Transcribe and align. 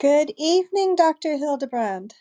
Good 0.00 0.32
evening, 0.38 0.96
Dr. 0.96 1.36
Hildebrand. 1.36 2.14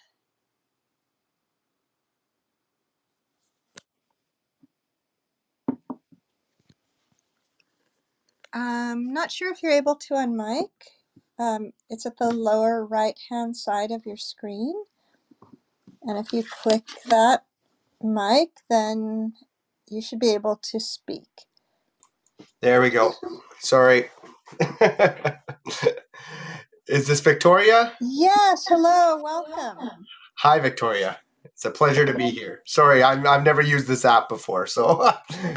I'm 8.51 9.13
not 9.13 9.31
sure 9.31 9.49
if 9.49 9.63
you're 9.63 9.71
able 9.71 9.95
to 9.95 10.15
unmic. 10.15 10.67
Um, 11.39 11.71
it's 11.89 12.05
at 12.05 12.17
the 12.17 12.33
lower 12.33 12.85
right 12.85 13.17
hand 13.29 13.55
side 13.55 13.91
of 13.91 14.05
your 14.05 14.17
screen. 14.17 14.73
And 16.03 16.17
if 16.17 16.33
you 16.33 16.43
click 16.43 16.83
that 17.05 17.45
mic, 18.03 18.49
then 18.69 19.35
you 19.89 20.01
should 20.01 20.19
be 20.19 20.33
able 20.33 20.59
to 20.63 20.81
speak. 20.81 21.45
There 22.59 22.81
we 22.81 22.89
go. 22.89 23.13
Sorry. 23.59 24.09
Is 26.89 27.05
this 27.05 27.21
Victoria? 27.21 27.93
Yes, 28.01 28.65
hello, 28.67 29.21
welcome. 29.21 30.07
Hi, 30.39 30.57
Victoria. 30.57 31.19
It's 31.45 31.63
a 31.63 31.69
pleasure 31.69 32.03
to 32.03 32.15
be 32.15 32.31
here. 32.31 32.63
Sorry, 32.65 33.03
I'm, 33.03 33.27
I've 33.27 33.43
never 33.43 33.61
used 33.61 33.87
this 33.87 34.05
app 34.05 34.27
before, 34.27 34.65
so 34.65 35.07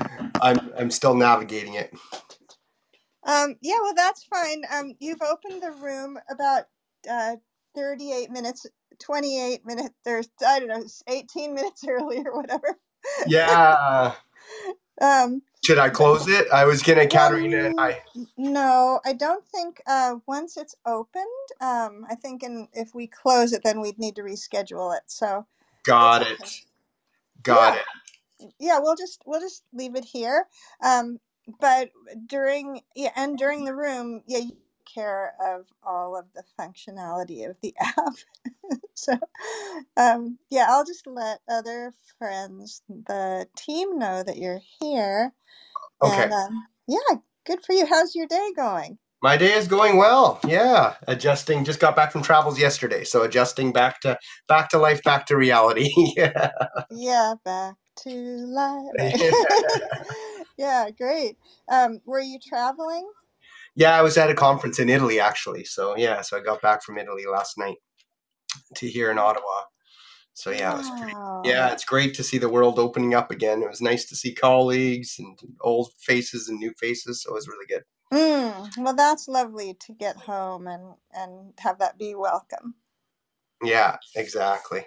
I'm, 0.43 0.71
I'm 0.79 0.91
still 0.91 1.15
navigating 1.15 1.73
it. 1.73 1.95
Um, 3.25 3.57
yeah, 3.63 3.77
well, 3.81 3.95
that's 3.97 4.25
fine. 4.25 4.65
Um, 4.71 4.93
you've 5.01 5.23
opened 5.23 5.63
the 5.63 5.73
room 5.73 6.19
about 6.31 6.65
uh, 7.11 7.37
38 7.75 8.31
minutes, 8.31 8.67
28 8.99 9.65
minutes, 9.65 9.95
there's, 10.05 10.29
I 10.47 10.59
don't 10.59 10.69
know, 10.69 10.85
18 11.09 11.55
minutes 11.55 11.83
early 11.89 12.19
or 12.19 12.37
whatever. 12.37 12.77
Yeah. 13.27 14.13
Um, 15.01 15.43
Should 15.65 15.79
I 15.79 15.91
close 15.91 16.27
it? 16.29 16.49
I 16.53 16.65
was 16.65 16.83
gonna, 16.83 17.07
Katerina 17.07 17.67
and 17.67 17.79
I. 17.79 18.01
no, 18.37 19.01
I 19.05 19.13
don't 19.13 19.47
think 19.47 19.81
uh, 19.87 20.17
once 20.27 20.57
it's 20.57 20.75
opened, 20.87 21.25
um, 21.61 22.05
I 22.11 22.17
think 22.17 22.43
in, 22.43 22.67
if 22.73 22.95
we 22.97 23.07
close 23.07 23.53
it, 23.53 23.63
then 23.63 23.81
we'd 23.81 23.99
need 23.99 24.17
to 24.17 24.23
reschedule 24.23 24.97
it. 24.97 25.05
So 25.07 25.47
Got 25.85 26.23
it. 26.23 26.41
okay. 26.41 26.51
Got 27.45 27.75
Yeah, 27.75 27.81
it. 28.41 28.55
yeah, 28.59 28.79
we'll 28.81 28.97
just 28.97 29.23
we'll 29.25 29.41
just 29.41 29.63
leave 29.73 29.95
it 29.95 30.05
here. 30.05 30.47
Um, 30.83 31.19
but 31.61 31.91
during 32.27 32.81
yeah, 32.97 33.11
and 33.15 33.39
during 33.39 33.65
the 33.65 33.75
room, 33.75 34.23
yeah, 34.27 34.39
you 34.39 34.57
care 34.93 35.35
of 35.45 35.67
all 35.83 36.17
of 36.17 36.27
the 36.35 36.43
functionality 36.59 37.49
of 37.49 37.57
the 37.61 37.75
app. 37.81 38.15
so 38.95 39.15
um, 39.97 40.39
yeah, 40.51 40.67
I'll 40.69 40.85
just 40.85 41.07
let 41.07 41.41
other 41.49 41.93
friends, 42.19 42.83
the 42.89 43.47
team, 43.57 43.99
know 43.99 44.23
that 44.23 44.39
you're 44.39 44.61
here. 44.81 45.33
Okay. 46.03 46.25
And 46.25 46.33
um, 46.33 46.67
yeah, 46.89 47.17
good 47.47 47.63
for 47.65 47.73
you. 47.73 47.87
How's 47.87 48.15
your 48.15 48.27
day 48.27 48.51
going? 48.57 48.99
My 49.23 49.37
day 49.37 49.53
is 49.53 49.69
going 49.69 49.99
well. 49.99 50.41
Yeah, 50.47 50.95
adjusting. 51.07 51.65
Just 51.65 51.79
got 51.79 51.95
back 51.95 52.11
from 52.11 52.23
travels 52.23 52.59
yesterday, 52.59 53.05
so 53.05 53.23
adjusting 53.23 53.73
back 53.73 54.01
to 54.01 54.19
back 54.49 54.69
to 54.71 54.79
life, 54.79 55.01
back 55.05 55.27
to 55.27 55.37
reality. 55.37 55.91
yeah. 56.17 56.51
Yeah, 56.91 57.35
back 57.45 57.77
to 58.05 58.11
life. 58.11 59.15
Yeah, 60.63 60.91
great. 60.91 61.39
Um, 61.69 62.01
were 62.05 62.21
you 62.21 62.39
traveling? 62.39 63.11
Yeah, 63.75 63.97
I 63.97 64.03
was 64.03 64.19
at 64.19 64.31
a 64.31 64.35
conference 64.35 64.79
in 64.79 64.89
Italy 64.89 65.21
actually. 65.21 65.65
So 65.65 65.97
yeah, 65.97 66.21
so 66.21 66.37
I 66.37 66.41
got 66.41 66.61
back 66.63 66.83
from 66.83 66.99
Italy 66.99 67.25
last 67.27 67.57
night 67.59 67.77
to 68.77 68.89
here 68.89 69.11
in 69.11 69.19
Ottawa. 69.19 69.63
So 70.35 70.51
yeah, 70.51 70.75
it 70.75 70.79
was 70.79 70.91
pretty. 70.91 71.13
Yeah, 71.45 71.73
it's 71.73 71.85
great 71.85 72.15
to 72.15 72.23
see 72.23 72.39
the 72.39 72.49
world 72.49 72.79
opening 72.79 73.15
up 73.15 73.31
again. 73.31 73.63
It 73.63 73.69
was 73.69 73.83
nice 73.83 74.07
to 74.07 74.17
see 74.17 74.35
colleagues 74.35 75.17
and 75.19 75.39
old 75.61 75.91
faces 75.99 76.49
and 76.49 76.59
new 76.59 76.73
faces. 76.79 77.23
So 77.23 77.31
it 77.31 77.35
was 77.35 77.49
really 77.49 77.67
good. 77.67 77.83
Mm, 78.13 78.71
well, 78.79 78.95
that's 78.95 79.29
lovely 79.29 79.75
to 79.87 79.93
get 79.93 80.17
home 80.17 80.67
and 80.67 80.95
and 81.13 81.55
have 81.59 81.79
that 81.79 81.99
be 81.99 82.15
welcome. 82.15 82.75
Yeah, 83.63 83.97
exactly. 84.17 84.87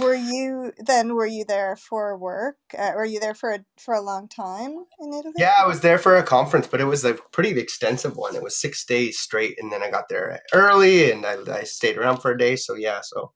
Were 0.00 0.14
you 0.14 0.72
then? 0.78 1.14
Were 1.14 1.26
you 1.26 1.44
there 1.44 1.76
for 1.76 2.16
work? 2.16 2.56
Uh, 2.76 2.92
were 2.96 3.04
you 3.04 3.20
there 3.20 3.34
for 3.34 3.52
a, 3.52 3.60
for 3.78 3.94
a 3.94 4.00
long 4.00 4.28
time 4.28 4.84
in 5.00 5.12
Italy? 5.12 5.34
Yeah, 5.38 5.54
I 5.58 5.66
was 5.66 5.80
there 5.80 5.98
for 5.98 6.16
a 6.16 6.22
conference, 6.22 6.66
but 6.66 6.80
it 6.80 6.84
was 6.84 7.04
a 7.04 7.14
pretty 7.32 7.50
extensive 7.58 8.16
one. 8.16 8.34
It 8.34 8.42
was 8.42 8.60
six 8.60 8.84
days 8.84 9.18
straight, 9.18 9.56
and 9.60 9.70
then 9.72 9.82
I 9.82 9.90
got 9.90 10.08
there 10.08 10.40
early, 10.52 11.10
and 11.10 11.24
I, 11.24 11.36
I 11.52 11.62
stayed 11.64 11.96
around 11.96 12.18
for 12.18 12.32
a 12.32 12.38
day. 12.38 12.56
So 12.56 12.74
yeah, 12.74 13.00
so 13.02 13.32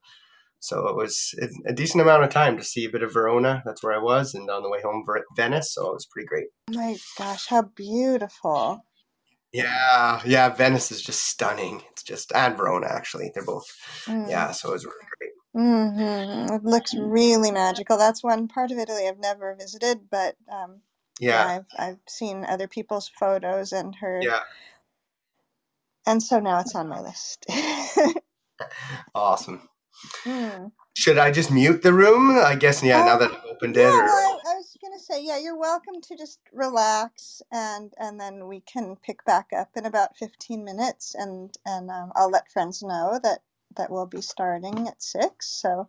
so 0.60 0.88
it 0.88 0.96
was 0.96 1.34
a 1.66 1.72
decent 1.72 2.02
amount 2.02 2.24
of 2.24 2.30
time 2.30 2.56
to 2.56 2.64
see 2.64 2.84
a 2.84 2.90
bit 2.90 3.02
of 3.02 3.12
Verona. 3.12 3.62
That's 3.64 3.82
where 3.82 3.94
I 3.94 4.02
was, 4.02 4.34
and 4.34 4.50
on 4.50 4.62
the 4.62 4.70
way 4.70 4.80
home, 4.82 5.04
Venice. 5.36 5.72
So 5.74 5.88
it 5.88 5.94
was 5.94 6.06
pretty 6.06 6.26
great. 6.26 6.48
My 6.70 6.96
gosh, 7.16 7.46
how 7.46 7.62
beautiful! 7.62 8.84
Yeah, 9.52 10.20
yeah, 10.26 10.48
Venice 10.50 10.90
is 10.92 11.02
just 11.02 11.24
stunning. 11.24 11.82
It's 11.92 12.02
just 12.02 12.32
and 12.34 12.56
Verona 12.56 12.88
actually. 12.90 13.30
They're 13.34 13.44
both 13.44 13.66
Mm. 14.06 14.28
yeah. 14.28 14.50
So 14.52 14.70
it 14.70 14.72
was 14.72 14.84
really 14.84 15.06
great. 15.18 15.30
Hmm 15.54 16.46
It 16.54 16.64
looks 16.64 16.94
really 16.96 17.50
magical. 17.52 17.98
That's 17.98 18.24
one 18.24 18.48
part 18.48 18.70
of 18.72 18.78
Italy 18.78 19.08
I've 19.08 19.18
never 19.18 19.54
visited, 19.56 20.10
but 20.10 20.36
um, 20.52 20.82
yeah, 21.20 21.44
Yeah, 21.44 21.46
I've 21.46 21.66
I've 21.78 22.00
seen 22.08 22.44
other 22.46 22.68
people's 22.68 23.08
photos 23.08 23.72
and 23.72 23.94
heard, 23.96 24.30
yeah, 24.30 24.40
and 26.06 26.22
so 26.22 26.40
now 26.40 26.60
it's 26.60 26.74
on 26.76 26.88
my 26.88 27.00
list. 27.00 27.46
awesome. 29.14 29.68
Hmm. 30.26 30.68
Should 30.96 31.18
I 31.18 31.30
just 31.32 31.50
mute 31.52 31.82
the 31.82 31.92
room? 31.94 32.38
I 32.38 32.56
guess 32.56 32.82
yeah. 32.82 33.02
Now 33.02 33.16
Um, 33.16 33.18
that 33.18 33.32
I've 33.32 33.44
opened 33.50 33.76
yeah, 33.76 33.78
it, 33.78 34.04
or 34.06 34.10
well, 34.10 34.40
I, 34.46 34.52
I 34.52 34.54
was 34.56 34.76
gonna 34.82 34.98
say, 35.00 35.24
yeah, 35.24 35.38
you're 35.38 35.58
welcome 35.58 36.00
to 36.02 36.16
just 36.16 36.40
relax, 36.52 37.42
and 37.52 37.92
and 37.98 38.20
then 38.20 38.48
we 38.48 38.60
can 38.62 38.96
pick 38.96 39.24
back 39.26 39.48
up 39.56 39.70
in 39.76 39.86
about 39.86 40.16
15 40.16 40.64
minutes, 40.64 41.14
and 41.14 41.54
and 41.66 41.90
um, 41.90 42.12
I'll 42.16 42.30
let 42.30 42.52
friends 42.52 42.82
know 42.82 43.20
that 43.22 43.40
that 43.78 43.90
we'll 43.90 44.06
be 44.06 44.22
starting 44.22 44.88
at 44.88 45.02
six. 45.02 45.48
So, 45.48 45.88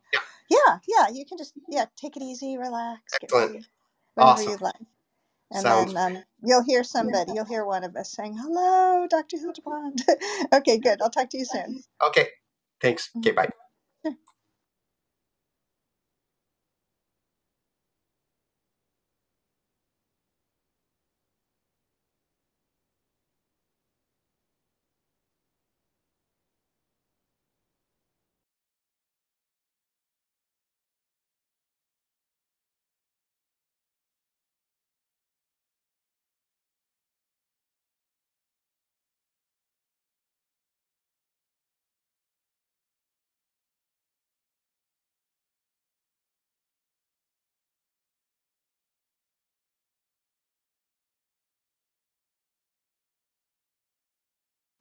yeah, 0.49 0.79
yeah, 0.87 1.09
you 1.13 1.25
can 1.25 1.37
just 1.37 1.53
yeah, 1.69 1.85
take 1.97 2.17
it 2.17 2.23
easy, 2.23 2.57
relax, 2.57 3.17
get 3.19 3.31
ready, 3.33 3.65
whenever 4.15 4.41
awesome. 4.41 4.51
you'd 4.53 4.61
like. 4.61 4.75
And 5.51 5.63
Sounds 5.63 5.93
then 5.93 5.97
um, 6.17 6.23
you'll 6.43 6.63
hear 6.63 6.83
somebody, 6.83 7.33
you'll 7.33 7.45
hear 7.45 7.65
one 7.65 7.83
of 7.83 7.95
us 7.95 8.11
saying, 8.11 8.37
"Hello, 8.37 9.07
Dr. 9.09 9.37
Hildebrand." 9.37 10.03
okay, 10.53 10.77
good. 10.77 11.01
I'll 11.01 11.09
talk 11.09 11.29
to 11.31 11.37
you 11.39 11.45
soon. 11.45 11.83
okay. 12.03 12.29
Thanks. 12.81 13.09
Okay, 13.17 13.31
bye. 13.31 13.49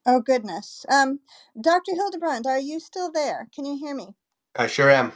Oh 0.08 0.20
goodness. 0.22 0.86
Um, 0.91 1.20
Dr. 1.60 1.94
Hildebrand, 1.94 2.46
are 2.46 2.60
you 2.60 2.80
still 2.80 3.12
there? 3.12 3.48
Can 3.54 3.66
you 3.66 3.78
hear 3.78 3.94
me? 3.97 4.16
I 4.56 4.68
sure 4.68 4.91
am. 4.91 5.12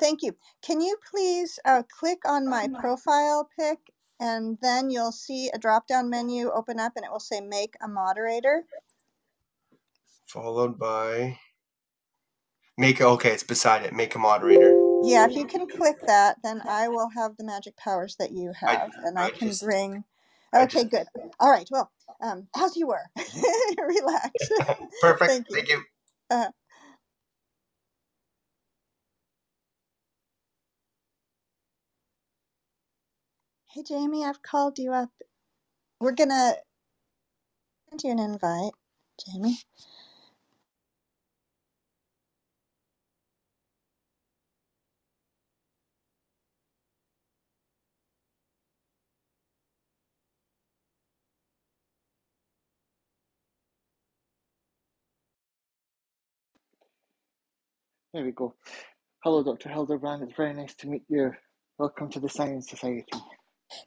Thank 0.00 0.22
you. 0.22 0.36
Can 0.62 0.82
you 0.82 0.98
please 1.10 1.60
uh, 1.64 1.84
click 2.00 2.20
on 2.26 2.48
my 2.48 2.68
profile 2.68 3.48
pic 3.58 3.78
and 4.20 4.58
then 4.62 4.90
you'll 4.90 5.12
see 5.12 5.50
a 5.54 5.58
drop 5.58 5.88
down 5.88 6.10
menu 6.10 6.50
open 6.50 6.80
up 6.80 6.94
and 6.96 7.06
it 7.06 7.12
will 7.12 7.20
say 7.20 7.40
make 7.40 7.74
a 7.82 7.88
moderator. 7.88 8.64
Followed 10.28 10.78
by 10.78 11.38
make. 12.78 13.00
Okay, 13.00 13.32
it's 13.32 13.44
beside 13.44 13.84
it. 13.84 13.94
Make 13.94 14.14
a 14.14 14.20
moderator. 14.20 14.80
Yeah, 15.00 15.26
if 15.26 15.36
you 15.36 15.46
can 15.46 15.68
click 15.68 15.98
that, 16.06 16.38
then 16.42 16.62
I 16.68 16.88
will 16.88 17.10
have 17.10 17.36
the 17.36 17.44
magic 17.44 17.76
powers 17.76 18.16
that 18.16 18.32
you 18.32 18.52
I 18.66 18.72
have 18.72 18.92
and 19.04 19.18
I 19.18 19.26
I 19.26 19.30
can 19.30 19.48
just 19.48 19.62
bring. 19.64 20.04
I 20.54 20.64
Okay, 20.64 20.70
just 20.82 20.90
good. 20.90 21.06
All 21.40 21.50
right. 21.50 21.68
Well, 21.70 21.92
um, 22.22 22.48
as 22.56 22.76
you 22.76 22.88
were, 22.88 23.02
relax. 23.78 24.30
perfect. 25.02 25.30
Thank 25.30 25.50
you. 25.50 25.56
Thank 25.56 25.68
you. 25.70 25.82
Uh, 26.30 26.48
hey, 33.74 33.82
Jamie, 33.86 34.24
I've 34.24 34.42
called 34.42 34.78
you 34.78 34.92
up. 34.92 35.10
We're 36.00 36.12
gonna 36.12 36.54
send 37.90 38.02
you 38.04 38.12
an 38.12 38.18
invite, 38.20 38.72
Jamie. 39.26 39.58
There 58.14 58.24
we 58.24 58.30
go. 58.30 58.54
Hello, 59.24 59.42
Dr. 59.42 59.68
Hildebrand. 59.70 60.22
It's 60.22 60.36
very 60.36 60.54
nice 60.54 60.72
to 60.76 60.86
meet 60.86 61.02
you. 61.08 61.32
Welcome 61.78 62.08
to 62.10 62.20
the 62.20 62.28
Science 62.28 62.70
Society. 62.70 63.04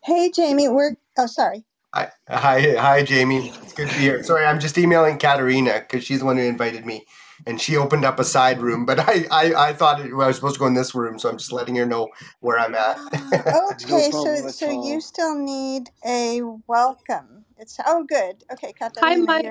Hey, 0.04 0.30
Jamie. 0.32 0.68
We're 0.68 0.98
oh, 1.18 1.28
sorry. 1.28 1.64
Hi, 1.96 2.12
hi, 2.28 2.76
hi, 2.76 3.04
Jamie. 3.04 3.48
It's 3.48 3.72
good 3.72 3.88
to 3.88 3.96
be 3.96 4.02
here. 4.02 4.22
Sorry, 4.24 4.46
I'm 4.46 4.60
just 4.60 4.78
emailing 4.78 5.18
Katerina 5.18 5.80
because 5.80 6.04
she's 6.04 6.20
the 6.20 6.26
one 6.26 6.36
who 6.36 6.44
invited 6.44 6.86
me, 6.86 7.06
and 7.46 7.62
she 7.62 7.78
opened 7.78 8.04
up 8.04 8.20
a 8.20 8.26
side 8.26 8.60
room. 8.60 8.86
But 8.86 9.00
I, 9.00 9.28
I, 9.32 9.70
I 9.70 9.74
thought 9.74 10.02
it, 10.02 10.12
I 10.12 10.28
was 10.28 10.36
supposed 10.36 10.56
to 10.56 10.60
go 10.60 10.68
in 10.68 10.74
this 10.74 10.94
room, 10.94 11.18
so 11.18 11.30
I'm 11.30 11.38
just 11.38 11.54
letting 11.54 11.78
her 11.78 11.86
know 11.86 12.10
where 12.42 12.60
I'm 12.60 12.76
at. 12.76 12.98
Ah, 12.98 13.70
okay, 13.72 14.12
so 14.12 14.24
problem 14.24 14.48
at 14.48 14.54
so 14.56 14.84
you 14.84 15.00
still 15.00 15.36
need 15.40 15.90
a 16.06 16.42
welcome. 16.68 17.46
It's 17.58 17.80
oh 17.86 18.04
good. 18.04 18.44
Okay, 18.52 18.74
Hi, 18.78 18.90
Katarina, 18.90 19.26
Mike. 19.26 19.46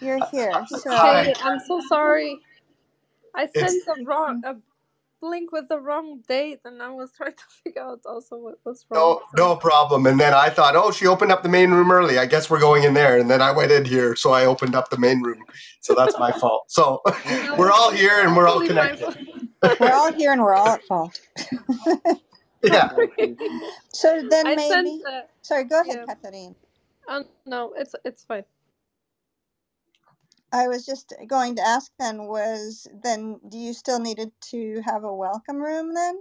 you're 0.00 0.18
you're 0.18 0.28
here. 0.32 0.50
Uh, 0.52 0.58
uh, 0.58 0.66
so 0.66 0.90
Hi. 0.90 1.22
Hey, 1.22 1.34
I'm 1.44 1.60
so 1.60 1.80
sorry. 1.88 2.40
I 3.34 3.48
It's 3.54 3.58
sent 3.58 3.84
the 3.86 4.04
wrong 4.04 4.42
mm. 4.42 4.50
a 4.50 5.26
link 5.26 5.52
with 5.52 5.68
the 5.68 5.78
wrong 5.78 6.20
date, 6.28 6.60
and 6.64 6.82
I 6.82 6.90
was 6.90 7.12
trying 7.16 7.32
to 7.32 7.44
figure 7.64 7.82
out 7.82 8.00
also 8.04 8.36
what 8.36 8.58
was 8.64 8.84
wrong. 8.90 9.20
no, 9.36 9.48
no 9.48 9.56
problem. 9.56 10.06
And 10.06 10.18
then 10.18 10.34
I 10.34 10.50
thought, 10.50 10.76
oh, 10.76 10.90
she 10.90 11.06
opened 11.06 11.32
up 11.32 11.42
the 11.42 11.48
main 11.48 11.70
room 11.70 11.90
early. 11.90 12.18
I 12.18 12.26
guess 12.26 12.50
we're 12.50 12.60
going 12.60 12.84
in 12.84 12.94
there. 12.94 13.18
And 13.18 13.30
then 13.30 13.40
I 13.40 13.52
went 13.52 13.72
in 13.72 13.84
here, 13.84 14.16
so 14.16 14.32
I 14.32 14.44
opened 14.46 14.74
up 14.74 14.90
the 14.90 14.98
main 14.98 15.22
room. 15.22 15.44
So 15.80 15.94
that's 15.94 16.18
my 16.18 16.32
fault. 16.32 16.64
So 16.68 17.00
No, 17.06 17.54
we're 17.58 17.70
all 17.72 17.90
here 17.90 18.20
and 18.20 18.36
we're 18.36 18.48
all 18.48 18.66
connected. 18.66 19.16
we're 19.80 19.92
all 19.92 20.12
here 20.12 20.32
and 20.32 20.42
we're 20.42 20.54
all 20.54 20.68
at 20.68 20.82
fault. 20.84 21.20
Yeah. 22.62 22.90
So 23.92 24.22
then 24.30 24.46
I 24.46 24.56
sent 24.56 24.84
maybe 24.86 25.02
sorry, 25.42 25.64
go 25.64 25.80
ahead, 25.80 26.04
yeah. 26.06 26.14
Katarina. 26.14 26.54
Oh 27.08 27.24
no, 27.44 27.72
it's 27.76 27.94
it's 28.04 28.24
fine. 28.24 28.44
I 30.52 30.68
was 30.68 30.84
just 30.84 31.14
going 31.26 31.56
to 31.56 31.66
ask 31.66 31.90
then 31.98 32.26
was 32.26 32.86
then 33.02 33.40
do 33.48 33.58
you 33.58 33.72
still 33.72 33.98
needed 33.98 34.32
to 34.50 34.82
have 34.84 35.02
a 35.02 35.14
welcome 35.14 35.56
room 35.56 35.94
then, 35.94 36.16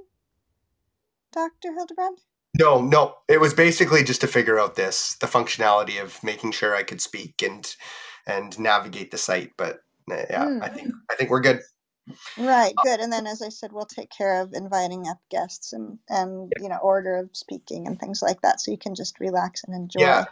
Dr. 1.34 1.74
Hildebrand? 1.74 2.20
No, 2.58 2.82
no. 2.82 3.16
It 3.28 3.40
was 3.40 3.54
basically 3.54 4.04
just 4.04 4.22
to 4.22 4.28
figure 4.28 4.60
out 4.60 4.76
this, 4.76 5.16
the 5.16 5.28
functionality 5.28 6.02
of 6.02 6.22
making 6.24 6.52
sure 6.52 6.76
I 6.76 6.84
could 6.84 7.02
speak 7.02 7.42
and 7.44 7.74
and 8.28 8.58
navigate 8.60 9.12
the 9.12 9.18
site. 9.18 9.52
But 9.58 9.80
uh, 10.10 10.26
yeah, 10.30 10.46
Hmm. 10.46 10.64
I 10.64 10.70
think 10.70 10.94
I 11.10 11.16
think 11.16 11.30
we're 11.30 11.42
good. 11.42 11.62
Right, 12.38 12.74
good. 12.84 13.00
And 13.00 13.12
then 13.12 13.28
as 13.28 13.42
I 13.42 13.50
said, 13.50 13.72
we'll 13.72 13.86
take 13.86 14.10
care 14.10 14.42
of 14.42 14.54
inviting 14.54 15.08
up 15.08 15.20
guests 15.30 15.74
and 15.74 16.00
and 16.10 16.52
you 16.62 16.70
know, 16.70 16.78
order 16.82 17.18
of 17.18 17.30
speaking 17.34 17.88
and 17.88 18.00
things 18.00 18.22
like 18.22 18.42
that 18.42 18.60
so 18.62 18.72
you 18.72 18.78
can 18.78 18.96
just 18.96 19.20
relax 19.20 19.64
and 19.64 19.76
enjoy. 19.76 20.02
Yeah. 20.02 20.26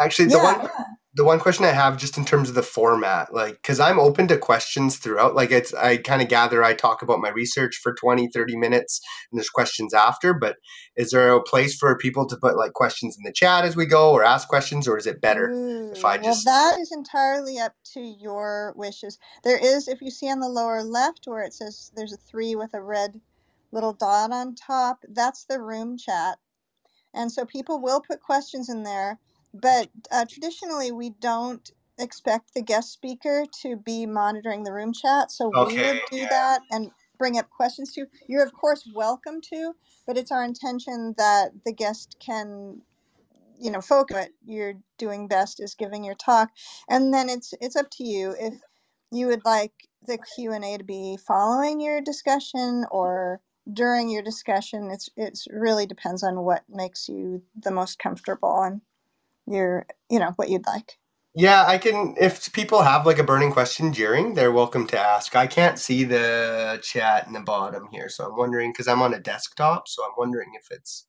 Actually, 0.00 0.28
the 0.28 0.38
Yeah, 0.38 0.44
one 0.44 0.68
the 1.14 1.24
one 1.24 1.40
question 1.40 1.64
I 1.64 1.70
have 1.70 1.96
just 1.98 2.16
in 2.16 2.24
terms 2.24 2.48
of 2.48 2.54
the 2.54 2.62
format, 2.62 3.34
like 3.34 3.54
because 3.54 3.80
I'm 3.80 3.98
open 3.98 4.28
to 4.28 4.38
questions 4.38 4.98
throughout. 4.98 5.34
Like 5.34 5.50
it's 5.50 5.74
I 5.74 5.96
kind 5.98 6.22
of 6.22 6.28
gather 6.28 6.62
I 6.64 6.74
talk 6.74 7.02
about 7.02 7.20
my 7.20 7.30
research 7.30 7.76
for 7.82 7.94
20, 7.94 8.28
30 8.28 8.56
minutes 8.56 9.00
and 9.30 9.38
there's 9.38 9.50
questions 9.50 9.94
after, 9.94 10.34
but 10.34 10.56
is 10.96 11.10
there 11.10 11.32
a 11.32 11.42
place 11.42 11.76
for 11.76 11.96
people 11.98 12.26
to 12.28 12.36
put 12.36 12.56
like 12.56 12.72
questions 12.74 13.16
in 13.18 13.24
the 13.24 13.32
chat 13.32 13.64
as 13.64 13.76
we 13.76 13.86
go 13.86 14.12
or 14.12 14.24
ask 14.24 14.48
questions 14.48 14.86
or 14.86 14.98
is 14.98 15.06
it 15.06 15.20
better 15.20 15.56
if 15.92 15.98
Ooh, 15.98 16.06
I 16.06 16.18
mm, 16.18 16.22
well, 16.22 16.24
just 16.34 16.44
that 16.44 16.78
is 16.80 16.92
entirely 16.92 17.58
up 17.58 17.74
to 17.94 18.00
your 18.00 18.74
wishes. 18.76 19.18
There 19.44 19.58
is, 19.58 19.88
if 19.88 20.00
you 20.02 20.10
see 20.10 20.30
on 20.30 20.40
the 20.40 20.48
lower 20.48 20.82
left 20.82 21.26
where 21.26 21.42
it 21.42 21.54
says 21.54 21.90
there's 21.96 22.12
a 22.12 22.18
three 22.18 22.54
with 22.54 22.74
a 22.74 22.82
red 22.82 23.20
little 23.72 23.92
dot 23.92 24.32
on 24.32 24.54
top, 24.54 25.04
that's 25.08 25.44
the 25.44 25.60
room 25.60 25.96
chat. 25.98 26.38
And 27.14 27.32
so 27.32 27.44
people 27.44 27.80
will 27.80 28.00
put 28.00 28.20
questions 28.20 28.68
in 28.68 28.82
there, 28.82 29.18
but 29.54 29.88
uh, 30.10 30.24
traditionally 30.28 30.92
we 30.92 31.10
don't 31.10 31.70
expect 31.98 32.54
the 32.54 32.62
guest 32.62 32.92
speaker 32.92 33.44
to 33.62 33.76
be 33.76 34.06
monitoring 34.06 34.64
the 34.64 34.72
room 34.72 34.92
chat. 34.92 35.30
So 35.32 35.48
we 35.48 35.76
Okay, 35.76 35.82
would 35.94 36.00
do 36.10 36.18
yeah. 36.18 36.28
that 36.30 36.60
and 36.70 36.90
bring 37.18 37.38
up 37.38 37.50
questions 37.50 37.92
to. 37.94 38.06
You're, 38.28 38.44
of 38.44 38.52
course, 38.52 38.84
welcome 38.94 39.40
to, 39.52 39.74
but 40.06 40.16
it's 40.18 40.32
our 40.32 40.44
intention 40.44 41.14
that 41.18 41.50
the 41.64 41.72
guest 41.72 42.16
can 42.24 42.82
you 43.60 43.70
know 43.70 43.80
focus 43.80 44.16
what 44.16 44.30
you're 44.46 44.74
doing 44.98 45.28
best 45.28 45.60
is 45.60 45.74
giving 45.74 46.04
your 46.04 46.14
talk 46.14 46.50
and 46.88 47.12
then 47.12 47.28
it's 47.28 47.54
it's 47.60 47.76
up 47.76 47.90
to 47.90 48.04
you 48.04 48.34
if 48.38 48.54
you 49.10 49.26
would 49.26 49.44
like 49.44 49.72
the 50.06 50.18
q&a 50.18 50.78
to 50.78 50.84
be 50.84 51.18
following 51.26 51.80
your 51.80 52.00
discussion 52.00 52.84
or 52.90 53.40
during 53.72 54.08
your 54.10 54.22
discussion 54.22 54.90
it's 54.90 55.08
it's 55.16 55.46
really 55.50 55.86
depends 55.86 56.22
on 56.22 56.40
what 56.42 56.64
makes 56.68 57.08
you 57.08 57.42
the 57.56 57.70
most 57.70 57.98
comfortable 57.98 58.62
and 58.62 58.80
your 59.52 59.86
you 60.10 60.18
know 60.18 60.32
what 60.36 60.50
you'd 60.50 60.66
like 60.66 60.98
Yeah, 61.34 61.64
I 61.66 61.78
can. 61.78 62.16
If 62.20 62.52
people 62.52 62.82
have 62.82 63.06
like 63.06 63.18
a 63.20 63.24
burning 63.24 63.52
question 63.52 63.92
during, 63.92 64.34
they're 64.34 64.52
welcome 64.52 64.86
to 64.88 64.98
ask. 65.00 65.36
I 65.36 65.46
can't 65.46 65.78
see 65.78 66.04
the 66.04 66.80
chat 66.82 67.26
in 67.28 67.32
the 67.34 67.40
bottom 67.40 67.88
here, 67.92 68.08
so 68.08 68.26
I'm 68.26 68.36
wondering 68.36 68.72
because 68.72 68.88
I'm 68.88 69.02
on 69.02 69.14
a 69.14 69.20
desktop, 69.20 69.88
so 69.88 70.04
I'm 70.04 70.12
wondering 70.18 70.50
if 70.60 70.68
it's 70.70 71.06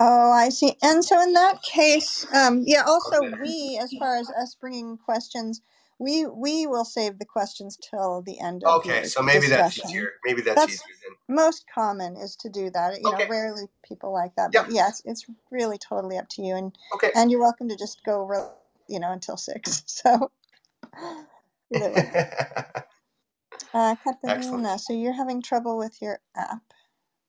oh 0.00 0.32
i 0.32 0.48
see 0.48 0.74
and 0.82 1.04
so 1.04 1.20
in 1.22 1.32
that 1.34 1.62
case 1.62 2.26
um 2.34 2.62
yeah 2.66 2.82
also 2.86 3.22
okay. 3.22 3.34
we 3.42 3.78
as 3.82 3.92
far 3.98 4.16
as 4.16 4.30
us 4.30 4.56
bringing 4.60 4.96
questions 4.98 5.62
we 5.98 6.26
we 6.26 6.66
will 6.66 6.84
save 6.86 7.18
the 7.18 7.26
questions 7.26 7.78
till 7.78 8.22
the 8.22 8.40
end 8.40 8.64
of 8.64 8.70
Okay, 8.76 9.02
your 9.02 9.04
so 9.04 9.22
maybe 9.22 9.48
that's 9.48 9.78
easier. 9.78 10.12
Maybe 10.24 10.42
that's 10.42 10.56
that's 10.56 10.74
easier 10.74 10.96
then. 11.08 11.16
most 11.28 11.66
common 11.74 12.16
is 12.16 12.36
to 12.36 12.50
do 12.50 12.70
that. 12.70 13.02
You 13.02 13.10
know, 13.12 13.24
rarely 13.26 13.64
people 13.86 14.12
like 14.12 14.34
that, 14.36 14.52
Yep. 14.54 14.66
but 14.66 14.70
yes, 14.70 15.02
it's 15.04 15.26
really 15.50 15.78
totally 15.78 16.18
up 16.18 16.28
to 16.30 16.42
you, 16.42 16.56
and 16.56 16.72
Okay. 16.96 17.12
and 17.14 17.30
you're 17.30 17.40
welcome 17.40 17.68
to 17.70 17.76
just 17.76 18.04
go, 18.04 18.24
re- 18.24 18.48
you 18.88 19.00
know, 19.00 19.12
until 19.12 19.36
six. 19.36 19.84
So 20.04 20.30
uh, 23.74 23.96
Excellent. 24.26 24.64
Katarina, 24.64 24.78
so 24.78 24.92
you're 24.94 25.12
having 25.14 25.42
trouble 25.42 25.78
with 25.78 26.02
your 26.02 26.20
app, 26.36 26.62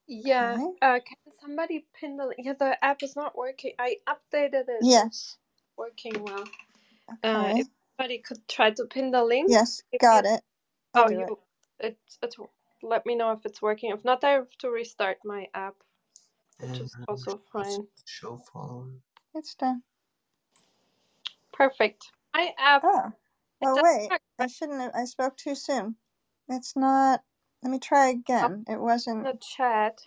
Yeah. 0.07 0.57
okay? 0.57 0.71
Uh, 0.81 0.99
can 1.05 1.17
somebody 1.41 1.85
pin 1.99 2.17
the 2.17 2.33
yeah 2.37 2.53
the 2.59 2.83
app 2.83 3.03
is 3.03 3.15
not 3.15 3.37
working. 3.37 3.73
I 3.79 3.97
updated 4.07 4.65
it. 4.69 4.87
Yes. 4.87 5.37
Working 5.77 6.23
well. 6.23 6.45
Uh, 7.23 7.51
Okay. 7.51 7.57
if 7.57 7.67
somebody 7.99 8.19
could 8.19 8.47
try 8.49 8.71
to 8.71 8.85
pin 8.85 9.11
the 9.11 9.23
link. 9.25 9.47
Yes. 9.49 9.83
If 9.91 10.01
Got 10.01 10.25
it. 10.25 10.41
I'll 10.95 11.05
oh 11.05 11.07
do 11.07 11.21
it. 11.21 11.27
you 11.27 11.39
it 11.79 11.97
it 12.23 12.35
let 12.83 13.05
me 13.05 13.15
know 13.15 13.31
if 13.33 13.45
it's 13.45 13.61
working. 13.61 13.91
If 13.91 14.05
not, 14.05 14.23
I 14.23 14.31
have 14.31 14.49
to 14.59 14.69
restart 14.71 15.19
my 15.25 15.47
app, 15.53 15.75
which 16.59 16.81
is 16.81 16.95
also 17.07 17.41
fine. 17.53 17.87
show 18.05 18.37
following. 18.53 19.01
It's 19.35 19.55
done. 19.55 19.83
Perfect. 21.53 22.11
My 22.35 22.53
app 22.59 22.83
Oh. 22.83 23.11
Oh 23.63 23.77
wait, 23.81 24.11
work 24.11 24.21
I 24.39 24.47
shouldn't 24.47 24.81
have. 24.81 24.91
I 24.95 25.05
spoke 25.05 25.37
too 25.37 25.55
soon. 25.55 25.97
It's 26.49 26.75
not. 26.77 27.21
Let 27.63 27.71
me 27.71 27.79
try 27.79 28.09
up 28.41 28.51
again. 28.51 28.65
It 28.69 28.79
wasn't. 28.79 29.23
the 29.23 29.39
chat. 29.57 30.01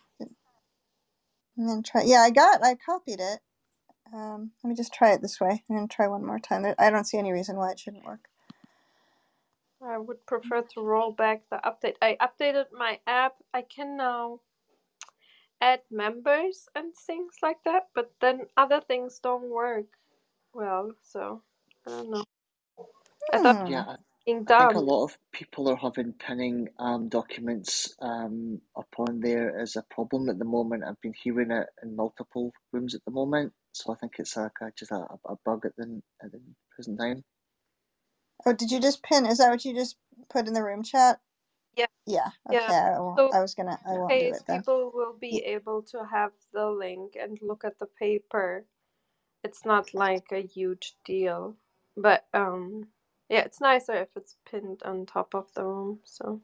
And 1.56 1.68
then 1.68 1.82
try. 1.84 2.02
Yeah, 2.04 2.20
I 2.20 2.30
got. 2.30 2.64
I 2.64 2.76
copied 2.76 3.20
it. 3.20 3.40
Um, 4.12 4.52
let 4.64 4.70
me 4.70 4.76
just 4.76 4.94
try 4.94 5.12
it 5.12 5.22
this 5.22 5.40
way. 5.40 5.64
I'm 5.70 5.76
gonna 5.76 5.88
try 5.88 6.08
one 6.08 6.24
more 6.26 6.40
time. 6.40 6.62
There- 6.62 6.76
I 6.78 6.90
don't 6.90 7.06
see 7.06 7.18
any 7.18 7.32
reason 7.32 7.56
why 7.56 7.72
it 7.72 7.80
shouldn't 7.80 8.04
work. 8.04 8.28
I 9.82 9.98
would 9.98 10.26
prefer 10.26 10.62
to 10.62 10.82
roll 10.82 11.12
back 11.12 11.42
the 11.50 11.58
update. 11.64 11.96
I 12.02 12.16
updated 12.20 12.66
my 12.72 13.00
app. 13.06 13.36
I 13.54 13.62
can 13.62 13.96
now 13.96 14.40
add 15.62 15.82
members 15.90 16.68
and 16.76 16.94
things 16.96 17.36
like 17.42 17.58
that, 17.64 17.88
but 17.94 18.12
then 18.20 18.48
other 18.56 18.80
things 18.80 19.20
don't 19.20 19.50
work 19.50 19.86
well. 20.54 20.92
So 21.02 21.42
I 21.86 21.90
don't 21.90 22.10
know. 22.10 22.24
I 23.32 23.38
thought 23.38 23.60
Hmm. 23.64 23.66
Yeah, 23.66 23.84
I 23.88 23.96
being 24.26 24.46
I 24.48 24.52
think 24.54 24.74
a 24.74 24.80
lot 24.80 25.04
of 25.04 25.18
people 25.32 25.68
are 25.70 25.76
having 25.76 26.14
pinning 26.14 26.68
um, 26.78 27.08
documents 27.08 27.94
um, 28.02 28.60
upon 28.76 29.20
there 29.20 29.58
as 29.60 29.76
a 29.76 29.84
problem 29.90 30.28
at 30.30 30.38
the 30.38 30.44
moment. 30.46 30.84
I've 30.84 31.00
been 31.02 31.14
hearing 31.14 31.52
it 31.52 31.68
in 31.82 31.96
multiple 31.96 32.52
rooms 32.72 32.94
at 32.94 33.04
the 33.06 33.12
moment, 33.12 33.52
so 33.72 33.92
I 33.92 33.96
think 33.96 34.14
it's 34.18 34.36
like 34.36 34.52
a- 34.62 34.72
just 34.78 34.92
a, 34.92 35.06
a 35.26 35.36
bug 35.44 35.66
at 35.66 35.76
the 35.76 36.02
at 36.24 36.32
the 36.32 36.40
present 36.76 36.98
time. 37.00 37.24
Oh, 38.46 38.52
did 38.54 38.70
you 38.72 38.80
just 38.80 39.02
pin? 39.04 39.26
Is 39.26 39.38
that 39.38 39.50
what 39.50 39.64
you 39.64 39.74
just 39.74 39.96
put 40.30 40.48
in 40.48 40.54
the 40.54 40.64
room 40.64 40.82
chat? 40.84 41.20
Yeah, 41.76 41.86
Yeah. 42.06 42.30
Okay. 42.50 42.64
yeah. 42.68 42.96
I, 42.96 43.00
won't, 43.00 43.20
So 43.20 43.32
I 43.32 43.40
was 43.40 43.54
gonna. 43.54 43.78
I 43.86 43.94
won't 43.94 44.18
do 44.18 44.32
it 44.32 44.44
then. 44.48 44.64
people 44.66 44.92
will 44.94 45.16
Y- 45.30 45.38
be 45.38 45.44
able 45.44 45.82
to 45.84 46.04
have 46.10 46.32
the 46.52 46.70
link 46.70 47.16
and 47.20 47.38
look 47.42 47.64
at 47.64 47.78
the 47.80 47.86
paper. 47.86 48.66
It's 49.44 49.64
not 49.66 49.94
like 49.94 50.32
a 50.32 50.42
huge 50.42 50.94
deal, 51.04 51.56
but 51.96 52.26
um, 52.34 52.88
yeah, 53.30 53.40
it's 53.42 53.60
nicer 53.60 53.94
if 53.94 54.08
it's 54.16 54.36
pinned 54.50 54.82
on 54.84 55.06
top 55.06 55.34
of 55.34 55.52
the 55.54 55.64
room. 55.64 56.00
So. 56.04 56.42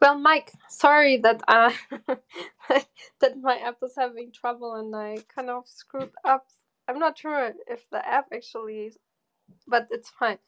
Well, 0.00 0.18
Mike, 0.18 0.52
sorry 0.68 1.18
that 1.18 1.42
uh 1.48 1.72
that 3.20 3.40
my 3.40 3.58
app 3.58 3.78
is 3.82 3.94
having 3.96 4.32
trouble 4.32 4.74
and 4.74 4.94
I 4.94 5.18
kind 5.34 5.50
of 5.50 5.66
screwed 5.66 6.12
up. 6.24 6.46
I'm 6.88 6.98
not 6.98 7.18
sure 7.18 7.52
if 7.66 7.88
the 7.90 8.06
app 8.06 8.26
actually, 8.32 8.92
but 9.66 9.88
it's 9.90 10.10
fine. 10.10 10.38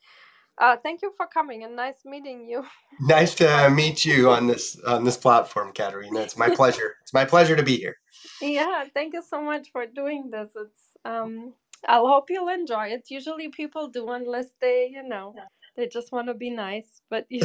Uh, 0.59 0.77
thank 0.77 1.01
you 1.01 1.11
for 1.17 1.27
coming 1.27 1.65
and 1.65 1.75
nice 1.75 2.05
meeting 2.05 2.47
you. 2.49 2.65
Nice 3.01 3.35
to 3.37 3.71
meet 3.71 4.05
you 4.05 4.29
on 4.31 4.47
this 4.47 4.79
on 4.87 5.05
this 5.05 5.17
platform, 5.17 5.73
Katerina. 5.73 6.21
It's 6.21 6.37
my 6.37 6.51
pleasure. 6.55 6.97
It's 7.03 7.15
my 7.15 7.25
pleasure 7.25 7.57
to 7.57 7.63
be 7.63 7.77
here. 7.77 7.97
Yeah, 8.43 8.85
thank 8.93 9.15
you 9.15 9.23
so 9.23 9.41
much 9.41 9.73
for 9.73 9.87
doing 9.87 10.29
this. 10.31 10.51
It's 10.55 10.83
um, 11.07 11.55
I 11.89 11.97
hope 11.97 12.29
you'll 12.29 12.49
enjoy 12.49 12.89
it. 12.89 13.11
Usually 13.11 13.49
people 13.49 13.89
do 13.89 14.11
unless 14.11 14.49
they, 14.61 14.91
you 14.93 15.03
know, 15.03 15.35
they 15.77 15.87
just 15.87 16.13
want 16.13 16.29
to 16.29 16.35
be 16.35 16.51
nice, 16.51 17.01
but 17.09 17.25
you 17.31 17.41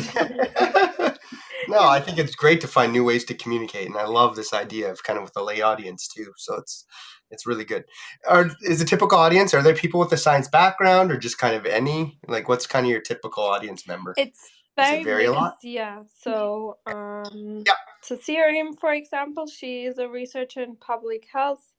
no, 1.67 1.87
I 1.87 1.99
think 1.99 2.17
it's 2.17 2.35
great 2.35 2.61
to 2.61 2.67
find 2.67 2.91
new 2.91 3.03
ways 3.03 3.23
to 3.25 3.33
communicate, 3.33 3.87
and 3.87 3.97
I 3.97 4.05
love 4.05 4.35
this 4.35 4.53
idea 4.53 4.91
of 4.91 5.03
kind 5.03 5.17
of 5.17 5.23
with 5.23 5.35
a 5.35 5.43
lay 5.43 5.61
audience 5.61 6.07
too. 6.07 6.31
So 6.37 6.55
it's 6.55 6.85
it's 7.31 7.45
really 7.45 7.65
good. 7.65 7.85
Are 8.27 8.49
is 8.61 8.79
the 8.79 8.85
typical 8.85 9.17
audience? 9.17 9.53
Are 9.53 9.61
there 9.61 9.75
people 9.75 9.99
with 9.99 10.11
a 10.11 10.17
science 10.17 10.47
background, 10.47 11.11
or 11.11 11.17
just 11.17 11.37
kind 11.37 11.55
of 11.55 11.65
any? 11.65 12.19
Like, 12.27 12.47
what's 12.49 12.67
kind 12.67 12.85
of 12.85 12.91
your 12.91 13.01
typical 13.01 13.43
audience 13.43 13.87
member? 13.87 14.13
it's 14.17 14.49
very 14.77 15.01
it 15.01 15.03
vary 15.03 15.25
a 15.25 15.31
lot? 15.31 15.57
Yeah. 15.63 16.03
So, 16.21 16.77
um, 16.85 17.63
Yeah. 17.65 17.73
Cecilia, 18.01 18.63
for 18.79 18.93
example, 18.93 19.47
she 19.47 19.85
is 19.85 19.97
a 19.97 20.07
researcher 20.07 20.61
in 20.61 20.75
public 20.75 21.27
health. 21.31 21.73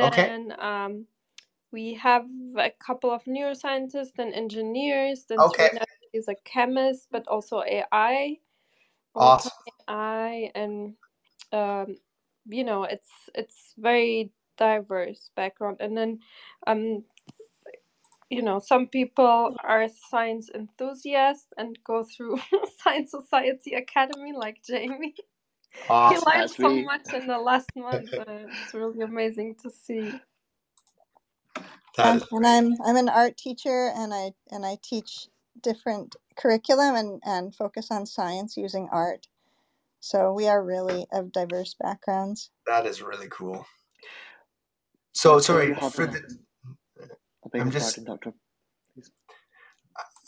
Okay. 0.00 0.22
Then 0.22 0.54
um, 0.58 1.06
we 1.70 1.94
have 1.94 2.26
a 2.56 2.70
couple 2.70 3.10
of 3.10 3.24
neuroscientists 3.24 4.18
and 4.18 4.34
engineers. 4.34 5.24
Then 5.28 5.38
Okay. 5.40 5.68
Serena 5.68 5.84
is 6.12 6.28
a 6.28 6.34
chemist, 6.44 7.08
but 7.10 7.26
also 7.28 7.62
AI. 7.62 8.38
Awesome. 9.14 9.52
AI 9.88 10.50
and 10.54 10.94
um, 11.52 11.96
you 12.48 12.64
know 12.64 12.84
it's 12.84 13.10
it's 13.34 13.74
very 13.78 14.32
diverse 14.58 15.30
background. 15.36 15.78
And 15.80 15.96
then 15.96 16.20
um 16.66 17.04
you 18.30 18.42
know 18.42 18.58
some 18.60 18.88
people 18.88 19.56
are 19.64 19.86
science 20.10 20.50
enthusiasts 20.54 21.48
and 21.58 21.78
go 21.84 22.04
through 22.04 22.40
science 22.82 23.10
society 23.12 23.74
academy 23.74 24.32
like 24.32 24.62
jamie. 24.66 25.14
He 26.08 26.16
learned 26.16 26.50
so 26.50 26.82
much 26.82 27.12
in 27.12 27.26
the 27.26 27.38
last 27.38 27.70
month 27.76 28.10
uh, 28.18 28.24
it's 28.28 28.74
really 28.74 29.02
amazing 29.02 29.56
to 29.62 29.70
see. 29.70 30.12
Um, 31.98 32.22
and 32.32 32.46
I'm 32.46 32.74
I'm 32.84 32.96
an 32.96 33.08
art 33.08 33.36
teacher, 33.36 33.92
and 33.94 34.12
I 34.14 34.32
and 34.50 34.66
I 34.66 34.78
teach 34.82 35.28
different 35.60 36.16
curriculum 36.36 36.94
and 36.96 37.22
and 37.24 37.54
focus 37.54 37.88
on 37.90 38.06
science 38.06 38.56
using 38.56 38.88
art. 38.92 39.26
So 40.00 40.32
we 40.32 40.48
are 40.48 40.64
really 40.64 41.06
of 41.12 41.32
diverse 41.32 41.74
backgrounds. 41.80 42.50
that 42.66 42.86
is 42.86 43.02
really 43.02 43.28
cool. 43.30 43.66
So 45.14 45.38
So 45.38 45.54
sorry 45.54 45.68
you 45.68 45.90
for 45.90 46.06
the. 46.06 46.20
I 47.44 47.48
beg 47.52 47.60
I'm 47.62 47.70
just- 47.70 48.04
Doctor. 48.04 48.32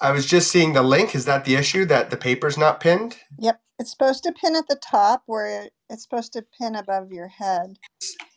I 0.00 0.11
was 0.11 0.26
just 0.26 0.50
seeing 0.50 0.73
the 0.73 0.83
link. 0.83 1.14
Is 1.14 1.25
that 1.25 1.45
the 1.45 1.54
issue 1.54 1.85
that 1.87 2.11
the 2.11 2.16
paper's 2.16 2.59
not 2.59 2.81
pinned? 2.81 3.16
Yep, 3.38 3.61
it's 3.78 3.90
supposed 3.93 4.23
to 4.25 4.33
pin 4.33 4.57
at 4.57 4.69
the 4.69 4.76
top 4.76 5.23
where 5.26 5.69
it's 5.88 6.02
supposed 6.02 6.33
to 6.35 6.43
pin 6.59 6.75
above 6.75 7.12
your 7.12 7.28
head. 7.28 7.78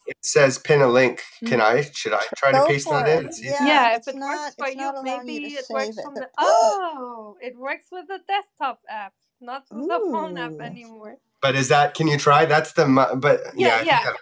It 0.08 0.18
says 0.22 0.58
pin 0.58 0.82
a 0.82 0.88
link. 0.88 1.22
Can 1.46 1.62
I? 1.62 1.82
Should 1.82 2.14
I 2.14 2.22
try 2.38 2.54
to 2.54 2.66
paste 2.66 2.90
that 2.90 3.08
in? 3.08 3.18
it. 3.18 3.24
and 3.26 3.34
see? 3.36 3.46
Yeah, 3.46 3.66
yeah, 3.66 3.96
if 3.98 4.08
it 4.08 4.16
not- 4.16 4.30
works 4.30 4.56
for 4.58 4.70
you 4.70 4.76
not 4.78 4.96
allowing 4.96 5.28
you 5.28 5.42
maybe 5.42 5.54
it 5.54 5.66
works 5.70 5.98
it, 5.98 6.02
from 6.04 6.16
the 6.16 6.30
oh 6.38 7.36
it 7.42 7.58
works 7.58 7.88
with 7.92 8.08
the 8.08 8.20
desktop 8.28 8.80
app 8.90 9.14
not 9.42 9.66
with 9.70 9.88
the 9.88 10.00
phone 10.12 10.38
app 10.38 10.60
anymore 10.62 11.18
But 11.42 11.56
is 11.56 11.68
that? 11.68 11.94
Can 11.94 12.08
you 12.08 12.18
try? 12.18 12.46
That's 12.46 12.74
the. 12.74 12.86
But 13.20 13.42
yeah, 13.56 13.82
Yeah, 13.82 13.84
yeah. 13.84 14.04
that- 14.06 14.16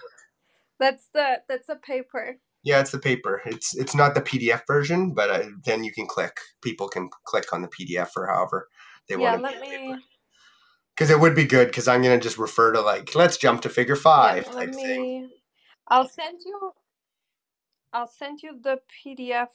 that's 0.78 1.10
the 1.14 1.42
that's 1.48 1.70
a 1.70 1.76
paper 1.76 2.38
yeah, 2.66 2.80
it's 2.80 2.90
the 2.92 2.98
paper. 3.00 3.44
It's 3.46 3.76
it's 3.78 3.94
not 3.96 4.16
the 4.16 4.22
PDF 4.22 4.64
version, 4.66 5.14
but 5.14 5.30
uh, 5.30 5.44
then 5.66 5.84
you 5.84 5.94
can 5.94 6.08
click. 6.08 6.36
People 6.64 6.90
can 6.90 7.12
click 7.24 7.54
on 7.54 7.62
the 7.62 7.68
PDF 7.68 8.10
or 8.18 8.26
however 8.26 8.68
they 9.08 9.16
yeah 9.16 9.32
want 9.34 9.44
let 9.44 9.62
me 9.62 9.96
Because 10.96 11.12
it 11.12 11.20
would 11.20 11.36
be 11.36 11.46
good. 11.46 11.68
Because 11.68 11.88
I'm 11.88 12.02
gonna 12.02 12.20
just 12.20 12.40
refer 12.40 12.74
to 12.74 12.82
like 12.82 13.14
let's 13.14 13.38
jump 13.38 13.62
to 13.62 13.70
Figure 13.70 13.96
Five 13.96 14.46
Yeah, 14.48 14.52
type 14.52 14.74
let 14.74 14.76
thing. 14.76 15.30
I'll 15.88 16.08
send 16.08 16.42
you. 16.46 16.72
I'll 17.94 18.08
send 18.08 18.42
you 18.44 18.60
the 18.62 18.80
PDF 19.06 19.48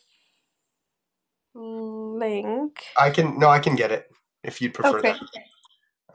link. 1.55 2.83
I 2.97 3.11
can 3.11 3.39
no, 3.39 3.49
I 3.49 3.59
can 3.59 3.77
get 3.77 3.91
it 3.93 4.07
if 4.43 4.61
you'd 4.63 4.75
prefer 4.75 4.99
Okay. 4.99 5.13
that. 5.13 5.21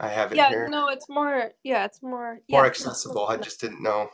I 0.00 0.08
have 0.08 0.32
it 0.32 0.36
Yeah, 0.36 0.48
here. 0.50 0.68
no, 0.70 0.88
it's 0.88 1.08
more. 1.08 1.52
Yeah, 1.62 1.84
it's 1.84 2.02
more. 2.02 2.40
More 2.50 2.62
yeah. 2.62 2.66
accessible. 2.66 3.26
I 3.26 3.36
just 3.36 3.60
didn't 3.60 3.82
know. 3.82 4.08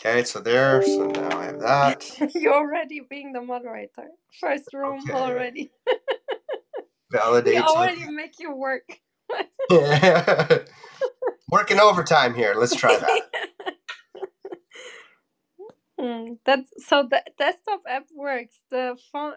Okay, 0.00 0.24
so 0.24 0.40
there. 0.40 0.82
So 0.82 1.06
now 1.06 1.38
I 1.38 1.44
have 1.44 1.60
that. 1.60 2.10
You're 2.34 2.54
already 2.54 3.00
being 3.08 3.32
the 3.32 3.40
moderator. 3.40 4.08
First 4.40 4.72
room 4.74 5.02
Okay. 5.08 5.12
already. 5.12 5.72
Validate. 7.12 7.56
Already 7.56 8.10
make 8.10 8.38
you 8.38 8.54
work. 8.54 8.84
Working 11.50 11.80
overtime 11.80 12.34
here. 12.34 12.54
Let's 12.56 12.74
try 12.74 12.96
that. 12.98 13.31
Mm, 16.02 16.38
that's 16.46 16.70
so 16.88 17.04
the 17.10 17.22
desktop 17.38 17.82
app 17.88 18.06
works. 18.14 18.56
The 18.70 18.98
phone. 19.12 19.34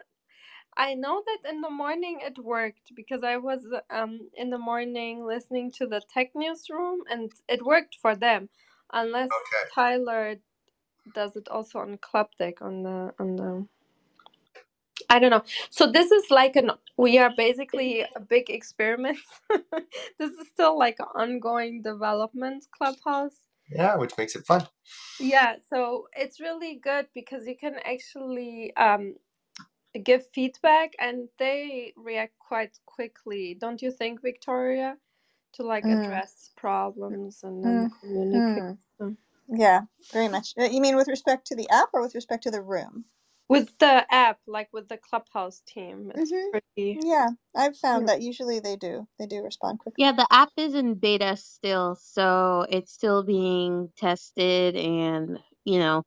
I 0.78 0.96
know 0.96 1.24
that 1.26 1.52
in 1.52 1.62
the 1.62 1.70
morning 1.72 2.20
it 2.24 2.40
worked 2.40 2.94
because 2.96 3.24
I 3.24 3.38
was 3.38 3.66
um 3.92 4.30
in 4.36 4.50
the 4.52 4.60
morning 4.60 5.26
listening 5.26 5.72
to 5.74 5.88
the 5.88 6.02
tech 6.14 6.32
newsroom 6.36 7.02
and 7.10 7.32
it 7.50 7.66
worked 7.66 7.98
for 8.02 8.16
them. 8.16 8.50
Unless 8.94 9.30
Okay. 9.30 9.72
Tyler 9.76 10.36
does 11.16 11.36
it 11.38 11.48
also 11.50 11.80
on 11.80 11.98
Club 12.00 12.30
Deck 12.40 12.62
on 12.62 12.84
the 12.84 13.14
on 13.20 13.36
the 13.38 13.68
I 15.10 15.20
don't 15.20 15.32
know. 15.32 15.44
So 15.72 15.92
this 15.92 16.12
is 16.12 16.32
like 16.32 16.58
an 16.58 16.72
we 16.98 17.20
are 17.20 17.32
basically 17.38 18.02
a 18.16 18.22
big 18.22 18.50
experiment. 18.52 19.20
this 20.20 20.32
is 20.32 20.50
still 20.54 20.78
like 20.80 20.98
an 21.00 21.08
ongoing 21.16 21.84
development 21.84 22.66
clubhouse. 22.78 23.38
Yeah, 23.70 23.98
which 23.98 24.18
makes 24.18 24.36
it 24.36 24.46
fun. 24.46 24.68
Yeah, 25.20 25.56
so 25.70 26.08
it's 26.16 26.40
really 26.42 26.76
good 26.76 27.08
because 27.16 27.48
you 27.48 27.58
can 27.58 27.76
actually 27.86 28.76
um, 28.78 29.16
give 30.04 30.24
feedback 30.34 30.94
and 31.00 31.30
they 31.40 31.94
react 31.98 32.40
quite 32.40 32.80
quickly, 32.86 33.58
don't 33.60 33.82
you 33.82 33.92
think, 33.92 34.22
Victoria? 34.22 34.98
To 35.56 35.64
like 35.64 35.86
Mm. 35.86 35.90
address 35.90 36.52
problems 36.58 37.42
and 37.44 37.64
then 37.66 37.90
communicate 38.02 38.66
Hmm. 39.00 39.14
Yeah, 39.50 39.82
very 40.14 40.30
much. 40.30 40.54
Uh, 40.60 40.66
You 40.66 40.82
mean 40.82 40.96
with 40.98 41.08
respect 41.08 41.48
to 41.48 41.56
the 41.56 41.70
app 41.70 41.90
or 41.94 42.02
with 42.02 42.16
respect 42.16 42.44
to 42.44 42.52
the 42.52 42.62
room? 42.62 43.06
With 43.50 43.78
the 43.80 44.06
app, 44.14 44.40
like 44.48 44.70
with 44.74 44.90
the 44.90 44.98
Clubhouse 44.98 45.62
team. 45.68 46.12
It's 46.16 46.32
Mhm. 46.32 46.52
pretty. 46.52 47.00
Yeah, 47.04 47.30
I've 47.56 47.78
found 47.78 48.04
Yeah. 48.04 48.10
that 48.10 48.22
usually 48.22 48.60
they 48.60 48.76
do. 48.78 49.08
They 49.20 49.28
do 49.28 49.44
respond 49.44 49.80
quickly. 49.80 50.06
Yeah, 50.06 50.14
the 50.14 50.28
app 50.32 50.52
is 50.58 50.76
in 50.76 50.96
beta 50.96 51.38
still, 51.38 51.96
so 51.96 52.66
it's 52.70 52.92
still 52.94 53.24
being 53.24 53.92
tested 53.98 54.76
and, 54.76 55.40
you 55.66 55.80
know, 55.80 56.04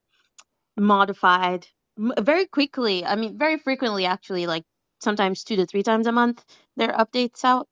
modified 0.78 1.68
m- 1.99 2.12
very 2.21 2.47
quickly. 2.47 3.04
I 3.07 3.16
mean, 3.16 3.38
very 3.38 3.59
frequently, 3.59 4.07
actually, 4.07 4.47
like 4.49 4.64
sometimes 5.00 5.45
two 5.45 5.57
to 5.59 5.66
three 5.66 5.85
times 5.85 6.07
a 6.09 6.12
month, 6.12 6.45
there 6.76 6.95
are 6.95 7.07
updates 7.07 7.45
out. 7.45 7.68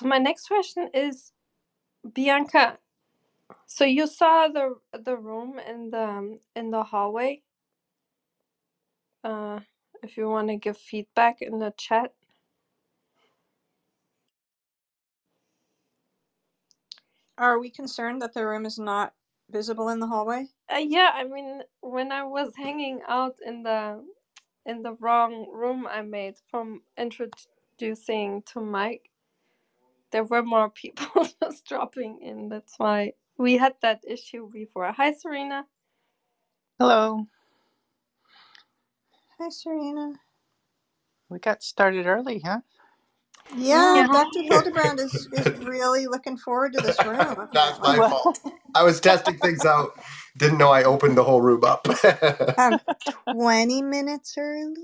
So 0.00 0.08
my 0.08 0.18
next 0.18 0.48
question 0.48 0.90
is, 0.94 1.32
Bianca. 2.14 2.78
So 3.66 3.84
you 3.84 4.06
saw 4.06 4.48
the 4.48 4.76
the 4.98 5.16
room 5.16 5.58
in 5.60 5.90
the 5.90 6.38
in 6.56 6.70
the 6.72 6.84
hallway. 6.84 7.42
Uh, 9.24 9.60
if 10.02 10.16
you 10.16 10.28
want 10.30 10.48
to 10.48 10.56
give 10.56 10.78
feedback 10.78 11.42
in 11.42 11.58
the 11.60 11.74
chat. 11.78 12.12
Are 17.38 17.58
we 17.58 17.70
concerned 17.70 18.22
that 18.22 18.34
the 18.34 18.46
room 18.46 18.66
is 18.66 18.78
not 18.78 19.14
visible 19.50 19.88
in 19.88 20.00
the 20.00 20.06
hallway? 20.06 20.46
Uh, 20.72 20.78
yeah, 20.78 21.12
I 21.14 21.24
mean, 21.24 21.62
when 21.82 22.12
I 22.12 22.24
was 22.24 22.52
hanging 22.56 23.02
out 23.08 23.36
in 23.46 23.62
the 23.64 24.04
in 24.66 24.82
the 24.82 24.94
wrong 25.00 25.48
room 25.52 25.86
I 25.90 26.02
made 26.02 26.36
from 26.50 26.82
introducing 26.98 28.42
to 28.52 28.60
Mike, 28.60 29.09
there 30.12 30.24
were 30.24 30.42
more 30.42 30.70
people 30.70 31.06
just 31.42 31.66
dropping 31.66 32.20
in. 32.22 32.48
That's 32.50 32.74
why 32.78 33.14
we 33.38 33.58
had 33.58 33.74
that 33.82 34.02
issue 34.08 34.50
before. 34.52 34.92
Hi, 34.92 35.12
Serena. 35.14 35.66
Hello. 36.78 37.26
Hi, 39.40 39.48
Serena. 39.50 40.14
We 41.30 41.38
got 41.40 41.62
started 41.62 42.06
early, 42.06 42.40
huh? 42.40 42.60
Yeah, 43.56 43.94
Yeah. 43.94 44.06
Dr. 44.12 44.42
Hildebrand 44.42 45.00
is, 45.00 45.28
is 45.32 45.50
really 45.58 46.06
looking 46.06 46.36
forward 46.36 46.72
to 46.74 46.80
this 46.80 47.04
room. 47.04 47.18
That's 47.52 47.80
my. 47.80 47.98
Well- 47.98 48.10
fault. 48.10 48.40
I 48.74 48.84
was 48.84 49.00
testing 49.00 49.38
things 49.38 49.64
out. 49.64 49.90
Didn't 50.38 50.58
know 50.58 50.70
I 50.70 50.84
opened 50.84 51.16
the 51.18 51.24
whole 51.24 51.42
room 51.42 51.64
up. 51.64 51.86
Um, 52.58 52.80
20 53.32 53.82
minutes 53.82 54.36
early? 54.38 54.74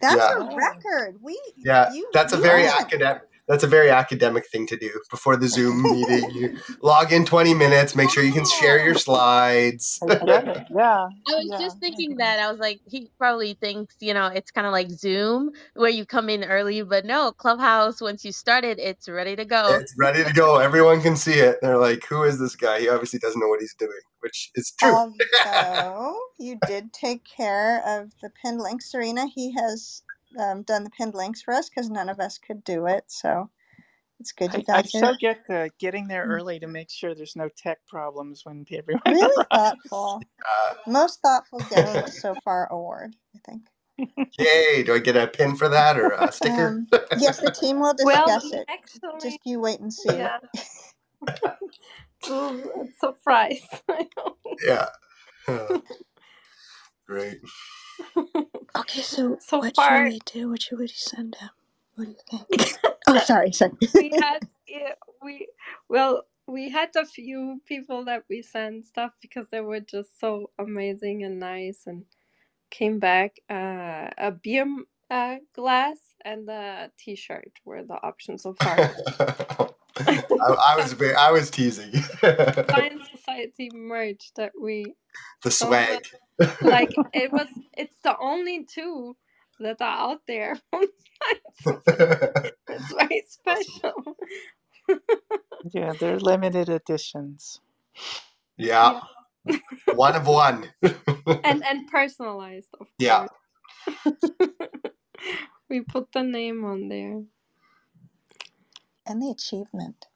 That's 0.00 0.16
Yeah. 0.16 0.34
a 0.38 0.56
record. 0.56 1.16
We 1.22 1.40
yeah, 1.56 1.92
you 1.92 2.08
that's 2.12 2.32
a 2.32 2.36
very 2.38 2.62
win. 2.64 2.72
academic. 2.80 3.22
That's 3.48 3.62
a 3.62 3.66
very 3.66 3.90
academic 3.90 4.46
thing 4.48 4.66
to 4.66 4.76
do 4.76 4.90
before 5.10 5.36
the 5.36 5.48
Zoom 5.48 5.82
meeting. 5.82 6.30
You 6.36 6.58
log 6.82 7.12
in 7.12 7.24
20 7.24 7.54
minutes, 7.54 7.94
make 7.94 8.10
sure 8.10 8.22
you 8.22 8.32
can 8.32 8.44
share 8.60 8.84
your 8.84 8.94
slides. 8.94 9.98
I 10.02 10.16
get 10.16 10.48
it. 10.48 10.66
Yeah. 10.76 11.06
I 11.28 11.34
was 11.34 11.48
yeah. 11.50 11.58
just 11.58 11.78
thinking 11.78 12.16
that. 12.16 12.40
I 12.40 12.50
was 12.50 12.60
like, 12.60 12.80
he 12.86 13.08
probably 13.18 13.54
thinks, 13.54 13.94
you 14.00 14.12
know, 14.12 14.26
it's 14.26 14.50
kind 14.50 14.66
of 14.66 14.72
like 14.72 14.90
Zoom 14.90 15.52
where 15.74 15.90
you 15.90 16.04
come 16.04 16.28
in 16.28 16.44
early, 16.44 16.82
but 16.82 17.04
no, 17.06 17.32
Clubhouse, 17.32 18.00
once 18.00 18.24
you 18.24 18.32
start 18.32 18.64
it, 18.64 18.78
it's 18.78 19.08
ready 19.08 19.36
to 19.36 19.44
go. 19.44 19.78
It's 19.80 19.94
ready 19.98 20.24
to 20.24 20.32
go. 20.32 20.58
Everyone 20.58 21.00
can 21.00 21.16
see 21.16 21.34
it. 21.34 21.58
They're 21.62 21.78
like, 21.78 22.04
who 22.06 22.24
is 22.24 22.38
this 22.38 22.56
guy? 22.56 22.80
He 22.80 22.88
obviously 22.88 23.20
doesn't 23.20 23.40
know 23.40 23.48
what 23.48 23.60
he's 23.60 23.74
doing, 23.74 23.92
which 24.20 24.50
is 24.54 24.72
true. 24.78 24.92
Although 24.92 26.18
you 26.38 26.58
did 26.66 26.92
take 26.92 27.22
care 27.24 27.82
of 27.86 28.10
the 28.20 28.30
pinned 28.42 28.60
link, 28.60 28.82
Serena, 28.82 29.26
he 29.26 29.54
has 29.54 30.02
um, 30.38 30.62
done 30.62 30.84
the 30.84 30.90
pinned 30.90 31.14
links 31.14 31.42
for 31.42 31.54
us 31.54 31.68
because 31.70 31.90
none 31.90 32.08
of 32.08 32.20
us 32.20 32.38
could 32.38 32.64
do 32.64 32.86
it. 32.86 33.04
So 33.08 33.50
it's 34.20 34.32
good 34.32 34.54
you 34.54 34.62
I, 34.72 34.78
I 34.78 34.82
guys 34.82 34.92
so 34.92 35.08
are 35.08 35.14
get 35.14 35.46
the 35.48 35.70
getting 35.80 36.08
there 36.08 36.26
Mm. 36.26 36.28
early 36.28 36.60
to 36.60 36.68
make 36.68 36.90
sure 36.90 37.14
there's 37.14 37.36
no 37.36 37.48
tech 37.56 37.78
problems 37.88 38.42
when 38.44 38.64
everyone 38.72 39.02
really 39.06 39.28
arrives. 39.32 39.52
thoughtful. 39.52 40.26
Uh, 40.44 40.74
Most 40.86 41.20
thoughtful 41.22 41.62
guest 41.62 42.20
so 42.20 42.36
far 42.44 42.68
award, 42.72 43.16
I 43.36 43.40
think. 43.46 43.68
yay. 44.38 44.82
Do 44.84 44.94
I 44.94 45.00
get 45.00 45.16
a 45.16 45.26
pin 45.28 45.56
for 45.56 45.68
that 45.70 45.98
or 45.98 46.12
a 46.12 46.32
sticker? 46.32 46.80
Um, 46.80 46.88
yes, 47.14 47.40
the 47.40 47.50
team 47.50 47.80
will 47.80 47.94
Well, 48.02 48.26
discuss 48.26 48.52
it. 48.52 48.68
actually, 48.68 49.10
Just 49.20 49.40
you 49.44 49.60
wait 49.60 49.80
and 49.80 49.92
see. 49.92 50.18
yeah. 50.18 50.38
so, 52.22 52.62
surprise. 53.00 53.60
yeah. 54.66 54.88
Great. 57.06 57.38
Okay, 58.80 59.02
so, 59.02 59.38
So 59.40 59.58
what 59.58 59.76
far- 59.76 60.06
should 60.06 60.14
we 60.14 60.20
do? 60.26 60.50
What 60.50 60.62
should 60.62 60.78
we 60.78 60.88
send 60.88 61.36
him? 61.36 61.50
What 61.94 62.04
do 62.06 62.10
you 62.10 62.46
think? 62.48 62.72
oh, 63.08 63.18
sorry, 63.18 63.52
sorry. 63.52 63.72
we 63.94 64.10
had 64.20 64.40
yeah, 64.68 64.92
we 65.22 65.48
well 65.88 66.24
we 66.46 66.70
had 66.70 66.90
a 66.96 67.06
few 67.06 67.60
people 67.66 68.04
that 68.06 68.24
we 68.30 68.42
sent 68.42 68.84
stuff 68.86 69.12
because 69.22 69.48
they 69.50 69.60
were 69.60 69.80
just 69.80 70.20
so 70.20 70.50
amazing 70.58 71.24
and 71.24 71.38
nice 71.40 71.82
and 71.86 72.04
came 72.70 72.98
back 72.98 73.36
uh, 73.50 74.08
a 74.18 74.32
beer 74.42 74.66
uh, 75.10 75.36
glass 75.54 75.98
and 76.24 76.48
a 76.48 76.90
t-shirt 76.98 77.52
were 77.64 77.84
the 77.84 77.94
options 77.94 78.42
so 78.42 78.54
far 78.54 78.76
I, 80.06 80.18
I 80.40 80.76
was 80.76 80.92
ve- 80.94 81.14
I 81.14 81.30
was 81.32 81.50
teasing. 81.50 81.92
science 82.70 83.04
society 83.26 83.70
merch 83.74 84.32
that 84.36 84.52
we 84.60 84.94
the 85.42 85.50
swag. 85.50 86.06
like 86.62 86.94
it 87.12 87.32
was 87.32 87.48
it's 87.76 87.96
the 88.04 88.16
only 88.18 88.64
two 88.64 89.16
that 89.60 89.80
are 89.80 90.12
out 90.12 90.20
there 90.28 90.56
it's 92.68 92.92
very 92.92 93.24
special 93.28 94.16
Yeah, 95.74 95.94
they're 95.98 96.18
limited 96.20 96.68
editions. 96.70 97.60
yeah. 98.58 99.00
One 99.90 100.16
of 100.16 100.26
one. 100.26 100.72
and 101.44 101.64
and 101.64 101.88
personalized 101.88 102.70
of 102.80 102.88
course. 102.98 102.98
Yeah. 102.98 103.28
course 104.04 104.32
we 105.70 105.80
put 105.82 106.12
the 106.12 106.22
name 106.22 106.64
on 106.64 106.88
there 106.88 107.22
and 109.06 109.22
the 109.22 109.30
achievement. 109.30 110.06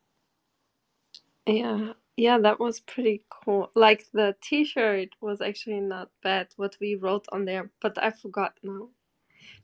yeah 1.46 1.92
yeah 2.16 2.38
that 2.38 2.60
was 2.60 2.80
pretty 2.80 3.24
cool. 3.30 3.70
Like 3.74 4.06
the 4.12 4.36
t-shirt 4.42 5.10
was 5.20 5.40
actually 5.40 5.80
not 5.80 6.10
bad 6.22 6.48
what 6.56 6.76
we 6.80 6.96
wrote 6.96 7.26
on 7.32 7.44
there 7.46 7.70
but 7.82 8.02
i 8.02 8.10
forgot 8.10 8.54
now. 8.62 8.88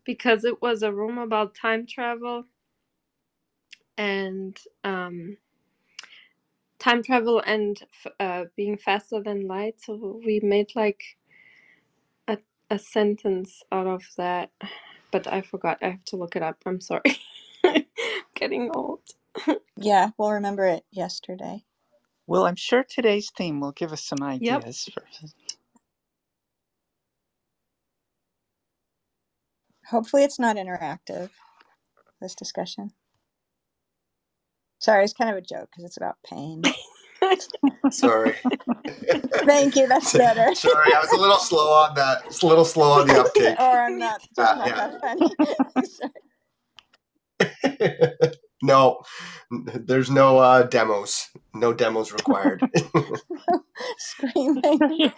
Because 0.04 0.44
it 0.44 0.62
was 0.62 0.82
a 0.82 0.92
room 0.92 1.18
about 1.18 1.54
time 1.54 1.86
travel 1.86 2.44
and 3.98 4.58
um 4.84 5.38
time 6.80 7.02
travel 7.02 7.42
and 7.46 7.80
uh 8.20 8.44
being 8.56 8.78
faster 8.78 9.22
than 9.22 9.48
light. 9.48 9.76
So 9.82 10.20
we 10.24 10.40
made 10.42 10.72
like 10.76 11.02
a, 12.28 12.38
a 12.70 12.78
sentence 12.78 13.62
out 13.72 13.86
of 13.88 14.02
that 14.18 14.50
but 15.12 15.26
i 15.28 15.42
forgot. 15.42 15.78
I 15.82 15.90
have 15.90 16.04
to 16.06 16.16
look 16.16 16.36
it 16.36 16.42
up. 16.42 16.58
I'm 16.66 16.80
sorry. 16.82 17.18
Getting 18.36 18.70
old. 18.74 19.02
Yeah, 19.76 20.10
we'll 20.18 20.32
remember 20.32 20.66
it 20.66 20.84
yesterday. 20.92 21.64
Well, 22.26 22.46
I'm 22.46 22.56
sure 22.56 22.84
today's 22.88 23.30
theme 23.30 23.60
will 23.60 23.72
give 23.72 23.92
us 23.92 24.04
some 24.04 24.22
ideas. 24.22 24.88
For, 24.92 25.02
Hopefully, 29.90 30.24
it's 30.24 30.38
not 30.38 30.56
interactive, 30.56 31.30
this 32.20 32.34
discussion. 32.34 32.90
Sorry, 34.80 35.04
it's 35.04 35.12
kind 35.12 35.30
of 35.30 35.36
a 35.36 35.40
joke 35.40 35.68
because 35.70 35.84
it's 35.84 35.96
about 35.96 36.16
pain. 36.28 36.62
Sorry. 37.90 38.34
Thank 39.44 39.76
you, 39.76 39.86
that's 39.86 40.12
better. 40.12 40.54
Sorry, 40.54 40.92
I 40.94 41.00
was 41.00 41.12
a 41.12 41.20
little 41.20 41.38
slow 41.38 41.72
on 41.72 41.94
that. 41.94 42.24
It's 42.26 42.42
a 42.42 42.46
little 42.46 42.64
slow 42.64 43.00
on 43.00 43.06
the 43.06 43.20
uptake. 43.20 43.58
or 43.58 43.84
I'm 43.84 43.98
not, 43.98 44.20
Uh, 44.36 44.54
not 44.58 44.68
yeah. 44.68 44.88
that 44.88 45.00
funny. 45.00 45.30
Sorry. 48.64 48.68
no, 48.68 49.02
there's 49.74 50.10
no 50.10 50.38
uh, 50.38 50.62
demos. 50.64 51.28
No 51.54 51.72
demos 51.72 52.12
required. 52.12 52.62
Screaming. 53.98 55.12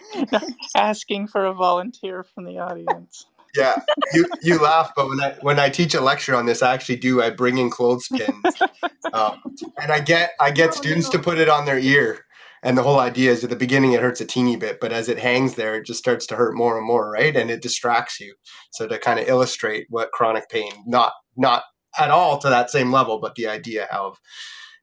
asking 0.75 1.27
for 1.27 1.45
a 1.45 1.53
volunteer 1.53 2.23
from 2.23 2.45
the 2.45 2.59
audience. 2.59 3.25
yeah, 3.55 3.81
you 4.13 4.25
you 4.41 4.61
laugh, 4.61 4.91
but 4.95 5.07
when 5.09 5.19
I 5.21 5.35
when 5.41 5.59
I 5.59 5.69
teach 5.69 5.93
a 5.95 6.01
lecture 6.01 6.35
on 6.35 6.45
this, 6.45 6.61
I 6.61 6.73
actually 6.73 6.97
do. 6.97 7.21
I 7.21 7.29
bring 7.31 7.57
in 7.57 7.69
clothespins, 7.69 8.43
um, 9.13 9.41
and 9.81 9.91
I 9.91 9.99
get 9.99 10.31
I 10.39 10.51
get 10.51 10.69
Oh, 10.69 10.73
students 10.73 11.07
no. 11.07 11.13
to 11.13 11.19
put 11.19 11.37
it 11.39 11.49
on 11.49 11.65
their 11.65 11.79
ear. 11.79 12.25
And 12.61 12.77
the 12.77 12.83
whole 12.83 12.99
idea 12.99 13.31
is 13.31 13.41
at 13.45 13.49
the 13.49 13.55
beginning 13.55 13.93
it 13.93 14.01
hurts 14.01 14.19
a 14.19 14.25
teeny 14.25 14.57
bit, 14.57 14.79
but 14.81 14.91
as 14.91 15.07
it 15.07 15.17
hangs 15.17 15.55
there, 15.55 15.75
it 15.75 15.85
just 15.85 15.99
starts 15.99 16.27
to 16.27 16.35
hurt 16.35 16.55
more 16.57 16.77
and 16.77 16.85
more, 16.85 17.09
right? 17.09 17.33
And 17.35 17.49
it 17.49 17.61
distracts 17.61 18.19
you. 18.19 18.35
So 18.71 18.85
to 18.85 18.99
kind 18.99 19.17
of 19.17 19.29
illustrate 19.29 19.87
what 19.89 20.11
chronic 20.11 20.49
pain, 20.49 20.71
not 20.85 21.13
not 21.37 21.63
at 22.01 22.11
all 22.11 22.39
to 22.39 22.49
that 22.49 22.71
same 22.71 22.91
level, 22.91 23.19
but 23.19 23.35
the 23.35 23.47
idea 23.47 23.85
of 23.85 24.19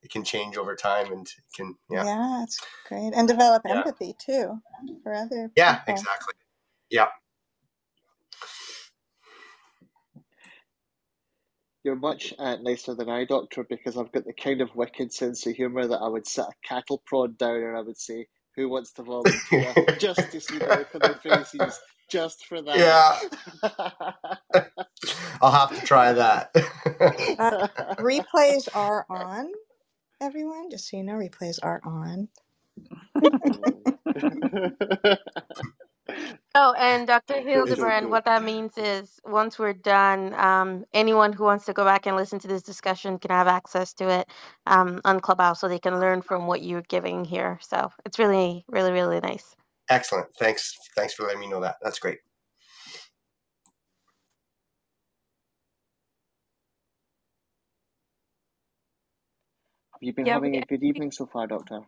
it 0.03 0.11
can 0.11 0.25
change 0.25 0.57
over 0.59 0.77
time 0.77 1.13
and 1.13 1.29
can 1.57 1.77
Yeah. 1.91 2.05
yeah 2.05 2.43
it's 2.45 2.61
great. 2.87 3.13
And 3.15 3.29
develop 3.29 3.65
Yeah. 3.67 3.85
empathy 3.85 4.15
too 4.19 4.61
for 5.03 5.15
other 5.15 5.51
yeah 5.57 5.81
people. 5.87 5.87
exactly 5.89 6.35
yeah 6.91 7.09
You're 11.83 11.97
much 11.97 12.35
uh, 12.39 12.57
nicer 12.61 12.95
than 12.95 13.09
I, 13.09 13.25
Doctor, 13.25 13.65
because 13.65 13.97
I've 13.97 14.13
got 14.13 14.27
the 14.27 14.35
kind 14.35 14.61
of 14.61 14.75
wicked 14.77 15.15
sense 15.15 15.47
of 15.47 15.55
humour 15.57 15.87
that 15.87 16.01
I 16.03 16.09
would 16.09 16.27
set 16.27 16.47
a 16.47 16.69
cattle 16.69 17.03
prod 17.07 17.39
down 17.39 17.57
and 17.63 17.77
I 17.77 17.81
would 17.81 17.99
say, 17.99 18.27
Who 18.57 18.69
wants 18.69 18.93
to 18.95 19.03
volunteer? 19.03 19.77
just 19.99 20.31
to 20.33 20.41
see 20.43 20.59
the 20.61 20.71
look 20.71 20.95
on 20.95 21.05
their 21.05 21.17
faces, 21.17 21.81
just 22.09 22.47
for 22.47 22.63
that. 22.63 23.07
Yeah. 23.13 23.19
I'll 25.43 25.53
have 25.53 25.75
to 25.79 25.83
try 25.87 26.13
that. 26.15 26.53
Uh, 27.39 27.69
replays 28.01 28.69
are 28.75 29.07
on, 29.11 29.53
everyone. 30.21 30.71
Just 30.71 30.91
so 30.91 30.99
you 30.99 31.05
know, 31.05 31.15
replays 31.15 31.59
are 31.63 31.81
on. 31.85 32.29
Oh, 36.55 36.75
and 36.79 37.09
Dr. 37.09 37.41
Hildebrand, 37.41 38.11
what 38.11 38.27
that 38.27 38.45
means 38.45 38.79
is 38.79 39.21
once 39.25 39.59
we're 39.59 39.73
done, 39.73 40.35
um, 40.35 40.85
anyone 40.95 41.33
who 41.33 41.47
wants 41.47 41.65
to 41.67 41.73
go 41.73 41.87
back 41.87 42.07
and 42.07 42.15
listen 42.19 42.41
to 42.41 42.49
this 42.49 42.63
discussion 42.63 43.19
can 43.19 43.33
have 43.33 43.49
access 43.49 43.95
to 43.95 44.11
it 44.11 44.29
um, 44.67 45.01
on 45.07 45.23
Clubhouse 45.23 45.63
so 45.63 45.71
they 45.71 45.81
can 45.81 45.99
learn 45.99 46.23
from 46.23 46.47
what 46.47 46.63
you're 46.63 46.83
giving 46.83 47.25
here. 47.25 47.59
So 47.63 47.91
it's 48.07 48.19
really, 48.21 48.67
really, 48.69 48.93
really 48.93 49.23
nice. 49.23 49.57
Excellent. 49.91 50.29
Thanks. 50.39 50.75
Thanks 50.97 51.15
for 51.15 51.25
letting 51.25 51.41
me 51.41 51.49
know 51.49 51.61
that. 51.63 51.77
That's 51.83 51.99
great. 52.01 52.19
Have 59.95 60.03
you 60.03 60.15
been 60.15 60.27
Yeah, 60.27 60.35
having 60.35 60.57
a 60.57 60.63
good 60.63 60.85
evening 60.85 61.13
so 61.13 61.27
far, 61.27 61.47
Doctor? 61.49 61.81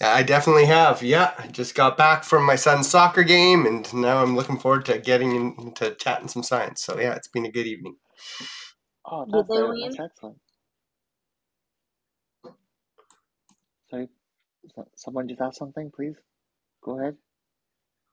Yeah, 0.00 0.12
I 0.12 0.22
definitely 0.22 0.66
have. 0.66 1.02
Yeah, 1.02 1.32
I 1.38 1.48
just 1.48 1.74
got 1.74 1.96
back 1.96 2.24
from 2.24 2.44
my 2.44 2.56
son's 2.56 2.88
soccer 2.90 3.24
game, 3.24 3.66
and 3.66 3.92
now 3.94 4.22
I'm 4.22 4.36
looking 4.36 4.58
forward 4.58 4.84
to 4.86 4.98
getting 4.98 5.56
into 5.58 5.94
chatting 5.94 6.28
some 6.28 6.42
science. 6.42 6.82
So 6.84 7.00
yeah, 7.00 7.14
it's 7.14 7.28
been 7.28 7.46
a 7.46 7.52
good 7.52 7.66
evening. 7.66 7.96
Oh, 9.06 9.26
that's, 9.32 9.48
they 9.48 9.56
uh, 9.56 9.74
that's 9.80 9.98
excellent. 10.00 10.38
Sorry, 13.90 14.08
so- 14.74 14.88
someone 14.96 15.28
just 15.28 15.40
asked 15.42 15.58
something, 15.58 15.90
please. 15.94 16.16
Go 16.84 16.98
ahead. 17.00 17.16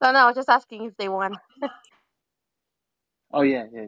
No, 0.02 0.12
no, 0.12 0.20
I 0.20 0.26
was 0.28 0.36
just 0.36 0.50
asking 0.50 0.86
if 0.86 0.98
they 0.98 1.10
won. 1.10 1.38
Oh, 3.34 3.42
yeah, 3.42 3.66
yeah. 3.74 3.88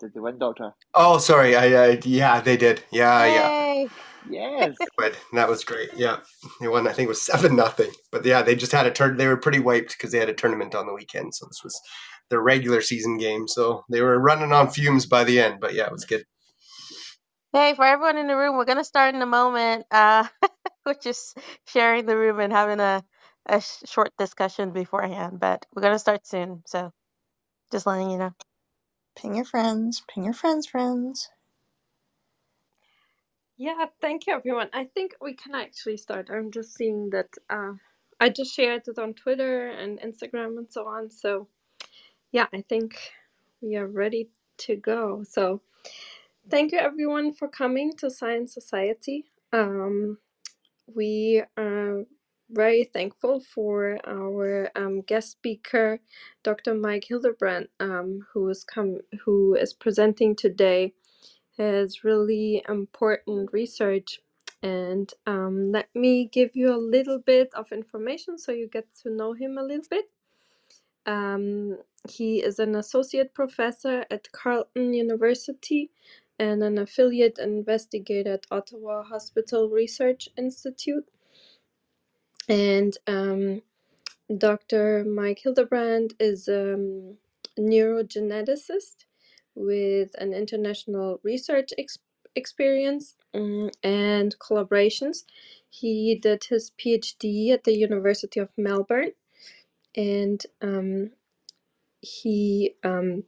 Did 0.00 0.14
they 0.14 0.20
win, 0.20 0.38
Doctor? 0.38 0.72
Oh, 0.94 1.18
sorry. 1.18 1.56
I, 1.56 1.84
I 1.84 2.00
yeah, 2.04 2.40
they 2.40 2.56
did. 2.56 2.82
Yeah, 2.90 3.26
yeah. 3.26 3.88
Yes. 4.28 4.76
But 4.96 5.18
that 5.32 5.48
was 5.48 5.64
great. 5.64 5.90
Yeah, 5.94 6.18
they 6.60 6.68
won. 6.68 6.86
I 6.86 6.92
think 6.92 7.06
it 7.06 7.08
was 7.08 7.22
seven 7.22 7.56
nothing. 7.56 7.90
But 8.12 8.24
yeah, 8.24 8.42
they 8.42 8.54
just 8.54 8.72
had 8.72 8.86
a 8.86 8.90
turn. 8.90 9.16
They 9.16 9.26
were 9.26 9.36
pretty 9.36 9.60
wiped 9.60 9.92
because 9.92 10.12
they 10.12 10.18
had 10.18 10.28
a 10.28 10.34
tournament 10.34 10.74
on 10.74 10.86
the 10.86 10.94
weekend. 10.94 11.34
So 11.34 11.46
this 11.46 11.62
was 11.64 11.80
their 12.30 12.40
regular 12.40 12.80
season 12.80 13.18
game. 13.18 13.48
So 13.48 13.84
they 13.90 14.02
were 14.02 14.18
running 14.20 14.52
on 14.52 14.70
fumes 14.70 15.06
by 15.06 15.24
the 15.24 15.40
end. 15.40 15.60
But 15.60 15.74
yeah, 15.74 15.86
it 15.86 15.92
was 15.92 16.04
good. 16.04 16.24
Hey, 17.52 17.74
for 17.74 17.84
everyone 17.84 18.18
in 18.18 18.26
the 18.26 18.36
room, 18.36 18.56
we're 18.56 18.64
gonna 18.66 18.84
start 18.84 19.14
in 19.14 19.22
a 19.22 19.26
moment. 19.26 19.86
Uh, 19.90 20.26
we're 20.86 20.94
just 20.94 21.38
sharing 21.66 22.06
the 22.06 22.16
room 22.16 22.40
and 22.40 22.52
having 22.52 22.80
a 22.80 23.02
a 23.46 23.60
sh- 23.60 23.84
short 23.86 24.10
discussion 24.18 24.72
beforehand, 24.72 25.40
but 25.40 25.66
we're 25.74 25.82
gonna 25.82 25.98
start 26.00 26.26
soon. 26.26 26.62
So 26.66 26.92
just 27.72 27.86
letting 27.86 28.10
you 28.10 28.18
know. 28.18 28.32
Ping 29.16 29.36
your 29.36 29.44
friends, 29.46 30.02
ping 30.08 30.24
your 30.24 30.34
friends' 30.34 30.66
friends. 30.68 31.30
Yeah, 33.58 33.86
thank 34.02 34.26
you, 34.26 34.34
everyone. 34.34 34.70
I 34.74 34.86
think 34.86 35.14
we 35.22 35.34
can 35.34 35.54
actually 35.54 35.98
start. 35.98 36.30
I'm 36.32 36.50
just 36.52 36.74
seeing 36.76 37.10
that 37.12 37.28
uh, 37.50 37.74
I 38.20 38.30
just 38.30 38.54
shared 38.54 38.88
it 38.88 38.98
on 38.98 39.14
Twitter 39.14 39.68
and 39.68 40.00
Instagram 40.00 40.58
and 40.58 40.68
so 40.70 40.88
on. 40.88 41.10
So, 41.10 41.48
yeah, 42.32 42.46
I 42.54 42.62
think 42.68 42.96
we 43.62 43.76
are 43.76 43.86
ready 43.88 44.30
to 44.58 44.76
go. 44.76 45.24
So, 45.28 45.62
thank 46.50 46.72
you, 46.72 46.78
everyone, 46.78 47.34
for 47.34 47.48
coming 47.48 47.94
to 47.98 48.10
Science 48.10 48.54
Society. 48.54 49.26
Um, 49.52 50.18
we 50.94 51.42
are 51.58 52.04
very 52.52 52.84
thankful 52.84 53.40
for 53.40 53.98
our 54.06 54.70
um, 54.76 55.02
guest 55.02 55.32
speaker, 55.32 56.00
Dr. 56.44 56.74
Mike 56.74 57.06
Hildebrand, 57.08 57.68
um, 57.80 58.26
who 58.32 58.48
is 58.50 58.64
come 58.64 58.98
who 59.24 59.54
is 59.56 59.74
presenting 59.74 60.36
today 60.36 60.92
his 61.56 62.04
really 62.04 62.64
important 62.68 63.50
research. 63.52 64.20
And 64.62 65.12
um, 65.26 65.72
let 65.72 65.88
me 65.94 66.26
give 66.26 66.50
you 66.54 66.74
a 66.74 66.78
little 66.78 67.18
bit 67.18 67.50
of 67.54 67.72
information 67.72 68.38
so 68.38 68.52
you 68.52 68.68
get 68.68 68.86
to 69.02 69.10
know 69.10 69.32
him 69.32 69.58
a 69.58 69.62
little 69.62 69.86
bit. 69.90 70.06
Um, 71.06 71.78
he 72.08 72.42
is 72.42 72.58
an 72.58 72.76
associate 72.76 73.34
professor 73.34 74.04
at 74.10 74.32
Carleton 74.32 74.94
University 74.94 75.90
and 76.38 76.62
an 76.62 76.78
affiliate 76.78 77.38
investigator 77.38 78.34
at 78.34 78.46
Ottawa 78.50 79.02
Hospital 79.04 79.68
Research 79.70 80.28
Institute. 80.36 81.04
And 82.48 82.96
um, 83.06 83.62
Dr. 84.38 85.04
Mike 85.04 85.40
Hildebrand 85.42 86.14
is 86.20 86.48
a 86.48 86.74
um, 86.74 87.16
neurogeneticist 87.58 89.06
with 89.54 90.10
an 90.18 90.34
international 90.34 91.20
research 91.24 91.70
ex- 91.78 91.98
experience 92.36 93.16
um, 93.34 93.70
and 93.84 94.36
collaborations. 94.40 95.24
He 95.70 96.16
did 96.16 96.44
his 96.44 96.72
PhD 96.78 97.50
at 97.52 97.64
the 97.64 97.74
University 97.76 98.40
of 98.40 98.50
Melbourne 98.58 99.12
and 99.96 100.42
um, 100.62 101.10
he 102.02 102.74
um, 102.84 103.24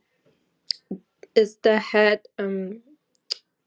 is 1.35 1.59
the 1.63 1.79
head. 1.79 2.23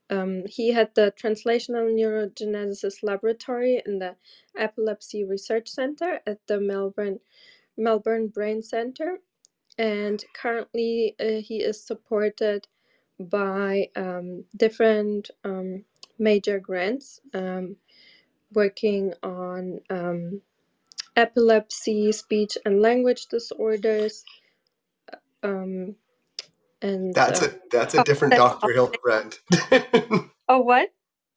Um, 0.10 0.46
he 0.48 0.74
had 0.74 0.96
the 0.96 1.14
Translational 1.22 1.92
Neurogenesis 1.94 3.04
Laboratory 3.04 3.82
in 3.86 4.00
the 4.00 4.16
Epilepsy 4.58 5.26
Research 5.26 5.70
Center 5.70 6.22
at 6.28 6.40
the 6.48 6.60
Melbourne 6.62 7.20
Melbourne 7.78 8.28
Brain 8.30 8.64
Center, 8.64 9.20
and 9.78 10.24
currently 10.36 11.16
uh, 11.20 11.42
he 11.42 11.58
is 11.64 11.82
supported 11.84 12.68
by 13.20 13.90
um, 13.96 14.46
different 14.58 15.32
um, 15.46 15.86
major 16.20 16.60
grants 16.60 17.22
um, 17.34 17.78
working 18.54 19.14
on 19.24 19.82
um, 19.90 20.42
epilepsy, 21.18 22.12
speech 22.14 22.58
and 22.66 22.82
language 22.82 23.28
disorders, 23.28 24.26
um, 25.44 25.96
and 26.82 27.14
That's 27.16 27.42
uh, 27.42 27.48
a 27.48 27.60
that's 27.72 27.94
a 27.96 28.04
different 28.04 28.34
upset- 28.36 28.62
Dr. 28.62 28.74
Hildebrand. 28.74 29.40
Oh, 30.50 30.60
what? 30.60 30.90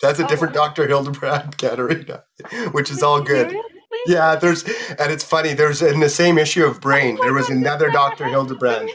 that's 0.02 0.18
a 0.20 0.24
Oh, 0.24 0.28
different 0.28 0.54
Dr. 0.54 0.86
Hildebrand, 0.86 1.58
Katerina, 1.58 2.24
which 2.72 2.90
is 2.90 3.02
all 3.02 3.20
good. 3.22 3.50
Seriously? 3.50 3.70
Yeah, 4.06 4.36
there's 4.36 4.64
and 4.64 5.10
it's 5.12 5.24
funny. 5.24 5.54
There's 5.54 5.82
in 5.82 6.00
the 6.00 6.08
same 6.10 6.38
issue 6.38 6.64
of 6.64 6.80
Brain, 6.80 7.16
Oh 7.20 7.24
there 7.24 7.32
was 7.34 7.48
another 7.50 7.90
Dr. 7.90 8.26
Hildebrand. 8.26 8.90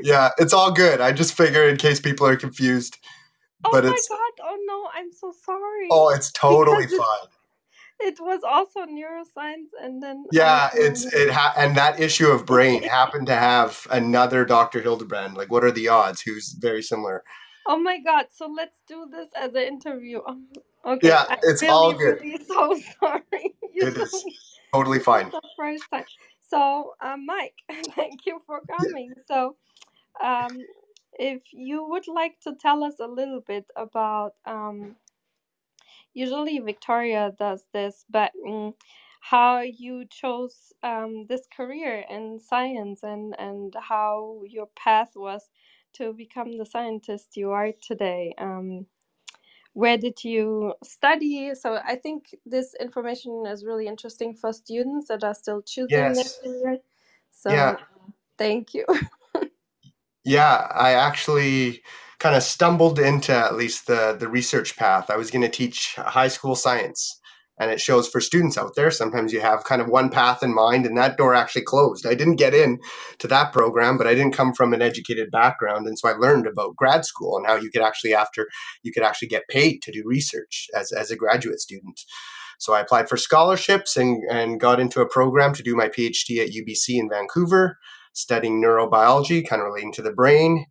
Yeah, 0.00 0.30
it's 0.38 0.52
all 0.52 0.72
good. 0.72 1.00
I 1.00 1.12
just 1.12 1.34
figure 1.36 1.68
in 1.68 1.76
case 1.76 2.00
people 2.00 2.26
are 2.26 2.36
confused, 2.36 2.96
Oh 3.64 3.70
but 3.72 3.84
my 3.84 3.90
it's 3.90 4.08
God. 4.08 4.18
Oh 4.42 4.58
no, 4.66 4.88
I'm 4.94 5.12
so 5.12 5.32
sorry. 5.44 5.88
oh, 5.90 6.10
it's 6.14 6.30
totally 6.32 6.86
Because 6.86 6.92
it, 6.92 6.98
fine. 6.98 7.28
It 8.00 8.20
was 8.20 8.40
also 8.44 8.80
neuroscience 8.80 9.70
and 9.82 10.02
then 10.02 10.24
Yeah, 10.32 10.70
it's 10.74 11.04
um 11.04 11.10
it 11.14 11.30
ha- 11.30 11.54
and 11.56 11.76
that 11.76 12.00
issue 12.00 12.28
of 12.28 12.46
Brain 12.46 12.82
happened 13.00 13.26
to 13.26 13.34
have 13.36 13.86
another 13.90 14.44
Dr. 14.44 14.80
Hildebrand. 14.80 15.36
Like, 15.36 15.50
what 15.50 15.64
are 15.64 15.70
the 15.72 15.88
odds? 15.88 16.20
Who's 16.20 16.52
very 16.52 16.82
similar? 16.82 17.24
Oh 17.66 17.78
my 17.78 17.98
God. 18.00 18.26
So 18.34 18.46
let's 18.46 18.78
do 18.88 19.08
this 19.10 19.28
as 19.36 19.54
an 19.54 19.62
interview. 19.62 20.20
Um, 20.26 20.46
okay. 20.86 21.08
Yeah, 21.08 21.24
it's 21.42 21.62
all 21.62 21.92
really, 21.92 22.04
good. 22.04 22.20
really 22.22 22.44
so 22.44 22.80
sorry. 23.00 23.22
It 23.80 23.96
is 23.96 24.24
totally 24.74 24.98
fine. 24.98 25.30
the 25.30 25.40
first 25.56 25.84
time. 25.92 26.04
So, 26.48 26.94
um, 27.00 27.26
Mike, 27.26 27.54
thank 27.94 28.26
you 28.26 28.40
for 28.46 28.62
coming. 28.68 29.14
So, 29.26 29.56
um, 30.24 30.58
if 31.12 31.42
you 31.52 31.84
would 31.84 32.08
like 32.08 32.40
to 32.40 32.54
tell 32.60 32.82
us 32.82 32.94
a 33.00 33.06
little 33.06 33.40
bit 33.40 33.66
about, 33.76 34.32
um, 34.46 34.96
usually 36.14 36.58
Victoria 36.60 37.32
does 37.38 37.64
this, 37.72 38.04
but 38.10 38.32
mm, 38.46 38.74
how 39.20 39.60
you 39.60 40.06
chose 40.10 40.72
um, 40.82 41.26
this 41.28 41.46
career 41.56 42.04
in 42.10 42.40
science 42.40 43.02
and, 43.02 43.34
and 43.38 43.74
how 43.80 44.42
your 44.48 44.68
path 44.76 45.12
was 45.16 45.50
to 45.94 46.12
become 46.12 46.58
the 46.58 46.66
scientist 46.66 47.36
you 47.36 47.50
are 47.52 47.72
today. 47.82 48.34
Um, 48.38 48.86
where 49.74 49.98
did 49.98 50.24
you 50.24 50.74
study? 50.84 51.54
So 51.54 51.78
I 51.86 51.96
think 51.96 52.34
this 52.46 52.74
information 52.80 53.44
is 53.46 53.64
really 53.64 53.86
interesting 53.86 54.34
for 54.34 54.52
students 54.52 55.08
that 55.08 55.24
are 55.24 55.34
still 55.34 55.62
choosing 55.62 56.14
their 56.14 56.24
Yes. 56.24 56.40
career. 56.42 56.78
Yeah. 57.46 57.72
So 57.72 57.76
thank 58.38 58.74
you. 58.74 58.86
Yeah, 60.24 60.66
I 60.74 60.92
actually 60.92 61.82
kind 62.18 62.34
of 62.34 62.42
stumbled 62.42 62.98
into 62.98 63.32
at 63.32 63.56
least 63.56 63.86
the 63.86 64.16
the 64.18 64.28
research 64.28 64.76
path. 64.76 65.10
I 65.10 65.16
was 65.16 65.30
going 65.30 65.42
to 65.42 65.48
teach 65.48 65.94
high 65.96 66.28
school 66.28 66.54
science, 66.54 67.20
and 67.58 67.70
it 67.70 67.80
shows 67.80 68.08
for 68.08 68.20
students 68.20 68.58
out 68.58 68.74
there. 68.76 68.90
Sometimes 68.90 69.32
you 69.32 69.40
have 69.40 69.64
kind 69.64 69.80
of 69.80 69.88
one 69.88 70.10
path 70.10 70.42
in 70.42 70.54
mind, 70.54 70.86
and 70.86 70.96
that 70.98 71.16
door 71.16 71.34
actually 71.34 71.62
closed. 71.62 72.06
I 72.06 72.14
didn't 72.14 72.36
get 72.36 72.54
in 72.54 72.78
to 73.20 73.28
that 73.28 73.52
program, 73.52 73.96
but 73.96 74.06
I 74.06 74.14
didn't 74.14 74.34
come 74.34 74.52
from 74.52 74.74
an 74.74 74.82
educated 74.82 75.30
background, 75.30 75.86
and 75.86 75.98
so 75.98 76.08
I 76.08 76.12
learned 76.12 76.46
about 76.46 76.76
grad 76.76 77.04
school 77.04 77.36
and 77.36 77.46
how 77.46 77.54
you 77.56 77.70
could 77.70 77.82
actually 77.82 78.14
after 78.14 78.48
you 78.82 78.92
could 78.92 79.04
actually 79.04 79.28
get 79.28 79.48
paid 79.48 79.82
to 79.82 79.92
do 79.92 80.02
research 80.04 80.66
as 80.74 80.92
as 80.92 81.10
a 81.10 81.16
graduate 81.16 81.60
student. 81.60 82.00
So 82.60 82.72
I 82.74 82.80
applied 82.80 83.08
for 83.08 83.16
scholarships 83.16 83.96
and 83.96 84.20
and 84.30 84.60
got 84.60 84.80
into 84.80 85.00
a 85.00 85.08
program 85.08 85.54
to 85.54 85.62
do 85.62 85.76
my 85.76 85.88
PhD 85.88 86.38
at 86.42 86.50
UBC 86.50 86.98
in 86.98 87.08
Vancouver 87.08 87.78
studying 88.12 88.62
neurobiology, 88.62 89.46
kind 89.46 89.60
of 89.60 89.66
relating 89.66 89.92
to 89.92 90.02
the 90.02 90.12
brain. 90.12 90.66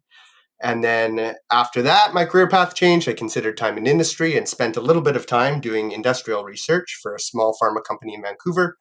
And 0.62 0.84
then 0.84 1.36
after 1.52 1.82
that, 1.84 2.14
my 2.14 2.26
career 2.26 2.48
path 2.48 2.74
changed. 2.74 3.08
I 3.08 3.14
considered 3.14 3.58
time 3.58 3.78
in 3.78 3.86
industry 3.86 4.36
and 4.36 4.48
spent 4.48 4.76
a 4.76 4.82
little 4.82 5.04
bit 5.04 5.16
of 5.16 5.28
time 5.28 5.62
doing 5.62 5.92
industrial 5.92 6.44
research 6.44 6.98
for 7.02 7.14
a 7.14 7.20
small 7.20 7.56
pharma 7.62 7.84
company 7.88 8.16
in 8.16 8.24
Vancouver. 8.24 8.78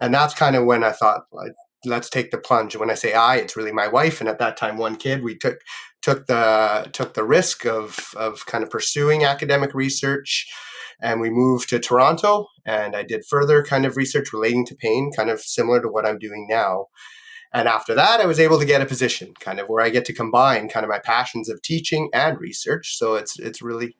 And 0.00 0.14
that's 0.14 0.34
kind 0.34 0.54
of 0.54 0.64
when 0.64 0.84
I 0.84 0.92
thought, 0.92 1.22
like, 1.32 1.52
let's 1.84 2.08
take 2.08 2.30
the 2.30 2.38
plunge. 2.38 2.76
When 2.76 2.90
I 2.90 2.94
say 2.94 3.12
I, 3.12 3.36
it's 3.36 3.56
really 3.56 3.72
my 3.72 3.88
wife, 3.88 4.20
and 4.20 4.28
at 4.28 4.38
that 4.38 4.56
time, 4.56 4.76
one 4.76 4.96
kid. 4.96 5.22
We 5.22 5.36
took 5.36 5.58
took 6.02 6.26
the 6.26 6.88
took 6.92 7.14
the 7.14 7.24
risk 7.24 7.66
of 7.66 8.10
of 8.16 8.46
kind 8.46 8.64
of 8.64 8.70
pursuing 8.70 9.24
academic 9.24 9.74
research, 9.74 10.46
and 11.00 11.20
we 11.20 11.30
moved 11.30 11.68
to 11.70 11.78
Toronto. 11.78 12.46
And 12.66 12.96
I 12.96 13.02
did 13.02 13.24
further 13.28 13.62
kind 13.64 13.84
of 13.84 13.96
research 13.96 14.32
relating 14.32 14.64
to 14.66 14.76
pain, 14.76 15.10
kind 15.14 15.30
of 15.30 15.40
similar 15.40 15.80
to 15.82 15.88
what 15.88 16.06
I'm 16.06 16.18
doing 16.18 16.46
now. 16.48 16.86
And 17.54 17.68
after 17.68 17.94
that, 17.94 18.20
I 18.20 18.26
was 18.26 18.40
able 18.40 18.58
to 18.58 18.66
get 18.66 18.82
a 18.82 18.86
position 18.86 19.32
kind 19.40 19.60
of 19.60 19.68
where 19.68 19.84
I 19.84 19.90
get 19.90 20.04
to 20.06 20.12
combine 20.12 20.68
kind 20.68 20.84
of 20.84 20.90
my 20.90 20.98
passions 20.98 21.48
of 21.48 21.62
teaching 21.62 22.10
and 22.12 22.38
research. 22.40 22.98
So 22.98 23.14
it's 23.14 23.38
it's 23.38 23.62
really 23.62 23.96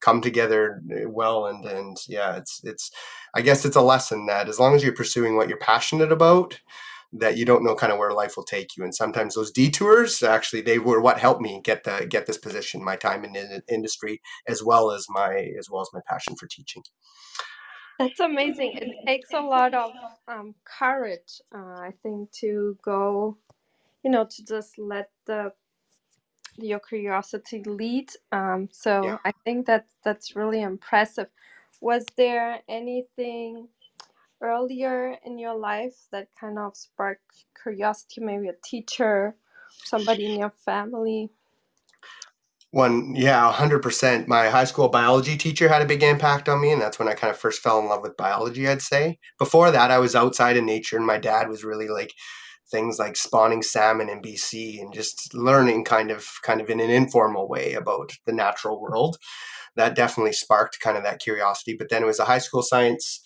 come 0.00 0.20
together 0.20 0.82
uh, 0.92 1.08
well 1.08 1.46
and 1.46 1.64
and 1.64 1.96
yeah, 2.08 2.36
it's 2.36 2.60
it's 2.64 2.90
I 3.34 3.42
guess 3.42 3.64
it's 3.64 3.76
a 3.76 3.82
lesson 3.82 4.26
that 4.26 4.48
as 4.48 4.60
long 4.60 4.74
as 4.74 4.84
you're 4.84 4.94
pursuing 4.94 5.36
what 5.36 5.48
you're 5.48 5.58
passionate 5.58 6.12
about, 6.12 6.60
that 7.12 7.36
you 7.36 7.44
don't 7.44 7.64
know 7.64 7.74
kind 7.74 7.92
of 7.92 7.98
where 7.98 8.12
life 8.12 8.36
will 8.36 8.44
take 8.44 8.76
you. 8.76 8.84
And 8.84 8.94
sometimes 8.94 9.34
those 9.34 9.50
detours 9.50 10.22
actually 10.22 10.62
they 10.62 10.78
were 10.78 11.00
what 11.00 11.18
helped 11.18 11.42
me 11.42 11.60
get 11.64 11.84
the 11.84 12.06
get 12.08 12.26
this 12.26 12.38
position, 12.38 12.84
my 12.84 12.96
time 12.96 13.24
in 13.24 13.32
the 13.32 13.62
industry 13.68 14.20
as 14.48 14.62
well 14.62 14.92
as 14.92 15.06
my 15.10 15.52
as 15.58 15.68
well 15.70 15.82
as 15.82 15.90
my 15.92 16.00
passion 16.08 16.36
for 16.36 16.46
teaching. 16.46 16.82
That's 17.98 18.20
amazing. 18.20 18.74
It 18.76 18.90
takes 19.06 19.32
a 19.32 19.40
lot 19.40 19.74
of 19.74 19.92
um, 20.28 20.54
courage, 20.64 21.40
uh, 21.54 21.58
I 21.80 21.92
think, 22.02 22.32
to 22.40 22.78
go, 22.82 23.38
you 24.04 24.10
know, 24.10 24.26
to 24.26 24.44
just 24.44 24.78
let 24.78 25.10
the 25.26 25.52
your 26.58 26.80
curiosity 26.80 27.62
lead. 27.64 28.10
Um, 28.32 28.68
so 28.72 29.04
Yeah. 29.06 29.18
I 29.24 29.32
think 29.44 29.66
that 29.66 29.86
that's 30.04 30.36
really 30.36 30.62
impressive. 30.62 31.28
Was 31.80 32.06
there 32.16 32.60
anything 32.68 33.68
earlier 34.42 35.16
in 35.24 35.38
your 35.38 35.56
life 35.56 35.96
that 36.12 36.28
kind 36.40 36.58
of 36.58 36.76
sparked 36.76 37.46
curiosity? 37.62 38.22
Maybe 38.22 38.48
a 38.48 38.54
teacher, 38.64 39.36
somebody 39.84 40.26
in 40.26 40.38
your 40.40 40.52
family. 40.64 41.30
One, 42.72 43.14
yeah, 43.14 43.44
100%. 43.52 44.28
My 44.28 44.48
high 44.48 44.64
school 44.64 44.88
biology 44.88 45.36
teacher 45.36 45.68
had 45.68 45.82
a 45.82 45.86
big 45.86 46.02
impact 46.02 46.48
on 46.48 46.60
me, 46.60 46.72
and 46.72 46.80
that's 46.80 46.98
when 46.98 47.06
I 47.08 47.12
kind 47.14 47.30
of 47.30 47.38
first 47.38 47.60
fell 47.62 47.78
in 47.78 47.86
love 47.86 48.00
with 48.02 48.16
biology, 48.16 48.66
I'd 48.66 48.80
say. 48.82 49.18
Before 49.38 49.70
that, 49.70 49.90
I 49.90 49.98
was 49.98 50.14
outside 50.14 50.56
in 50.56 50.64
nature, 50.66 50.96
and 50.96 51.06
my 51.06 51.18
dad 51.18 51.48
was 51.50 51.64
really 51.64 51.88
like 51.88 52.14
things 52.70 52.98
like 52.98 53.16
spawning 53.16 53.62
salmon 53.62 54.08
in 54.08 54.22
BC 54.22 54.80
and 54.80 54.92
just 54.94 55.34
learning 55.34 55.84
kind 55.84 56.10
of 56.10 56.26
kind 56.42 56.62
of 56.62 56.70
in 56.70 56.80
an 56.80 56.88
informal 56.90 57.46
way 57.46 57.74
about 57.74 58.12
the 58.26 58.32
natural 58.32 58.80
world. 58.80 59.18
That 59.76 59.94
definitely 59.94 60.32
sparked 60.32 60.80
kind 60.80 60.96
of 60.96 61.04
that 61.04 61.20
curiosity. 61.20 61.74
But 61.78 61.90
then 61.90 62.02
it 62.02 62.06
was 62.06 62.18
a 62.20 62.24
high 62.26 62.38
school 62.38 62.62
science 62.62 63.20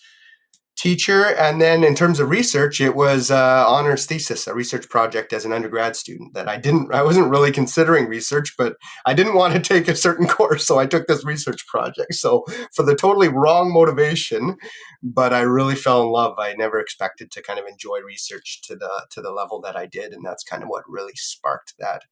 teacher. 0.77 1.25
And 1.25 1.59
then 1.59 1.83
in 1.83 1.95
terms 1.95 2.19
of 2.19 2.29
research, 2.29 2.79
it 2.79 2.95
was 2.95 3.31
uh, 3.31 3.65
honors 3.67 4.05
thesis, 4.05 4.45
a 4.45 4.53
research 4.53 4.87
project 4.89 5.33
as 5.33 5.43
an 5.43 5.51
undergrad 5.51 5.95
student 5.95 6.35
that 6.35 6.47
I 6.47 6.57
didn't, 6.57 6.93
I 6.93 7.01
wasn't 7.01 7.31
really 7.31 7.51
considering 7.51 8.07
research, 8.07 8.53
but 8.57 8.77
I 9.05 9.15
didn't 9.15 9.33
want 9.33 9.53
to 9.53 9.59
take 9.73 9.87
a 9.87 9.95
certain 9.95 10.27
course. 10.27 10.65
So 10.65 10.77
I 10.77 10.85
took 10.85 11.07
this 11.07 11.25
research 11.25 11.65
project. 11.67 12.13
So 12.13 12.45
for 12.73 12.83
the 12.83 12.95
totally 12.95 13.27
wrong 13.27 13.73
motivation, 13.73 14.57
but 15.01 15.33
I 15.33 15.41
really 15.41 15.75
fell 15.75 16.03
in 16.03 16.09
love. 16.09 16.35
I 16.37 16.53
never 16.53 16.79
expected 16.79 17.31
to 17.31 17.41
kind 17.41 17.59
of 17.59 17.65
enjoy 17.65 17.99
research 18.05 18.61
to 18.63 18.75
the, 18.75 19.07
to 19.11 19.21
the 19.21 19.31
level 19.31 19.59
that 19.61 19.75
I 19.75 19.87
did. 19.87 20.13
And 20.13 20.23
that's 20.23 20.43
kind 20.43 20.61
of 20.61 20.69
what 20.69 20.83
really 20.87 21.15
sparked 21.15 21.73
that, 21.79 22.03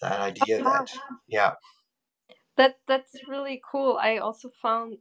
that 0.00 0.20
idea 0.20 0.62
that, 0.64 0.90
yeah. 1.28 1.52
That, 2.56 2.76
that's 2.88 3.12
really 3.28 3.62
cool. 3.70 3.98
I 4.02 4.18
also 4.18 4.50
found 4.60 4.98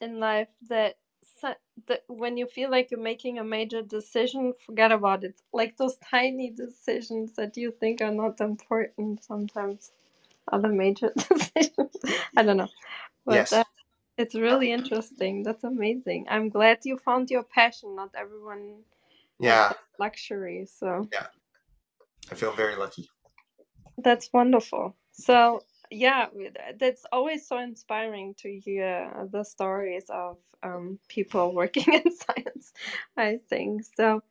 in 0.00 0.18
life 0.20 0.48
that 0.68 0.94
that 1.42 1.60
when 2.08 2.36
you 2.36 2.46
feel 2.46 2.70
like 2.70 2.90
you're 2.90 3.00
making 3.00 3.38
a 3.38 3.44
major 3.44 3.82
decision, 3.82 4.52
forget 4.66 4.92
about 4.92 5.24
it. 5.24 5.40
Like 5.52 5.76
those 5.76 5.96
tiny 5.98 6.50
decisions 6.50 7.32
that 7.34 7.56
you 7.56 7.70
think 7.72 8.00
are 8.00 8.10
not 8.12 8.40
important 8.40 9.24
sometimes 9.24 9.92
are 10.48 10.60
the 10.60 10.68
major 10.68 11.12
decisions. 11.16 11.96
I 12.36 12.42
don't 12.42 12.56
know. 12.58 12.68
But 13.26 13.34
Yes. 13.34 13.52
uh, 13.52 13.64
it's 14.18 14.34
really 14.34 14.72
interesting. 14.72 15.42
That's 15.44 15.64
amazing. 15.64 16.26
I'm 16.30 16.48
glad 16.50 16.80
you 16.84 16.98
found 16.98 17.30
your 17.30 17.44
passion. 17.44 17.96
Not 17.96 18.10
everyone 18.16 18.84
Yeah. 19.40 19.72
luxury. 19.98 20.66
So 20.66 21.08
yeah 21.12 21.26
I 22.30 22.34
feel 22.34 22.52
very 22.52 22.76
lucky. 22.76 23.08
that's 23.98 24.30
wonderful. 24.32 24.96
So 25.12 25.62
yeah, 25.90 26.26
that's 26.78 27.04
always 27.12 27.46
so 27.46 27.58
inspiring 27.58 28.34
to 28.38 28.58
hear 28.58 29.28
the 29.32 29.44
stories 29.44 30.06
of 30.10 30.38
um, 30.62 30.98
people 31.08 31.54
working 31.54 31.84
in 31.92 32.12
science. 32.12 32.72
I 33.16 33.40
think 33.48 33.82
so. 33.96 34.22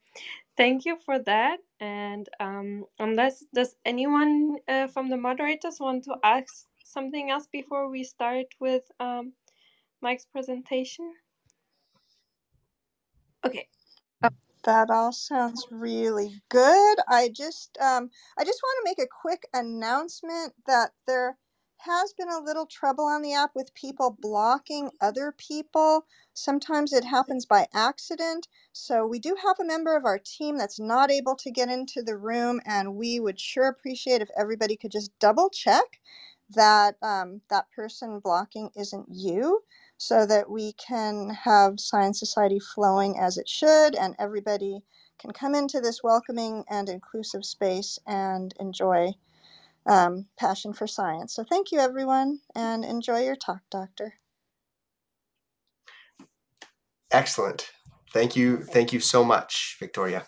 Thank 0.56 0.84
you 0.84 0.96
for 1.04 1.18
that. 1.20 1.60
And 1.80 2.28
um, 2.40 2.84
unless 2.98 3.44
does 3.54 3.76
anyone 3.84 4.56
uh, 4.66 4.88
from 4.88 5.08
the 5.08 5.16
moderators 5.16 5.78
want 5.80 6.04
to 6.04 6.16
ask 6.24 6.66
something 6.84 7.30
else 7.30 7.46
before 7.50 7.88
we 7.88 8.04
start 8.04 8.46
with 8.60 8.82
um, 8.98 9.32
Mike's 10.02 10.26
presentation? 10.26 11.12
Okay. 13.44 13.68
That 14.64 14.90
all 14.90 15.12
sounds 15.12 15.66
really 15.70 16.42
good. 16.48 16.98
I 17.08 17.30
just 17.34 17.78
um, 17.80 18.10
I 18.36 18.44
just 18.44 18.60
want 18.62 18.78
to 18.78 18.90
make 18.90 18.98
a 18.98 19.08
quick 19.08 19.46
announcement 19.54 20.52
that 20.66 20.90
there 21.06 21.38
has 21.78 22.12
been 22.14 22.28
a 22.30 22.40
little 22.40 22.66
trouble 22.66 23.04
on 23.06 23.22
the 23.22 23.34
app 23.34 23.52
with 23.54 23.74
people 23.74 24.16
blocking 24.20 24.90
other 25.00 25.32
people. 25.36 26.06
Sometimes 26.34 26.92
it 26.92 27.04
happens 27.04 27.46
by 27.46 27.66
accident. 27.74 28.48
So 28.72 29.06
we 29.06 29.18
do 29.20 29.36
have 29.44 29.58
a 29.60 29.66
member 29.66 29.96
of 29.96 30.04
our 30.04 30.18
team 30.18 30.58
that's 30.58 30.80
not 30.80 31.10
able 31.10 31.36
to 31.36 31.50
get 31.50 31.70
into 31.70 32.02
the 32.02 32.16
room, 32.18 32.60
and 32.66 32.96
we 32.96 33.20
would 33.20 33.40
sure 33.40 33.68
appreciate 33.68 34.22
if 34.22 34.30
everybody 34.38 34.76
could 34.76 34.92
just 34.92 35.12
double 35.20 35.50
check 35.50 36.00
that 36.54 36.96
um, 37.02 37.42
that 37.50 37.66
person 37.74 38.20
blocking 38.20 38.70
isn't 38.76 39.06
you 39.10 39.62
so 39.98 40.26
that 40.26 40.50
we 40.50 40.72
can 40.74 41.30
have 41.44 41.80
Science 41.80 42.18
Society 42.20 42.58
flowing 42.60 43.18
as 43.18 43.38
it 43.38 43.48
should 43.48 43.94
and 43.96 44.14
everybody 44.18 44.80
can 45.18 45.32
come 45.32 45.54
into 45.54 45.80
this 45.80 46.02
welcoming 46.02 46.64
and 46.70 46.88
inclusive 46.88 47.44
space 47.44 47.98
and 48.06 48.54
enjoy 48.60 49.12
um, 49.86 50.26
passion 50.38 50.72
for 50.72 50.86
science. 50.86 51.34
So, 51.34 51.44
thank 51.44 51.72
you, 51.72 51.78
everyone, 51.78 52.40
and 52.54 52.84
enjoy 52.84 53.24
your 53.24 53.36
talk, 53.36 53.60
Doctor. 53.70 54.14
Excellent. 57.10 57.70
Thank 58.12 58.36
you. 58.36 58.58
Thank 58.62 58.92
you 58.92 59.00
so 59.00 59.24
much, 59.24 59.76
Victoria. 59.78 60.26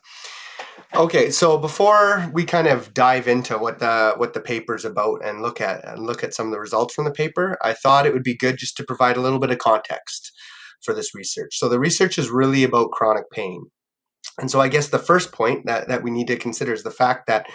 Okay, 0.95 1.31
so 1.31 1.57
before 1.57 2.29
we 2.33 2.45
kind 2.45 2.67
of 2.67 2.93
dive 2.93 3.29
into 3.29 3.57
what 3.57 3.79
the 3.79 4.15
what 4.17 4.35
the 4.35 4.41
paper's 4.41 4.85
about 4.85 5.25
and 5.25 5.41
look 5.41 5.61
at 5.61 5.87
and 5.87 6.05
look 6.05 6.25
at 6.25 6.35
some 6.35 6.47
of 6.47 6.53
the 6.53 6.61
results 6.61 6.95
from 6.95 7.05
the 7.05 7.13
paper, 7.13 7.57
I 7.63 7.75
thought 7.75 8.07
it 8.07 8.13
would 8.13 8.25
be 8.25 8.37
good 8.37 8.57
just 8.59 8.77
to 8.79 8.85
provide 8.85 9.17
a 9.17 9.21
little 9.21 9.39
bit 9.39 9.51
of 9.51 9.59
context 9.59 10.33
for 10.83 10.95
this 10.95 11.15
research. 11.15 11.59
So 11.59 11.69
the 11.69 11.79
research 11.79 12.19
is 12.19 12.31
really 12.31 12.65
about 12.65 12.91
chronic 12.91 13.31
pain. 13.31 13.67
And 14.39 14.51
so 14.51 14.61
I 14.61 14.69
guess 14.69 14.89
the 14.89 14.99
first 14.99 15.33
point 15.33 15.67
that, 15.67 15.89
that 15.89 16.03
we 16.03 16.11
need 16.11 16.27
to 16.29 16.37
consider 16.37 16.73
is 16.73 16.83
the 16.83 16.91
fact 16.91 17.27
that 17.27 17.47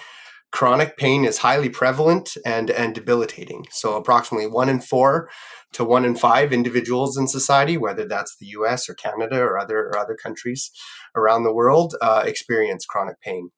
chronic 0.55 0.95
pain 0.95 1.25
is 1.25 1.39
highly 1.39 1.67
prevalent 1.67 2.37
and, 2.45 2.69
and 2.69 2.95
debilitating. 2.95 3.65
So 3.71 3.97
approximately 3.97 4.47
one 4.47 4.69
in 4.69 4.79
four 4.79 5.29
to 5.73 5.83
one 5.83 6.05
in 6.05 6.15
five 6.15 6.53
individuals 6.53 7.17
in 7.17 7.27
society, 7.27 7.75
whether 7.75 8.07
that's 8.07 8.37
the 8.37 8.45
US 8.59 8.87
or 8.87 8.93
Canada 8.93 9.37
or 9.41 9.59
other 9.59 9.79
or 9.79 9.97
other 9.97 10.15
countries 10.15 10.71
around 11.13 11.43
the 11.43 11.53
world, 11.53 11.95
uh, 12.01 12.23
experience 12.25 12.85
chronic 12.85 13.19
pain. 13.19 13.49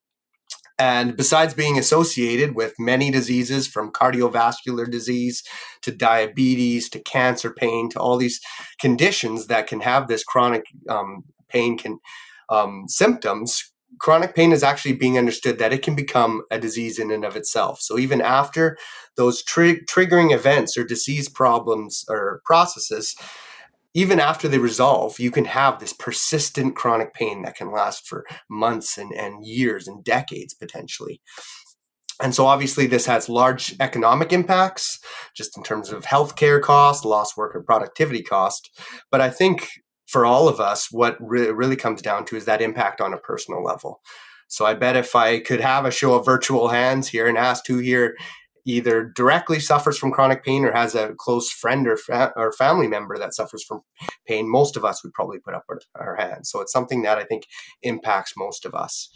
And 0.80 1.16
besides 1.16 1.54
being 1.54 1.78
associated 1.78 2.56
with 2.56 2.74
many 2.80 3.12
diseases 3.12 3.68
from 3.68 3.92
cardiovascular 3.92 4.90
disease 4.90 5.44
to 5.84 5.92
diabetes 5.92 6.90
to 6.90 7.00
cancer 7.00 7.54
pain 7.54 7.90
to 7.92 8.00
all 8.00 8.18
these 8.18 8.40
conditions 8.82 9.46
that 9.48 9.68
can 9.68 9.82
have 9.82 10.08
this 10.08 10.24
chronic 10.24 10.66
um, 10.90 11.26
pain 11.48 11.78
can 11.78 12.00
um, 12.50 12.86
symptoms, 12.88 13.72
chronic 14.00 14.36
pain 14.36 14.52
is 14.52 14.64
actually 14.64 14.94
being 14.94 15.18
understood 15.18 15.58
that 15.60 15.74
it 15.74 15.82
can 15.82 15.96
become 15.96 16.44
a 16.52 16.60
disease 16.60 17.00
in 17.00 17.12
and 17.12 17.26
of 17.26 17.36
itself. 17.36 17.82
So 17.82 17.98
even 17.98 18.22
after 18.22 18.78
those 19.16 19.44
tri- 19.44 19.82
triggering 19.90 20.34
events 20.34 20.78
or 20.78 20.84
disease 20.84 21.30
problems 21.30 22.06
or 22.10 22.42
processes, 22.46 23.16
even 23.94 24.20
after 24.20 24.48
they 24.48 24.60
resolve, 24.60 25.20
you 25.20 25.32
can 25.32 25.46
have 25.46 25.80
this 25.80 25.94
persistent 25.94 26.76
chronic 26.76 27.14
pain 27.14 27.42
that 27.42 27.56
can 27.56 27.72
last 27.72 28.08
for 28.08 28.26
months 28.50 28.98
and, 28.98 29.12
and 29.14 29.46
years 29.46 29.88
and 29.88 30.04
decades 30.04 30.54
potentially. 30.54 31.20
And 32.22 32.34
so, 32.34 32.48
obviously, 32.48 32.88
this 32.88 33.06
has 33.06 33.30
large 33.30 33.76
economic 33.80 34.34
impacts, 34.34 35.00
just 35.36 35.56
in 35.56 35.64
terms 35.64 35.92
of 35.92 36.04
healthcare 36.04 36.62
costs, 36.62 37.06
lost 37.06 37.38
worker 37.38 37.62
productivity 37.62 38.24
cost. 38.24 38.72
But 39.12 39.22
I 39.22 39.30
think 39.30 39.70
for 40.08 40.26
all 40.26 40.48
of 40.48 40.60
us, 40.60 40.92
what 40.92 41.18
re- 41.20 41.52
really 41.52 41.76
comes 41.76 42.02
down 42.02 42.26
to 42.26 42.36
is 42.36 42.46
that 42.46 42.62
impact 42.62 43.02
on 43.02 43.14
a 43.14 43.18
personal 43.18 43.64
level. 43.64 44.02
So, 44.48 44.66
I 44.66 44.74
bet 44.74 44.96
if 44.96 45.16
I 45.16 45.40
could 45.40 45.60
have 45.60 45.86
a 45.86 45.92
show 45.92 46.16
of 46.16 46.26
virtual 46.26 46.70
hands 46.70 47.10
here 47.10 47.28
and 47.28 47.38
asked 47.38 47.68
who 47.68 47.80
here 47.80 48.16
either 48.66 49.04
directly 49.16 49.60
suffers 49.60 49.98
from 49.98 50.12
chronic 50.12 50.44
pain 50.44 50.66
or 50.66 50.72
has 50.72 50.96
a 50.96 51.14
close 51.18 51.50
friend 51.50 51.88
or, 51.88 51.96
fa- 51.96 52.34
or 52.36 52.52
family 52.52 52.88
member 52.88 53.18
that 53.18 53.34
suffers 53.34 53.64
from 53.64 53.82
pain, 54.26 54.50
most 54.50 54.76
of 54.76 54.84
us 54.84 55.04
would 55.04 55.14
probably 55.14 55.40
put 55.40 55.54
up 55.54 55.64
our, 55.70 55.80
our 55.96 56.16
hands. 56.16 56.50
So, 56.50 56.62
it's 56.62 56.72
something 56.72 57.02
that 57.02 57.18
I 57.18 57.26
think 57.26 57.44
impacts 57.84 58.34
most 58.38 58.66
of 58.66 58.74
us. 58.74 59.10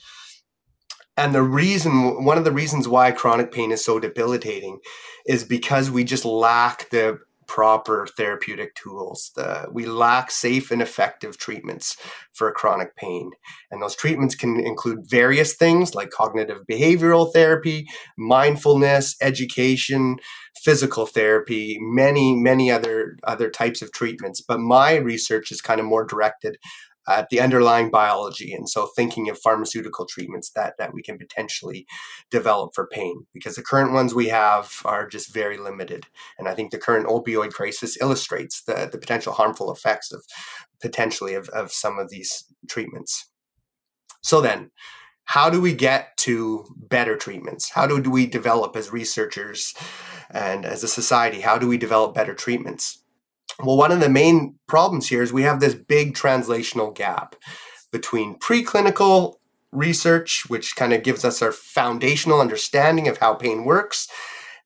And 1.17 1.35
the 1.35 1.43
reason, 1.43 2.25
one 2.25 2.37
of 2.37 2.45
the 2.45 2.51
reasons 2.51 2.87
why 2.87 3.11
chronic 3.11 3.51
pain 3.51 3.71
is 3.71 3.83
so 3.83 3.99
debilitating 3.99 4.79
is 5.25 5.43
because 5.43 5.91
we 5.91 6.03
just 6.03 6.25
lack 6.25 6.89
the 6.89 7.19
proper 7.51 8.07
therapeutic 8.15 8.73
tools. 8.75 9.29
The, 9.35 9.67
we 9.73 9.85
lack 9.85 10.31
safe 10.31 10.71
and 10.71 10.81
effective 10.81 11.37
treatments 11.37 11.97
for 12.31 12.49
chronic 12.53 12.95
pain. 12.95 13.31
And 13.69 13.81
those 13.81 13.93
treatments 13.93 14.35
can 14.35 14.57
include 14.57 15.09
various 15.09 15.55
things 15.55 15.93
like 15.93 16.11
cognitive 16.11 16.59
behavioral 16.71 17.33
therapy, 17.33 17.87
mindfulness, 18.17 19.17
education, 19.21 20.15
physical 20.63 21.05
therapy, 21.05 21.77
many, 21.81 22.37
many 22.37 22.71
other, 22.71 23.17
other 23.25 23.49
types 23.49 23.81
of 23.81 23.91
treatments. 23.91 24.39
But 24.39 24.61
my 24.61 24.95
research 24.95 25.51
is 25.51 25.59
kind 25.59 25.81
of 25.81 25.85
more 25.85 26.05
directed 26.05 26.57
at 27.07 27.29
the 27.29 27.39
underlying 27.39 27.89
biology 27.89 28.53
and 28.53 28.69
so 28.69 28.87
thinking 28.95 29.29
of 29.29 29.39
pharmaceutical 29.39 30.05
treatments 30.05 30.51
that 30.51 30.75
that 30.77 30.93
we 30.93 31.01
can 31.01 31.17
potentially 31.17 31.85
develop 32.29 32.71
for 32.73 32.87
pain 32.87 33.25
because 33.33 33.55
the 33.55 33.63
current 33.63 33.91
ones 33.91 34.13
we 34.13 34.27
have 34.27 34.71
are 34.85 35.07
just 35.07 35.33
very 35.33 35.57
limited. 35.57 36.05
And 36.37 36.47
i 36.47 36.53
think 36.53 36.71
the 36.71 36.77
current 36.77 37.07
opioid 37.07 37.51
crisis 37.51 37.97
illustrates 38.01 38.63
the, 38.63 38.89
the 38.91 38.97
potential 38.97 39.33
harmful 39.33 39.71
effects 39.71 40.11
of 40.11 40.23
potentially 40.81 41.33
of, 41.33 41.49
of 41.49 41.71
some 41.71 41.99
of 41.99 42.09
these 42.09 42.45
treatments. 42.67 43.29
So 44.21 44.41
then 44.41 44.71
how 45.25 45.49
do 45.49 45.61
we 45.61 45.73
get 45.73 46.17
to 46.17 46.65
better 46.77 47.15
treatments? 47.15 47.71
How 47.71 47.87
do 47.87 48.11
we 48.11 48.25
develop 48.25 48.75
as 48.75 48.91
researchers 48.91 49.73
and 50.33 50.65
as 50.65 50.83
a 50.83 50.87
society 50.87 51.41
how 51.41 51.57
do 51.57 51.67
we 51.67 51.77
develop 51.77 52.15
better 52.15 52.33
treatments 52.33 53.00
well, 53.59 53.77
one 53.77 53.91
of 53.91 53.99
the 53.99 54.09
main 54.09 54.55
problems 54.67 55.09
here 55.09 55.21
is 55.21 55.31
we 55.33 55.43
have 55.43 55.59
this 55.59 55.75
big 55.75 56.13
translational 56.15 56.93
gap 56.95 57.35
between 57.91 58.39
preclinical 58.39 59.35
research, 59.71 60.43
which 60.47 60.75
kind 60.75 60.93
of 60.93 61.03
gives 61.03 61.23
us 61.23 61.41
our 61.41 61.51
foundational 61.51 62.41
understanding 62.41 63.07
of 63.07 63.17
how 63.17 63.33
pain 63.33 63.63
works, 63.63 64.07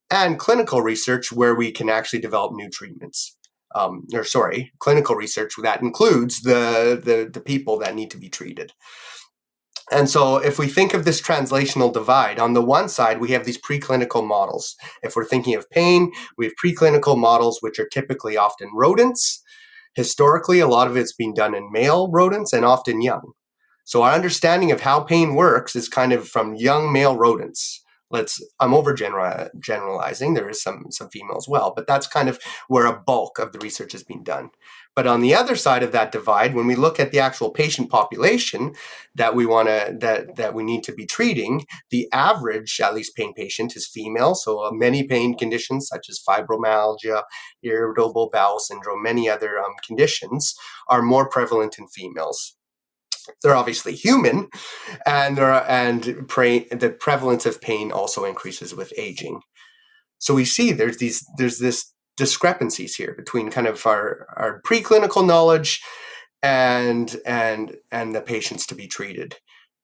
and 0.09 0.39
clinical 0.39 0.81
research 0.81 1.31
where 1.31 1.55
we 1.55 1.71
can 1.71 1.89
actually 1.89 2.19
develop 2.19 2.53
new 2.53 2.69
treatments. 2.69 3.37
Um, 3.73 4.05
or 4.13 4.23
sorry, 4.23 4.71
clinical 4.79 5.15
research 5.15 5.53
that 5.61 5.81
includes 5.81 6.41
the, 6.41 6.99
the 7.03 7.29
the 7.29 7.41
people 7.41 7.77
that 7.79 7.93
need 7.93 8.09
to 8.11 8.17
be 8.17 8.29
treated. 8.29 8.71
And 9.91 10.09
so, 10.09 10.37
if 10.37 10.57
we 10.57 10.67
think 10.67 10.93
of 10.93 11.05
this 11.05 11.21
translational 11.21 11.93
divide, 11.93 12.39
on 12.39 12.53
the 12.53 12.61
one 12.61 12.89
side, 12.89 13.19
we 13.19 13.31
have 13.31 13.45
these 13.45 13.61
preclinical 13.61 14.25
models. 14.25 14.75
If 15.03 15.15
we're 15.15 15.25
thinking 15.25 15.53
of 15.53 15.69
pain, 15.69 16.11
we 16.37 16.45
have 16.45 16.53
preclinical 16.63 17.17
models, 17.17 17.59
which 17.61 17.77
are 17.79 17.87
typically 17.87 18.35
often 18.35 18.69
rodents. 18.73 19.43
Historically, 19.93 20.59
a 20.59 20.67
lot 20.67 20.87
of 20.87 20.97
it's 20.97 21.13
been 21.13 21.33
done 21.33 21.53
in 21.53 21.71
male 21.71 22.09
rodents 22.11 22.51
and 22.51 22.65
often 22.65 23.01
young. 23.01 23.33
So, 23.83 24.01
our 24.01 24.13
understanding 24.13 24.71
of 24.71 24.81
how 24.81 25.01
pain 25.01 25.35
works 25.35 25.75
is 25.75 25.87
kind 25.87 26.13
of 26.13 26.27
from 26.27 26.55
young 26.55 26.91
male 26.91 27.15
rodents 27.15 27.83
let's 28.11 28.41
i'm 28.59 28.73
over 28.73 28.93
generalizing 28.93 30.33
there 30.33 30.49
is 30.49 30.61
some 30.61 30.85
some 30.89 31.09
female 31.09 31.37
as 31.37 31.47
well 31.47 31.73
but 31.75 31.87
that's 31.87 32.07
kind 32.07 32.29
of 32.29 32.39
where 32.67 32.85
a 32.85 32.97
bulk 32.97 33.39
of 33.39 33.51
the 33.51 33.59
research 33.59 33.91
has 33.91 34.03
been 34.03 34.23
done 34.23 34.49
but 34.95 35.05
on 35.05 35.21
the 35.21 35.35
other 35.35 35.55
side 35.55 35.83
of 35.83 35.91
that 35.91 36.11
divide 36.11 36.55
when 36.55 36.67
we 36.67 36.75
look 36.75 36.99
at 36.99 37.11
the 37.11 37.19
actual 37.19 37.51
patient 37.51 37.89
population 37.89 38.73
that 39.13 39.35
we 39.35 39.45
want 39.45 39.67
to 39.67 39.95
that 39.99 40.35
that 40.35 40.53
we 40.53 40.63
need 40.63 40.83
to 40.83 40.93
be 40.93 41.05
treating 41.05 41.65
the 41.89 42.07
average 42.11 42.79
at 42.79 42.95
least 42.95 43.15
pain 43.15 43.33
patient 43.33 43.75
is 43.75 43.87
female 43.87 44.35
so 44.35 44.59
uh, 44.59 44.71
many 44.71 45.07
pain 45.07 45.37
conditions 45.37 45.87
such 45.87 46.07
as 46.09 46.21
fibromyalgia 46.27 47.23
irritable 47.63 48.29
bowel 48.31 48.59
syndrome 48.59 49.03
many 49.03 49.29
other 49.29 49.59
um, 49.59 49.73
conditions 49.85 50.55
are 50.87 51.01
more 51.01 51.29
prevalent 51.29 51.77
in 51.77 51.87
females 51.87 52.55
they're 53.41 53.55
obviously 53.55 53.95
human, 53.95 54.49
and 55.05 55.37
there 55.37 55.51
are, 55.51 55.65
and 55.67 56.27
pre, 56.27 56.67
the 56.69 56.91
prevalence 56.91 57.47
of 57.47 57.61
pain 57.61 57.91
also 57.91 58.23
increases 58.23 58.75
with 58.75 58.93
aging. 58.97 59.41
So 60.19 60.33
we 60.33 60.45
see 60.45 60.71
there's 60.71 60.97
these 60.97 61.25
there's 61.37 61.59
this 61.59 61.91
discrepancies 62.17 62.95
here 62.95 63.13
between 63.15 63.51
kind 63.51 63.67
of 63.67 63.85
our 63.85 64.27
our 64.37 64.61
preclinical 64.61 65.25
knowledge 65.25 65.81
and 66.41 67.17
and 67.25 67.77
and 67.91 68.15
the 68.15 68.21
patients 68.21 68.65
to 68.67 68.75
be 68.75 68.87
treated. 68.87 69.37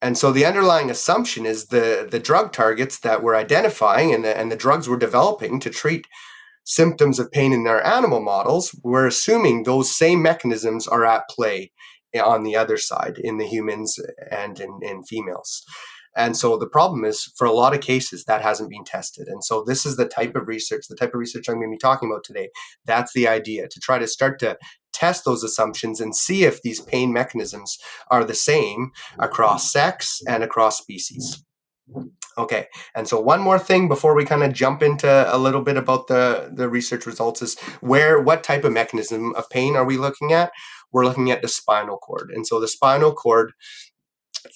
And 0.04 0.18
so 0.18 0.32
the 0.32 0.46
underlying 0.46 0.90
assumption 0.90 1.46
is 1.46 1.68
the 1.68 2.08
the 2.10 2.20
drug 2.20 2.54
targets 2.54 3.00
that 3.00 3.22
we're 3.22 3.36
identifying 3.36 4.14
and 4.14 4.24
the 4.24 4.38
and 4.38 4.52
the 4.52 4.56
drugs 4.56 4.88
we're 4.90 4.98
developing 4.98 5.60
to 5.62 5.70
treat 5.70 6.06
symptoms 6.64 7.20
of 7.20 7.32
pain 7.32 7.54
in 7.54 7.68
our 7.68 7.84
animal 7.86 8.22
models, 8.22 8.74
we're 8.84 9.08
assuming 9.08 9.64
those 9.64 9.96
same 9.96 10.22
mechanisms 10.22 10.88
are 10.88 11.06
at 11.06 11.28
play 11.30 11.72
on 12.24 12.44
the 12.44 12.56
other 12.56 12.78
side 12.78 13.18
in 13.18 13.38
the 13.38 13.48
humans 13.48 13.98
and 14.30 14.60
in, 14.60 14.80
in 14.82 15.04
females. 15.04 15.64
And 16.16 16.36
so 16.36 16.58
the 16.58 16.68
problem 16.68 17.06
is, 17.06 17.32
for 17.38 17.46
a 17.46 17.52
lot 17.52 17.74
of 17.74 17.82
cases, 17.82 18.26
that 18.26 18.42
hasn't 18.42 18.70
been 18.70 18.84
tested. 18.84 19.28
And 19.28 19.44
so 19.44 19.64
this 19.64 19.86
is 19.86 19.98
the 19.98 20.08
type 20.08 20.36
of 20.36 20.48
research, 20.48 20.88
the 20.88 20.96
type 20.96 21.14
of 21.14 21.20
research 21.20 21.48
I'm 21.48 21.56
going 21.56 21.70
to 21.70 21.76
be 21.76 21.78
talking 21.78 22.10
about 22.10 22.24
today. 22.24 22.50
That's 22.86 23.14
the 23.14 23.28
idea 23.28 23.68
to 23.68 23.80
try 23.80 24.00
to 24.00 24.08
start 24.08 24.40
to 24.40 24.58
test 24.94 25.24
those 25.24 25.44
assumptions 25.44 26.02
and 26.02 26.16
see 26.16 26.44
if 26.44 26.62
these 26.62 26.82
pain 26.82 27.14
mechanisms 27.14 27.78
are 28.10 28.24
the 28.24 28.36
same 28.36 28.92
across 29.18 29.72
sex 29.72 30.22
and 30.28 30.44
across 30.44 30.78
species. 30.78 31.44
Okay, 32.38 32.68
and 32.96 33.08
so 33.08 33.20
one 33.20 33.42
more 33.42 33.60
thing 33.60 33.90
before 33.90 34.16
we 34.16 34.24
kind 34.24 34.44
of 34.44 34.54
jump 34.54 34.82
into 34.82 35.10
a 35.34 35.38
little 35.38 35.62
bit 35.62 35.76
about 35.76 36.08
the 36.08 36.50
the 36.54 36.70
research 36.70 37.06
results 37.06 37.42
is 37.42 37.60
where 37.82 38.22
what 38.22 38.44
type 38.44 38.64
of 38.64 38.72
mechanism 38.72 39.36
of 39.36 39.50
pain 39.50 39.76
are 39.76 39.84
we 39.84 39.98
looking 39.98 40.32
at? 40.32 40.52
we're 40.92 41.06
looking 41.06 41.32
at 41.32 41.42
the 41.42 41.48
spinal 41.48 41.98
cord. 41.98 42.32
And 42.34 42.46
so 42.46 42.60
the 42.60 42.68
spinal 42.68 43.14
cord 43.14 43.54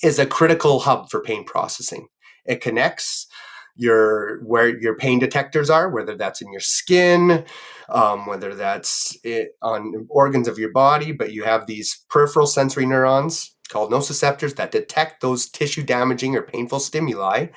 is 0.04 0.20
a 0.20 0.26
critical 0.26 0.80
hub 0.80 1.10
for 1.10 1.22
pain 1.22 1.44
processing. 1.44 2.08
It 2.46 2.62
connects 2.62 3.28
your 3.76 4.42
where 4.44 4.80
your 4.80 4.96
pain 4.96 5.20
detectors 5.20 5.70
are, 5.70 5.90
whether 5.90 6.16
that's 6.16 6.42
in 6.42 6.52
your 6.52 6.62
skin, 6.62 7.46
um, 7.90 8.26
whether 8.26 8.56
that's 8.56 9.18
it, 9.24 9.50
on 9.62 10.08
organs 10.10 10.48
of 10.48 10.58
your 10.58 10.72
body, 10.72 11.12
but 11.12 11.34
you 11.34 11.44
have 11.44 11.68
these 11.68 12.06
peripheral 12.10 12.48
sensory 12.48 12.86
neurons 12.86 13.56
called 13.70 13.92
nociceptors 13.92 14.56
that 14.56 14.72
detect 14.72 15.22
those 15.22 15.50
tissue 15.50 15.84
damaging 15.84 16.36
or 16.36 16.42
painful 16.42 16.80
stimuli 16.80 17.48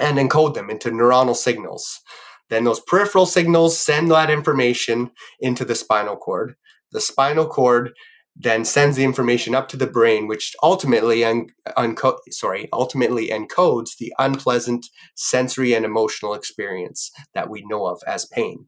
and 0.00 0.18
encode 0.18 0.54
them 0.54 0.70
into 0.70 0.90
neuronal 0.90 1.36
signals. 1.36 2.00
Then 2.48 2.64
those 2.64 2.80
peripheral 2.80 3.26
signals 3.26 3.78
send 3.78 4.10
that 4.10 4.30
information 4.30 5.10
into 5.40 5.64
the 5.64 5.74
spinal 5.74 6.16
cord 6.16 6.56
the 6.92 7.00
spinal 7.00 7.46
cord 7.46 7.92
then 8.34 8.64
sends 8.64 8.96
the 8.96 9.04
information 9.04 9.54
up 9.54 9.68
to 9.68 9.76
the 9.76 9.86
brain, 9.86 10.26
which 10.26 10.54
ultimately 10.62 11.24
un- 11.24 11.48
unco- 11.76 12.18
sorry, 12.30 12.68
ultimately 12.72 13.28
encodes 13.28 13.96
the 13.98 14.12
unpleasant 14.18 14.86
sensory 15.14 15.74
and 15.74 15.84
emotional 15.84 16.34
experience 16.34 17.10
that 17.34 17.50
we 17.50 17.64
know 17.66 17.86
of 17.86 18.02
as 18.06 18.26
pain. 18.26 18.64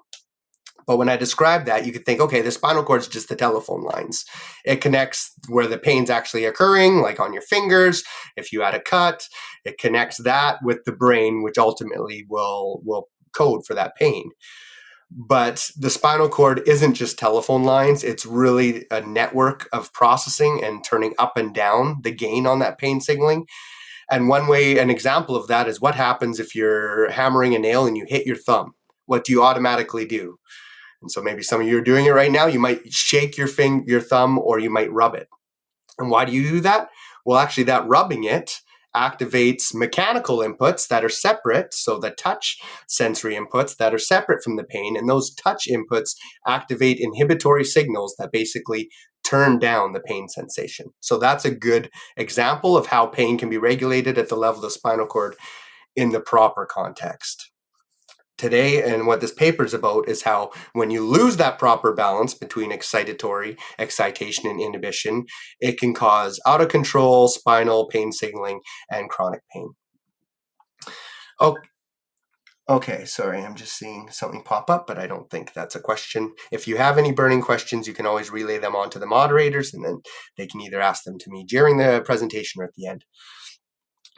But 0.86 0.98
when 0.98 1.08
I 1.08 1.16
describe 1.16 1.64
that, 1.64 1.86
you 1.86 1.92
could 1.92 2.04
think, 2.04 2.20
okay, 2.20 2.42
the 2.42 2.50
spinal 2.50 2.84
cord 2.84 3.00
is 3.00 3.08
just 3.08 3.30
the 3.30 3.36
telephone 3.36 3.84
lines. 3.84 4.26
It 4.66 4.82
connects 4.82 5.32
where 5.48 5.66
the 5.66 5.78
pain's 5.78 6.10
actually 6.10 6.44
occurring, 6.44 7.00
like 7.00 7.18
on 7.18 7.32
your 7.32 7.42
fingers. 7.42 8.04
If 8.36 8.52
you 8.52 8.60
had 8.60 8.74
a 8.74 8.80
cut, 8.80 9.26
it 9.64 9.78
connects 9.78 10.22
that 10.24 10.58
with 10.62 10.84
the 10.84 10.92
brain, 10.92 11.42
which 11.42 11.56
ultimately 11.56 12.26
will 12.28 12.82
will 12.84 13.08
code 13.32 13.64
for 13.66 13.74
that 13.74 13.96
pain 13.96 14.30
but 15.10 15.70
the 15.76 15.90
spinal 15.90 16.28
cord 16.28 16.62
isn't 16.66 16.94
just 16.94 17.18
telephone 17.18 17.62
lines 17.64 18.02
it's 18.02 18.26
really 18.26 18.86
a 18.90 19.00
network 19.00 19.68
of 19.72 19.92
processing 19.92 20.62
and 20.64 20.84
turning 20.84 21.14
up 21.18 21.36
and 21.36 21.54
down 21.54 22.00
the 22.02 22.10
gain 22.10 22.46
on 22.46 22.58
that 22.58 22.78
pain 22.78 23.00
signaling. 23.00 23.46
And 24.10 24.28
one 24.28 24.48
way 24.48 24.78
an 24.78 24.90
example 24.90 25.34
of 25.34 25.48
that 25.48 25.68
is 25.68 25.80
what 25.80 25.94
happens 25.94 26.38
if 26.38 26.54
you're 26.54 27.10
hammering 27.10 27.54
a 27.54 27.58
nail 27.58 27.86
and 27.86 27.96
you 27.96 28.04
hit 28.06 28.26
your 28.26 28.36
thumb? 28.36 28.74
What 29.06 29.24
do 29.24 29.32
you 29.32 29.42
automatically 29.42 30.04
do? 30.04 30.38
And 31.00 31.10
so 31.10 31.22
maybe 31.22 31.42
some 31.42 31.60
of 31.60 31.66
you 31.66 31.78
are 31.78 31.82
doing 31.82 32.06
it 32.06 32.10
right 32.10 32.32
now 32.32 32.46
you 32.46 32.58
might 32.58 32.92
shake 32.92 33.36
your 33.36 33.46
finger 33.46 33.84
your 33.86 34.00
thumb 34.00 34.38
or 34.38 34.58
you 34.58 34.70
might 34.70 34.92
rub 34.92 35.14
it. 35.14 35.28
And 35.98 36.10
why 36.10 36.24
do 36.24 36.32
you 36.32 36.48
do 36.48 36.60
that? 36.60 36.88
Well 37.24 37.38
actually 37.38 37.64
that 37.64 37.86
rubbing 37.86 38.24
it 38.24 38.60
activates 38.94 39.74
mechanical 39.74 40.38
inputs 40.38 40.88
that 40.88 41.04
are 41.04 41.08
separate, 41.08 41.74
so 41.74 41.98
the 41.98 42.10
touch 42.10 42.58
sensory 42.88 43.34
inputs 43.34 43.76
that 43.76 43.94
are 43.94 43.98
separate 43.98 44.42
from 44.42 44.56
the 44.56 44.64
pain, 44.64 44.96
and 44.96 45.08
those 45.08 45.34
touch 45.34 45.68
inputs 45.68 46.14
activate 46.46 46.98
inhibitory 47.00 47.64
signals 47.64 48.14
that 48.18 48.32
basically 48.32 48.88
turn 49.24 49.58
down 49.58 49.92
the 49.92 50.00
pain 50.00 50.28
sensation. 50.28 50.86
So 51.00 51.18
that's 51.18 51.44
a 51.44 51.54
good 51.54 51.90
example 52.16 52.76
of 52.76 52.86
how 52.86 53.06
pain 53.06 53.38
can 53.38 53.48
be 53.48 53.58
regulated 53.58 54.18
at 54.18 54.28
the 54.28 54.36
level 54.36 54.58
of 54.58 54.62
the 54.62 54.70
spinal 54.70 55.06
cord 55.06 55.34
in 55.96 56.10
the 56.10 56.20
proper 56.20 56.66
context 56.66 57.50
today 58.38 58.82
and 58.82 59.06
what 59.06 59.20
this 59.20 59.32
paper 59.32 59.64
is 59.64 59.74
about 59.74 60.08
is 60.08 60.22
how 60.22 60.50
when 60.72 60.90
you 60.90 61.06
lose 61.06 61.36
that 61.36 61.58
proper 61.58 61.92
balance 61.92 62.34
between 62.34 62.70
excitatory 62.70 63.56
excitation 63.78 64.48
and 64.48 64.60
inhibition 64.60 65.24
it 65.60 65.78
can 65.78 65.94
cause 65.94 66.40
out 66.46 66.60
of 66.60 66.68
control 66.68 67.28
spinal 67.28 67.86
pain 67.86 68.10
signaling 68.12 68.60
and 68.90 69.08
chronic 69.08 69.42
pain 69.52 69.70
okay 71.40 71.60
Okay, 72.66 73.04
sorry, 73.04 73.42
I'm 73.42 73.56
just 73.56 73.76
seeing 73.76 74.08
something 74.10 74.42
pop 74.42 74.70
up, 74.70 74.86
but 74.86 74.98
I 74.98 75.06
don't 75.06 75.28
think 75.28 75.52
that's 75.52 75.74
a 75.74 75.80
question. 75.80 76.32
If 76.50 76.66
you 76.66 76.78
have 76.78 76.96
any 76.96 77.12
burning 77.12 77.42
questions, 77.42 77.86
you 77.86 77.92
can 77.92 78.06
always 78.06 78.30
relay 78.30 78.56
them 78.56 78.74
on 78.74 78.88
to 78.90 78.98
the 78.98 79.04
moderators, 79.04 79.74
and 79.74 79.84
then 79.84 80.00
they 80.38 80.46
can 80.46 80.62
either 80.62 80.80
ask 80.80 81.04
them 81.04 81.18
to 81.18 81.30
me 81.30 81.44
during 81.44 81.76
the 81.76 82.00
presentation 82.06 82.62
or 82.62 82.64
at 82.64 82.72
the 82.74 82.86
end 82.86 83.04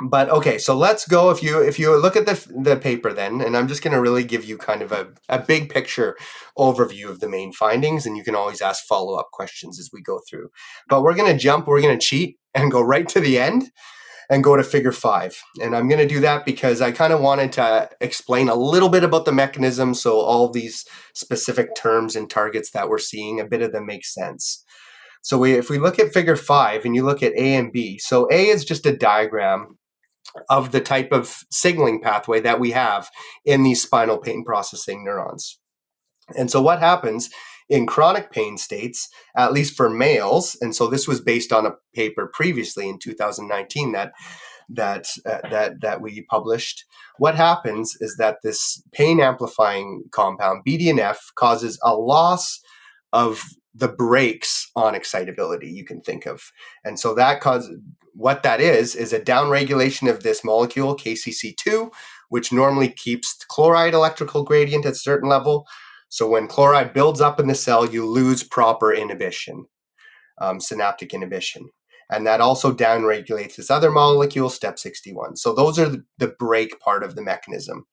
but 0.00 0.28
okay 0.28 0.58
so 0.58 0.76
let's 0.76 1.08
go 1.08 1.30
if 1.30 1.42
you 1.42 1.58
if 1.62 1.78
you 1.78 1.96
look 1.96 2.16
at 2.16 2.26
the 2.26 2.62
the 2.62 2.76
paper 2.76 3.14
then 3.14 3.40
and 3.40 3.56
i'm 3.56 3.66
just 3.66 3.82
going 3.82 3.94
to 3.94 4.00
really 4.00 4.24
give 4.24 4.44
you 4.44 4.58
kind 4.58 4.82
of 4.82 4.92
a, 4.92 5.08
a 5.30 5.38
big 5.38 5.70
picture 5.70 6.16
overview 6.58 7.08
of 7.08 7.20
the 7.20 7.28
main 7.28 7.52
findings 7.52 8.06
and 8.06 8.16
you 8.16 8.24
can 8.24 8.34
always 8.34 8.60
ask 8.60 8.84
follow-up 8.84 9.30
questions 9.32 9.78
as 9.78 9.90
we 9.92 10.02
go 10.02 10.20
through. 10.28 10.48
But 10.88 11.02
we're 11.02 11.14
going 11.14 11.32
to 11.32 11.38
jump 11.38 11.66
we're 11.66 11.82
going 11.82 11.98
to 11.98 12.06
cheat 12.06 12.38
and 12.54 12.70
go 12.70 12.80
right 12.80 13.08
to 13.08 13.20
the 13.20 13.38
end 13.38 13.70
and 14.28 14.42
go 14.42 14.56
to 14.56 14.64
figure 14.64 14.92
five. 14.92 15.40
And 15.62 15.76
i'm 15.76 15.88
going 15.88 16.00
to 16.00 16.14
do 16.14 16.20
that 16.20 16.44
because 16.44 16.80
i 16.80 16.90
kind 16.92 17.12
of 17.12 17.20
wanted 17.20 17.52
to 17.52 17.88
explain 18.00 18.48
a 18.48 18.54
little 18.54 18.88
bit 18.88 19.04
about 19.04 19.24
the 19.24 19.32
mechanism 19.32 19.94
so 19.94 20.20
all 20.20 20.50
these 20.50 20.84
specific 21.14 21.74
terms 21.74 22.16
and 22.16 22.28
targets 22.28 22.70
that 22.72 22.88
we're 22.88 22.98
seeing 22.98 23.40
a 23.40 23.46
bit 23.46 23.62
of 23.62 23.72
them 23.72 23.86
make 23.86 24.04
sense. 24.04 24.64
So 25.22 25.38
we, 25.38 25.54
if 25.54 25.68
we 25.68 25.78
look 25.78 25.98
at 25.98 26.12
figure 26.12 26.36
five 26.36 26.84
and 26.84 26.94
you 26.94 27.04
look 27.04 27.20
at 27.20 27.32
A 27.32 27.56
and 27.56 27.72
B, 27.72 27.98
so 27.98 28.28
A 28.30 28.46
is 28.46 28.64
just 28.64 28.86
a 28.86 28.96
diagram 28.96 29.76
of 30.48 30.72
the 30.72 30.80
type 30.80 31.12
of 31.12 31.44
signaling 31.50 32.00
pathway 32.00 32.40
that 32.40 32.60
we 32.60 32.72
have 32.72 33.10
in 33.44 33.62
these 33.62 33.82
spinal 33.82 34.18
pain 34.18 34.44
processing 34.44 35.04
neurons. 35.04 35.58
And 36.36 36.50
so 36.50 36.60
what 36.60 36.80
happens 36.80 37.30
in 37.68 37.86
chronic 37.86 38.30
pain 38.30 38.58
states, 38.58 39.08
at 39.36 39.52
least 39.52 39.76
for 39.76 39.90
males, 39.90 40.56
and 40.60 40.74
so 40.74 40.86
this 40.86 41.08
was 41.08 41.20
based 41.20 41.52
on 41.52 41.66
a 41.66 41.74
paper 41.94 42.30
previously 42.32 42.88
in 42.88 42.98
2019 42.98 43.92
that 43.92 44.12
that 44.68 45.06
uh, 45.24 45.48
that 45.50 45.80
that 45.80 46.00
we 46.00 46.22
published. 46.22 46.84
What 47.18 47.36
happens 47.36 47.96
is 48.00 48.16
that 48.18 48.38
this 48.42 48.82
pain 48.92 49.20
amplifying 49.20 50.04
compound 50.10 50.62
BDNF 50.66 51.16
causes 51.36 51.78
a 51.82 51.94
loss 51.94 52.60
of 53.12 53.42
the 53.74 53.88
brakes 53.88 54.65
on 54.76 54.94
excitability 54.94 55.68
you 55.68 55.84
can 55.84 56.00
think 56.02 56.26
of. 56.26 56.52
And 56.84 57.00
so 57.00 57.14
that 57.14 57.40
causes 57.40 57.78
what 58.12 58.42
that 58.42 58.60
is 58.60 58.94
is 58.94 59.12
a 59.12 59.20
downregulation 59.20 60.08
of 60.08 60.22
this 60.22 60.44
molecule 60.44 60.96
KCC2, 60.96 61.90
which 62.28 62.52
normally 62.52 62.88
keeps 62.88 63.34
chloride 63.48 63.94
electrical 63.94 64.44
gradient 64.44 64.86
at 64.86 64.92
a 64.92 64.96
certain 64.96 65.28
level. 65.28 65.66
So 66.08 66.28
when 66.28 66.46
chloride 66.46 66.92
builds 66.92 67.20
up 67.20 67.40
in 67.40 67.46
the 67.46 67.54
cell, 67.54 67.90
you 67.90 68.06
lose 68.06 68.42
proper 68.42 68.92
inhibition, 68.92 69.66
um, 70.40 70.60
synaptic 70.60 71.12
inhibition. 71.12 71.68
And 72.10 72.26
that 72.26 72.40
also 72.40 72.72
downregulates 72.72 73.56
this 73.56 73.70
other 73.70 73.90
molecule, 73.90 74.48
step 74.48 74.78
61. 74.78 75.36
So 75.36 75.52
those 75.52 75.78
are 75.78 75.88
the, 75.88 76.04
the 76.18 76.28
brake 76.38 76.78
part 76.78 77.02
of 77.02 77.16
the 77.16 77.22
mechanism. 77.22 77.86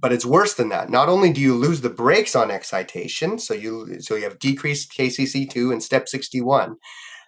But 0.00 0.12
it's 0.12 0.24
worse 0.24 0.54
than 0.54 0.68
that. 0.68 0.90
Not 0.90 1.08
only 1.08 1.32
do 1.32 1.40
you 1.40 1.54
lose 1.54 1.80
the 1.80 1.90
brakes 1.90 2.36
on 2.36 2.50
excitation, 2.50 3.38
so 3.38 3.52
you 3.52 4.00
so 4.00 4.14
you 4.14 4.24
have 4.24 4.38
decreased 4.38 4.92
KCC2 4.92 5.72
in 5.72 5.80
step 5.80 6.08
61, 6.08 6.76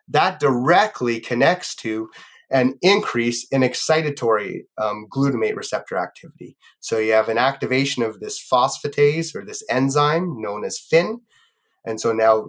that 0.09 0.39
directly 0.39 1.21
connects 1.21 1.75
to 1.77 2.11
an 2.51 2.75
increase 2.83 3.47
in 3.51 3.63
excitatory 3.63 4.63
um, 4.77 5.07
glutamate 5.11 5.57
receptor 5.57 5.97
activity. 5.97 6.57
So 6.81 6.99
you 6.99 7.13
have 7.13 7.29
an 7.29 7.39
activation 7.39 8.03
of 8.03 8.19
this 8.19 8.45
phosphatase 8.53 9.35
or 9.35 9.45
this 9.45 9.63
enzyme 9.71 10.41
known 10.41 10.65
as 10.65 10.79
Fyn. 10.79 11.21
And 11.85 12.01
so 12.01 12.13
now, 12.13 12.49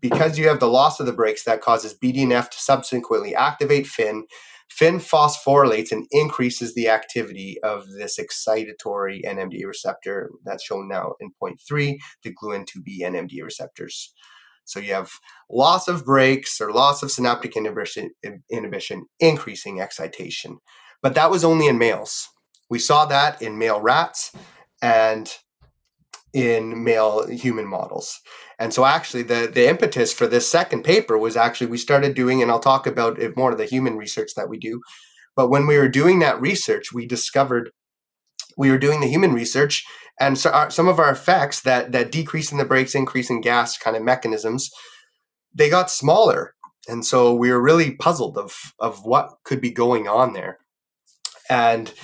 because 0.00 0.38
you 0.38 0.48
have 0.48 0.60
the 0.60 0.68
loss 0.68 1.00
of 1.00 1.06
the 1.06 1.12
brakes, 1.12 1.44
that 1.44 1.60
causes 1.60 1.94
BDNF 1.94 2.50
to 2.50 2.58
subsequently 2.58 3.34
activate 3.34 3.86
Fyn. 3.86 4.22
Fyn 4.70 4.96
phosphorylates 4.96 5.92
and 5.92 6.06
increases 6.10 6.74
the 6.74 6.88
activity 6.88 7.58
of 7.62 7.88
this 7.98 8.18
excitatory 8.18 9.22
NMDA 9.24 9.66
receptor 9.66 10.30
that's 10.44 10.64
shown 10.64 10.88
now 10.88 11.14
in 11.20 11.32
point 11.38 11.60
three, 11.66 12.00
the 12.22 12.34
gluN2B 12.34 13.00
NMDA 13.00 13.42
receptors. 13.42 14.12
So 14.64 14.78
you 14.78 14.94
have 14.94 15.10
loss 15.50 15.88
of 15.88 16.04
brakes 16.04 16.60
or 16.60 16.72
loss 16.72 17.02
of 17.02 17.10
synaptic 17.10 17.56
inhibition, 17.56 18.10
inhibition 18.50 19.06
increasing 19.18 19.80
excitation. 19.80 20.58
But 21.02 21.14
that 21.14 21.30
was 21.30 21.44
only 21.44 21.66
in 21.66 21.78
males. 21.78 22.28
We 22.68 22.78
saw 22.78 23.04
that 23.06 23.42
in 23.42 23.58
male 23.58 23.80
rats 23.80 24.30
and 24.80 25.34
in 26.32 26.84
male 26.84 27.26
human 27.28 27.66
models. 27.66 28.20
And 28.58 28.72
so 28.72 28.84
actually 28.84 29.22
the, 29.22 29.50
the 29.52 29.68
impetus 29.68 30.12
for 30.12 30.26
this 30.26 30.48
second 30.48 30.84
paper 30.84 31.18
was 31.18 31.36
actually 31.36 31.68
we 31.68 31.78
started 31.78 32.14
doing, 32.14 32.42
and 32.42 32.50
I'll 32.50 32.60
talk 32.60 32.86
about 32.86 33.18
it 33.18 33.36
more 33.36 33.52
of 33.52 33.58
the 33.58 33.64
human 33.64 33.96
research 33.96 34.30
that 34.36 34.48
we 34.48 34.58
do. 34.58 34.80
But 35.36 35.48
when 35.48 35.66
we 35.66 35.78
were 35.78 35.88
doing 35.88 36.18
that 36.20 36.40
research, 36.40 36.92
we 36.92 37.06
discovered 37.06 37.70
we 38.56 38.70
were 38.70 38.78
doing 38.78 39.00
the 39.00 39.06
human 39.06 39.32
research 39.32 39.84
and 40.20 40.36
so 40.36 40.50
our, 40.50 40.70
some 40.70 40.86
of 40.86 40.98
our 40.98 41.10
effects 41.10 41.62
that 41.62 41.92
that 41.92 42.12
decrease 42.12 42.52
in 42.52 42.58
the 42.58 42.64
brakes 42.64 42.94
increase 42.94 43.30
in 43.30 43.40
gas 43.40 43.78
kind 43.78 43.96
of 43.96 44.02
mechanisms 44.02 44.70
they 45.54 45.70
got 45.70 45.90
smaller 45.90 46.54
and 46.88 47.04
so 47.04 47.34
we 47.34 47.50
were 47.50 47.62
really 47.62 47.92
puzzled 47.92 48.36
of 48.36 48.54
of 48.78 49.04
what 49.04 49.30
could 49.44 49.60
be 49.60 49.70
going 49.70 50.06
on 50.06 50.32
there 50.34 50.58
and 51.48 51.94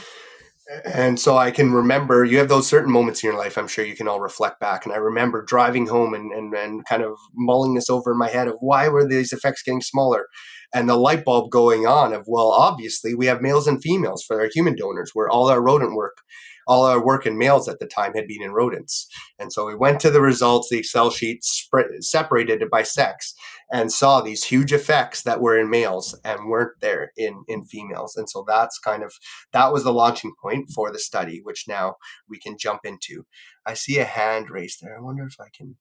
and 0.85 1.19
so 1.19 1.37
I 1.37 1.51
can 1.51 1.73
remember 1.73 2.25
you 2.25 2.39
have 2.39 2.49
those 2.49 2.69
certain 2.69 2.93
moments 2.93 3.23
in 3.23 3.31
your 3.31 3.39
life. 3.39 3.57
I'm 3.57 3.69
sure 3.69 3.85
you 3.85 3.97
can 3.97 4.09
all 4.09 4.21
reflect 4.21 4.59
back. 4.59 4.85
And 4.85 4.93
I 4.93 4.99
remember 4.99 5.45
driving 5.45 5.87
home 5.87 6.13
and, 6.13 6.33
and, 6.33 6.53
and 6.55 6.85
kind 6.87 7.03
of 7.03 7.17
mulling 7.35 7.75
this 7.75 7.89
over 7.89 8.13
in 8.13 8.19
my 8.19 8.29
head 8.29 8.49
of 8.49 8.57
why 8.61 8.89
were 8.89 9.07
these 9.07 9.33
effects 9.33 9.63
getting 9.63 9.81
smaller? 9.81 10.27
And 10.75 10.89
the 10.89 10.97
light 10.97 11.25
bulb 11.25 11.51
going 11.51 11.87
on 11.87 12.13
of, 12.13 12.25
well, 12.27 12.49
obviously 12.49 13.15
we 13.15 13.27
have 13.27 13.41
males 13.41 13.69
and 13.69 13.81
females 13.81 14.25
for 14.27 14.41
our 14.41 14.51
human 14.53 14.75
donors 14.75 15.13
where 15.15 15.29
all 15.29 15.49
our 15.49 15.63
rodent 15.63 15.95
work 15.95 16.19
all 16.67 16.85
our 16.85 17.05
work 17.05 17.27
in 17.27 17.39
males 17.39 17.69
at 17.69 17.79
the 17.79 17.87
time 17.87 18.15
had 18.15 18.27
been 18.27 18.43
in 18.43 18.51
rodents. 18.51 19.07
And 19.39 19.53
so 19.53 19.67
we 19.67 19.75
went 19.75 20.01
to 20.01 20.11
the 20.11 20.21
results, 20.21 20.69
the 20.69 20.79
Excel 20.79 21.11
sheet 21.11 21.45
separated 21.45 22.63
it 22.63 22.71
by 22.71 22.83
sex 22.83 23.35
and 23.73 23.93
saw 23.93 24.21
these 24.21 24.45
huge 24.45 24.73
effects 24.73 25.23
that 25.23 25.41
were 25.41 25.59
in 25.59 25.71
males 25.71 26.19
and 26.25 26.49
weren't 26.49 26.81
there 26.81 27.13
in, 27.17 27.45
in 27.49 27.65
females. 27.65 28.17
And 28.17 28.29
so 28.29 28.45
that's 28.47 28.79
kind 28.79 29.03
of, 29.03 29.13
that 29.53 29.73
was 29.73 29.85
the 29.85 29.93
launching 29.93 30.33
point 30.41 30.71
for 30.75 30.91
the 30.91 30.99
study, 30.99 31.41
which 31.43 31.67
now 31.69 31.97
we 32.29 32.39
can 32.39 32.57
jump 32.59 32.81
into. 32.85 33.27
I 33.65 33.75
see 33.75 33.99
a 33.99 34.05
hand 34.05 34.51
raised 34.51 34.81
there. 34.83 34.97
I 34.97 35.01
wonder 35.01 35.25
if 35.25 35.37
I 35.41 35.49
can, 35.57 35.77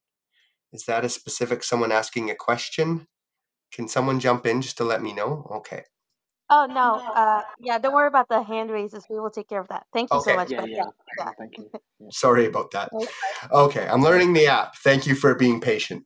is 0.73 0.86
that 0.86 1.05
a 1.05 1.09
specific 1.09 1.63
someone 1.63 1.91
asking 1.91 2.29
a 2.29 2.36
question? 2.36 3.07
Can 3.71 3.88
someone 3.88 4.19
jump 4.19 4.45
in 4.45 4.61
just 4.61 4.77
to 4.77 4.83
let 4.83 5.01
me 5.01 5.13
know? 5.13 5.49
Okay. 5.55 5.83
Oh 6.48 6.68
no, 6.68 7.02
uh, 7.16 7.41
yeah, 7.60 7.80
don't 7.80 7.93
worry 7.93 8.08
about 8.08 8.30
the 8.30 8.43
hand 8.43 8.70
raises. 8.70 9.06
We 9.10 9.20
will 9.20 9.32
take 9.32 9.50
care 9.50 9.60
of 9.60 9.68
that. 9.70 9.88
Thank 9.93 10.14
you 10.14 10.22
so 10.22 10.36
much. 10.36 10.52
Yeah, 10.52 10.64
yeah. 10.66 10.78
yeah, 10.78 10.86
yeah. 11.20 11.32
Thank 11.38 11.58
you. 11.58 11.70
Yeah. 11.98 12.10
Sorry 12.12 12.46
about 12.46 12.72
that. 12.72 12.89
Okay. 12.91 13.08
Okay, 13.54 13.88
I'm 13.88 14.02
learning 14.02 14.34
the 14.34 14.48
app. 14.48 14.76
Thank 14.84 15.08
you 15.08 15.16
for 15.16 15.34
being 15.34 15.62
patient. 15.62 16.06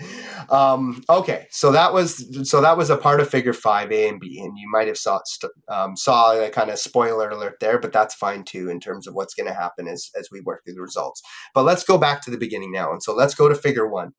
um, 0.50 1.02
okay, 1.08 1.46
so 1.50 1.72
that 1.72 1.94
was 1.94 2.26
so 2.48 2.60
that 2.60 2.76
was 2.76 2.90
a 2.90 2.96
part 2.98 3.20
of 3.20 3.30
Figure 3.30 3.54
Five 3.54 3.90
A 3.90 4.06
and 4.10 4.20
B, 4.20 4.38
and 4.38 4.52
you 4.58 4.68
might 4.70 4.86
have 4.86 4.98
saw 4.98 5.18
st- 5.24 5.52
um, 5.68 5.96
saw 5.96 6.38
a 6.38 6.50
kind 6.50 6.68
of 6.68 6.78
spoiler 6.78 7.30
alert 7.30 7.54
there, 7.58 7.78
but 7.78 7.90
that's 7.90 8.14
fine 8.14 8.44
too 8.44 8.68
in 8.68 8.80
terms 8.80 9.06
of 9.06 9.14
what's 9.14 9.32
going 9.32 9.46
to 9.46 9.54
happen 9.54 9.88
as 9.88 10.10
as 10.14 10.28
we 10.30 10.42
work 10.42 10.62
through 10.62 10.74
the 10.74 10.82
results. 10.82 11.22
But 11.54 11.62
let's 11.62 11.84
go 11.84 11.96
back 11.96 12.20
to 12.24 12.30
the 12.30 12.36
beginning 12.36 12.70
now, 12.70 12.92
and 12.92 13.02
so 13.02 13.14
let's 13.14 13.34
go 13.34 13.48
to 13.48 13.54
Figure 13.54 13.88
One. 13.88 14.12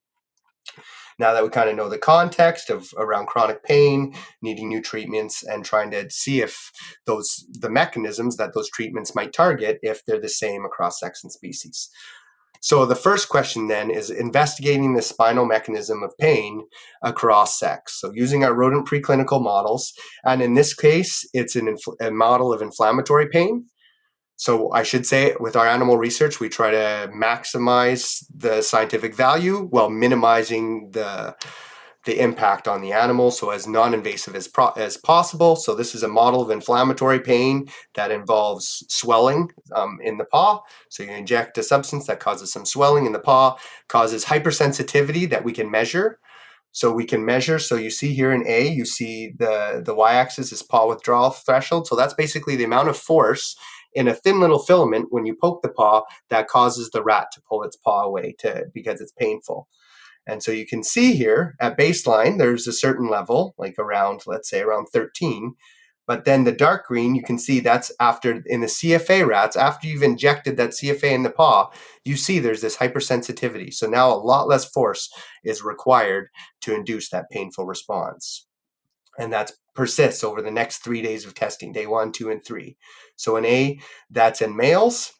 Now 1.22 1.34
that 1.34 1.44
we 1.44 1.50
kind 1.50 1.70
of 1.70 1.76
know 1.76 1.88
the 1.88 2.00
context 2.00 2.72
of 2.72 2.90
around 2.98 3.28
chronic 3.28 3.64
pain, 3.64 4.16
needing 4.42 4.70
new 4.70 4.82
treatments, 4.82 5.44
and 5.44 5.64
trying 5.64 5.92
to 5.92 6.10
see 6.10 6.42
if 6.42 6.72
those 7.06 7.46
the 7.52 7.70
mechanisms 7.70 8.38
that 8.38 8.56
those 8.56 8.72
treatments 8.72 9.14
might 9.14 9.32
target 9.32 9.78
if 9.84 10.04
they're 10.04 10.20
the 10.20 10.28
same 10.28 10.66
across 10.66 11.00
sex 11.00 11.24
and 11.24 11.32
species. 11.32 11.92
So 12.64 12.86
the 12.88 12.96
first 12.96 13.30
question 13.30 13.68
then 13.68 13.92
is 13.92 14.10
investigating 14.10 14.94
the 14.94 15.02
spinal 15.02 15.46
mechanism 15.46 16.02
of 16.04 16.18
pain 16.20 16.64
across 17.04 17.60
sex. 17.60 18.00
So 18.00 18.12
using 18.14 18.44
our 18.44 18.54
rodent 18.54 18.88
preclinical 18.88 19.44
models, 19.44 19.94
and 20.24 20.42
in 20.42 20.56
this 20.56 20.74
case, 20.74 21.28
it's 21.34 21.56
an 21.56 21.68
infl- 21.68 21.96
a 22.00 22.10
model 22.12 22.52
of 22.52 22.64
inflammatory 22.64 23.30
pain. 23.30 23.66
So 24.42 24.72
I 24.72 24.82
should 24.82 25.06
say, 25.06 25.36
with 25.39 25.56
our 25.56 25.68
animal 25.68 26.00
research, 26.00 26.39
we 26.39 26.50
try 26.50 26.72
to 26.72 27.12
maximize 27.14 28.26
the 28.36 28.64
scientific 28.64 29.14
value 29.14 29.68
while 29.70 29.92
minimizing 29.92 30.89
the 30.94 31.36
the 32.06 32.20
impact 32.20 32.68
on 32.68 32.82
the 32.82 32.92
animal, 32.92 33.30
so 33.30 33.52
as 33.52 33.68
non-invasive 33.68 34.36
as 34.36 34.48
pro- 34.48 34.74
as 34.88 34.98
possible. 34.98 35.56
So 35.56 35.76
this 35.76 35.94
is 35.94 36.02
a 36.02 36.08
model 36.08 36.42
of 36.42 36.50
inflammatory 36.50 37.20
pain 37.20 37.68
that 37.94 38.10
involves 38.10 38.84
swelling 38.89 39.52
um, 39.76 40.00
in 40.02 40.18
the 40.18 40.26
paw. 40.26 40.62
So 40.89 41.04
you 41.04 41.12
inject 41.12 41.60
a 41.60 41.64
substance 41.64 42.08
that 42.08 42.20
causes 42.20 42.52
some 42.52 42.66
swelling 42.66 43.06
in 43.06 43.14
the 43.14 43.20
paw, 43.20 43.58
causes 43.89 44.26
hypersensitivity 44.26 45.30
that 45.30 45.44
we 45.44 45.54
can 45.54 45.70
measure. 45.70 46.18
So 46.72 46.92
we 46.92 47.06
can 47.06 47.24
measure. 47.24 47.60
So 47.60 47.76
you 47.76 47.92
see 47.92 48.16
here 48.16 48.32
in 48.32 48.44
A, 48.48 48.68
you 48.68 48.86
see 48.86 49.34
the 49.38 49.84
the 49.86 49.94
y-axis 49.94 50.52
is 50.52 50.64
paw 50.64 50.88
withdrawal 50.88 51.30
threshold. 51.30 51.86
So 51.86 51.96
that's 51.96 52.16
basically 52.16 52.56
the 52.56 52.70
amount 52.72 52.89
of 52.89 52.98
force 52.98 53.56
in 53.94 54.08
a 54.08 54.14
thin 54.14 54.39
little 54.39 54.60
filament 54.60 55.08
when 55.10 55.26
you 55.26 55.36
poke 55.36 55.62
the 55.62 55.70
paw 55.70 56.04
that 56.30 56.48
causes 56.48 56.89
the 56.92 57.04
rat 57.04 57.28
to 57.34 57.42
pull 57.42 57.64
its 57.64 57.76
paw 57.76 58.04
away 58.04 58.36
to 58.39 58.66
because 58.74 59.02
it's 59.02 59.12
painful. 59.12 59.68
And 60.28 60.44
so 60.44 60.52
you 60.52 60.68
can 60.68 60.84
see 60.84 61.14
here 61.14 61.56
at 61.60 61.78
baseline, 61.78 62.38
there's 62.38 62.68
a 62.68 62.74
certain 62.74 63.10
level, 63.10 63.56
like 63.58 63.80
around, 63.80 64.22
let's 64.28 64.50
say 64.50 64.62
around 64.62 64.88
13. 64.88 65.56
But 66.08 66.26
then 66.26 66.44
the 66.44 66.52
dark 66.52 66.88
green, 66.88 67.16
you 67.16 67.24
can 67.24 67.38
see 67.38 67.60
that's 67.60 67.92
after 68.00 68.44
in 68.46 68.62
the 68.62 68.68
CFA 68.68 69.26
rats, 69.26 69.56
after 69.56 69.88
you've 69.88 70.04
injected 70.04 70.58
that 70.58 70.72
CFA 70.72 71.12
in 71.12 71.24
the 71.24 71.30
paw, 71.30 71.70
you 72.04 72.18
see 72.18 72.39
there's 72.39 72.62
this 72.62 72.78
hypersensitivity. 72.78 73.74
So 73.74 73.88
now 73.88 74.12
a 74.12 74.16
lot 74.16 74.48
less 74.48 74.66
force 74.66 75.10
is 75.44 75.64
required 75.64 76.28
to 76.62 76.76
induce 76.76 77.10
that 77.10 77.30
painful 77.30 77.66
response. 77.66 78.46
And 79.18 79.32
that 79.34 79.51
persists 79.76 80.24
over 80.24 80.41
the 80.41 80.51
next 80.51 80.80
three 80.80 81.01
days 81.01 81.26
of 81.26 81.34
testing, 81.34 81.72
day 81.72 81.88
one, 81.88 82.12
two, 82.12 82.30
and 82.30 82.43
three. 82.43 82.78
So 83.16 83.36
in 83.36 83.45
A, 83.45 83.80
that's 84.09 84.41
in 84.41 84.55
males. 84.55 85.12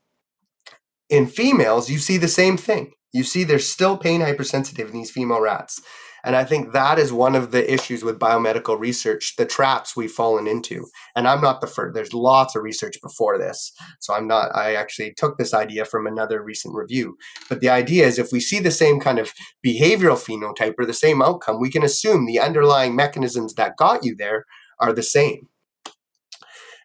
In 1.10 1.28
females, 1.28 1.90
you 1.90 2.00
see 2.00 2.18
the 2.18 2.28
same 2.28 2.58
thing. 2.58 2.94
You 3.14 3.24
see 3.24 3.44
there's 3.44 3.70
still 3.70 3.98
pain 3.98 4.22
hypersensitive 4.22 4.88
in 4.88 4.94
these 4.94 5.12
female 5.12 5.42
rats. 5.42 5.82
And 6.24 6.36
I 6.36 6.44
think 6.44 6.74
that 6.74 7.00
is 7.00 7.12
one 7.12 7.36
of 7.36 7.52
the 7.52 7.72
issues 7.72 8.04
with 8.04 8.20
biomedical 8.20 8.80
research, 8.80 9.36
the 9.38 9.46
traps 9.46 9.96
we've 9.96 10.12
fallen 10.12 10.48
into. 10.48 10.86
And 11.16 11.28
I'm 11.28 11.42
not 11.42 11.62
the 11.62 11.68
first, 11.68 11.94
there's 11.94 12.14
lots 12.14 12.56
of 12.56 12.64
research 12.64 12.98
before 13.02 13.38
this. 13.38 13.72
So 14.00 14.14
I'm 14.14 14.28
not, 14.28 14.56
I 14.56 14.76
actually 14.76 15.14
took 15.16 15.38
this 15.38 15.54
idea 15.54 15.86
from 15.86 16.08
another 16.08 16.44
recent 16.44 16.76
review. 16.76 17.18
But 17.50 17.62
the 17.62 17.70
idea 17.70 18.06
is 18.06 18.20
if 18.20 18.32
we 18.32 18.40
see 18.40 18.60
the 18.60 18.72
same 18.72 19.00
kind 19.00 19.20
of 19.20 19.34
behavioral 19.66 20.18
phenotype 20.18 20.76
or 20.78 20.86
the 20.86 20.94
same 20.94 21.22
outcome, 21.22 21.60
we 21.60 21.72
can 21.72 21.84
assume 21.84 22.26
the 22.26 22.40
underlying 22.40 22.96
mechanisms 22.96 23.56
that 23.56 23.78
got 23.78 24.04
you 24.04 24.16
there 24.16 24.46
are 24.80 24.94
the 24.94 25.04
same 25.04 25.48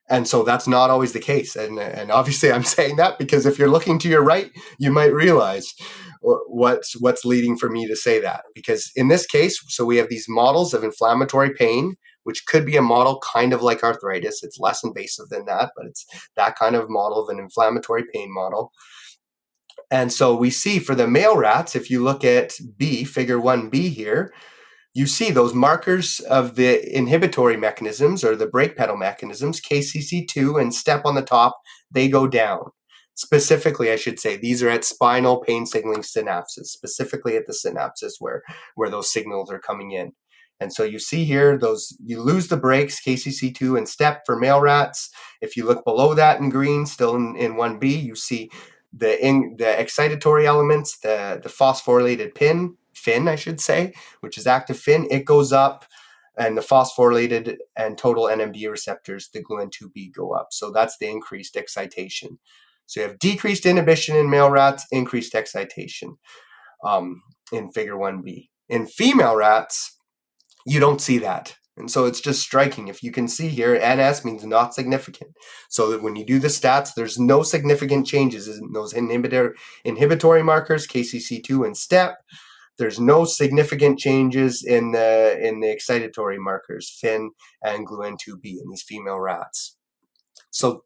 and 0.09 0.29
so 0.29 0.43
that's 0.43 0.69
not 0.69 0.91
always 0.91 1.13
the 1.13 1.21
case 1.21 1.57
and 1.57 1.79
and 1.79 2.11
obviously 2.11 2.53
i'm 2.53 2.65
saying 2.77 2.97
that 2.97 3.19
because 3.19 3.47
if 3.47 3.59
you're 3.59 3.71
looking 3.71 3.99
to 3.99 4.09
your 4.09 4.23
right 4.23 4.51
you 4.79 4.91
might 4.91 5.13
realize 5.13 5.75
what's 6.21 7.01
what's 7.01 7.25
leading 7.25 7.57
for 7.57 7.69
me 7.69 7.87
to 7.87 7.97
say 7.97 8.21
that? 8.21 8.45
Because 8.55 8.91
in 8.97 9.09
this 9.09 9.27
case 9.27 9.61
so 9.69 9.85
we 9.85 9.97
have 9.97 10.09
these 10.09 10.27
models 10.29 10.75
of 10.75 10.85
inflammatory 10.85 11.53
pain 11.55 11.97
which 12.25 12.45
could 12.47 12.67
be 12.67 12.77
a 12.77 12.83
model 12.83 13.21
kind 13.21 13.53
of 13.53 13.63
like 13.63 13.85
arthritis. 13.85 14.43
It's 14.43 14.59
less 14.59 14.83
invasive 14.83 15.29
than 15.29 15.45
that 15.47 15.71
but 15.77 15.87
it's 15.87 16.05
that 16.37 16.57
kind 16.57 16.77
of 16.77 16.91
model 16.91 17.23
of 17.23 17.29
an 17.29 17.39
inflammatory 17.39 18.05
pain 18.13 18.33
model. 18.33 18.73
And 19.91 20.13
so 20.13 20.35
we 20.35 20.51
see 20.51 20.79
for 20.79 20.95
the 20.95 21.07
male 21.07 21.37
rats 21.37 21.77
if 21.77 21.91
you 21.91 22.03
look 22.03 22.25
at 22.25 22.55
b 22.77 23.05
figure 23.05 23.39
1b 23.39 23.91
here 23.91 24.33
you 24.97 25.07
see 25.07 25.31
those 25.31 25.53
markers 25.53 26.21
of 26.21 26.57
the 26.57 26.97
inhibitory 26.97 27.59
mechanisms 27.59 28.25
or 28.25 28.35
the 28.35 28.47
brake 28.47 28.79
pedal 28.79 28.97
mechanisms, 28.97 29.61
KCC2 29.61 30.59
and 30.59 30.75
STEP 30.75 31.05
on 31.05 31.15
the 31.15 31.21
top, 31.21 31.61
they 31.91 32.09
go 32.09 32.27
down. 32.27 32.71
Specifically 33.19 33.91
i 33.91 33.97
should 33.97 34.21
say 34.21 34.37
these 34.37 34.63
are 34.63 34.69
at 34.69 34.85
spinal 34.85 35.39
pain 35.39 35.65
signaling 35.65 36.03
synapses 36.03 36.67
specifically 36.67 37.35
at 37.35 37.47
the 37.47 37.55
synapses 37.55 38.13
where 38.21 38.43
where 38.75 38.91
those 38.91 39.11
signals 39.11 39.51
are 39.51 39.59
coming 39.59 39.93
in. 39.93 40.13
And 40.61 40.71
so 40.71 40.85
you 40.85 40.99
see 40.99 41.25
here 41.25 41.57
those 41.57 41.97
you 42.05 42.21
lose 42.21 42.49
the 42.49 42.59
brakes 42.59 43.03
kcc2 43.03 43.79
and 43.79 43.89
step 43.89 44.25
for 44.27 44.37
male 44.39 44.61
rats. 44.61 45.09
If 45.41 45.57
you 45.57 45.65
look 45.65 45.83
below 45.83 46.13
that 46.13 46.41
in 46.41 46.51
green 46.51 46.85
still 46.85 47.17
in, 47.17 47.37
in 47.37 47.55
1b 47.55 48.03
you 48.03 48.15
see 48.15 48.51
the 48.93 49.25
in 49.27 49.57
the 49.57 49.65
excitatory 49.65 50.45
elements 50.45 50.99
the 50.99 51.41
the 51.43 51.49
phosphorylated 51.49 52.35
pin 52.35 52.77
Fyn 52.95 53.29
i 53.29 53.37
should 53.37 53.61
say 53.61 53.95
which 54.21 54.37
is 54.37 54.47
active 54.47 54.77
Fyn 54.77 55.07
it 55.11 55.25
goes 55.25 55.53
up 55.53 55.87
and 56.37 56.57
the 56.57 56.63
phosphorylated 56.63 57.57
and 57.77 57.97
total 57.97 58.25
nmda 58.25 58.71
receptors 58.71 59.31
the 59.31 59.43
gluN2b 59.43 60.13
go 60.13 60.33
up. 60.33 60.49
So 60.51 60.71
that's 60.71 60.99
the 60.99 61.09
increased 61.09 61.57
excitation 61.57 62.39
so 62.87 63.01
you 63.01 63.09
have 63.09 63.19
decreased 63.19 63.67
inhibition 63.67 64.17
in 64.17 64.31
male 64.31 64.51
rats, 64.51 64.87
increased 64.91 65.35
excitation 65.35 66.17
um, 66.85 67.23
in 67.53 67.71
figure 67.71 67.97
1b. 67.97 68.49
In 68.69 68.87
female 68.87 69.37
rats, 69.37 69.99
you 70.67 70.81
don't 70.81 71.01
see 71.01 71.19
that. 71.19 71.57
And 71.77 71.91
so 71.91 72.07
it's 72.07 72.21
just 72.21 72.41
striking. 72.41 72.89
If 72.89 73.03
you 73.03 73.13
can 73.13 73.29
see 73.29 73.49
here, 73.49 73.75
NS 73.77 74.25
means 74.25 74.45
not 74.47 74.75
significant. 74.75 75.33
So 75.69 75.91
that 75.91 76.03
when 76.03 76.17
you 76.17 76.25
do 76.25 76.39
the 76.39 76.49
stats, 76.49 76.95
there's 76.95 77.19
no 77.19 77.43
significant 77.43 78.07
changes 78.07 78.49
in 78.49 78.73
those 78.73 78.95
inhibitor, 78.95 79.53
inhibitory 79.85 80.43
markers, 80.43 80.87
KCC2 80.87 81.67
and 81.67 81.77
STEP. 81.77 82.17
There's 82.79 82.99
no 82.99 83.25
significant 83.25 83.99
changes 83.99 84.65
in 84.65 84.93
the 84.93 85.39
in 85.41 85.61
the 85.61 85.69
excitatory 85.69 86.39
markers, 86.39 86.91
Fyn 87.03 87.29
and 87.63 87.87
GLUN2B 87.87 88.45
in 88.45 88.71
these 88.71 88.83
female 88.83 89.19
rats. 89.19 89.77
So 90.51 90.85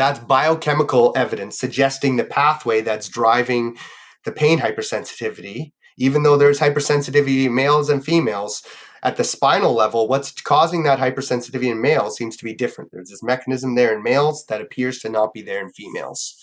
that's 0.00 0.18
biochemical 0.18 1.12
evidence 1.14 1.58
suggesting 1.58 2.16
the 2.16 2.24
pathway 2.24 2.80
that's 2.80 3.06
driving 3.06 3.76
the 4.24 4.32
pain 4.32 4.58
hypersensitivity. 4.58 5.72
Even 5.98 6.22
though 6.22 6.38
there's 6.38 6.58
hypersensitivity 6.58 7.44
in 7.44 7.54
males 7.54 7.90
and 7.90 8.02
females, 8.02 8.62
at 9.02 9.18
the 9.18 9.24
spinal 9.24 9.74
level, 9.74 10.08
what's 10.08 10.32
causing 10.40 10.84
that 10.84 10.98
hypersensitivity 10.98 11.70
in 11.70 11.82
males 11.82 12.16
seems 12.16 12.34
to 12.38 12.44
be 12.44 12.54
different. 12.54 12.90
There's 12.92 13.10
this 13.10 13.22
mechanism 13.22 13.74
there 13.74 13.94
in 13.94 14.02
males 14.02 14.46
that 14.46 14.62
appears 14.62 15.00
to 15.00 15.10
not 15.10 15.34
be 15.34 15.42
there 15.42 15.60
in 15.60 15.68
females. 15.68 16.34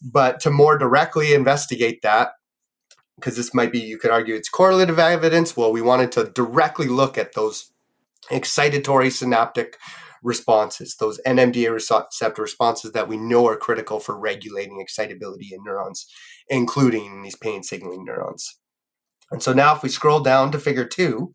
But 0.00 0.38
to 0.40 0.50
more 0.50 0.78
directly 0.78 1.34
investigate 1.34 2.02
that, 2.02 2.30
because 3.16 3.36
this 3.36 3.52
might 3.52 3.72
be, 3.72 3.80
you 3.80 3.98
could 3.98 4.12
argue 4.12 4.36
it's 4.36 4.48
correlative 4.48 5.00
evidence. 5.00 5.56
Well, 5.56 5.72
we 5.72 5.82
wanted 5.82 6.12
to 6.12 6.30
directly 6.30 6.86
look 6.86 7.18
at 7.18 7.34
those 7.34 7.72
excitatory 8.30 9.10
synaptic 9.10 9.78
responses, 10.22 10.96
those 10.96 11.20
NMDA 11.26 11.72
receptor 11.72 12.42
responses 12.42 12.92
that 12.92 13.08
we 13.08 13.16
know 13.16 13.46
are 13.46 13.56
critical 13.56 14.00
for 14.00 14.18
regulating 14.18 14.80
excitability 14.80 15.50
in 15.52 15.62
neurons, 15.64 16.06
including 16.48 17.22
these 17.22 17.36
pain 17.36 17.62
signaling 17.62 18.04
neurons. 18.04 18.58
And 19.30 19.42
so 19.42 19.52
now 19.52 19.74
if 19.74 19.82
we 19.82 19.88
scroll 19.88 20.20
down 20.20 20.52
to 20.52 20.58
figure 20.58 20.86
two, 20.86 21.32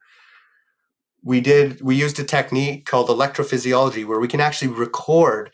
we 1.23 1.39
did 1.39 1.81
we 1.81 1.95
used 1.95 2.19
a 2.19 2.23
technique 2.23 2.85
called 2.85 3.07
electrophysiology 3.07 4.05
where 4.05 4.19
we 4.19 4.27
can 4.27 4.41
actually 4.41 4.67
record 4.67 5.51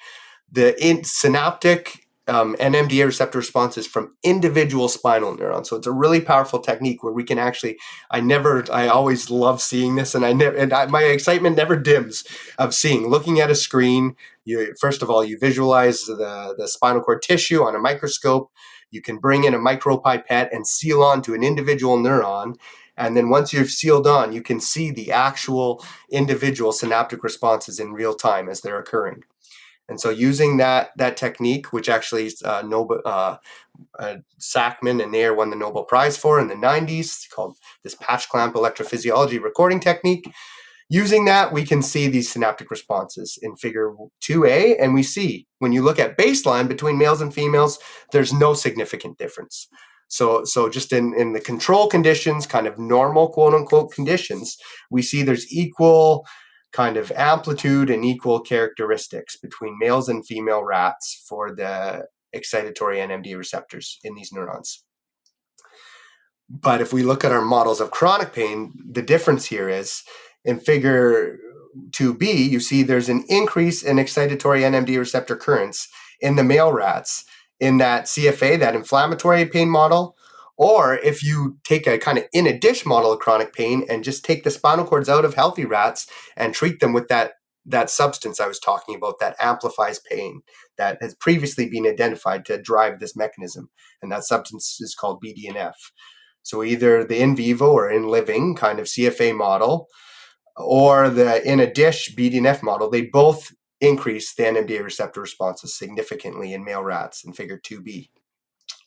the 0.52 0.84
in, 0.84 1.04
synaptic 1.04 2.08
um, 2.30 2.56
NMDA 2.58 3.06
receptor 3.06 3.40
responses 3.40 3.86
from 3.86 4.16
individual 4.24 4.88
spinal 4.88 5.36
neurons. 5.36 5.70
So 5.70 5.76
it's 5.76 5.88
a 5.88 5.92
really 5.92 6.22
powerful 6.22 6.60
technique 6.60 7.04
where 7.04 7.14
we 7.14 7.24
can 7.24 7.40
actually. 7.40 7.78
I 8.12 8.22
never. 8.22 8.66
I 8.72 8.88
always 8.88 9.30
love 9.30 9.62
seeing 9.62 9.96
this, 9.96 10.16
and 10.16 10.26
I 10.26 10.34
never. 10.34 10.56
And 10.56 10.72
I, 10.72 10.86
my 10.86 11.04
excitement 11.04 11.58
never 11.58 11.76
dims 11.76 12.24
of 12.58 12.74
seeing, 12.74 13.08
looking 13.08 13.40
at 13.40 13.52
a 13.52 13.56
screen. 13.56 14.16
You 14.46 14.74
first 14.80 15.02
of 15.02 15.10
all, 15.10 15.24
you 15.24 15.38
visualize 15.38 16.06
the 16.06 16.56
the 16.58 16.68
spinal 16.68 17.02
cord 17.02 17.22
tissue 17.22 17.64
on 17.64 17.76
a 17.76 17.80
microscope. 17.80 18.52
You 18.92 19.02
can 19.02 19.18
bring 19.18 19.44
in 19.44 19.54
a 19.54 19.60
micropipette 19.60 20.50
and 20.52 20.66
seal 20.66 21.04
on 21.04 21.22
to 21.24 21.34
an 21.34 21.44
individual 21.44 21.98
neuron. 21.98 22.56
And 22.98 23.16
then 23.16 23.30
once 23.30 23.54
you've 23.54 23.70
sealed 23.70 24.08
on, 24.08 24.34
you 24.34 24.42
can 24.42 24.60
see 24.60 24.92
the 24.92 25.12
actual 25.12 25.84
individual 26.12 26.74
synaptic 26.74 27.24
responses 27.24 27.80
in 27.80 27.94
real 27.94 28.14
time 28.14 28.50
as 28.50 28.60
they're 28.60 28.78
occurring. 28.78 29.24
And 29.90 30.00
so 30.00 30.10
using 30.10 30.58
that 30.58 30.92
that 30.98 31.18
technique, 31.18 31.74
which 31.74 31.90
actually 31.90 32.32
uh, 32.46 32.64
Nobel, 32.66 33.02
uh, 33.06 33.38
uh, 33.98 34.18
Sakmann 34.40 35.02
and 35.02 35.12
Neher 35.12 35.34
won 35.34 35.50
the 35.50 35.56
Nobel 35.56 35.84
Prize 35.84 36.16
for 36.16 36.40
in 36.40 36.48
the 36.48 36.56
90s, 36.56 37.30
called 37.30 37.58
this 37.84 37.96
patch 37.96 38.30
clamp 38.30 38.56
electrophysiology 38.56 39.42
recording 39.42 39.80
technique. 39.80 40.32
Using 40.92 41.26
that, 41.26 41.54
we 41.54 41.66
can 41.66 41.84
see 41.84 42.08
these 42.08 42.32
synaptic 42.32 42.72
responses 42.72 43.38
in 43.44 43.56
figure 43.56 43.94
2a, 44.24 44.76
and 44.82 44.96
we 44.96 45.04
see 45.04 45.46
when 45.60 45.72
you 45.72 45.84
look 45.84 46.00
at 46.00 46.18
baseline 46.18 46.68
between 46.68 46.98
males 46.98 47.22
and 47.22 47.32
females, 47.32 47.78
there's 48.12 48.34
no 48.34 48.56
significant 48.56 49.20
difference. 49.20 49.68
So, 50.08 50.44
so 50.44 50.68
just 50.68 50.92
in, 50.92 51.14
in 51.14 51.34
the 51.34 51.40
control 51.40 51.88
conditions, 51.88 52.48
kind 52.48 52.66
of 52.66 52.80
normal 52.80 53.30
quote 53.30 53.54
unquote 53.54 53.92
conditions, 53.92 54.58
we 54.90 55.04
see 55.04 55.22
there's 55.22 55.52
equal 55.54 56.26
kind 56.72 56.98
of 56.98 57.12
amplitude 57.14 57.90
and 57.90 58.06
equal 58.06 58.40
characteristics 58.40 59.36
between 59.36 59.78
males 59.80 60.08
and 60.08 60.26
female 60.26 60.64
rats 60.64 61.26
for 61.28 61.54
the 61.54 62.06
excitatory 62.36 62.98
NMDA 62.98 63.38
receptors 63.38 64.00
in 64.04 64.16
these 64.16 64.32
neurons. 64.32 64.84
But 66.50 66.82
if 66.82 66.94
we 66.94 67.04
look 67.04 67.24
at 67.24 67.32
our 67.32 67.42
models 67.42 67.80
of 67.80 67.92
chronic 67.92 68.34
pain, 68.34 68.74
the 68.92 69.02
difference 69.02 69.46
here 69.46 69.70
is 69.70 70.04
in 70.44 70.60
figure 70.60 71.38
2b, 71.92 72.50
you 72.50 72.60
see 72.60 72.82
there's 72.82 73.10
an 73.10 73.24
increase 73.30 73.84
in 73.84 73.98
excitatory 73.98 74.62
NMDA 74.62 74.98
receptor 74.98 75.36
currents 75.36 75.88
in 76.20 76.36
the 76.36 76.44
male 76.44 76.74
rats 76.74 77.26
in 77.60 77.78
that 77.78 78.06
CFA, 78.06 78.60
that 78.60 78.76
inflammatory 78.76 79.46
pain 79.46 79.70
model, 79.70 80.16
or 80.60 80.96
if 80.98 81.24
you 81.24 81.58
take 81.64 81.88
a 81.88 81.98
kind 81.98 82.18
of 82.18 82.26
in 82.34 82.46
a 82.46 82.60
dish 82.60 82.86
model 82.86 83.14
of 83.14 83.20
chronic 83.20 83.54
pain 83.54 83.86
and 83.90 84.04
just 84.04 84.26
take 84.26 84.44
the 84.44 84.52
spinal 84.52 84.86
cords 84.86 85.08
out 85.08 85.24
of 85.24 85.34
healthy 85.34 85.64
rats 85.64 86.06
and 86.36 86.54
treat 86.54 86.82
them 86.82 86.92
with 86.92 87.08
that 87.08 87.32
that 87.66 87.90
substance 87.90 88.40
I 88.40 88.48
was 88.48 88.60
talking 88.60 88.96
about 88.96 89.20
that 89.20 89.36
amplifies 89.40 90.00
pain 90.00 90.42
that 90.78 90.98
has 91.02 91.16
previously 91.16 91.70
been 91.70 91.86
identified 91.86 92.46
to 92.46 92.62
drive 92.62 93.00
this 93.00 93.16
mechanism, 93.16 93.70
and 94.02 94.12
that 94.12 94.24
substance 94.24 94.80
is 94.82 94.96
called 94.96 95.24
BDNF. 95.24 95.76
So 96.42 96.64
either 96.64 97.04
the 97.04 97.22
in 97.22 97.36
vivo 97.36 97.72
or 97.72 97.90
in 97.90 98.08
living 98.08 98.56
kind 98.56 98.80
of 98.80 98.88
CFA 98.88 99.36
model, 99.36 99.88
or 100.58 101.10
the 101.10 101.48
in 101.50 101.60
a 101.60 101.72
dish 101.72 102.16
BDNF 102.16 102.64
model, 102.64 102.90
they 102.90 103.04
both 103.04 103.54
increase 103.80 104.34
the 104.34 104.44
NMDA 104.44 104.84
receptor 104.84 105.22
responses 105.22 105.78
significantly 105.78 106.54
in 106.54 106.66
male 106.66 106.84
rats 106.84 107.24
in 107.24 107.34
Figure 107.34 107.60
2b 107.60 108.10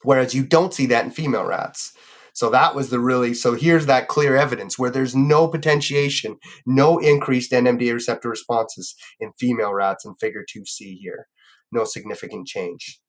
whereas 0.03 0.35
you 0.35 0.45
don't 0.45 0.75
see 0.75 0.87
that 0.87 1.05
in 1.05 1.11
female 1.11 1.45
rats. 1.45 1.93
So 2.35 2.49
that 2.51 2.75
was 2.75 2.91
the 2.91 3.01
really 3.01 3.35
so 3.35 3.55
here's 3.55 3.87
that 3.87 4.09
clear 4.09 4.37
evidence 4.37 4.79
where 4.79 4.91
there's 4.91 5.15
no 5.15 5.49
potentiation, 5.49 6.39
no 6.67 6.99
increased 6.99 7.53
NMDA 7.53 7.93
receptor 7.93 8.31
responses 8.31 8.95
in 9.21 9.33
female 9.39 9.75
rats 9.75 10.05
in 10.05 10.15
figure 10.15 10.45
2C 10.45 10.97
here. 10.99 11.29
No 11.71 11.85
significant 11.85 12.47
change. 12.47 13.01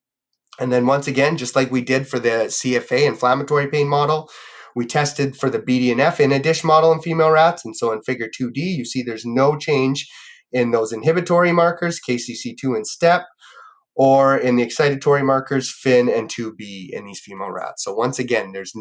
And 0.58 0.72
then 0.72 0.86
once 0.86 1.06
again, 1.08 1.36
just 1.36 1.56
like 1.56 1.70
we 1.70 1.80
did 1.80 2.06
for 2.06 2.18
the 2.18 2.46
CFA 2.48 3.06
inflammatory 3.06 3.66
pain 3.66 3.88
model, 3.88 4.30
we 4.76 4.86
tested 4.86 5.36
for 5.36 5.50
the 5.50 5.58
BDNF 5.58 6.20
in 6.20 6.32
a 6.32 6.38
dish 6.38 6.64
model 6.64 6.92
in 6.92 7.00
female 7.00 7.30
rats. 7.30 7.64
And 7.64 7.76
so 7.76 7.92
in 7.92 8.02
figure 8.02 8.28
2D, 8.28 8.56
you 8.56 8.84
see 8.84 9.02
there's 9.02 9.24
no 9.24 9.56
change 9.56 10.08
in 10.52 10.70
those 10.70 10.92
inhibitory 10.92 11.52
markers, 11.52 12.00
KCC2 12.08 12.76
and 12.76 12.86
STEP, 12.86 13.22
or 13.94 14.36
in 14.36 14.56
the 14.56 14.66
excitatory 14.66 15.24
markers, 15.24 15.72
Fyn 15.72 16.14
and 16.14 16.28
2B 16.28 16.90
in 16.90 17.04
these 17.06 17.20
female 17.20 17.50
rats. 17.50 17.84
So 17.84 17.94
once 17.94 18.18
again, 18.18 18.52
there's 18.52 18.74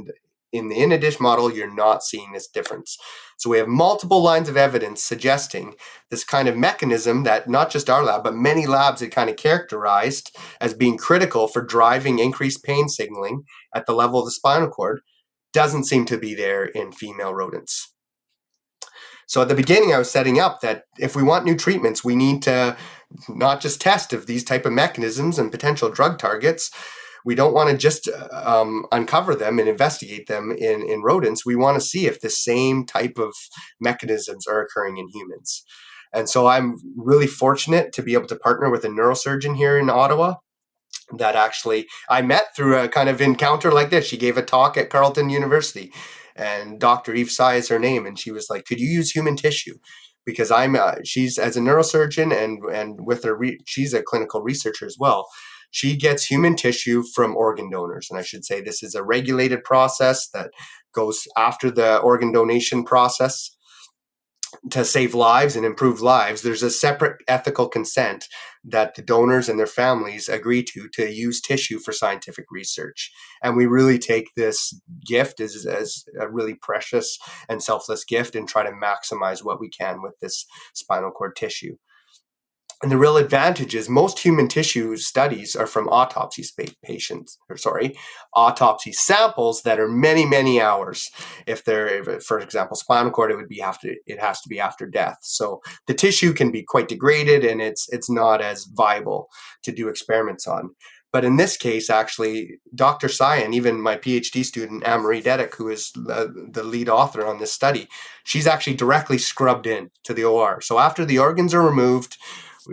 in 0.54 0.70
the 0.70 0.80
in 0.80 0.92
a 0.92 0.98
dish 1.00 1.20
model, 1.20 1.52
you're 1.52 1.74
not 1.74 2.04
seeing 2.04 2.32
this 2.32 2.48
difference. 2.48 2.98
So 3.38 3.50
we 3.50 3.58
have 3.58 3.68
multiple 3.68 4.22
lines 4.22 4.48
of 4.48 4.56
evidence 4.56 5.04
suggesting 5.04 5.74
this 6.12 6.24
kind 6.24 6.48
of 6.48 6.56
mechanism 6.56 7.24
that 7.24 7.50
not 7.50 7.72
just 7.72 7.90
our 7.90 8.04
lab, 8.04 8.24
but 8.24 8.36
many 8.36 8.68
labs 8.68 9.02
had 9.02 9.12
kind 9.12 9.30
of 9.30 9.36
characterized 9.36 10.36
as 10.62 10.76
being 10.76 10.98
critical 10.98 11.48
for 11.48 11.64
driving 11.64 12.20
increased 12.20 12.64
pain 12.64 12.88
signaling 12.88 13.44
at 13.74 13.88
the 13.88 13.94
level 13.94 14.20
of 14.20 14.26
the 14.26 14.32
spinal 14.32 14.70
cord 14.70 15.02
doesn't 15.54 15.86
seem 15.86 16.06
to 16.06 16.18
be 16.18 16.34
there 16.34 16.66
in 16.66 16.92
female 16.92 17.34
rodents. 17.34 17.94
So 19.28 19.42
at 19.42 19.48
the 19.48 19.56
beginning, 19.56 19.94
I 19.94 19.98
was 19.98 20.12
setting 20.12 20.40
up 20.40 20.62
that 20.62 20.84
if 21.00 21.16
we 21.16 21.24
want 21.24 21.46
new 21.46 21.56
treatments, 21.56 22.04
we 22.04 22.16
need 22.16 22.44
to 22.44 22.78
not 23.30 23.62
just 23.62 23.82
test 23.82 24.14
of 24.14 24.26
these 24.26 24.44
type 24.44 24.66
of 24.66 24.74
mechanisms 24.74 25.40
and 25.40 25.52
potential 25.52 25.90
drug 25.90 26.18
targets. 26.18 26.72
We 27.26 27.36
don't 27.36 27.54
want 27.54 27.70
to 27.70 27.78
just 27.78 28.10
um, 28.32 28.86
uncover 28.92 29.34
them 29.34 29.58
and 29.60 29.70
investigate 29.70 30.28
them 30.28 30.52
in, 30.52 30.82
in 30.82 31.02
rodents. 31.02 31.46
We 31.46 31.56
want 31.56 31.76
to 31.80 31.88
see 31.88 32.06
if 32.06 32.20
the 32.20 32.30
same 32.30 32.86
type 32.86 33.18
of 33.18 33.34
mechanisms 33.80 34.46
are 34.46 34.62
occurring 34.62 34.98
in 34.98 35.08
humans. 35.08 35.64
And 36.14 36.30
so 36.30 36.48
I'm 36.48 36.76
really 36.98 37.28
fortunate 37.28 37.94
to 37.94 38.04
be 38.04 38.14
able 38.14 38.28
to 38.28 38.36
partner 38.36 38.70
with 38.70 38.84
a 38.84 38.90
neurosurgeon 38.90 39.56
here 39.56 39.80
in 39.80 39.90
Ottawa 39.90 40.36
that 41.18 41.36
actually 41.36 41.88
I 42.10 42.22
met 42.22 42.56
through 42.56 42.78
a 42.78 42.90
kind 42.90 43.10
of 43.10 43.22
encounter 43.22 43.72
like 43.72 43.90
this. 43.90 44.06
She 44.06 44.18
gave 44.18 44.38
a 44.38 44.44
talk 44.44 44.78
at 44.78 44.90
Carleton 44.90 45.30
University 45.30 45.92
and 46.36 46.80
Dr. 46.80 47.14
Eve 47.14 47.30
Tsai 47.30 47.56
is 47.56 47.70
her 47.70 47.80
name, 47.80 48.06
and 48.06 48.18
she 48.18 48.32
was 48.32 48.48
like, 48.50 48.66
"Could 48.66 48.80
you 48.80 48.88
use 48.88 49.12
human 49.12 49.36
tissue?" 49.36 49.78
Because 50.26 50.52
I'm 50.52 50.76
uh, 50.76 50.96
she's 51.04 51.38
as 51.38 51.58
a 51.58 51.60
neurosurgeon 51.60 52.32
and 52.36 52.64
and 52.74 53.06
with 53.06 53.24
her 53.24 53.36
re- 53.36 53.60
she's 53.66 53.94
a 53.94 54.02
clinical 54.02 54.42
researcher 54.42 54.86
as 54.86 54.98
well. 54.98 55.28
She 55.72 55.98
gets 55.98 56.26
human 56.26 56.56
tissue 56.56 57.04
from 57.16 57.36
organ 57.36 57.70
donors. 57.70 58.08
And 58.10 58.20
I 58.20 58.22
should 58.22 58.46
say 58.46 58.62
this 58.62 58.84
is 58.84 58.94
a 58.94 59.04
regulated 59.04 59.64
process 59.64 60.28
that 60.30 60.52
goes 60.94 61.28
after 61.36 61.72
the 61.72 61.98
organ 61.98 62.32
donation 62.32 62.84
process 62.84 63.50
to 64.72 64.86
save 64.86 65.16
lives 65.16 65.56
and 65.56 65.66
improve 65.66 66.02
lives, 66.02 66.42
there's 66.42 66.64
a 66.64 66.70
separate 66.70 67.22
ethical 67.28 67.68
consent 67.68 68.28
that 68.64 68.96
the 68.96 69.02
donors 69.02 69.50
and 69.50 69.60
their 69.60 69.68
families 69.68 70.30
agree 70.30 70.64
to 70.64 70.88
to 70.94 71.12
use 71.12 71.42
tissue 71.42 71.80
for 71.80 71.92
scientific 71.92 72.46
research. 72.52 73.12
And 73.42 73.56
we 73.56 73.66
really 73.66 74.00
take 74.00 74.34
this 74.36 74.80
gift 75.06 75.40
as, 75.40 75.66
as 75.66 76.06
a 76.20 76.30
really 76.30 76.56
precious 76.56 77.18
and 77.50 77.62
selfless 77.62 78.06
gift 78.06 78.36
and 78.36 78.48
try 78.48 78.64
to 78.64 78.72
maximize 78.72 79.44
what 79.44 79.60
we 79.60 79.70
can 79.70 80.02
with 80.02 80.20
this 80.22 80.46
spinal 80.74 81.12
cord 81.12 81.36
tissue. 81.36 81.76
And 82.84 82.92
the 82.92 82.98
real 82.98 83.16
advantage 83.16 83.76
is 83.76 83.88
most 83.88 84.20
human 84.20 84.50
tissue 84.50 84.98
studies 84.98 85.56
are 85.56 85.66
from 85.66 85.88
autopsy 85.88 86.44
patients, 86.84 87.38
or 87.50 87.56
sorry, 87.56 87.98
autopsy 88.34 88.92
samples 88.92 89.62
that 89.62 89.80
are 89.80 89.88
many, 89.88 90.26
many 90.26 90.60
hours. 90.60 91.10
If 91.48 91.64
they're, 91.64 92.20
for 92.20 92.40
example, 92.40 92.76
spinal 92.76 93.12
cord, 93.12 93.32
it 93.32 93.38
would 93.38 93.48
be 93.48 93.62
after 93.62 93.96
it 94.06 94.20
has 94.20 94.42
to 94.42 94.50
be 94.50 94.60
after 94.60 94.86
death. 94.86 95.20
So 95.22 95.62
the 95.88 95.94
tissue 95.94 96.34
can 96.34 96.52
be 96.52 96.62
quite 96.62 96.90
degraded, 96.90 97.46
and 97.46 97.62
it's 97.62 97.88
it's 97.88 98.10
not 98.10 98.42
as 98.42 98.66
viable 98.66 99.30
to 99.62 99.72
do 99.72 99.88
experiments 99.88 100.46
on. 100.46 100.76
But 101.14 101.24
in 101.24 101.38
this 101.38 101.56
case, 101.56 101.90
actually, 101.90 102.60
Dr. 102.76 103.08
Sayan, 103.08 103.54
even 103.54 103.80
my 103.80 103.96
PhD 103.96 104.44
student, 104.44 104.84
Annemarie 104.84 105.24
Dedek, 105.24 105.56
who 105.56 105.70
is 105.70 105.92
the, 105.92 106.50
the 106.52 106.64
lead 106.64 106.90
author 106.90 107.26
on 107.26 107.38
this 107.38 107.54
study, 107.54 107.88
she's 108.26 108.48
actually 108.48 108.74
directly 108.74 109.20
scrubbed 109.20 109.68
in 109.68 109.92
to 110.04 110.14
the 110.14 110.26
OR. 110.26 110.60
So 110.60 110.80
after 110.80 111.06
the 111.06 111.20
organs 111.20 111.54
are 111.54 111.62
removed, 111.62 112.18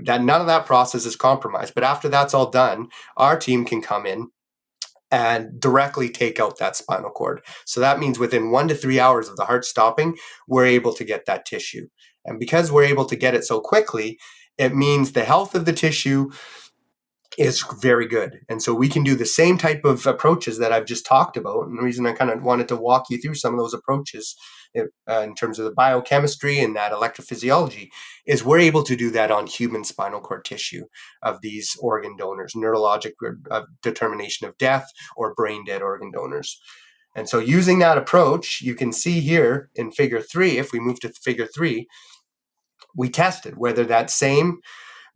that 0.05 0.23
none 0.23 0.41
of 0.41 0.47
that 0.47 0.67
process 0.67 1.05
is 1.05 1.17
compromised. 1.17 1.75
But 1.75 1.85
after 1.85 2.09
that's 2.09 2.35
all 2.35 2.51
done, 2.51 2.89
our 3.17 3.39
team 3.39 3.65
can 3.65 3.83
come 3.83 4.07
in 4.07 4.29
and 5.11 5.59
directly 5.59 6.09
take 6.09 6.39
out 6.39 6.59
that 6.59 6.77
spinal 6.77 7.11
cord. 7.11 7.43
So 7.67 7.81
that 7.81 7.99
means 7.99 8.19
within 8.19 8.51
one 8.51 8.69
to 8.69 8.75
three 8.75 9.01
hours 9.01 9.29
of 9.29 9.37
the 9.37 9.45
heart 9.45 9.65
stopping, 9.65 10.17
we're 10.47 10.67
able 10.67 10.95
to 10.95 11.05
get 11.05 11.27
that 11.27 11.47
tissue. 11.47 11.89
And 12.25 12.39
because 12.39 12.71
we're 12.71 12.85
able 12.85 13.07
to 13.07 13.17
get 13.17 13.35
it 13.35 13.45
so 13.45 13.61
quickly, 13.61 14.19
it 14.59 14.75
means 14.75 15.13
the 15.13 15.25
health 15.25 15.55
of 15.55 15.65
the 15.65 15.73
tissue 15.73 16.31
is 17.39 17.65
very 17.81 18.07
good. 18.07 18.41
And 18.49 18.63
so 18.63 18.75
we 18.75 18.89
can 18.89 19.05
do 19.05 19.15
the 19.15 19.27
same 19.27 19.57
type 19.57 19.85
of 19.85 20.07
approaches 20.07 20.59
that 20.59 20.73
I've 20.73 20.87
just 20.87 21.07
talked 21.07 21.37
about. 21.37 21.67
And 21.67 21.79
the 21.79 21.83
reason 21.83 22.07
I 22.07 22.13
kind 22.13 22.31
of 22.31 22.43
wanted 22.43 22.69
to 22.69 22.77
walk 22.77 23.07
you 23.09 23.19
through 23.21 23.37
some 23.37 23.55
of 23.55 23.61
those 23.61 23.75
approaches 23.75 24.37
uh, 24.77 25.21
in 25.21 25.35
terms 25.35 25.59
of 25.59 25.65
the 25.65 25.73
biochemistry 25.73 26.61
and 26.61 26.77
that 26.77 26.93
electrophysiology 26.93 27.89
is 28.27 28.45
we're 28.45 28.59
able 28.59 28.83
to 28.85 28.97
do 28.97 29.11
that 29.11 29.31
on 29.31 29.47
human 29.47 29.85
spinal 29.85 30.21
cord 30.21 30.45
tissue 30.45 30.85
of 31.23 31.41
these 31.41 31.77
organ 31.81 32.17
donors, 32.17 32.55
neurologic 32.55 33.13
uh, 33.51 33.63
determination 33.83 34.47
of 34.47 34.57
death 34.59 34.91
or 35.17 35.35
brain 35.35 35.65
dead 35.65 35.83
organ 35.83 36.11
donors. 36.11 36.61
And 37.17 37.29
so 37.29 37.39
using 37.39 37.81
that 37.81 37.99
approach, 37.99 38.61
you 38.63 38.75
can 38.75 38.93
see 38.93 39.21
here 39.21 39.71
in 39.75 39.91
figure 39.91 40.21
three, 40.21 40.59
if 40.59 40.73
we 40.73 40.79
move 40.79 41.01
to 41.01 41.09
figure 41.09 41.47
three, 41.47 41.89
we 42.95 43.09
tested 43.09 43.57
whether 43.57 43.85
that 43.85 44.11
same 44.11 44.61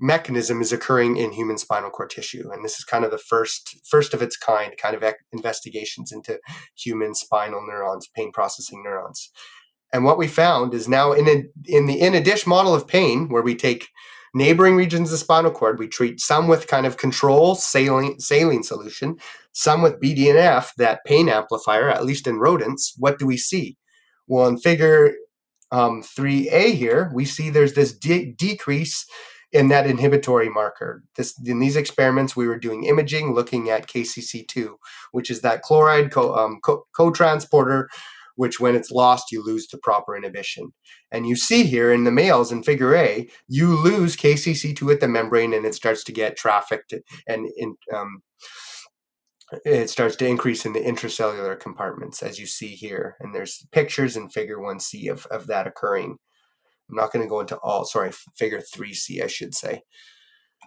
mechanism 0.01 0.61
is 0.61 0.73
occurring 0.73 1.17
in 1.17 1.33
human 1.33 1.59
spinal 1.59 1.91
cord 1.91 2.11
tissue 2.11 2.51
and 2.53 2.65
this 2.65 2.79
is 2.79 2.85
kind 2.85 3.05
of 3.05 3.11
the 3.11 3.19
first 3.19 3.79
first 3.89 4.15
of 4.15 4.23
its 4.23 4.37
kind 4.37 4.75
kind 4.77 4.97
of 4.97 5.15
investigations 5.33 6.13
into 6.13 6.39
human 6.77 7.15
spinal 7.15 7.65
neurons 7.67 8.09
pain 8.15 8.33
processing 8.33 8.83
neurons. 8.83 9.31
And 9.93 10.05
what 10.05 10.19
we 10.19 10.27
found 10.27 10.75
is 10.75 10.89
now 10.89 11.13
in 11.13 11.29
a, 11.29 11.45
in 11.67 11.87
the 11.87 12.01
in 12.01 12.15
a 12.15 12.21
dish 12.21 12.47
model 12.47 12.75
of 12.75 12.89
pain 12.89 13.29
where 13.29 13.43
we 13.43 13.55
take 13.55 13.89
neighboring 14.35 14.75
regions 14.75 15.09
of 15.09 15.13
the 15.13 15.19
spinal 15.19 15.53
cord 15.53 15.79
we 15.79 15.87
treat 15.87 16.21
some 16.21 16.49
with 16.49 16.67
kind 16.67 16.87
of 16.87 16.97
control 16.97 17.55
saline 17.55 18.19
saline 18.19 18.65
solution 18.65 19.17
some 19.53 19.81
with 19.81 20.01
BDNF 20.01 20.71
that 20.77 21.05
pain 21.07 21.29
amplifier 21.29 21.89
at 21.89 22.05
least 22.05 22.27
in 22.27 22.39
rodents 22.39 22.95
what 22.99 23.19
do 23.19 23.27
we 23.27 23.37
see? 23.37 23.77
Well 24.27 24.49
in 24.49 24.59
figure 24.59 25.15
um, 25.71 26.03
3a 26.03 26.75
here 26.75 27.11
we 27.15 27.25
see 27.25 27.51
there's 27.51 27.75
this 27.75 27.97
de- 27.97 28.33
decrease 28.33 29.07
in 29.55 29.69
that 29.69 29.87
inhibitory 29.87 30.51
marker. 30.51 31.03
This 31.17 31.35
in 31.47 31.61
these 31.61 31.77
experiments, 31.77 32.37
we 32.37 32.47
were 32.47 32.59
doing 32.59 32.85
imaging, 32.85 33.33
looking 33.33 33.71
at 33.71 33.89
KCC2, 33.89 34.75
which 35.13 35.31
is 35.31 35.41
that 35.41 35.63
chloride 35.63 36.11
co, 36.11 36.35
um, 36.35 36.61
co- 36.63 37.11
transporter 37.13 37.89
which 38.37 38.59
when 38.59 38.75
it's 38.75 38.91
lost, 38.91 39.31
you 39.31 39.45
lose 39.45 39.69
the 39.69 39.79
proper 39.79 40.17
inhibition. 40.17 40.73
And 41.13 41.27
you 41.27 41.37
see 41.37 41.65
here 41.65 41.93
in 41.93 42.03
the 42.03 42.11
males 42.11 42.51
in 42.51 42.63
figure 42.63 42.95
A, 42.97 43.29
you 43.47 43.81
lose 43.81 44.17
KCC2 44.17 44.93
at 44.93 45.01
the 45.01 45.09
membrane 45.09 45.55
and 45.55 45.65
it 45.65 45.75
starts 45.75 46.03
to 46.05 46.13
get 46.13 46.37
trafficked 46.37 46.95
and 47.29 47.47
in, 47.57 47.77
um, 47.95 48.23
it 49.65 49.89
starts 49.89 50.17
to 50.17 50.27
increase 50.27 50.67
in 50.67 50.73
the 50.73 50.81
intracellular 50.81 51.59
compartments, 51.59 52.23
as 52.23 52.39
you 52.39 52.47
see 52.47 52.69
here. 52.69 53.17
And 53.21 53.35
there's 53.35 53.67
pictures 53.71 54.17
in 54.17 54.31
figure 54.31 54.59
1C 54.59 55.11
of, 55.11 55.27
of 55.27 55.47
that 55.47 55.67
occurring. 55.67 56.19
I'm 56.91 56.97
not 56.97 57.13
going 57.13 57.25
to 57.25 57.29
go 57.29 57.41
into 57.41 57.57
all, 57.59 57.85
sorry, 57.85 58.13
figure 58.37 58.61
3C, 58.61 59.23
I 59.23 59.27
should 59.27 59.55
say. 59.55 59.83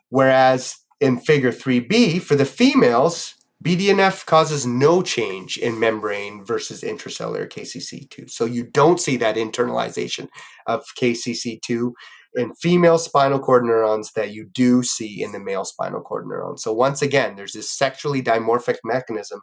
Whereas 0.09 0.76
in 0.99 1.20
figure 1.20 1.51
3B, 1.51 2.22
for 2.22 2.36
the 2.36 2.45
females, 2.45 3.36
BDNF 3.63 4.26
causes 4.26 4.65
no 4.65 5.01
change 5.01 5.57
in 5.57 5.80
membrane 5.80 6.45
versus 6.45 6.82
intracellular 6.82 7.49
KCC2. 7.49 8.30
So 8.30 8.45
you 8.45 8.63
don't 8.63 8.99
see 8.99 9.18
that 9.18 9.36
internalization 9.36 10.28
of 10.68 10.84
KCC2 10.99 11.91
in 12.36 12.53
female 12.53 12.99
spinal 12.99 13.39
cord 13.39 13.63
neurons 13.63 14.11
that 14.13 14.32
you 14.32 14.47
do 14.53 14.84
see 14.84 15.24
in 15.24 15.32
the 15.32 15.39
male 15.39 15.65
spinal 15.65 16.01
cord 16.01 16.28
neurons. 16.28 16.61
So 16.61 16.72
once 16.72 17.01
again, 17.01 17.36
there's 17.36 17.53
this 17.53 17.70
sexually 17.70 18.22
dimorphic 18.22 18.78
mechanism 18.84 19.41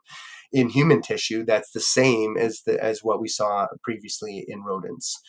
in 0.53 0.69
human 0.69 1.03
tissue 1.03 1.45
that's 1.45 1.73
the 1.73 1.81
same 1.81 2.37
as 2.37 2.63
the, 2.65 2.83
as 2.83 3.01
what 3.03 3.21
we 3.21 3.27
saw 3.27 3.67
previously 3.83 4.45
in 4.47 4.63
rodents. 4.63 5.21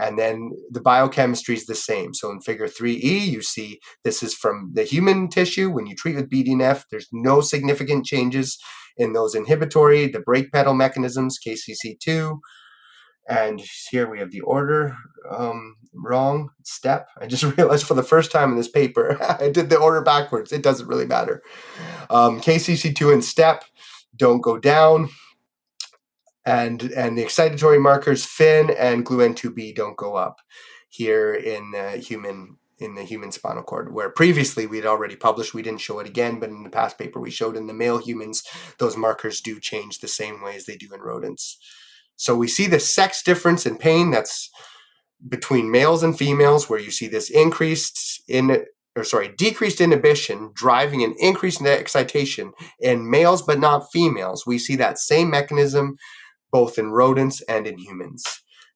And 0.00 0.18
then 0.18 0.52
the 0.70 0.80
biochemistry 0.80 1.54
is 1.54 1.66
the 1.66 1.74
same. 1.74 2.14
So 2.14 2.30
in 2.30 2.40
figure 2.40 2.66
3E, 2.66 3.02
you 3.02 3.42
see 3.42 3.80
this 4.02 4.22
is 4.22 4.34
from 4.34 4.70
the 4.72 4.84
human 4.84 5.28
tissue. 5.28 5.70
When 5.70 5.86
you 5.86 5.94
treat 5.94 6.16
with 6.16 6.30
BDNF, 6.30 6.84
there's 6.90 7.08
no 7.12 7.42
significant 7.42 8.06
changes 8.06 8.58
in 8.96 9.12
those 9.12 9.34
inhibitory, 9.34 10.06
the 10.08 10.20
brake 10.20 10.52
pedal 10.52 10.72
mechanisms, 10.72 11.38
KCC2. 11.46 12.38
And 13.28 13.62
here 13.90 14.10
we 14.10 14.18
have 14.20 14.30
the 14.30 14.40
order 14.40 14.96
um, 15.30 15.76
wrong 15.94 16.48
step. 16.64 17.08
I 17.20 17.26
just 17.26 17.44
realized 17.56 17.86
for 17.86 17.94
the 17.94 18.02
first 18.02 18.32
time 18.32 18.50
in 18.52 18.56
this 18.56 18.70
paper, 18.70 19.18
I 19.40 19.50
did 19.50 19.68
the 19.68 19.78
order 19.78 20.00
backwards. 20.00 20.50
It 20.50 20.62
doesn't 20.62 20.88
really 20.88 21.06
matter. 21.06 21.42
Um, 22.08 22.40
KCC2 22.40 23.12
and 23.12 23.24
step 23.24 23.64
don't 24.16 24.40
go 24.40 24.58
down 24.58 25.10
and 26.44 26.82
and 26.92 27.16
the 27.16 27.24
excitatory 27.24 27.80
markers 27.80 28.24
Fyn 28.24 28.74
and 28.78 29.04
gluN2B 29.04 29.74
don't 29.74 29.96
go 29.96 30.16
up 30.16 30.40
here 30.88 31.34
in 31.34 31.70
the 31.72 31.92
human 31.92 32.56
in 32.78 32.94
the 32.94 33.04
human 33.04 33.30
spinal 33.30 33.62
cord 33.62 33.92
where 33.92 34.10
previously 34.10 34.66
we 34.66 34.76
had 34.78 34.86
already 34.86 35.14
published 35.14 35.52
we 35.52 35.62
didn't 35.62 35.80
show 35.80 35.98
it 35.98 36.06
again 36.06 36.40
but 36.40 36.48
in 36.48 36.62
the 36.62 36.70
past 36.70 36.98
paper 36.98 37.20
we 37.20 37.30
showed 37.30 37.56
in 37.56 37.66
the 37.66 37.74
male 37.74 37.98
humans 37.98 38.42
those 38.78 38.96
markers 38.96 39.40
do 39.40 39.60
change 39.60 39.98
the 39.98 40.08
same 40.08 40.42
way 40.42 40.56
as 40.56 40.64
they 40.64 40.76
do 40.76 40.92
in 40.94 41.00
rodents. 41.00 41.58
So 42.16 42.34
we 42.34 42.48
see 42.48 42.66
the 42.66 42.80
sex 42.80 43.22
difference 43.22 43.64
in 43.66 43.78
pain 43.78 44.10
that's 44.10 44.50
between 45.28 45.70
males 45.70 46.02
and 46.02 46.16
females 46.16 46.68
where 46.68 46.80
you 46.80 46.90
see 46.90 47.06
this 47.06 47.30
increased 47.30 48.22
in 48.28 48.64
or 48.96 49.04
sorry 49.04 49.28
decreased 49.36 49.80
inhibition 49.80 50.50
driving 50.54 51.02
an 51.02 51.14
increase 51.18 51.58
in 51.58 51.64
the 51.64 51.78
excitation 51.78 52.52
in 52.80 53.10
males 53.10 53.42
but 53.42 53.60
not 53.60 53.90
females. 53.92 54.46
We 54.46 54.58
see 54.58 54.76
that 54.76 54.98
same 54.98 55.30
mechanism 55.30 55.96
both 56.50 56.78
in 56.78 56.90
rodents 56.90 57.40
and 57.42 57.66
in 57.66 57.78
humans. 57.78 58.24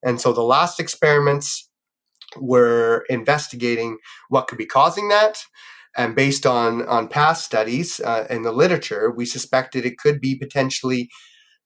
And 0.02 0.20
so 0.20 0.32
the 0.32 0.42
last 0.42 0.80
experiments 0.80 1.68
were 2.36 3.04
investigating 3.08 3.98
what 4.28 4.48
could 4.48 4.58
be 4.58 4.66
causing 4.66 5.08
that. 5.08 5.38
And 5.96 6.14
based 6.16 6.44
on, 6.44 6.86
on 6.86 7.08
past 7.08 7.44
studies 7.44 8.00
uh, 8.00 8.26
in 8.28 8.42
the 8.42 8.52
literature, 8.52 9.12
we 9.14 9.26
suspected 9.26 9.86
it 9.86 9.98
could 9.98 10.20
be 10.20 10.34
potentially 10.34 11.08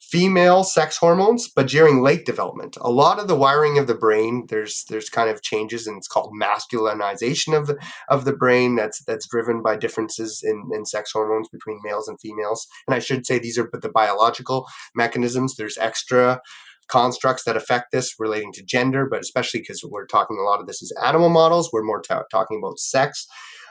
female 0.00 0.64
sex 0.64 0.96
hormones, 0.96 1.48
but 1.54 1.68
during 1.68 2.02
late 2.02 2.24
development. 2.24 2.76
A 2.80 2.90
lot 2.90 3.18
of 3.18 3.28
the 3.28 3.36
wiring 3.36 3.78
of 3.78 3.86
the 3.86 3.94
brain, 3.94 4.46
there's 4.48 4.84
there's 4.88 5.10
kind 5.10 5.28
of 5.28 5.42
changes, 5.42 5.86
and 5.86 5.96
it's 5.96 6.08
called 6.08 6.32
masculinization 6.40 7.56
of 7.56 7.66
the 7.66 7.78
of 8.08 8.24
the 8.24 8.32
brain. 8.32 8.76
That's 8.76 9.02
that's 9.04 9.28
driven 9.28 9.62
by 9.62 9.76
differences 9.76 10.42
in, 10.42 10.70
in 10.72 10.86
sex 10.86 11.12
hormones 11.12 11.48
between 11.48 11.80
males 11.84 12.08
and 12.08 12.18
females. 12.20 12.66
And 12.86 12.94
I 12.94 13.00
should 13.00 13.26
say 13.26 13.38
these 13.38 13.58
are 13.58 13.68
the 13.72 13.90
biological 13.90 14.66
mechanisms. 14.94 15.56
There's 15.56 15.78
extra 15.78 16.40
constructs 16.88 17.44
that 17.44 17.56
affect 17.56 17.92
this 17.92 18.14
relating 18.18 18.52
to 18.52 18.64
gender, 18.64 19.06
but 19.08 19.20
especially 19.20 19.60
because 19.60 19.84
we're 19.84 20.06
talking 20.06 20.38
a 20.38 20.48
lot 20.48 20.60
of 20.60 20.66
this 20.66 20.80
is 20.80 20.96
animal 21.02 21.28
models. 21.28 21.70
We're 21.72 21.82
more 21.82 22.00
t- 22.00 22.14
talking 22.30 22.60
about 22.62 22.78
sex 22.78 23.26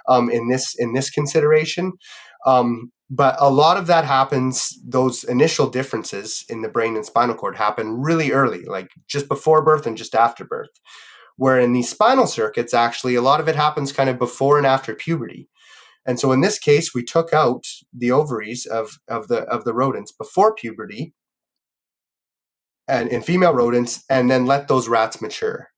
um, 0.08 0.30
in 0.30 0.50
this 0.50 0.76
in 0.78 0.94
this 0.94 1.10
consideration. 1.10 1.94
Um, 2.46 2.92
but 3.10 3.36
a 3.40 3.50
lot 3.50 3.78
of 3.78 3.88
that 3.88 4.06
happens 4.06 4.78
those 4.86 5.24
initial 5.24 5.70
differences 5.70 6.46
in 6.50 6.62
the 6.62 6.70
brain 6.70 6.96
and 6.96 7.06
spinal 7.06 7.36
cord 7.36 7.56
happen 7.58 8.02
really 8.02 8.32
early 8.32 8.66
like 8.66 8.90
just 9.08 9.28
before 9.30 9.64
birth 9.64 9.88
and 9.88 9.98
just 9.98 10.16
after 10.16 10.46
birth 10.46 10.72
where 11.38 11.60
in 11.60 11.74
these 11.74 11.90
spinal 11.90 12.28
circuits 12.28 12.74
actually 12.74 13.16
a 13.16 13.22
lot 13.22 13.40
of 13.40 13.48
it 13.48 13.56
happens 13.56 13.92
kind 13.94 14.10
of 14.10 14.20
before 14.20 14.58
and 14.58 14.68
after 14.68 14.94
puberty 14.96 15.48
And 16.06 16.20
so 16.20 16.32
in 16.32 16.42
this 16.42 16.60
case, 16.60 16.94
we 16.96 17.04
took 17.04 17.34
out 17.34 17.66
the 17.94 18.12
ovaries 18.12 18.66
of, 18.66 19.00
of 19.10 19.28
the 19.28 19.40
of 19.44 19.66
the 19.66 19.74
rodents 19.74 20.12
before 20.14 20.56
puberty 20.56 21.14
and 22.88 23.10
in 23.10 23.22
female 23.22 23.54
rodents 23.54 24.04
and 24.10 24.32
then 24.32 24.46
let 24.46 24.68
those 24.68 24.88
rats 24.90 25.22
mature. 25.22 25.70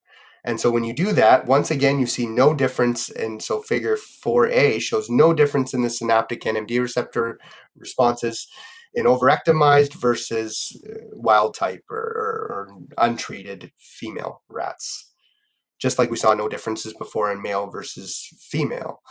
And 0.49 0.59
so 0.59 0.71
when 0.71 0.83
you 0.83 0.93
do 0.93 1.13
that, 1.13 1.45
once 1.45 1.69
again, 1.69 1.99
you 1.99 2.07
see 2.07 2.25
no 2.25 2.55
difference. 2.55 3.11
And 3.11 3.39
so 3.39 3.61
figure 3.61 3.95
4A 3.95 4.81
shows 4.81 5.07
no 5.07 5.31
difference 5.31 5.75
in 5.75 5.83
the 5.83 5.91
synaptic 5.91 6.41
NMD 6.41 6.81
receptor 6.81 7.39
responses 7.77 8.47
in 8.95 9.05
ovariectomized 9.05 9.93
versus 9.93 10.75
uh, 10.89 11.01
wild 11.11 11.53
type 11.53 11.83
or, 11.87 11.99
or, 11.99 12.33
or 12.49 12.77
untreated 12.97 13.71
female 13.77 14.41
rats. 14.49 15.13
Just 15.77 15.99
like 15.99 16.09
we 16.09 16.17
saw 16.17 16.33
no 16.33 16.49
differences 16.49 16.95
before 16.95 17.31
in 17.31 17.43
male 17.43 17.67
versus 17.67 18.27
female 18.39 19.03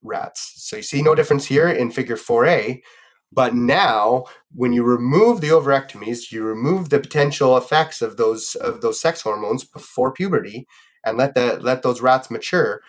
rats. 0.00 0.52
So 0.58 0.76
you 0.76 0.84
see 0.84 1.02
no 1.02 1.16
difference 1.16 1.46
here 1.46 1.68
in 1.68 1.90
figure 1.90 2.14
4A, 2.16 2.82
but 3.32 3.54
now, 3.54 4.24
when 4.54 4.72
you 4.72 4.82
remove 4.82 5.40
the 5.40 5.48
overectomies, 5.48 6.32
you 6.32 6.42
remove 6.42 6.88
the 6.88 6.98
potential 6.98 7.56
effects 7.56 8.00
of 8.00 8.16
those 8.16 8.54
of 8.56 8.80
those 8.80 9.00
sex 9.00 9.20
hormones 9.20 9.64
before 9.64 10.12
puberty, 10.12 10.66
and 11.04 11.18
let 11.18 11.34
the 11.34 11.58
let 11.60 11.82
those 11.82 12.00
rats 12.00 12.30
mature. 12.30 12.80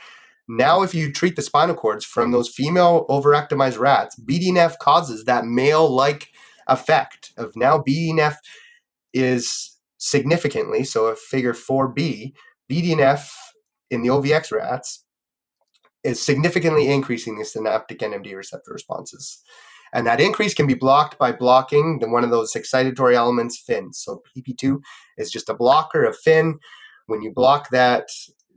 Now, 0.47 0.81
if 0.81 0.95
you 0.95 1.11
treat 1.11 1.35
the 1.35 1.41
spinal 1.43 1.75
cords 1.75 2.05
from 2.05 2.31
those 2.31 2.49
female 2.49 3.05
ovariectomized 3.07 3.77
rats, 3.77 4.19
BDNF 4.19 4.79
causes 4.79 5.25
that 5.25 5.45
male-like 5.45 6.29
effect 6.67 7.33
of 7.37 7.55
now 7.55 7.77
BDNF 7.77 8.37
is 9.13 9.77
significantly 9.97 10.83
so. 10.83 11.09
If 11.09 11.19
figure 11.19 11.53
4b, 11.53 12.33
BDNF 12.71 13.29
in 13.91 14.01
the 14.01 14.09
OVX 14.09 14.51
rats 14.51 15.03
is 16.03 16.21
significantly 16.21 16.87
increasing 16.89 17.37
the 17.37 17.45
synaptic 17.45 17.99
NMD 17.99 18.35
receptor 18.35 18.71
responses. 18.71 19.43
And 19.93 20.05
that 20.07 20.21
increase 20.21 20.53
can 20.53 20.67
be 20.67 20.73
blocked 20.73 21.17
by 21.17 21.31
blocking 21.31 21.99
the, 21.99 22.09
one 22.09 22.23
of 22.23 22.29
those 22.29 22.53
excitatory 22.53 23.15
elements, 23.15 23.61
Fyn. 23.67 23.93
So 23.93 24.21
PP2 24.37 24.79
is 25.17 25.31
just 25.31 25.49
a 25.49 25.53
blocker 25.53 26.03
of 26.03 26.17
Fyn. 26.25 26.55
When 27.07 27.21
you 27.21 27.31
block 27.33 27.69
that, 27.71 28.07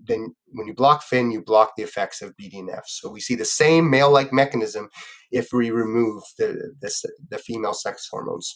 then 0.04 0.34
when 0.48 0.66
you 0.66 0.74
block 0.74 1.02
Fyn, 1.02 1.32
you 1.32 1.42
block 1.42 1.72
the 1.76 1.82
effects 1.82 2.20
of 2.22 2.36
BDNF. 2.36 2.82
So 2.86 3.10
we 3.10 3.20
see 3.20 3.34
the 3.34 3.44
same 3.44 3.88
male-like 3.88 4.32
mechanism 4.32 4.88
if 5.30 5.48
we 5.52 5.70
remove 5.70 6.22
the, 6.38 6.74
the, 6.80 6.92
the 7.30 7.38
female 7.38 7.74
sex 7.74 8.08
hormones. 8.10 8.54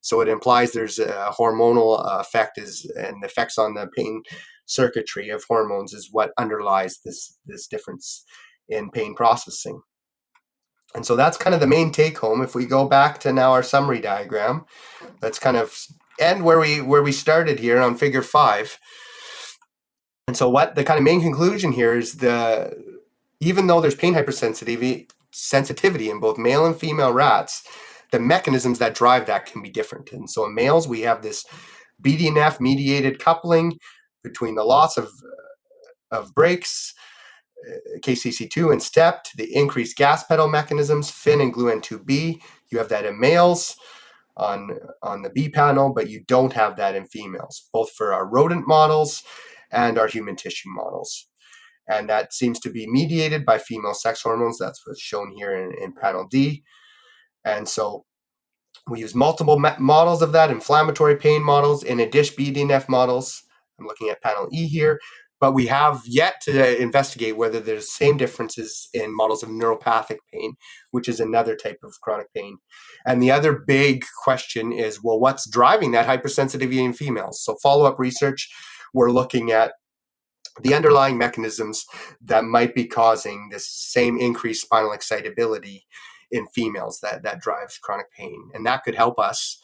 So 0.00 0.20
it 0.20 0.28
implies 0.28 0.70
there's 0.70 0.98
a 0.98 1.32
hormonal 1.36 1.98
uh, 1.98 2.18
effect 2.20 2.58
is 2.58 2.88
and 2.96 3.24
effects 3.24 3.58
on 3.58 3.74
the 3.74 3.88
pain 3.96 4.22
circuitry 4.66 5.30
of 5.30 5.44
hormones 5.48 5.92
is 5.92 6.10
what 6.12 6.32
underlies 6.38 7.00
this 7.04 7.38
this 7.46 7.66
difference 7.66 8.24
in 8.68 8.90
pain 8.90 9.14
processing. 9.16 9.80
And 10.96 11.04
so 11.04 11.14
that's 11.14 11.36
kind 11.36 11.52
of 11.52 11.60
the 11.60 11.66
main 11.66 11.92
take 11.92 12.16
home. 12.18 12.40
If 12.40 12.54
we 12.54 12.64
go 12.64 12.88
back 12.88 13.20
to 13.20 13.32
now 13.32 13.52
our 13.52 13.62
summary 13.62 14.00
diagram, 14.00 14.64
let's 15.20 15.38
kind 15.38 15.58
of 15.58 15.86
end 16.18 16.42
where 16.42 16.58
we 16.58 16.80
where 16.80 17.02
we 17.02 17.12
started 17.12 17.58
here 17.58 17.78
on 17.78 17.96
figure 17.96 18.22
five. 18.22 18.78
And 20.26 20.36
so 20.36 20.48
what 20.48 20.74
the 20.74 20.82
kind 20.82 20.96
of 20.98 21.04
main 21.04 21.20
conclusion 21.20 21.70
here 21.70 21.94
is 21.94 22.14
the 22.14 22.74
even 23.40 23.66
though 23.66 23.82
there's 23.82 23.94
pain 23.94 24.14
hypersensitivity 24.14 25.10
sensitivity 25.32 26.08
in 26.08 26.18
both 26.18 26.38
male 26.38 26.64
and 26.64 26.74
female 26.74 27.12
rats, 27.12 27.62
the 28.10 28.18
mechanisms 28.18 28.78
that 28.78 28.94
drive 28.94 29.26
that 29.26 29.44
can 29.44 29.60
be 29.60 29.68
different. 29.68 30.12
And 30.12 30.30
so 30.30 30.46
in 30.46 30.54
males, 30.54 30.88
we 30.88 31.02
have 31.02 31.20
this 31.20 31.44
BDNF 32.02 32.58
mediated 32.58 33.18
coupling 33.18 33.78
between 34.24 34.54
the 34.54 34.64
loss 34.64 34.96
of 34.96 35.10
of 36.10 36.34
brakes 36.34 36.94
Uh, 37.64 37.98
KCC2 38.00 38.70
and 38.72 38.82
STEPT, 38.82 39.36
the 39.36 39.54
increased 39.54 39.96
gas 39.96 40.24
pedal 40.24 40.48
mechanisms, 40.48 41.10
Fyn 41.10 41.40
and 41.40 41.54
GLUN2B. 41.54 42.40
You 42.70 42.78
have 42.78 42.88
that 42.90 43.04
in 43.04 43.18
males 43.18 43.76
on, 44.36 44.78
on 45.02 45.22
the 45.22 45.30
B 45.30 45.48
panel, 45.48 45.92
but 45.92 46.10
you 46.10 46.22
don't 46.26 46.52
have 46.52 46.76
that 46.76 46.94
in 46.94 47.06
females, 47.06 47.68
both 47.72 47.90
for 47.92 48.12
our 48.12 48.26
rodent 48.26 48.68
models 48.68 49.22
and 49.72 49.98
our 49.98 50.06
human 50.06 50.36
tissue 50.36 50.68
models. 50.68 51.28
And 51.88 52.08
that 52.08 52.34
seems 52.34 52.60
to 52.60 52.70
be 52.70 52.86
mediated 52.88 53.46
by 53.46 53.58
female 53.58 53.94
sex 53.94 54.22
hormones. 54.22 54.58
That's 54.58 54.86
what's 54.86 55.00
shown 55.00 55.32
here 55.36 55.56
in, 55.56 55.72
in 55.82 55.92
panel 55.92 56.26
D. 56.28 56.62
And 57.44 57.68
so 57.68 58.04
we 58.88 59.00
use 59.00 59.14
multiple 59.14 59.58
models 59.58 60.22
of 60.22 60.32
that, 60.32 60.50
inflammatory 60.50 61.16
pain 61.16 61.42
models, 61.42 61.82
in 61.82 62.00
a 62.00 62.08
dish 62.08 62.34
BDNF 62.34 62.88
models. 62.88 63.42
I'm 63.78 63.86
looking 63.86 64.08
at 64.08 64.22
panel 64.22 64.48
E 64.52 64.66
here 64.66 65.00
but 65.40 65.52
we 65.52 65.66
have 65.66 66.02
yet 66.06 66.40
to 66.42 66.62
uh, 66.62 66.76
investigate 66.78 67.36
whether 67.36 67.60
there's 67.60 67.92
same 67.92 68.16
differences 68.16 68.88
in 68.94 69.14
models 69.14 69.42
of 69.42 69.48
neuropathic 69.48 70.18
pain, 70.32 70.54
which 70.90 71.08
is 71.08 71.20
another 71.20 71.54
type 71.54 71.78
of 71.82 72.00
chronic 72.00 72.32
pain. 72.34 72.58
And 73.06 73.22
the 73.22 73.30
other 73.30 73.52
big 73.52 74.04
question 74.24 74.72
is, 74.72 75.02
well, 75.02 75.20
what's 75.20 75.48
driving 75.48 75.92
that 75.92 76.06
hypersensitivity 76.06 76.84
in 76.84 76.92
females? 76.92 77.42
So 77.42 77.56
follow-up 77.62 77.98
research, 77.98 78.48
we're 78.94 79.10
looking 79.10 79.50
at 79.50 79.72
the 80.62 80.74
underlying 80.74 81.18
mechanisms 81.18 81.84
that 82.22 82.44
might 82.44 82.74
be 82.74 82.86
causing 82.86 83.48
this 83.50 83.68
same 83.68 84.18
increased 84.18 84.62
spinal 84.62 84.92
excitability 84.92 85.86
in 86.30 86.46
females 86.48 86.98
that 87.02 87.22
that 87.22 87.40
drives 87.40 87.78
chronic 87.78 88.10
pain, 88.10 88.50
and 88.54 88.64
that 88.66 88.82
could 88.82 88.94
help 88.94 89.18
us 89.18 89.60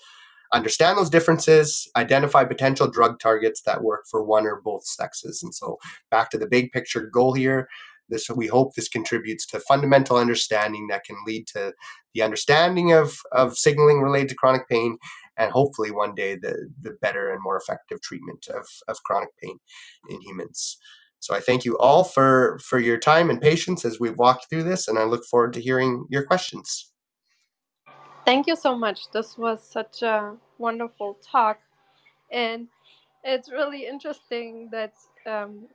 understand 0.52 0.98
those 0.98 1.10
differences, 1.10 1.90
identify 1.96 2.44
potential 2.44 2.90
drug 2.90 3.18
targets 3.18 3.62
that 3.62 3.82
work 3.82 4.04
for 4.10 4.24
one 4.24 4.46
or 4.46 4.60
both 4.62 4.84
sexes. 4.84 5.42
And 5.42 5.54
so, 5.54 5.78
back 6.10 6.30
to 6.30 6.38
the 6.38 6.46
big 6.46 6.72
picture 6.72 7.08
goal 7.12 7.34
here. 7.34 7.68
This, 8.08 8.28
we 8.28 8.46
hope 8.46 8.74
this 8.74 8.88
contributes 8.88 9.46
to 9.46 9.60
fundamental 9.60 10.18
understanding 10.18 10.88
that 10.88 11.04
can 11.04 11.16
lead 11.26 11.46
to 11.48 11.72
the 12.14 12.22
understanding 12.22 12.92
of, 12.92 13.16
of 13.30 13.56
signaling 13.56 14.02
related 14.02 14.28
to 14.30 14.34
chronic 14.34 14.68
pain 14.68 14.98
and 15.38 15.50
hopefully 15.50 15.90
one 15.90 16.14
day 16.14 16.36
the, 16.36 16.68
the 16.80 16.90
better 17.00 17.30
and 17.30 17.42
more 17.42 17.56
effective 17.56 18.02
treatment 18.02 18.48
of, 18.48 18.66
of 18.88 19.02
chronic 19.04 19.30
pain 19.42 19.58
in 20.10 20.20
humans. 20.20 20.76
So 21.20 21.34
I 21.34 21.40
thank 21.40 21.64
you 21.64 21.78
all 21.78 22.04
for, 22.04 22.58
for 22.62 22.78
your 22.78 22.98
time 22.98 23.30
and 23.30 23.40
patience 23.40 23.84
as 23.84 24.00
we've 24.00 24.18
walked 24.18 24.50
through 24.50 24.64
this, 24.64 24.88
and 24.88 24.98
I 24.98 25.04
look 25.04 25.24
forward 25.24 25.52
to 25.54 25.60
hearing 25.60 26.04
your 26.10 26.24
questions. 26.24 26.91
Thank 28.24 28.46
you 28.46 28.56
so 28.56 28.76
much. 28.76 29.10
This 29.10 29.36
was 29.36 29.62
such 29.62 30.02
a 30.02 30.36
wonderful 30.58 31.18
talk. 31.22 31.60
And 32.30 32.68
it's 33.24 33.50
really 33.50 33.86
interesting 33.86 34.68
that 34.70 34.94
um, 35.26 35.66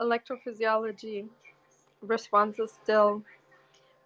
electrophysiology 0.00 1.26
responses 2.02 2.72
still 2.82 3.22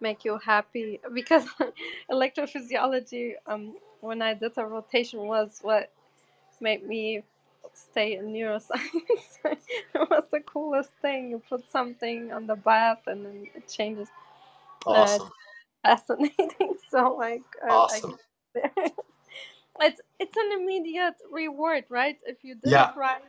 make 0.01 0.25
you 0.25 0.39
happy 0.43 0.99
because 1.13 1.45
electrophysiology, 2.11 3.33
um, 3.47 3.75
when 4.01 4.21
I 4.21 4.33
did 4.33 4.53
a 4.57 4.65
rotation, 4.65 5.19
was 5.21 5.59
what 5.61 5.91
made 6.59 6.87
me 6.87 7.23
stay 7.73 8.17
in 8.17 8.27
neuroscience. 8.27 9.39
it 9.45 10.09
was 10.09 10.23
the 10.31 10.39
coolest 10.41 10.91
thing. 11.01 11.29
You 11.31 11.41
put 11.49 11.69
something 11.71 12.31
on 12.31 12.47
the 12.47 12.55
bath 12.55 13.01
and 13.07 13.25
then 13.25 13.47
it 13.55 13.67
changes. 13.67 14.09
Awesome. 14.85 15.27
Uh, 15.27 15.44
fascinating. 15.85 16.49
So 16.91 17.15
like, 17.15 17.43
uh, 17.67 17.73
awesome. 17.73 18.17
it's 18.55 20.01
it's 20.19 20.37
an 20.37 20.61
immediate 20.61 21.15
reward, 21.29 21.83
right? 21.89 22.17
If 22.25 22.37
you 22.43 22.55
do 22.55 22.69
yeah. 22.69 22.91
it 22.91 22.97
right, 22.97 23.21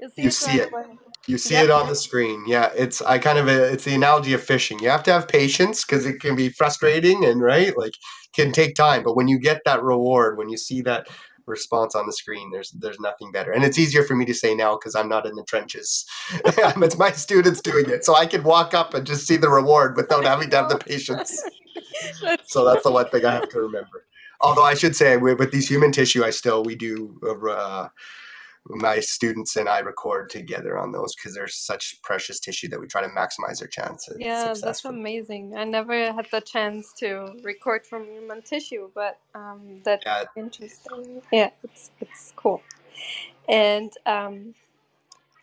you 0.00 0.08
see, 0.08 0.22
you 0.22 0.28
it, 0.28 0.32
see 0.32 0.60
right 0.60 0.86
it. 0.86 0.98
You 1.26 1.36
see 1.36 1.56
it 1.56 1.70
on 1.70 1.88
the 1.88 1.94
screen. 1.96 2.44
Yeah, 2.46 2.70
it's 2.74 3.02
I 3.02 3.18
kind 3.18 3.38
of 3.38 3.48
a, 3.48 3.72
it's 3.72 3.84
the 3.84 3.94
analogy 3.94 4.32
of 4.32 4.42
fishing. 4.42 4.78
You 4.78 4.88
have 4.88 5.02
to 5.02 5.12
have 5.12 5.28
patience 5.28 5.84
because 5.84 6.06
it 6.06 6.20
can 6.20 6.36
be 6.36 6.48
frustrating 6.48 7.24
and 7.24 7.42
right 7.42 7.76
like 7.76 7.92
can 8.34 8.52
take 8.52 8.76
time. 8.76 9.02
But 9.02 9.16
when 9.16 9.28
you 9.28 9.38
get 9.38 9.60
that 9.66 9.82
reward, 9.82 10.38
when 10.38 10.48
you 10.48 10.56
see 10.56 10.80
that 10.82 11.08
response 11.46 11.94
on 11.94 12.06
the 12.06 12.12
screen. 12.12 12.50
There's 12.50 12.70
there's 12.72 13.00
nothing 13.00 13.32
better, 13.32 13.52
and 13.52 13.64
it's 13.64 13.78
easier 13.78 14.02
for 14.02 14.16
me 14.16 14.24
to 14.26 14.34
say 14.34 14.54
now 14.54 14.76
because 14.76 14.94
I'm 14.94 15.08
not 15.08 15.26
in 15.26 15.34
the 15.34 15.44
trenches. 15.44 16.04
it's 16.32 16.98
my 16.98 17.12
students 17.12 17.60
doing 17.60 17.88
it, 17.88 18.04
so 18.04 18.16
I 18.16 18.26
can 18.26 18.42
walk 18.42 18.74
up 18.74 18.94
and 18.94 19.06
just 19.06 19.26
see 19.26 19.36
the 19.36 19.48
reward 19.48 19.96
without 19.96 20.24
having 20.24 20.50
to 20.50 20.56
have 20.56 20.68
the 20.68 20.78
patience. 20.78 21.42
So 22.44 22.64
that's 22.64 22.82
the 22.82 22.90
one 22.90 23.08
thing 23.08 23.24
I 23.24 23.32
have 23.32 23.48
to 23.50 23.60
remember. 23.60 24.04
Although 24.40 24.64
I 24.64 24.74
should 24.74 24.94
say, 24.94 25.16
with, 25.16 25.38
with 25.38 25.50
these 25.50 25.68
human 25.68 25.92
tissue, 25.92 26.24
I 26.24 26.30
still 26.30 26.62
we 26.62 26.74
do 26.74 27.18
uh, 27.24 27.88
my 28.68 29.00
students 29.00 29.56
and 29.56 29.68
I 29.68 29.78
record 29.80 30.30
together 30.30 30.78
on 30.78 30.92
those 30.92 31.14
because 31.14 31.34
they're 31.34 31.48
such 31.48 32.00
precious 32.02 32.40
tissue 32.40 32.68
that 32.68 32.80
we 32.80 32.86
try 32.86 33.02
to 33.02 33.08
maximize 33.08 33.60
their 33.60 33.68
chances. 33.68 34.16
yeah, 34.18 34.54
that's 34.60 34.84
amazing. 34.84 35.56
I 35.56 35.64
never 35.64 36.12
had 36.12 36.26
the 36.30 36.40
chance 36.40 36.92
to 36.98 37.34
record 37.42 37.86
from 37.86 38.06
human 38.06 38.42
tissue, 38.42 38.90
but 38.94 39.18
um, 39.34 39.80
that's 39.84 40.04
yeah. 40.04 40.24
interesting. 40.36 41.22
Yeah, 41.32 41.50
it's 41.62 41.90
it's 42.00 42.32
cool. 42.36 42.62
And 43.48 43.92
um, 44.04 44.54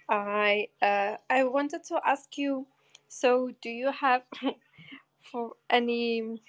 I 0.09 0.67
uh, 0.81 1.17
I 1.29 1.43
wanted 1.45 1.83
to 1.85 1.99
ask 2.05 2.37
you. 2.37 2.65
So, 3.07 3.51
do 3.61 3.69
you 3.69 3.91
have 3.91 4.23
for 5.31 5.53
any 5.69 6.41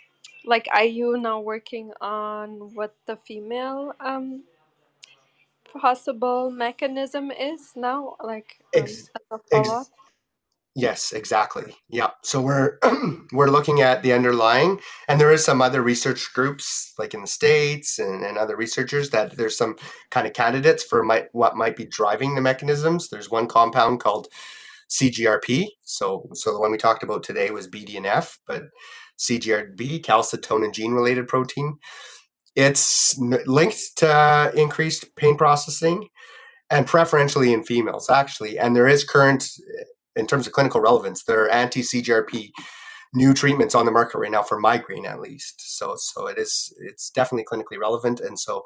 like 0.47 0.69
are 0.73 0.85
you 0.85 1.19
now 1.19 1.41
working 1.41 1.93
on 2.01 2.75
what 2.75 2.95
the 3.07 3.17
female 3.27 3.95
um 4.01 4.45
possible 5.81 6.51
mechanism 6.51 7.31
is 7.33 7.73
now, 7.77 8.17
like 8.23 8.61
um, 8.77 8.85
ex- 8.85 9.11
ex- 9.53 9.91
Yes, 10.75 11.13
exactly. 11.13 11.77
Yeah. 11.91 12.13
So 12.25 12.41
we're 12.41 12.79
we're 13.35 13.51
looking 13.51 13.83
at 13.83 14.03
the 14.03 14.15
underlying, 14.15 14.81
and 15.09 15.21
there 15.21 15.33
is 15.33 15.45
some 15.45 15.63
other 15.63 15.83
research 15.83 16.33
groups 16.35 16.95
like 16.99 17.15
in 17.15 17.23
the 17.23 17.29
states 17.29 18.01
and, 18.01 18.25
and 18.25 18.39
other 18.39 18.57
researchers 18.57 19.11
that 19.11 19.37
there's 19.37 19.59
some 19.59 19.77
kind 20.11 20.27
of 20.27 20.33
candidates 20.35 20.85
for 20.85 21.05
might 21.05 21.27
what 21.35 21.59
might 21.59 21.77
be 21.77 21.87
driving 21.87 22.37
the 22.37 22.43
mechanisms. 22.43 23.11
There's 23.11 23.31
one 23.31 23.49
compound 23.49 24.01
called 24.01 24.29
CGRP. 25.01 25.67
So 25.83 26.29
so 26.35 26.53
the 26.53 26.61
one 26.61 26.73
we 26.73 26.79
talked 26.79 27.03
about 27.03 27.23
today 27.23 27.51
was 27.51 27.69
BDNF, 27.69 28.37
but 28.47 28.65
CGRP, 29.19 30.03
calcitonin 30.03 30.73
gene 30.73 30.93
related 30.93 31.29
protein. 31.29 31.77
It's 32.57 33.19
linked 33.19 33.97
to 33.97 34.53
increased 34.55 35.17
pain 35.17 35.37
processing 35.37 36.09
and 36.71 36.87
preferentially 36.87 37.53
in 37.53 37.65
females 37.65 38.09
actually 38.09 38.59
and 38.59 38.75
there 38.75 38.87
is 38.87 39.05
current 39.05 39.45
eh, 39.81 39.85
in 40.17 40.27
terms 40.27 40.47
of 40.47 40.53
clinical 40.53 40.81
relevance, 40.81 41.25
there 41.25 41.43
are 41.45 41.51
anti-CGRP 41.51 42.51
new 43.15 43.33
treatments 43.33 43.75
on 43.75 43.87
the 43.87 43.93
market 43.93 44.19
right 44.19 44.31
now 44.31 44.43
for 44.43 44.59
migraine 44.59 45.07
at 45.07 45.21
least. 45.21 45.77
So 45.77 45.95
so 45.97 46.27
it 46.27 46.39
is 46.39 46.73
it's 46.81 47.11
definitely 47.11 47.45
clinically 47.45 47.79
relevant. 47.81 48.21
And 48.21 48.39
so 48.39 48.63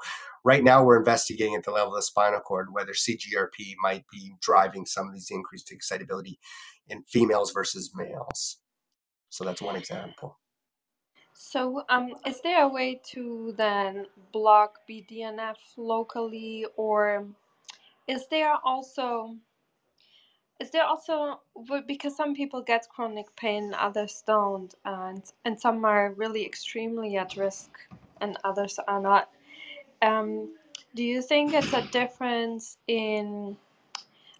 right 0.49 0.65
now 0.65 0.83
we're 0.83 0.97
investigating 0.97 1.55
at 1.55 1.63
the 1.63 1.71
level 1.71 1.93
of 1.93 1.99
the 1.99 2.03
spinal 2.03 2.41
cord 2.41 2.69
whether 2.73 2.93
CGRP 2.93 3.75
might 3.83 4.05
be 4.11 4.33
driving 4.41 4.87
some 4.87 5.07
of 5.07 5.13
these 5.13 5.31
increased 5.31 5.71
excitability 5.71 6.39
in 6.89 7.03
females 7.07 7.53
versus 7.53 7.93
males. 7.95 8.57
So 9.29 9.45
that's 9.45 9.61
one 9.61 9.77
example. 9.77 10.39
So, 11.35 11.83
um, 11.91 12.15
is 12.27 12.41
there 12.41 12.63
a 12.63 12.69
way 12.69 13.01
to 13.13 13.55
then 13.59 14.07
block 14.33 14.79
BDNF 14.89 15.59
locally, 15.77 16.67
or 16.77 17.27
is 18.09 18.27
there 18.29 18.55
also 18.65 19.37
is 20.59 20.71
there 20.71 20.85
also 20.85 21.41
because 21.87 22.17
some 22.17 22.35
people 22.35 22.63
get 22.63 22.89
chronic 22.89 23.29
pain, 23.37 23.75
others 23.79 24.25
don't, 24.27 24.75
and 24.85 25.23
and 25.45 25.61
some 25.61 25.85
are 25.85 26.13
really 26.15 26.45
extremely 26.45 27.17
at 27.17 27.37
risk, 27.37 27.71
and 28.21 28.39
others 28.45 28.81
are 28.89 29.01
not. 29.01 29.29
Um, 30.03 30.55
do 30.95 31.03
you 31.03 31.23
think 31.23 31.55
it's 31.55 31.73
a 31.73 31.83
difference 31.83 32.79
in 32.87 33.57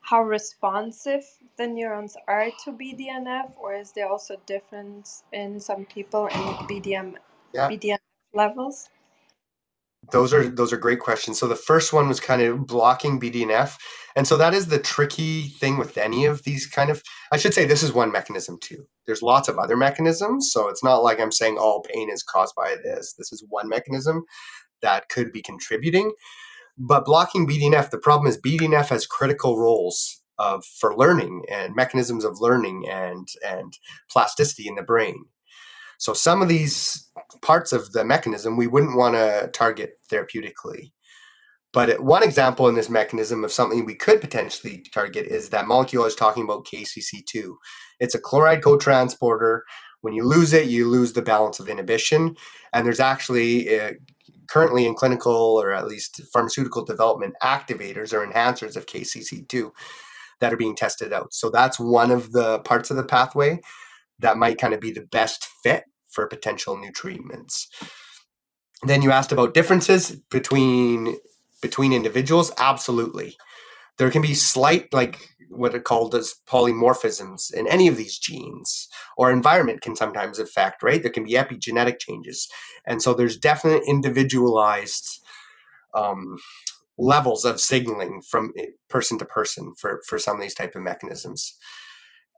how 0.09 0.23
responsive 0.23 1.25
the 1.59 1.67
neurons 1.67 2.17
are 2.27 2.49
to 2.65 2.73
BDNF, 2.73 3.53
or 3.59 3.75
is 3.75 3.93
there 3.93 4.09
also 4.09 4.35
a 4.35 4.47
difference 4.47 5.23
in 5.33 5.61
some 5.61 5.85
people 5.85 6.27
in 6.29 6.41
BDM 6.67 7.17
Yeah. 7.53 7.69
BDNF 7.69 7.99
levels? 8.33 8.89
Those 10.11 10.33
are 10.33 10.49
those 10.49 10.73
are 10.73 10.79
great 10.79 11.01
questions. 11.01 11.39
So 11.39 11.47
the 11.47 11.57
first 11.57 11.93
one 11.93 12.09
was 12.09 12.21
kind 12.21 12.41
of 12.41 12.67
blocking 12.67 13.21
BDNF, 13.21 13.77
and 14.17 14.27
so 14.27 14.39
that 14.39 14.55
is 14.55 14.69
the 14.69 14.79
tricky 14.79 15.49
thing 15.49 15.77
with 15.77 15.99
any 15.99 16.25
of 16.25 16.45
these 16.45 16.67
kind 16.67 16.89
of. 16.89 17.03
I 17.31 17.37
should 17.37 17.53
say 17.53 17.67
this 17.67 17.83
is 17.83 17.93
one 17.93 18.11
mechanism 18.11 18.59
too. 18.63 18.87
There's 19.07 19.21
lots 19.21 19.49
of 19.49 19.59
other 19.59 19.77
mechanisms, 19.77 20.51
so 20.51 20.69
it's 20.69 20.83
not 20.83 21.03
like 21.03 21.21
I'm 21.21 21.33
saying 21.33 21.59
all 21.59 21.83
pain 21.83 22.09
is 22.11 22.23
caused 22.23 22.55
by 22.57 22.77
this. 22.83 23.13
This 23.19 23.33
is 23.33 23.45
one 23.51 23.69
mechanism 23.69 24.25
that 24.83 25.09
could 25.09 25.33
be 25.33 25.43
contributing, 25.43 26.13
but 26.77 27.05
blocking 27.05 27.47
BDNF. 27.47 27.91
The 27.91 27.99
problem 27.99 28.29
is 28.29 28.41
BDNF 28.41 28.89
has 28.89 29.07
critical 29.07 29.59
roles 29.59 30.23
of 30.39 30.65
for 30.65 30.97
learning 30.97 31.45
and 31.51 31.75
mechanisms 31.75 32.25
of 32.25 32.41
learning 32.41 32.89
and 32.89 33.29
and 33.47 33.79
plasticity 34.11 34.69
in 34.69 34.77
the 34.77 34.83
brain. 34.83 35.25
So 35.99 36.13
some 36.13 36.43
of 36.43 36.49
these 36.49 37.11
parts 37.43 37.73
of 37.73 37.93
the 37.93 38.05
mechanism 38.05 38.57
we 38.57 38.69
wouldn't 38.69 38.97
want 38.97 39.17
to 39.17 39.51
target 39.53 39.99
therapeutically. 40.11 40.93
But 41.73 42.01
one 42.01 42.23
example 42.23 42.67
in 42.69 42.77
this 42.77 42.89
mechanism 42.89 43.45
of 43.45 43.53
something 43.53 43.85
we 43.85 43.95
could 43.95 44.21
potentially 44.21 44.85
target 44.93 45.27
is 45.27 45.51
that 45.51 45.69
molecule 45.69 46.03
I 46.03 46.07
was 46.07 46.15
talking 46.15 46.45
about, 46.45 46.67
KCC2. 46.67 47.55
It's 48.01 48.15
a 48.15 48.21
chloride 48.21 48.63
cotransporter. 48.63 49.61
When 50.01 50.15
you 50.15 50.25
lose 50.25 50.53
it, 50.53 50.69
you 50.69 50.89
lose 50.89 51.13
the 51.13 51.23
balance 51.23 51.61
of 51.61 51.69
inhibition. 51.69 52.37
And 52.73 52.87
there's 52.87 53.01
actually 53.01 53.79
uh, 53.79 53.93
currently 54.49 54.87
in 54.87 54.95
clinical 54.95 55.33
or 55.33 55.73
at 55.73 55.87
least 55.87 56.23
pharmaceutical 56.33 56.85
development 56.85 57.35
activators 57.43 58.13
or 58.13 58.27
enhancers 58.27 58.77
of 58.77 58.87
KCC2 58.87 59.71
that 60.41 60.53
are 60.53 60.57
being 60.57 60.77
tested 60.77 61.13
out. 61.13 61.35
So 61.35 61.51
that's 61.51 61.79
one 61.79 62.11
of 62.11 62.33
the 62.33 62.61
parts 62.61 62.91
of 62.91 62.97
the 62.97 63.05
pathway 63.05 63.61
that 64.19 64.39
might 64.39 64.59
kind 64.59 64.75
of 64.75 64.81
be 64.81 64.91
the 64.91 65.03
best 65.03 65.49
fit 65.63 65.85
for 66.09 66.27
potential 66.27 66.77
new 66.77 66.91
treatments. 66.91 67.69
Then 68.83 69.03
you 69.03 69.11
asked 69.11 69.33
about 69.33 69.55
differences 69.55 70.17
between 70.31 71.17
between 71.61 71.93
individuals. 71.93 72.53
Absolutely, 72.59 73.37
there 73.99 74.11
can 74.11 74.23
be 74.23 74.35
slight 74.35 74.93
like 74.95 75.37
what 75.49 75.75
are 75.75 75.81
called 75.81 76.15
as 76.15 76.35
polymorphisms 76.47 77.53
in 77.53 77.67
any 77.69 77.89
of 77.89 77.97
these 77.97 78.19
genes, 78.19 78.89
or 79.17 79.31
environment 79.31 79.81
can 79.81 79.97
sometimes 79.97 80.39
affect. 80.39 80.83
Right, 80.83 81.03
there 81.03 81.13
can 81.13 81.25
be 81.25 81.33
epigenetic 81.33 81.99
changes, 81.99 82.49
and 82.87 83.03
so 83.03 83.15
there's 83.15 83.37
definite 83.39 83.83
individualized 83.87 85.25
um, 85.95 86.39
levels 86.99 87.45
of 87.45 87.61
signaling 87.61 88.21
from 88.23 88.53
person 88.89 89.19
to 89.19 89.25
person 89.25 89.75
for 89.77 90.03
for 90.07 90.19
some 90.19 90.37
of 90.37 90.43
these 90.43 90.55
type 90.55 90.75
of 90.75 90.83
mechanisms 90.83 91.55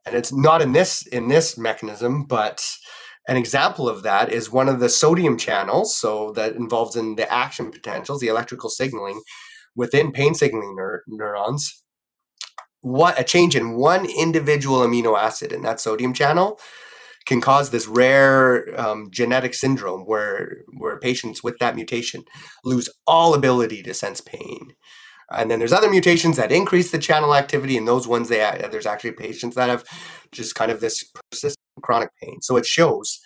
and 0.06 0.14
it's 0.14 0.32
not 0.32 0.62
in 0.62 0.72
this 0.72 1.06
in 1.06 1.28
this 1.28 1.56
mechanism 1.56 2.24
but 2.24 2.76
an 3.28 3.36
example 3.36 3.88
of 3.88 4.02
that 4.02 4.30
is 4.32 4.50
one 4.50 4.68
of 4.68 4.80
the 4.80 4.88
sodium 4.88 5.38
channels 5.38 5.96
so 5.96 6.32
that 6.32 6.56
involves 6.56 6.96
in 6.96 7.16
the 7.16 7.30
action 7.32 7.70
potentials 7.70 8.20
the 8.20 8.28
electrical 8.28 8.68
signaling 8.68 9.22
within 9.74 10.12
pain 10.12 10.34
signaling 10.34 10.76
neur- 10.78 11.00
neurons 11.08 11.82
what 12.82 13.18
a 13.20 13.24
change 13.24 13.56
in 13.56 13.76
one 13.76 14.06
individual 14.06 14.78
amino 14.78 15.18
acid 15.18 15.52
in 15.52 15.62
that 15.62 15.80
sodium 15.80 16.12
channel 16.12 16.58
can 17.26 17.40
cause 17.40 17.70
this 17.70 17.86
rare 17.86 18.78
um, 18.80 19.08
genetic 19.10 19.54
syndrome 19.54 20.02
where 20.02 20.62
where 20.78 20.98
patients 20.98 21.42
with 21.42 21.58
that 21.58 21.76
mutation 21.76 22.24
lose 22.64 22.88
all 23.06 23.34
ability 23.34 23.82
to 23.82 23.92
sense 23.92 24.20
pain 24.20 24.74
and 25.30 25.50
then 25.50 25.58
there's 25.58 25.72
other 25.72 25.90
mutations 25.90 26.36
that 26.36 26.50
increase 26.50 26.90
the 26.90 26.98
channel 26.98 27.34
activity, 27.34 27.76
and 27.76 27.86
those 27.86 28.08
ones 28.08 28.28
they 28.28 28.38
there's 28.70 28.86
actually 28.86 29.12
patients 29.12 29.54
that 29.56 29.68
have 29.68 29.84
just 30.32 30.54
kind 30.54 30.70
of 30.70 30.80
this 30.80 31.04
persistent 31.30 31.58
chronic 31.82 32.10
pain. 32.20 32.40
So 32.40 32.56
it 32.56 32.66
shows 32.66 33.20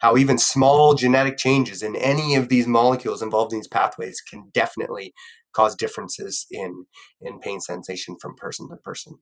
how 0.00 0.16
even 0.16 0.38
small 0.38 0.94
genetic 0.94 1.38
changes 1.38 1.82
in 1.82 1.96
any 1.96 2.34
of 2.36 2.48
these 2.48 2.66
molecules 2.66 3.22
involved 3.22 3.52
in 3.52 3.58
these 3.58 3.68
pathways 3.68 4.20
can 4.20 4.50
definitely 4.52 5.12
cause 5.58 5.74
differences 5.74 6.46
in 6.50 6.86
in 7.20 7.40
pain 7.40 7.60
sensation 7.60 8.16
from 8.20 8.36
person 8.36 8.68
to 8.68 8.76
person. 8.76 9.18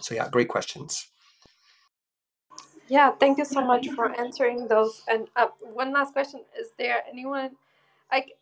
So 0.00 0.14
yeah, 0.14 0.28
great 0.28 0.48
questions. 0.48 0.92
Yeah, 2.88 3.10
thank 3.12 3.38
you 3.38 3.44
so 3.44 3.62
much 3.64 3.88
for 3.96 4.06
answering 4.20 4.68
those. 4.68 5.02
And 5.08 5.28
uh, 5.36 5.48
one 5.72 5.92
last 5.92 6.12
question: 6.12 6.40
Is 6.60 6.68
there 6.78 7.02
anyone 7.10 7.50
like 8.12 8.32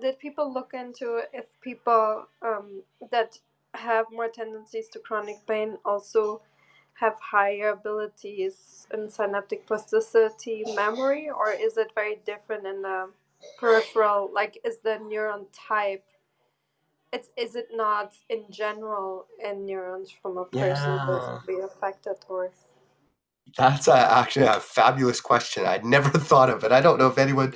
did 0.00 0.18
people 0.18 0.52
look 0.52 0.72
into 0.74 1.22
if 1.32 1.46
people 1.60 2.26
um, 2.42 2.82
that 3.10 3.38
have 3.74 4.06
more 4.10 4.28
tendencies 4.28 4.88
to 4.88 4.98
chronic 4.98 5.38
pain 5.46 5.78
also 5.84 6.42
have 6.94 7.14
higher 7.20 7.70
abilities 7.70 8.86
in 8.94 9.08
synaptic 9.10 9.66
plasticity 9.66 10.64
memory 10.74 11.28
or 11.28 11.50
is 11.50 11.76
it 11.76 11.90
very 11.94 12.16
different 12.24 12.66
in 12.66 12.80
the 12.82 13.10
peripheral 13.60 14.30
like 14.32 14.58
is 14.64 14.78
the 14.78 14.98
neuron 15.10 15.44
type 15.52 16.04
it's 17.12 17.28
is 17.36 17.54
it 17.54 17.68
not 17.72 18.14
in 18.28 18.44
general 18.50 19.26
in 19.44 19.64
neurons 19.64 20.10
from 20.10 20.38
a 20.38 20.44
person 20.44 20.60
Yeah, 20.60 21.38
be 21.46 21.58
affected 21.60 22.16
or 22.28 22.50
that's 23.56 23.88
a, 23.88 23.94
actually 23.94 24.46
a 24.46 24.60
fabulous 24.60 25.20
question. 25.20 25.66
I'd 25.66 25.84
never 25.84 26.10
thought 26.18 26.50
of 26.50 26.64
it. 26.64 26.72
I 26.72 26.80
don't 26.80 26.98
know 26.98 27.08
if 27.08 27.18
anyone, 27.18 27.54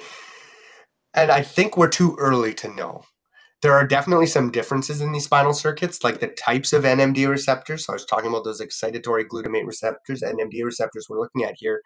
and 1.14 1.30
I 1.30 1.42
think 1.42 1.76
we're 1.76 1.88
too 1.88 2.16
early 2.18 2.54
to 2.54 2.74
know. 2.74 3.04
There 3.62 3.74
are 3.74 3.86
definitely 3.86 4.26
some 4.26 4.50
differences 4.50 5.02
in 5.02 5.12
these 5.12 5.24
spinal 5.24 5.52
circuits, 5.52 6.02
like 6.02 6.20
the 6.20 6.28
types 6.28 6.72
of 6.72 6.84
NMDA 6.84 7.28
receptors. 7.28 7.84
So 7.84 7.92
I 7.92 7.96
was 7.96 8.06
talking 8.06 8.30
about 8.30 8.44
those 8.44 8.62
excitatory 8.62 9.26
glutamate 9.26 9.66
receptors, 9.66 10.22
NMDA 10.22 10.64
receptors 10.64 11.08
we're 11.10 11.20
looking 11.20 11.44
at 11.44 11.56
here. 11.58 11.82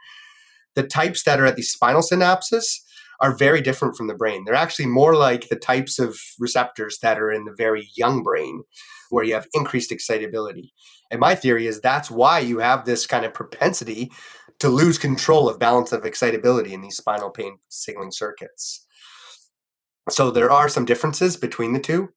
The 0.77 0.85
types 0.85 1.25
that 1.25 1.41
are 1.41 1.47
at 1.47 1.57
the 1.57 1.63
spinal 1.63 2.03
synapses 2.03 2.79
are 3.21 3.37
very 3.37 3.61
different 3.61 3.97
from 3.97 4.07
the 4.07 4.15
brain. 4.15 4.45
They're 4.45 4.55
actually 4.55 4.87
more 4.87 5.17
like 5.17 5.49
the 5.49 5.57
types 5.57 5.99
of 5.99 6.19
receptors 6.39 6.99
that 7.01 7.19
are 7.19 7.31
in 7.31 7.45
the 7.45 7.55
very 7.57 7.89
young 7.97 8.23
brain, 8.23 8.63
where 9.11 9.25
you 9.25 9.35
have 9.35 9.47
increased 9.55 9.93
excitability. 9.93 10.73
And 11.11 11.21
my 11.21 11.35
theory 11.35 11.67
is 11.67 11.81
that's 11.81 12.11
why 12.11 12.41
you 12.41 12.59
have 12.59 12.85
this 12.85 13.07
kind 13.07 13.25
of 13.25 13.35
propensity 13.35 14.11
to 14.59 14.69
lose 14.69 14.99
control 14.99 15.49
of 15.49 15.59
balance 15.59 15.93
of 15.93 16.05
excitability 16.05 16.73
in 16.73 16.81
these 16.81 16.97
spinal 16.97 17.31
pain 17.31 17.59
signaling 17.69 18.13
circuits. 18.13 18.87
So 20.11 20.31
there 20.31 20.51
are 20.51 20.69
some 20.69 20.85
differences 20.85 21.37
between 21.37 21.73
the 21.73 21.81
two. 21.81 22.11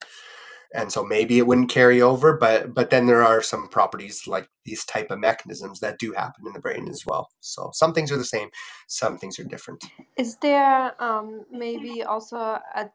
And 0.74 0.91
so 0.91 1.03
maybe 1.03 1.38
it 1.39 1.47
wouldn't 1.47 1.70
carry 1.72 2.01
over, 2.01 2.38
but 2.38 2.74
but 2.74 2.89
then 2.89 3.05
there 3.07 3.24
are 3.24 3.41
some 3.41 3.68
properties 3.70 4.28
like 4.28 4.49
these 4.65 4.86
type 4.86 5.11
of 5.11 5.20
mechanisms 5.20 5.80
that 5.82 5.99
do 5.99 6.13
happen 6.13 6.47
in 6.47 6.53
the 6.53 6.59
brain 6.59 6.88
as 6.89 7.03
well. 7.05 7.30
So 7.41 7.72
some 7.74 7.93
things 7.93 8.11
are 8.11 8.18
the 8.18 8.26
same, 8.26 8.49
some 8.88 9.18
things 9.18 9.39
are 9.39 9.45
different. 9.45 9.84
is 10.18 10.38
there 10.38 11.01
um, 11.03 11.45
maybe 11.51 12.03
also 12.03 12.38
a 12.38 12.89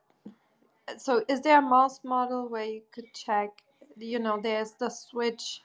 so 0.99 1.25
is 1.29 1.41
there 1.43 1.59
a 1.59 1.63
mouse 1.63 2.01
model 2.05 2.49
where 2.49 2.65
you 2.67 2.83
could 2.93 3.13
check 3.15 3.51
you 3.99 4.19
know 4.19 4.41
there's 4.43 4.73
the 4.73 4.89
switch 4.91 5.63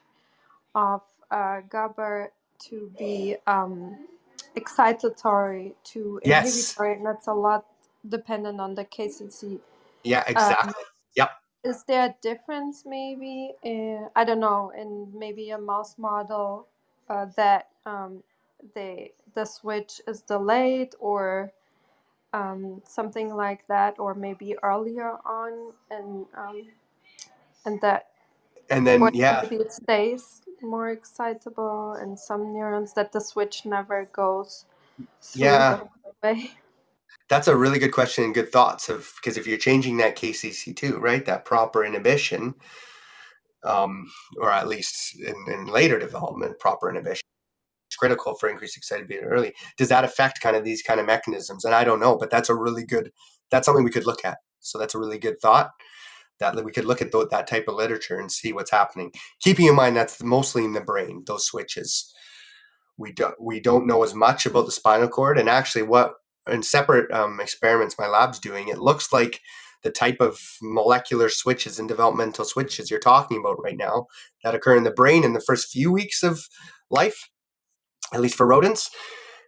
of 0.75 1.01
uh, 1.31 1.61
GABA 1.69 2.27
to 2.59 2.91
be 2.97 3.35
um, 3.47 3.97
excitatory 4.55 5.73
to 5.85 6.21
Yes. 6.23 6.45
inhibitory, 6.45 6.93
and 6.95 7.05
that's 7.05 7.27
a 7.27 7.33
lot 7.33 7.65
dependent 8.07 8.59
on 8.59 8.75
the 8.75 8.85
KCC. 8.85 9.59
Yeah, 10.03 10.19
Um, 10.19 10.27
exactly. 10.29 10.73
Yep. 10.75 10.86
Is 11.67 11.83
there 11.85 12.07
a 12.07 12.15
difference 12.21 12.83
maybe 12.85 13.53
in, 13.63 14.07
I 14.15 14.25
don't 14.25 14.41
know, 14.41 14.71
in 14.77 15.11
maybe 15.17 15.51
a 15.51 15.59
mouse 15.59 15.97
model 15.99 16.67
uh, 17.09 17.27
that 17.37 17.69
um, 17.85 18.23
they 18.75 19.13
the 19.35 19.45
switch 19.45 20.01
is 20.07 20.21
delayed 20.21 20.95
or 20.99 21.51
um, 22.33 22.81
something 22.85 23.35
like 23.35 23.67
that, 23.67 23.99
or 23.99 24.15
maybe 24.15 24.55
earlier 24.63 25.17
on, 25.25 25.73
and 25.91 26.25
um, 26.37 26.63
and 27.65 27.81
that 27.81 28.07
And 28.69 28.87
then 28.87 29.01
or 29.01 29.11
yeah, 29.13 29.43
maybe 29.43 29.57
it 29.57 29.73
stays 29.73 30.41
more 30.61 30.89
excitable, 30.91 31.93
and 31.93 32.19
some 32.19 32.53
neurons 32.53 32.93
that 32.93 33.11
the 33.13 33.21
switch 33.21 33.65
never 33.65 34.05
goes 34.13 34.65
yeah. 35.35 35.81
That's 37.29 37.47
a 37.47 37.55
really 37.55 37.79
good 37.79 37.91
question 37.91 38.23
and 38.23 38.33
good 38.33 38.51
thoughts 38.51 38.89
of 38.89 39.11
because 39.17 39.37
if 39.37 39.45
you're 39.45 39.57
changing 39.57 39.97
that 39.97 40.15
KCC2, 40.15 40.99
right, 40.99 41.25
that 41.25 41.45
proper 41.45 41.83
inhibition, 41.83 42.55
um, 43.63 44.09
or 44.39 44.51
at 44.51 44.67
least 44.67 45.19
in, 45.19 45.35
in 45.53 45.65
later 45.67 45.99
development, 45.99 46.59
proper 46.59 46.89
inhibition 46.89 47.23
is 47.91 47.95
critical 47.97 48.35
for 48.35 48.49
increased 48.49 48.77
excitability 48.77 49.25
early. 49.25 49.53
Does 49.77 49.89
that 49.89 50.05
affect 50.05 50.41
kind 50.41 50.55
of 50.55 50.63
these 50.63 50.81
kind 50.81 50.99
of 50.99 51.05
mechanisms? 51.05 51.65
And 51.65 51.75
I 51.75 51.83
don't 51.83 51.99
know, 51.99 52.17
but 52.17 52.29
that's 52.29 52.49
a 52.49 52.55
really 52.55 52.85
good. 52.85 53.11
That's 53.51 53.65
something 53.65 53.83
we 53.83 53.91
could 53.91 54.07
look 54.07 54.25
at. 54.25 54.37
So 54.59 54.77
that's 54.77 54.95
a 54.95 54.99
really 54.99 55.19
good 55.19 55.39
thought 55.39 55.71
that 56.39 56.63
we 56.63 56.71
could 56.71 56.85
look 56.85 57.01
at 57.01 57.11
th- 57.11 57.29
that 57.31 57.47
type 57.47 57.67
of 57.67 57.75
literature 57.75 58.19
and 58.19 58.31
see 58.31 58.53
what's 58.53 58.71
happening. 58.71 59.11
Keeping 59.41 59.65
in 59.65 59.75
mind 59.75 59.95
that's 59.95 60.21
mostly 60.21 60.63
in 60.63 60.73
the 60.73 60.81
brain. 60.81 61.23
Those 61.25 61.45
switches. 61.45 62.13
We 62.97 63.11
don't 63.11 63.35
we 63.39 63.59
don't 63.59 63.87
know 63.87 64.03
as 64.03 64.13
much 64.15 64.45
about 64.45 64.65
the 64.65 64.71
spinal 64.71 65.07
cord, 65.07 65.37
and 65.37 65.49
actually 65.49 65.83
what 65.83 66.13
in 66.49 66.63
separate 66.63 67.11
um, 67.11 67.39
experiments 67.39 67.95
my 67.99 68.07
lab's 68.07 68.39
doing, 68.39 68.67
it 68.67 68.79
looks 68.79 69.11
like 69.13 69.41
the 69.83 69.91
type 69.91 70.17
of 70.19 70.39
molecular 70.61 71.29
switches 71.29 71.79
and 71.79 71.87
developmental 71.87 72.45
switches 72.45 72.89
you're 72.89 72.99
talking 72.99 73.39
about 73.39 73.61
right 73.63 73.77
now 73.77 74.07
that 74.43 74.55
occur 74.55 74.75
in 74.75 74.83
the 74.83 74.91
brain 74.91 75.23
in 75.23 75.33
the 75.33 75.39
first 75.41 75.71
few 75.71 75.91
weeks 75.91 76.23
of 76.23 76.47
life, 76.89 77.29
at 78.13 78.21
least 78.21 78.35
for 78.35 78.47
rodents. 78.47 78.89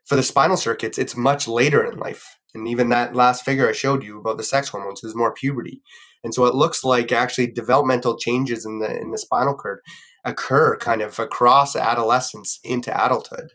For 0.06 0.16
the 0.16 0.24
spinal 0.24 0.58
circuits, 0.58 0.98
it's 0.98 1.16
much 1.16 1.48
later 1.48 1.84
in 1.84 1.98
life. 1.98 2.38
And 2.54 2.68
even 2.68 2.90
that 2.90 3.16
last 3.16 3.46
figure 3.46 3.70
I 3.70 3.74
showed 3.74 4.04
you 4.04 4.20
about 4.20 4.38
the 4.38 4.44
sex 4.44 4.70
hormones 4.70 5.04
is 5.04 5.16
more 5.16 5.34
puberty. 5.34 5.82
And 6.24 6.34
so 6.34 6.46
it 6.46 6.56
looks 6.56 6.84
like 6.84 7.12
actually 7.12 7.52
developmental 7.52 8.18
changes 8.18 8.66
in 8.66 8.80
the 8.80 9.00
in 9.00 9.12
the 9.12 9.18
spinal 9.18 9.56
cord 9.56 9.82
occur 10.26 10.78
kind 10.78 11.02
of 11.02 11.18
across 11.20 11.76
adolescence 11.76 12.60
into 12.64 12.92
adulthood. 12.92 13.52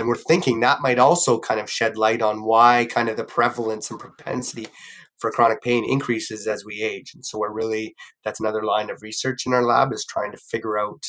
And 0.00 0.08
we're 0.08 0.16
thinking 0.16 0.60
that 0.60 0.80
might 0.80 0.98
also 0.98 1.38
kind 1.38 1.60
of 1.60 1.70
shed 1.70 1.98
light 1.98 2.22
on 2.22 2.42
why 2.42 2.86
kind 2.88 3.10
of 3.10 3.18
the 3.18 3.24
prevalence 3.24 3.90
and 3.90 4.00
propensity 4.00 4.66
for 5.18 5.30
chronic 5.30 5.60
pain 5.60 5.84
increases 5.84 6.46
as 6.46 6.64
we 6.64 6.80
age. 6.80 7.12
And 7.14 7.22
so 7.24 7.38
we're 7.38 7.52
really 7.52 7.94
that's 8.24 8.40
another 8.40 8.62
line 8.62 8.88
of 8.88 9.02
research 9.02 9.44
in 9.44 9.52
our 9.52 9.62
lab 9.62 9.92
is 9.92 10.06
trying 10.06 10.32
to 10.32 10.38
figure 10.38 10.78
out 10.78 11.04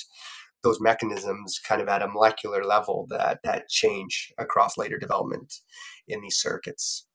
those 0.62 0.82
mechanisms 0.82 1.58
kind 1.66 1.82
of 1.82 1.88
at 1.88 2.02
a 2.02 2.10
molecular 2.10 2.66
level 2.66 3.08
that 3.10 3.40
that 3.46 3.70
change 3.70 4.34
across 4.38 4.78
later 4.78 5.00
development 5.00 5.54
in 6.10 6.20
these 6.20 6.42
circuits. 6.42 7.08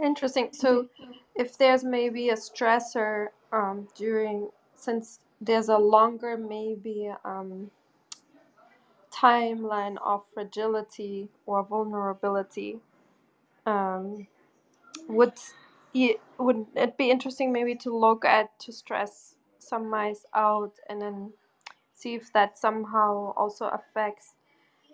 Interesting. 0.00 0.50
So, 0.52 0.86
if 1.34 1.58
there's 1.58 1.82
maybe 1.82 2.28
a 2.28 2.36
stressor 2.36 3.26
um, 3.52 3.88
during, 3.96 4.48
since 4.76 5.18
there's 5.40 5.70
a 5.70 5.76
longer 5.76 6.36
maybe 6.36 7.10
um, 7.24 7.70
timeline 9.16 9.96
of 10.04 10.24
fragility 10.34 11.28
or 11.46 11.64
vulnerability, 11.64 12.80
um, 13.66 14.26
would 15.08 15.34
it 15.94 16.20
would 16.38 16.66
it 16.76 16.98
be 16.98 17.10
interesting 17.10 17.52
maybe 17.52 17.74
to 17.76 17.96
look 17.96 18.24
at 18.24 18.58
to 18.60 18.72
stress 18.72 19.36
some 19.58 19.90
mice 19.90 20.26
out 20.34 20.72
and 20.88 21.00
then 21.02 21.32
see 21.94 22.14
if 22.14 22.32
that 22.32 22.58
somehow 22.58 23.32
also 23.36 23.66
affects 23.68 24.34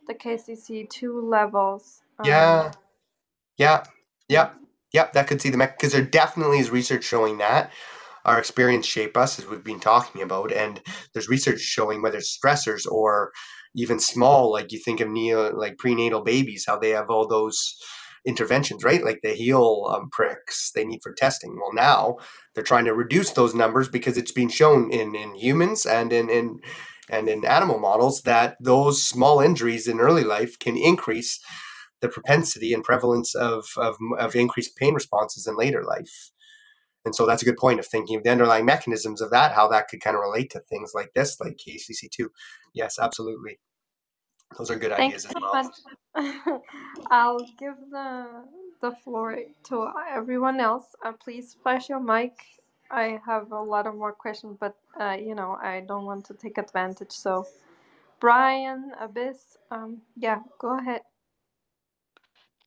the 0.06 0.14
KCC2 0.14 1.22
levels? 1.22 2.02
Um, 2.18 2.26
Yeah, 2.28 2.72
yeah, 3.58 3.84
yep, 4.28 4.56
yep. 4.92 5.12
That 5.12 5.26
could 5.28 5.42
see 5.42 5.50
the 5.50 5.58
because 5.58 5.92
there 5.92 6.02
definitely 6.02 6.58
is 6.60 6.70
research 6.70 7.04
showing 7.04 7.38
that 7.38 7.72
our 8.24 8.38
experience 8.38 8.86
shape 8.86 9.16
us 9.16 9.38
as 9.38 9.46
we've 9.46 9.64
been 9.64 9.80
talking 9.80 10.22
about, 10.22 10.52
and 10.52 10.80
there's 11.12 11.28
research 11.28 11.60
showing 11.60 12.02
whether 12.02 12.18
stressors 12.18 12.86
or 12.90 13.32
even 13.74 13.98
small, 13.98 14.52
like 14.52 14.72
you 14.72 14.78
think 14.78 15.00
of 15.00 15.08
neo, 15.08 15.54
like 15.56 15.78
prenatal 15.78 16.22
babies, 16.22 16.64
how 16.66 16.78
they 16.78 16.90
have 16.90 17.10
all 17.10 17.26
those 17.26 17.76
interventions, 18.24 18.84
right? 18.84 19.04
Like 19.04 19.20
the 19.22 19.30
heel 19.34 19.90
um, 19.94 20.08
pricks 20.10 20.70
they 20.74 20.84
need 20.84 21.00
for 21.02 21.12
testing. 21.12 21.56
Well, 21.56 21.72
now 21.72 22.16
they're 22.54 22.64
trying 22.64 22.84
to 22.84 22.94
reduce 22.94 23.30
those 23.30 23.54
numbers 23.54 23.88
because 23.88 24.16
it's 24.16 24.32
been 24.32 24.48
shown 24.48 24.90
in 24.92 25.14
in 25.14 25.34
humans 25.34 25.86
and 25.86 26.12
in 26.12 26.30
in 26.30 26.60
and 27.10 27.28
in 27.28 27.44
animal 27.44 27.78
models 27.78 28.22
that 28.22 28.56
those 28.60 29.02
small 29.02 29.40
injuries 29.40 29.88
in 29.88 30.00
early 30.00 30.24
life 30.24 30.58
can 30.58 30.76
increase 30.76 31.40
the 32.00 32.08
propensity 32.08 32.72
and 32.74 32.84
prevalence 32.84 33.34
of, 33.34 33.66
of, 33.76 33.96
of 34.18 34.34
increased 34.34 34.76
pain 34.76 34.94
responses 34.94 35.46
in 35.46 35.56
later 35.56 35.84
life. 35.84 36.30
And 37.05 37.14
so 37.14 37.26
that's 37.26 37.42
a 37.42 37.44
good 37.44 37.57
point 37.57 37.80
of 37.80 37.86
thinking 37.86 38.16
of 38.16 38.24
the 38.24 38.30
underlying 38.30 38.64
mechanisms 38.64 39.20
of 39.20 39.30
that, 39.30 39.53
how 39.53 39.68
that 39.68 39.88
could 39.88 40.00
kind 40.00 40.16
of 40.16 40.22
relate 40.22 40.50
to 40.50 40.61
things 40.61 40.92
like 40.94 41.12
this, 41.14 41.40
like 41.40 41.59
KCC2. 41.59 42.28
Yes, 42.74 42.98
absolutely. 42.98 43.59
Those 44.57 44.70
are 44.70 44.76
good 44.76 44.92
Thanks 44.92 45.26
ideas 45.26 45.26
as 45.26 45.32
so 45.32 45.40
well. 45.40 45.72
much. 46.16 46.62
I'll 47.11 47.46
give 47.59 47.74
the 47.90 48.26
the 48.80 48.92
floor 49.05 49.38
to 49.64 49.88
everyone 50.11 50.61
else. 50.61 50.84
Uh, 51.05 51.12
please 51.12 51.57
flash 51.62 51.88
your 51.88 52.00
mic. 52.00 52.32
I 52.90 53.20
have 53.24 53.53
a 53.53 53.61
lot 53.62 53.86
of 53.86 53.94
more 53.94 54.12
questions, 54.12 54.57
but 54.61 54.76
uh, 55.00 55.16
you 55.18 55.34
know 55.34 55.57
I 55.62 55.80
don't 55.80 56.05
want 56.05 56.24
to 56.26 56.34
take 56.34 56.59
advantage. 56.59 57.12
So, 57.12 57.46
Brian, 58.20 58.92
Abyss, 59.00 59.57
um, 59.70 60.03
yeah, 60.16 60.40
go 60.59 60.78
ahead. 60.78 61.03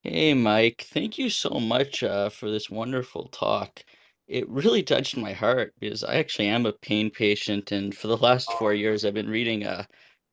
Hey, 0.02 0.34
Mike. 0.34 0.88
Thank 0.90 1.18
you 1.18 1.30
so 1.30 1.60
much 1.60 2.04
uh, 2.04 2.30
for 2.30 2.50
this 2.50 2.70
wonderful 2.70 3.28
talk. 3.30 3.84
It 4.28 4.48
really 4.50 4.82
touched 4.84 5.18
my 5.18 5.34
heart 5.34 5.74
because 5.80 6.04
I 6.04 6.16
actually 6.16 6.48
am 6.48 6.66
a 6.66 6.74
pain 6.74 7.12
patient, 7.12 7.72
and 7.72 7.96
for 7.96 8.08
the 8.08 8.18
last 8.18 8.54
four 8.54 8.74
years, 8.74 9.06
I've 9.06 9.14
been 9.14 9.30
reading 9.30 9.66
uh, 9.66 9.86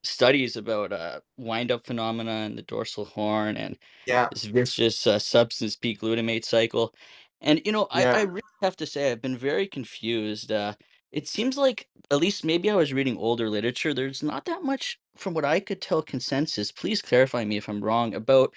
studies 0.03 0.57
about 0.57 0.93
uh, 0.93 1.21
wind-up 1.37 1.87
phenomena 1.87 2.31
and 2.31 2.57
the 2.57 2.63
dorsal 2.63 3.05
horn 3.05 3.57
and 3.57 3.79
Yeah, 4.07 4.31
this 4.31 4.45
vicious 4.45 5.07
uh, 5.07 5.19
substance 5.19 5.77
P 5.77 5.97
glutamate 5.97 6.45
cycle. 6.45 6.95
And 7.43 7.61
you 7.67 7.73
know, 7.73 7.87
I, 7.91 8.09
I 8.13 8.21
yeah, 8.21 8.25
really 8.25 8.43
have 8.63 8.77
to 8.79 8.87
say 8.87 9.13
I've 9.13 9.23
been 9.23 9.37
very 9.39 9.67
confused. 9.69 10.53
Uh, 10.53 10.75
it 11.13 11.29
seems 11.29 11.57
like, 11.59 11.89
at 12.11 12.19
least 12.19 12.45
maybe 12.45 12.71
I 12.71 12.75
was 12.77 12.93
reading 12.95 13.19
older 13.19 13.51
literature, 13.51 13.93
there's 13.95 14.23
not 14.23 14.47
that 14.47 14.63
much, 14.63 14.99
from 15.17 15.35
what 15.35 15.45
I 15.45 15.61
could 15.61 15.83
tell, 15.83 16.03
consensus. 16.03 16.73
Please 16.73 17.03
clarify 17.03 17.45
me 17.45 17.57
if 17.59 17.69
I'm 17.69 17.85
wrong 17.85 18.15
about 18.15 18.55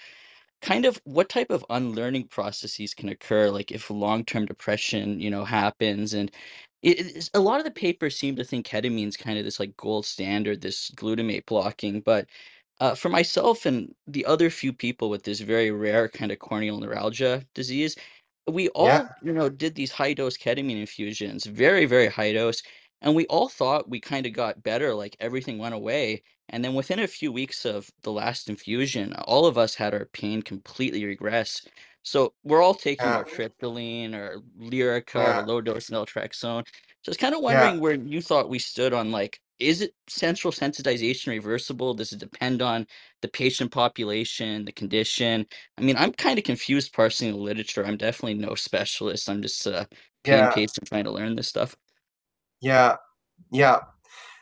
kind 0.62 0.86
of 0.86 1.00
what 1.04 1.28
type 1.28 1.50
of 1.50 1.64
unlearning 1.70 2.28
processes 2.28 2.94
can 2.94 3.08
occur 3.08 3.50
like 3.50 3.70
if 3.72 3.90
long-term 3.90 4.46
depression 4.46 5.20
you 5.20 5.30
know 5.30 5.44
happens 5.44 6.14
and 6.14 6.30
it, 6.82 7.00
it's, 7.16 7.30
a 7.34 7.40
lot 7.40 7.58
of 7.58 7.64
the 7.64 7.70
papers 7.70 8.16
seem 8.18 8.36
to 8.36 8.44
think 8.44 8.66
ketamine's 8.66 9.16
kind 9.16 9.38
of 9.38 9.44
this 9.44 9.60
like 9.60 9.76
gold 9.76 10.06
standard 10.06 10.60
this 10.62 10.90
glutamate 10.92 11.46
blocking 11.46 12.00
but 12.00 12.26
uh, 12.80 12.94
for 12.94 13.08
myself 13.08 13.66
and 13.66 13.94
the 14.06 14.24
other 14.26 14.50
few 14.50 14.72
people 14.72 15.08
with 15.10 15.22
this 15.24 15.40
very 15.40 15.70
rare 15.70 16.08
kind 16.08 16.32
of 16.32 16.38
corneal 16.38 16.78
neuralgia 16.80 17.44
disease 17.54 17.96
we 18.48 18.68
yeah, 18.80 19.00
all 19.00 19.08
you 19.22 19.32
know 19.32 19.48
did 19.48 19.74
these 19.74 19.92
high 19.92 20.14
dose 20.14 20.36
ketamine 20.38 20.80
infusions 20.80 21.44
very 21.46 21.84
very 21.86 22.08
high 22.08 22.32
dose 22.32 22.62
and 23.02 23.14
we 23.14 23.26
all 23.26 23.48
thought 23.48 23.88
we 23.90 24.00
kind 24.00 24.26
of 24.26 24.32
got 24.32 24.62
better 24.62 24.94
like 24.94 25.16
everything 25.20 25.58
went 25.58 25.74
away 25.74 26.22
and 26.48 26.64
then 26.64 26.74
within 26.74 26.98
a 27.00 27.06
few 27.08 27.32
weeks 27.32 27.64
of 27.64 27.90
the 28.02 28.12
last 28.12 28.48
infusion, 28.48 29.12
all 29.24 29.46
of 29.46 29.58
us 29.58 29.74
had 29.74 29.94
our 29.94 30.06
pain 30.06 30.42
completely 30.42 31.04
regress. 31.04 31.66
So 32.02 32.34
we're 32.44 32.62
all 32.62 32.74
taking 32.74 33.12
yeah, 33.12 33.16
nortriptyline 33.16 34.14
or 34.14 34.40
Lyrica 34.58 35.16
or 35.16 35.42
low 35.42 35.60
dose 35.60 35.90
naltrexone. 35.90 36.64
So 37.02 37.10
I 37.10 37.10
was 37.10 37.16
kind 37.16 37.34
of 37.34 37.42
yeah, 37.46 37.72
wondering 37.72 37.80
where 37.80 37.94
you 37.94 38.22
thought 38.22 38.48
we 38.48 38.58
stood 38.58 38.92
on 38.92 39.10
like, 39.10 39.40
is 39.58 39.80
it 39.80 39.94
central 40.08 40.52
sensitization 40.52 41.28
reversible? 41.28 41.94
Does 41.94 42.12
it 42.12 42.20
depend 42.20 42.62
on 42.62 42.86
the 43.22 43.28
patient 43.28 43.72
population, 43.72 44.64
the 44.66 44.72
condition? 44.72 45.46
I 45.78 45.82
mean, 45.82 45.96
I'm 45.96 46.12
kind 46.12 46.38
of 46.38 46.44
confused 46.44 46.92
parsing 46.92 47.30
the 47.32 47.38
literature. 47.38 47.84
I'm 47.84 47.96
definitely 47.96 48.34
no 48.34 48.54
specialist. 48.54 49.28
I'm 49.28 49.42
just 49.42 49.66
a 49.66 49.88
pain 50.24 50.46
yeah, 50.46 50.48
patient 50.48 50.86
trying 50.86 51.04
to 51.04 51.12
learn 51.12 51.36
this 51.36 51.48
stuff. 51.48 51.76
yeah, 52.60 52.96
yeah. 53.52 53.80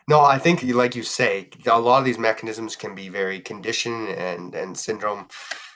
No, 0.08 0.20
I 0.20 0.38
think 0.38 0.62
like 0.62 0.94
you 0.94 1.02
say, 1.02 1.48
a 1.66 1.80
lot 1.80 1.98
of 1.98 2.04
these 2.04 2.18
mechanisms 2.18 2.76
can 2.76 2.94
be 2.94 3.08
very 3.08 3.40
condition 3.40 4.08
and 4.08 4.54
and 4.54 4.76
syndrome 4.76 5.28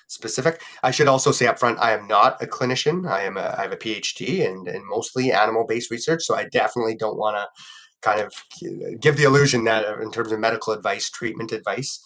specific. 0.08 0.62
I 0.82 0.90
should 0.90 1.08
also 1.08 1.32
say 1.32 1.46
up 1.46 1.58
front, 1.58 1.78
I 1.78 1.92
am 1.92 2.06
not 2.06 2.42
a 2.42 2.46
clinician. 2.46 3.08
I 3.08 3.22
am 3.22 3.36
a 3.36 3.54
I 3.58 3.62
have 3.62 3.72
a 3.72 3.76
PhD 3.76 4.46
and 4.46 4.68
and 4.68 4.84
mostly 4.86 5.32
animal 5.32 5.64
based 5.66 5.90
research, 5.90 6.24
so 6.24 6.34
I 6.34 6.44
definitely 6.48 6.96
don't 6.96 7.16
want 7.18 7.36
to 7.36 7.46
kind 8.02 8.20
of 8.20 8.32
give 9.00 9.16
the 9.16 9.24
illusion 9.24 9.64
that 9.64 9.84
uh, 9.84 9.98
in 10.00 10.10
terms 10.10 10.30
of 10.30 10.38
medical 10.38 10.72
advice, 10.72 11.10
treatment 11.10 11.52
advice. 11.52 12.00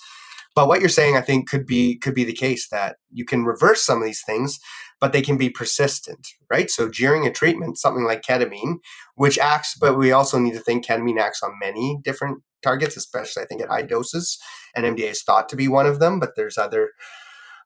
But 0.54 0.68
what 0.68 0.80
you're 0.80 0.88
saying, 0.88 1.16
I 1.16 1.22
think, 1.22 1.48
could 1.48 1.66
be 1.66 1.96
could 1.98 2.14
be 2.14 2.24
the 2.24 2.32
case 2.32 2.68
that 2.68 2.96
you 3.10 3.24
can 3.24 3.44
reverse 3.44 3.84
some 3.84 3.98
of 3.98 4.04
these 4.04 4.22
things, 4.24 4.58
but 5.00 5.12
they 5.12 5.22
can 5.22 5.36
be 5.36 5.48
persistent, 5.48 6.26
right? 6.50 6.70
So 6.70 6.88
during 6.88 7.26
a 7.26 7.32
treatment, 7.32 7.78
something 7.78 8.04
like 8.04 8.22
ketamine, 8.22 8.76
which 9.14 9.38
acts, 9.38 9.74
but 9.80 9.96
we 9.96 10.12
also 10.12 10.38
need 10.38 10.54
to 10.54 10.60
think 10.60 10.86
ketamine 10.86 11.20
acts 11.20 11.42
on 11.42 11.58
many 11.60 11.98
different 12.04 12.42
targets, 12.62 12.96
especially 12.96 13.42
I 13.42 13.46
think 13.46 13.62
at 13.62 13.68
high 13.68 13.82
doses, 13.82 14.38
NMDA 14.76 15.10
is 15.10 15.22
thought 15.22 15.48
to 15.48 15.56
be 15.56 15.68
one 15.68 15.86
of 15.86 16.00
them. 16.00 16.20
But 16.20 16.32
there's 16.36 16.58
other 16.58 16.90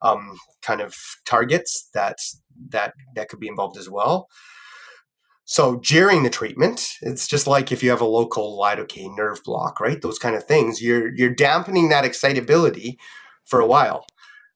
um, 0.02 0.36
kind 0.62 0.80
of 0.80 0.94
targets 1.24 1.88
that 1.94 2.18
that 2.70 2.94
that 3.14 3.28
could 3.28 3.40
be 3.40 3.48
involved 3.48 3.76
as 3.78 3.90
well. 3.90 4.28
So 5.48 5.76
during 5.76 6.24
the 6.24 6.30
treatment, 6.30 6.88
it's 7.02 7.28
just 7.28 7.46
like 7.46 7.70
if 7.70 7.80
you 7.80 7.90
have 7.90 8.00
a 8.00 8.04
local 8.04 8.58
lidocaine 8.58 9.16
nerve 9.16 9.42
block, 9.44 9.80
right? 9.80 10.02
Those 10.02 10.18
kind 10.18 10.34
of 10.34 10.44
things. 10.44 10.82
You're 10.82 11.14
you're 11.14 11.34
dampening 11.34 11.88
that 11.88 12.04
excitability 12.04 12.98
for 13.44 13.60
a 13.60 13.66
while. 13.66 14.04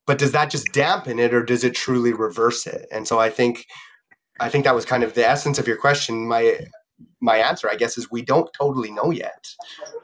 But 0.06 0.18
does 0.18 0.32
that 0.32 0.50
just 0.50 0.72
dampen 0.72 1.20
it 1.20 1.32
or 1.32 1.44
does 1.44 1.62
it 1.62 1.76
truly 1.76 2.12
reverse 2.12 2.66
it? 2.66 2.86
And 2.90 3.06
so 3.06 3.20
I 3.20 3.30
think 3.30 3.66
I 4.40 4.48
think 4.48 4.64
that 4.64 4.74
was 4.74 4.84
kind 4.84 5.04
of 5.04 5.14
the 5.14 5.26
essence 5.26 5.60
of 5.60 5.68
your 5.68 5.76
question. 5.76 6.26
My 6.26 6.58
my 7.20 7.36
answer, 7.36 7.70
I 7.70 7.76
guess, 7.76 7.96
is 7.96 8.10
we 8.10 8.22
don't 8.22 8.52
totally 8.52 8.90
know 8.90 9.12
yet. 9.12 9.46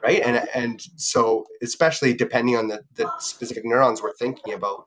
Right. 0.01 0.21
And 0.21 0.47
and 0.55 0.81
so 0.95 1.43
especially 1.61 2.13
depending 2.13 2.55
on 2.55 2.69
the, 2.69 2.81
the 2.95 3.11
specific 3.19 3.65
neurons 3.65 4.01
we're 4.01 4.13
thinking 4.13 4.53
about, 4.53 4.85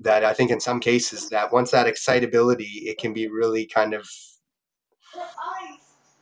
that 0.00 0.24
I 0.24 0.34
think 0.34 0.50
in 0.50 0.58
some 0.58 0.80
cases 0.80 1.28
that 1.28 1.52
once 1.52 1.70
that 1.70 1.86
excitability, 1.86 2.82
it 2.86 2.98
can 2.98 3.12
be 3.12 3.28
really 3.28 3.66
kind 3.66 3.94
of 3.94 4.08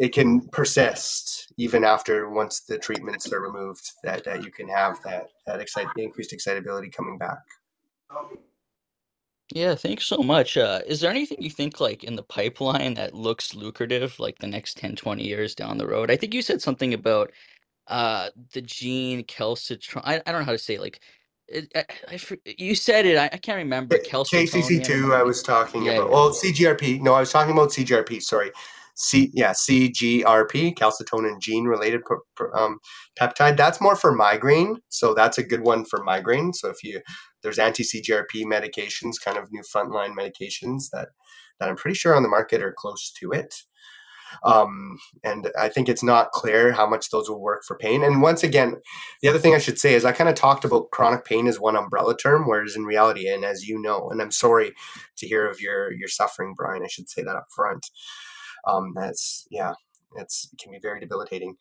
it 0.01 0.15
can 0.15 0.41
persist 0.49 1.53
even 1.59 1.85
after 1.85 2.31
once 2.31 2.61
the 2.61 2.79
treatments 2.79 3.31
are 3.33 3.41
removed 3.41 3.93
that, 4.03 4.25
that 4.25 4.43
you 4.43 4.51
can 4.51 4.67
have 4.67 5.01
that 5.05 5.29
that 5.47 5.61
excite, 5.61 5.87
increased 5.97 6.33
excitability 6.33 6.89
coming 6.89 7.19
back. 7.19 7.39
Yeah 9.53 9.75
thanks 9.75 10.07
so 10.07 10.19
much. 10.19 10.57
Uh, 10.57 10.81
is 10.87 11.01
there 11.01 11.11
anything 11.11 11.43
you 11.43 11.51
think 11.51 11.81
like 11.81 12.03
in 12.05 12.17
the 12.17 12.23
pipeline 12.23 12.95
that 12.95 13.15
looks 13.15 13.55
lucrative 13.55 14.19
like 14.19 14.39
the 14.39 14.47
next 14.47 14.79
10 14.79 14.97
20 14.97 15.23
years 15.23 15.55
down 15.55 15.77
the 15.77 15.87
road? 15.87 16.11
I 16.11 16.17
think 16.17 16.33
you 16.33 16.43
said 16.43 16.63
something 16.63 16.95
about 16.95 17.31
uh 17.87 18.31
the 18.53 18.63
gene 18.63 19.25
calcitron 19.25 20.03
I, 20.05 20.23
I 20.27 20.33
don't 20.33 20.41
know 20.41 20.47
how 20.47 20.53
to 20.53 20.59
say 20.59 20.75
it, 20.75 20.81
like 20.81 21.01
it, 21.49 21.71
I, 21.75 21.85
I, 22.15 22.21
you 22.57 22.75
said 22.75 23.05
it 23.05 23.19
I, 23.19 23.25
I 23.25 23.37
can't 23.37 23.59
remember 23.59 23.99
KCC2 23.99 25.15
I 25.15 25.23
was 25.25 25.43
talking 25.43 25.83
yeah, 25.83 25.93
about. 25.93 26.07
yeah. 26.07 26.15
well 26.15 26.31
CGRP 26.31 27.01
no 27.03 27.13
I 27.13 27.21
was 27.21 27.33
talking 27.33 27.53
about 27.53 27.71
CGRP 27.71 28.23
sorry 28.23 28.53
C 29.01 29.31
yeah 29.33 29.53
CGRP 29.53 30.75
calcitonin 30.75 31.41
gene 31.41 31.65
related 31.65 32.03
um, 32.55 32.79
peptide. 33.19 33.57
That's 33.57 33.81
more 33.81 33.97
for 33.97 34.13
migraine, 34.13 34.77
so 34.91 35.15
that's 35.15 35.39
a 35.39 35.43
good 35.43 35.63
one 35.63 35.87
for 35.87 36.05
migraine. 36.05 36.53
So 36.53 36.69
if 36.69 36.85
you 36.85 37.01
there's 37.43 37.59
anti 37.59 37.83
CGRP 37.83 38.45
medications, 38.45 39.15
kind 39.25 39.39
of 39.39 39.51
new 39.51 39.63
frontline 39.63 40.15
medications 40.15 40.91
that 40.93 41.09
that 41.59 41.71
I'm 41.71 41.77
pretty 41.77 41.95
sure 41.95 42.15
on 42.15 42.23
the 42.23 42.29
market 42.29 42.63
are 42.63 42.75
close 42.77 43.11
to 43.21 43.33
it. 43.33 43.55
Um, 44.45 44.99
and 45.25 45.51
I 45.59 45.69
think 45.69 45.89
it's 45.89 46.05
not 46.05 46.31
clear 46.31 46.71
how 46.71 46.87
much 46.87 47.11
those 47.11 47.29
will 47.29 47.41
work 47.41 47.65
for 47.67 47.77
pain. 47.77 48.05
And 48.05 48.23
once 48.23 48.45
again, 48.45 48.77
the 49.23 49.29
other 49.29 49.41
thing 49.41 49.55
I 49.55 49.59
should 49.59 49.79
say 49.79 49.95
is 49.95 50.05
I 50.05 50.13
kind 50.13 50.31
of 50.31 50.37
talked 50.37 50.65
about 50.65 50.91
chronic 50.93 51.25
pain 51.25 51.49
as 51.49 51.59
one 51.59 51.75
umbrella 51.75 52.17
term, 52.17 52.47
whereas 52.47 52.77
in 52.77 52.85
reality, 52.85 53.29
and 53.29 53.45
as 53.45 53.67
you 53.67 53.81
know, 53.81 54.09
and 54.11 54.23
I'm 54.23 54.31
sorry 54.31 54.73
to 55.17 55.27
hear 55.27 55.49
of 55.49 55.61
your 55.61 55.93
your 55.95 56.09
suffering, 56.09 56.55
Brian. 56.55 56.83
I 56.85 56.89
should 56.89 57.09
say 57.09 57.23
that 57.23 57.35
up 57.35 57.47
front 57.57 57.87
um, 58.67 58.93
that's 58.95 59.47
yeah 59.51 59.73
it's 60.17 60.49
it 60.53 60.59
can 60.63 60.73
be 60.73 60.79
very 60.81 61.01
debilitating. 61.01 61.57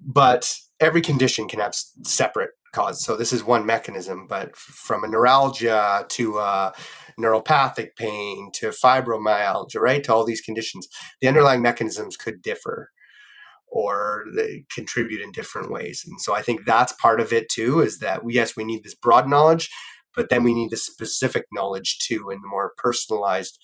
But 0.00 0.54
every 0.80 1.00
condition 1.00 1.48
can 1.48 1.60
have 1.60 1.74
separate 2.04 2.50
cause 2.74 3.02
so 3.02 3.16
this 3.16 3.32
is 3.32 3.42
one 3.42 3.64
mechanism 3.64 4.26
but 4.28 4.54
from 4.54 5.02
a 5.02 5.08
neuralgia 5.08 6.04
to 6.08 6.38
uh, 6.38 6.70
neuropathic 7.18 7.96
pain 7.96 8.50
to 8.52 8.68
fibromyalgia 8.68 9.80
right 9.80 10.04
to 10.04 10.12
all 10.12 10.24
these 10.24 10.42
conditions 10.42 10.86
the 11.20 11.28
underlying 11.28 11.62
mechanisms 11.62 12.14
could 12.16 12.42
differ 12.42 12.90
or 13.70 14.24
they 14.34 14.64
contribute 14.74 15.20
in 15.20 15.32
different 15.32 15.70
ways. 15.70 16.04
And 16.06 16.20
so 16.20 16.34
i 16.34 16.42
think 16.42 16.64
that's 16.64 16.92
part 16.94 17.20
of 17.20 17.32
it 17.32 17.48
too 17.48 17.80
is 17.80 17.98
that 17.98 18.20
yes 18.28 18.56
we 18.56 18.64
need 18.64 18.84
this 18.84 18.94
broad 18.94 19.28
knowledge 19.28 19.70
but 20.14 20.30
then 20.30 20.42
we 20.42 20.54
need 20.54 20.70
the 20.70 20.76
specific 20.76 21.46
knowledge 21.52 21.98
too 21.98 22.30
and 22.30 22.42
the 22.42 22.48
more 22.48 22.72
personalized 22.76 23.58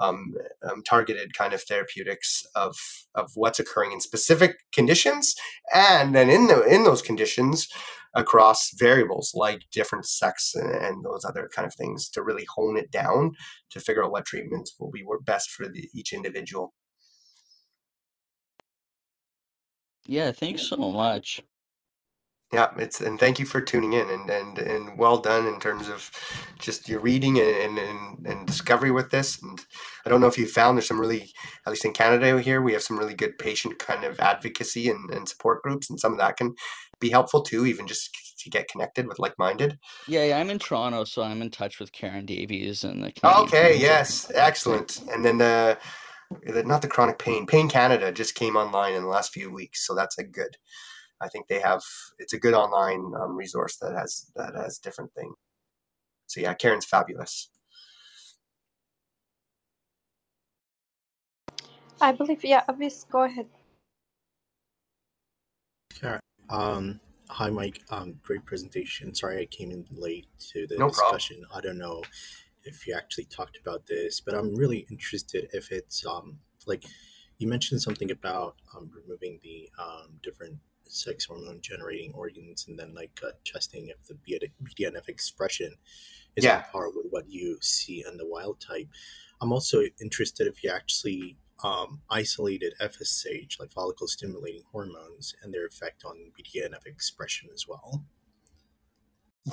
um, 0.00 0.34
um, 0.68 0.82
targeted 0.82 1.34
kind 1.34 1.52
of 1.52 1.62
therapeutics 1.62 2.44
of 2.54 2.76
of 3.14 3.30
what's 3.34 3.58
occurring 3.58 3.92
in 3.92 4.00
specific 4.00 4.56
conditions, 4.72 5.34
and 5.74 6.14
then 6.14 6.30
in 6.30 6.46
the 6.46 6.62
in 6.64 6.84
those 6.84 7.02
conditions 7.02 7.68
across 8.14 8.70
variables 8.78 9.32
like 9.34 9.62
different 9.70 10.06
sex 10.06 10.54
and, 10.54 10.70
and 10.70 11.04
those 11.04 11.24
other 11.24 11.48
kind 11.54 11.66
of 11.66 11.74
things 11.74 12.08
to 12.08 12.22
really 12.22 12.46
hone 12.56 12.76
it 12.76 12.90
down 12.90 13.32
to 13.70 13.80
figure 13.80 14.04
out 14.04 14.10
what 14.10 14.24
treatments 14.24 14.74
will 14.80 14.90
be 14.90 15.04
best 15.24 15.50
for 15.50 15.68
the, 15.68 15.88
each 15.94 16.12
individual. 16.12 16.72
Yeah, 20.06 20.32
thanks 20.32 20.62
so 20.62 20.76
much. 20.76 21.42
Yeah, 22.50 22.70
it's 22.78 23.02
and 23.02 23.20
thank 23.20 23.38
you 23.38 23.44
for 23.44 23.60
tuning 23.60 23.92
in 23.92 24.08
and 24.08 24.30
and 24.30 24.58
and 24.58 24.98
well 24.98 25.18
done 25.18 25.46
in 25.46 25.60
terms 25.60 25.88
of 25.88 26.10
just 26.58 26.88
your 26.88 27.00
reading 27.00 27.38
and 27.38 27.78
and, 27.78 28.26
and 28.26 28.46
discovery 28.46 28.90
with 28.90 29.10
this. 29.10 29.42
And 29.42 29.60
I 30.06 30.08
don't 30.08 30.22
know 30.22 30.28
if 30.28 30.38
you 30.38 30.46
found 30.46 30.78
there's 30.78 30.88
some 30.88 31.00
really, 31.00 31.30
at 31.66 31.70
least 31.70 31.84
in 31.84 31.92
Canada 31.92 32.40
here, 32.40 32.62
we 32.62 32.72
have 32.72 32.82
some 32.82 32.98
really 32.98 33.14
good 33.14 33.36
patient 33.36 33.78
kind 33.78 34.02
of 34.04 34.18
advocacy 34.18 34.88
and, 34.88 35.10
and 35.10 35.28
support 35.28 35.62
groups, 35.62 35.90
and 35.90 36.00
some 36.00 36.12
of 36.12 36.18
that 36.18 36.38
can 36.38 36.54
be 37.00 37.10
helpful 37.10 37.42
too, 37.42 37.66
even 37.66 37.86
just 37.86 38.16
to 38.38 38.48
get 38.48 38.68
connected 38.68 39.06
with 39.06 39.18
like 39.18 39.38
minded. 39.38 39.78
Yeah, 40.06 40.24
yeah, 40.24 40.38
I'm 40.38 40.48
in 40.48 40.58
Toronto, 40.58 41.04
so 41.04 41.22
I'm 41.22 41.42
in 41.42 41.50
touch 41.50 41.78
with 41.78 41.92
Karen 41.92 42.24
Davis 42.24 42.82
and 42.82 43.04
the. 43.04 43.12
Canadian 43.12 43.44
okay. 43.44 43.78
Yes. 43.78 44.30
Excellent. 44.34 45.02
And 45.12 45.24
then 45.24 45.38
the. 45.38 45.78
Not 46.44 46.82
the 46.82 46.88
chronic 46.88 47.18
pain. 47.18 47.46
Pain 47.46 47.70
Canada 47.70 48.12
just 48.12 48.34
came 48.34 48.54
online 48.54 48.92
in 48.92 49.02
the 49.02 49.08
last 49.08 49.32
few 49.32 49.50
weeks, 49.50 49.86
so 49.86 49.94
that's 49.94 50.18
a 50.18 50.24
good 50.24 50.58
I 51.20 51.28
think 51.28 51.48
they 51.48 51.60
have 51.60 51.82
it's 52.18 52.32
a 52.32 52.38
good 52.38 52.54
online 52.54 53.12
um, 53.20 53.36
resource 53.36 53.76
that 53.76 53.94
has 53.94 54.30
that 54.36 54.54
has 54.54 54.78
different 54.78 55.12
things. 55.14 55.34
So 56.26 56.40
yeah, 56.40 56.54
Karen's 56.54 56.84
fabulous. 56.84 57.50
I 62.00 62.12
believe 62.12 62.44
yeah, 62.44 62.62
Avis, 62.68 63.04
go 63.10 63.24
ahead. 63.24 63.46
Yeah. 66.02 66.18
Um, 66.48 67.00
hi, 67.28 67.50
Mike. 67.50 67.82
Um, 67.90 68.20
great 68.22 68.44
presentation. 68.44 69.14
Sorry 69.14 69.40
I 69.40 69.46
came 69.46 69.70
in 69.70 69.84
late 69.90 70.28
to 70.52 70.66
the 70.68 70.76
no 70.76 70.88
discussion. 70.88 71.42
Problem. 71.42 71.58
I 71.58 71.60
don't 71.66 71.78
know 71.78 72.02
if 72.64 72.86
you 72.86 72.94
actually 72.94 73.24
talked 73.24 73.58
about 73.60 73.86
this, 73.86 74.20
but 74.20 74.34
I'm 74.34 74.54
really 74.54 74.86
interested 74.90 75.48
if 75.52 75.72
it's 75.72 76.06
um 76.06 76.38
like 76.66 76.84
you 77.38 77.48
mentioned 77.48 77.80
something 77.80 78.10
about 78.10 78.56
um, 78.76 78.90
removing 78.94 79.38
the 79.42 79.70
um, 79.78 80.18
different 80.22 80.58
sex 80.88 81.26
hormone 81.26 81.60
generating 81.60 82.12
organs 82.14 82.66
and 82.68 82.78
then 82.78 82.94
like 82.94 83.20
uh, 83.24 83.30
testing 83.44 83.88
if 83.88 84.04
the 84.06 84.18
BDNF 84.62 85.08
expression 85.08 85.74
is 86.36 86.44
yeah. 86.44 86.58
on 86.58 86.62
par 86.72 86.90
with 86.90 87.06
what 87.10 87.28
you 87.28 87.58
see 87.60 88.04
in 88.06 88.16
the 88.16 88.26
wild 88.26 88.60
type. 88.60 88.88
I'm 89.40 89.52
also 89.52 89.82
interested 90.00 90.46
if 90.46 90.64
you 90.64 90.70
actually 90.70 91.36
um, 91.62 92.02
isolated 92.10 92.74
FSH, 92.80 93.58
like 93.58 93.72
follicle 93.72 94.06
stimulating 94.06 94.62
hormones, 94.70 95.34
and 95.42 95.52
their 95.52 95.66
effect 95.66 96.04
on 96.04 96.32
BDNF 96.38 96.86
expression 96.86 97.48
as 97.52 97.66
well. 97.66 98.04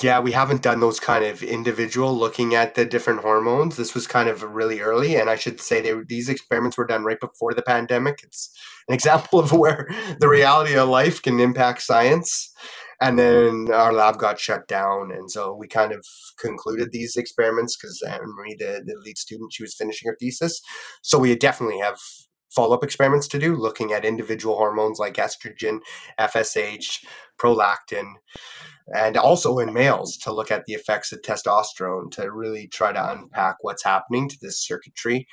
Yeah, 0.02 0.20
we 0.20 0.32
haven't 0.32 0.62
done 0.62 0.80
those 0.80 1.00
kind 1.00 1.24
of 1.24 1.44
individual 1.44 2.14
looking 2.14 2.56
at 2.56 2.76
the 2.76 2.86
different 2.86 3.22
hormones. 3.22 3.78
This 3.78 3.94
was 3.94 4.08
kind 4.08 4.28
of 4.28 4.42
really 4.44 4.82
early, 4.82 5.16
and 5.16 5.30
I 5.30 5.36
should 5.36 5.62
say 5.62 5.82
they, 5.82 5.94
these 6.08 6.28
experiments 6.28 6.78
were 6.78 6.88
done 6.88 7.04
right 7.04 7.20
before 7.20 7.54
the 7.54 7.62
pandemic. 7.62 8.22
It's 8.24 8.50
an 8.88 8.94
example 8.96 9.40
of 9.40 9.52
where 9.52 9.86
the 9.90 9.96
mm-hmm. 9.96 10.28
reality 10.28 10.76
of 10.76 10.90
life 10.90 11.22
can 11.22 11.40
impact 11.40 11.82
science. 11.84 12.52
And 13.00 13.20
mm-hmm. 13.20 13.66
then 13.68 13.76
our 13.76 13.94
lab 13.94 14.18
got 14.18 14.40
shut 14.40 14.68
down, 14.68 15.12
and 15.12 15.30
so 15.30 15.54
we 15.54 15.68
kind 15.68 15.92
of 15.92 16.06
concluded 16.40 16.92
these 16.92 17.16
experiments 17.16 17.78
because 17.78 18.02
Anne 18.02 18.22
Marie, 18.36 18.56
the, 18.58 18.82
the 18.86 18.96
lead 19.04 19.18
student, 19.18 19.54
she 19.54 19.64
was 19.64 19.76
finishing 19.76 20.10
her 20.10 20.18
thesis. 20.20 20.62
So 21.04 21.20
we 21.20 21.36
definitely 21.36 21.80
have 21.80 22.00
follow 22.56 22.76
up 22.76 22.84
experiments 22.84 23.28
to 23.30 23.40
do, 23.40 23.56
looking 23.56 23.92
at 23.92 24.06
individual 24.06 24.56
hormones 24.56 25.00
like 25.00 25.16
estrogen, 25.16 25.80
FSH, 26.20 27.06
prolactin 27.38 28.14
and 28.94 29.18
also 29.18 29.58
in 29.60 29.74
males 29.74 30.18
to 30.18 30.32
look 30.32 30.52
at 30.52 30.66
the 30.66 30.74
effects 30.74 31.12
of 31.12 31.22
testosterone 31.22 32.12
to 32.12 32.32
really 32.32 32.68
try 32.68 32.92
to 32.92 33.12
unpack 33.12 33.58
what's 33.62 33.84
happening 33.84 34.30
to 34.30 34.38
this 34.42 34.60
circuitry 34.60 35.28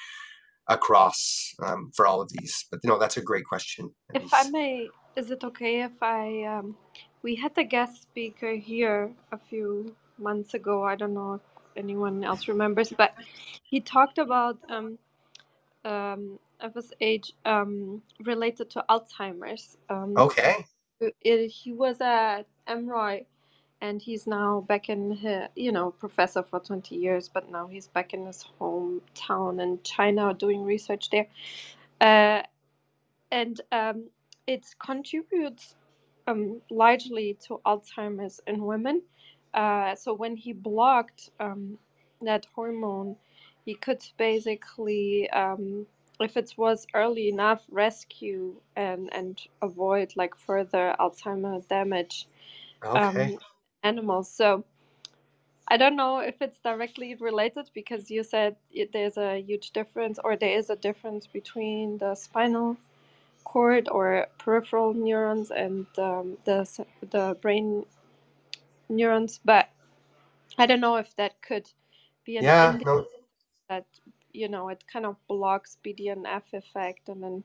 across 0.69 1.55
um, 1.63 1.91
for 1.95 2.07
all 2.07 2.21
of 2.21 2.31
these. 2.33 2.65
But 2.71 2.81
you 2.83 2.89
know, 2.89 2.99
that's 2.99 3.17
a 3.17 3.23
great 3.23 3.45
question. 3.45 3.93
If 4.15 4.33
I 4.33 4.49
may, 4.51 4.89
is 5.17 5.31
it 5.31 5.45
okay 5.45 5.83
if 5.83 6.03
I? 6.03 6.45
Um, 6.45 6.77
we 7.23 7.35
had 7.37 7.53
a 7.59 7.65
guest 7.65 8.03
speaker 8.03 8.55
here 8.55 9.13
a 9.31 9.39
few 9.39 9.95
months 10.19 10.55
ago. 10.55 10.83
I 10.83 10.97
don't 10.97 11.15
know 11.15 11.35
if 11.35 11.41
anyone 11.77 12.25
else 12.25 12.49
remembers, 12.49 12.93
but 12.97 13.15
he 13.63 13.81
talked 13.81 14.19
about 14.19 14.59
um, 14.69 14.99
um, 16.63 16.73
FSH 16.73 17.33
um, 17.45 18.03
related 18.25 18.71
to 18.71 18.85
Alzheimer's. 18.89 19.77
Um, 19.89 20.15
Okay. 20.17 20.67
it, 21.01 21.49
he 21.49 21.73
was 21.73 22.01
at 22.01 22.47
Emory 22.67 23.27
and 23.81 24.01
he's 24.01 24.27
now 24.27 24.61
back 24.69 24.89
in 24.89 25.13
his, 25.13 25.49
you 25.57 25.73
know, 25.73 25.91
professor 25.91 26.43
for 26.43 26.61
20 26.61 26.95
years, 26.97 27.29
but 27.29 27.51
now 27.51 27.67
he's 27.67 27.89
back 27.89 28.15
in 28.15 28.27
his 28.27 28.45
hometown 28.61 29.61
in 29.63 29.81
China 29.83 30.35
doing 30.35 30.63
research 30.63 31.11
there. 31.11 31.27
Uh, 32.01 32.43
and 33.33 33.61
um, 33.73 34.09
it 34.47 34.65
contributes 34.79 35.75
um, 36.29 36.61
largely 36.71 37.37
to 37.47 37.61
Alzheimer's 37.67 38.41
in 38.47 38.65
women. 38.65 39.03
Uh, 39.55 39.95
so 39.97 40.15
when 40.15 40.37
he 40.37 40.53
blocked 40.53 41.31
um, 41.41 41.79
that 42.21 42.47
hormone, 42.55 43.17
he 43.65 43.75
could 43.75 44.03
basically, 44.17 45.29
um, 45.31 45.87
if 46.21 46.37
it 46.37 46.55
was 46.57 46.87
early 46.95 47.29
enough, 47.29 47.65
rescue 47.71 48.55
and, 48.77 49.13
and 49.15 49.41
avoid 49.63 50.13
like 50.17 50.37
further 50.37 50.95
Alzheimer 51.01 51.67
damage 51.69 52.29
Okay. 52.85 53.31
um, 53.31 53.39
animals. 53.85 54.31
So 54.31 54.65
I 55.69 55.79
don't 55.79 55.97
know 55.97 56.21
if 56.21 56.43
it's 56.43 56.61
directly 56.61 57.15
related 57.17 57.71
because 57.75 58.11
you 58.11 58.25
said 58.25 58.57
it, 58.73 58.93
there's 58.93 59.17
a 59.19 59.41
huge 59.43 59.73
difference, 59.73 60.19
or 60.25 60.37
there 60.37 60.59
is 60.59 60.71
a 60.71 60.77
difference 60.77 61.27
between 61.27 61.99
the 61.99 62.15
spinal 62.15 62.77
cord 63.45 63.89
or 63.91 64.29
peripheral 64.39 64.95
neurons 64.95 65.51
and 65.51 65.87
um, 65.99 66.39
the 66.45 66.61
the 67.11 67.37
brain 67.43 67.85
neurons, 68.89 69.41
but 69.45 69.71
I 70.59 70.67
don't 70.67 70.81
know 70.81 70.97
if 70.97 71.17
that 71.17 71.43
could 71.43 71.71
be 72.25 72.39
an 72.39 72.47
Yeah. 72.47 72.79
No. 72.85 73.07
that 73.69 73.87
you 74.33 74.49
know 74.49 74.69
it 74.69 74.85
kind 74.93 75.07
of 75.07 75.17
blocks 75.29 75.79
BDNF 75.85 76.43
effect, 76.53 77.09
and 77.09 77.23
then 77.23 77.45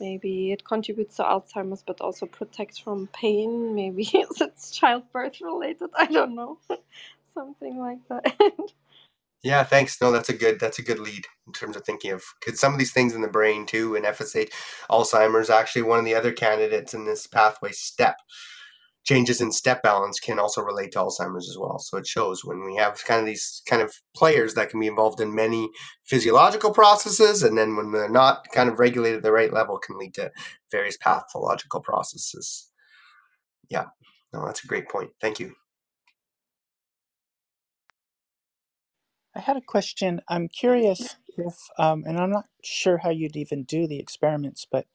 maybe 0.00 0.52
it 0.52 0.64
contributes 0.64 1.16
to 1.16 1.24
Alzheimer's, 1.24 1.82
but 1.86 2.00
also 2.00 2.26
protects 2.26 2.78
from 2.78 3.08
pain. 3.08 3.74
Maybe 3.74 4.08
it's 4.14 4.70
childbirth 4.72 5.40
related. 5.40 5.90
I 5.96 6.06
don't 6.06 6.34
know, 6.34 6.58
something 7.34 7.78
like 7.78 8.00
that. 8.08 8.36
Yeah. 9.42 9.64
Thanks. 9.64 10.00
No, 10.00 10.12
that's 10.12 10.30
a 10.30 10.34
good. 10.34 10.60
That's 10.60 10.80
a 10.80 10.82
good 10.82 10.98
lead 10.98 11.26
in 11.46 11.52
terms 11.54 11.76
of 11.76 11.84
thinking 11.84 12.12
of 12.12 12.24
because 12.40 12.60
some 12.60 12.72
of 12.74 12.78
these 12.80 12.92
things 12.92 13.14
in 13.14 13.22
the 13.22 13.28
brain 13.28 13.66
too, 13.66 13.96
and 13.96 14.04
FSH, 14.04 14.50
Alzheimer's. 14.90 15.50
Actually, 15.50 15.82
one 15.82 16.00
of 16.00 16.04
the 16.04 16.16
other 16.16 16.32
candidates 16.32 16.94
in 16.94 17.06
this 17.06 17.26
pathway, 17.26 17.72
STEP 17.72 18.16
changes 19.06 19.40
in 19.40 19.52
step 19.52 19.82
balance 19.82 20.18
can 20.18 20.38
also 20.38 20.60
relate 20.60 20.92
to 20.92 20.98
Alzheimer's 20.98 21.48
as 21.48 21.56
well. 21.58 21.78
So 21.78 21.96
it 21.96 22.06
shows 22.06 22.44
when 22.44 22.64
we 22.64 22.74
have 22.76 23.04
kind 23.04 23.20
of 23.20 23.26
these 23.26 23.62
kind 23.68 23.80
of 23.80 23.94
players 24.14 24.54
that 24.54 24.68
can 24.68 24.80
be 24.80 24.88
involved 24.88 25.20
in 25.20 25.34
many 25.34 25.70
physiological 26.04 26.72
processes, 26.72 27.42
and 27.42 27.56
then 27.56 27.76
when 27.76 27.92
they're 27.92 28.08
not 28.08 28.46
kind 28.52 28.68
of 28.68 28.78
regulated 28.78 29.18
at 29.18 29.22
the 29.22 29.32
right 29.32 29.52
level, 29.52 29.78
can 29.78 29.96
lead 29.96 30.14
to 30.14 30.30
various 30.70 30.96
pathological 30.96 31.80
processes. 31.80 32.70
Yeah, 33.70 33.86
no, 34.32 34.44
that's 34.44 34.64
a 34.64 34.66
great 34.66 34.88
point. 34.88 35.10
Thank 35.20 35.40
you. 35.40 35.54
I 39.34 39.40
had 39.40 39.56
a 39.56 39.62
question. 39.62 40.20
I'm 40.28 40.48
curious 40.48 41.16
if, 41.28 41.54
um, 41.78 42.04
and 42.06 42.18
I'm 42.18 42.30
not 42.30 42.46
sure 42.64 42.98
how 42.98 43.10
you'd 43.10 43.36
even 43.36 43.64
do 43.64 43.86
the 43.86 43.98
experiments, 43.98 44.66
but 44.70 44.86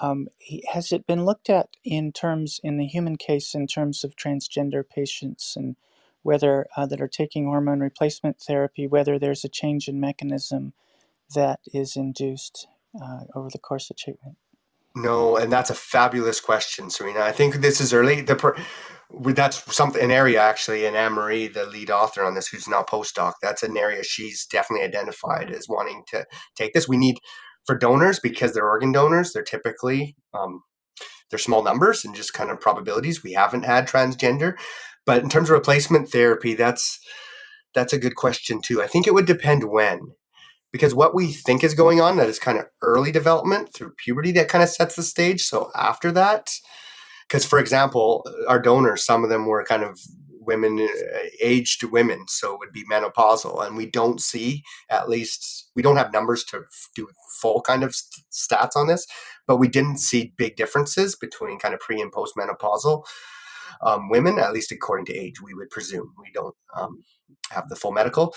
um, 0.00 0.28
has 0.72 0.92
it 0.92 1.06
been 1.06 1.24
looked 1.24 1.50
at 1.50 1.68
in 1.84 2.12
terms, 2.12 2.60
in 2.62 2.76
the 2.76 2.86
human 2.86 3.16
case, 3.16 3.54
in 3.54 3.66
terms 3.66 4.04
of 4.04 4.16
transgender 4.16 4.82
patients 4.88 5.54
and 5.56 5.76
whether 6.22 6.66
uh, 6.76 6.86
that 6.86 7.00
are 7.00 7.08
taking 7.08 7.46
hormone 7.46 7.80
replacement 7.80 8.38
therapy, 8.38 8.86
whether 8.86 9.18
there's 9.18 9.44
a 9.44 9.48
change 9.48 9.88
in 9.88 9.98
mechanism 9.98 10.72
that 11.34 11.60
is 11.72 11.96
induced 11.96 12.66
uh, 13.00 13.20
over 13.34 13.48
the 13.50 13.58
course 13.58 13.90
of 13.90 13.96
treatment? 13.96 14.36
No, 14.94 15.36
and 15.36 15.52
that's 15.52 15.70
a 15.70 15.74
fabulous 15.74 16.40
question, 16.40 16.90
Serena. 16.90 17.20
I 17.20 17.32
think 17.32 17.56
this 17.56 17.80
is 17.80 17.92
early. 17.92 18.22
The 18.22 18.34
per, 18.34 18.56
that's 19.20 19.74
something 19.74 20.02
an 20.02 20.10
area 20.10 20.40
actually, 20.40 20.84
and 20.84 20.96
Annemarie, 20.96 21.52
the 21.52 21.66
lead 21.66 21.90
author 21.90 22.24
on 22.24 22.34
this, 22.34 22.48
who's 22.48 22.68
now 22.68 22.82
postdoc. 22.82 23.34
That's 23.40 23.62
an 23.62 23.76
area 23.76 24.02
she's 24.02 24.46
definitely 24.46 24.84
identified 24.84 25.50
as 25.50 25.68
wanting 25.68 26.02
to 26.08 26.26
take 26.56 26.74
this. 26.74 26.88
We 26.88 26.96
need 26.96 27.18
for 27.66 27.76
donors 27.76 28.18
because 28.20 28.52
they're 28.52 28.68
organ 28.68 28.92
donors. 28.92 29.32
They're 29.32 29.42
typically 29.42 30.16
um, 30.34 30.62
they're 31.30 31.38
small 31.38 31.62
numbers 31.62 32.04
and 32.04 32.14
just 32.14 32.34
kind 32.34 32.50
of 32.50 32.60
probabilities. 32.60 33.22
We 33.22 33.32
haven't 33.32 33.64
had 33.64 33.88
transgender, 33.88 34.54
but 35.06 35.22
in 35.22 35.28
terms 35.28 35.48
of 35.48 35.54
replacement 35.54 36.08
therapy, 36.10 36.54
that's 36.54 36.98
that's 37.74 37.92
a 37.92 37.98
good 37.98 38.16
question 38.16 38.60
too. 38.60 38.82
I 38.82 38.86
think 38.86 39.06
it 39.06 39.14
would 39.14 39.26
depend 39.26 39.70
when 39.70 40.00
because 40.72 40.94
what 40.94 41.14
we 41.14 41.32
think 41.32 41.64
is 41.64 41.74
going 41.74 42.00
on 42.00 42.16
that 42.16 42.28
is 42.28 42.38
kind 42.38 42.58
of 42.58 42.66
early 42.82 43.12
development 43.12 43.72
through 43.72 43.94
puberty 43.96 44.32
that 44.32 44.48
kind 44.48 44.62
of 44.62 44.68
sets 44.68 44.96
the 44.96 45.02
stage 45.02 45.42
so 45.42 45.70
after 45.74 46.12
that 46.12 46.50
because 47.28 47.44
for 47.44 47.58
example 47.58 48.24
our 48.48 48.60
donors 48.60 49.04
some 49.04 49.24
of 49.24 49.30
them 49.30 49.46
were 49.46 49.64
kind 49.64 49.82
of 49.82 49.98
women 50.40 50.80
uh, 50.80 51.18
aged 51.40 51.84
women 51.84 52.24
so 52.28 52.54
it 52.54 52.58
would 52.58 52.72
be 52.72 52.84
menopausal 52.90 53.66
and 53.66 53.76
we 53.76 53.86
don't 53.86 54.20
see 54.20 54.62
at 54.88 55.08
least 55.08 55.70
we 55.76 55.82
don't 55.82 55.96
have 55.96 56.12
numbers 56.12 56.44
to 56.44 56.62
do 56.94 57.08
full 57.40 57.60
kind 57.60 57.82
of 57.82 57.94
st- 57.94 58.24
stats 58.32 58.76
on 58.76 58.86
this 58.86 59.06
but 59.46 59.58
we 59.58 59.68
didn't 59.68 59.98
see 59.98 60.32
big 60.36 60.56
differences 60.56 61.14
between 61.14 61.58
kind 61.58 61.74
of 61.74 61.80
pre 61.80 62.00
and 62.00 62.12
post 62.12 62.34
menopausal 62.36 63.04
um, 63.82 64.08
women 64.08 64.38
at 64.38 64.52
least 64.52 64.72
according 64.72 65.06
to 65.06 65.14
age 65.14 65.40
we 65.42 65.54
would 65.54 65.70
presume 65.70 66.12
we 66.18 66.30
don't 66.32 66.56
um, 66.76 67.02
have 67.50 67.68
the 67.68 67.76
full 67.76 67.92
medical 67.92 68.34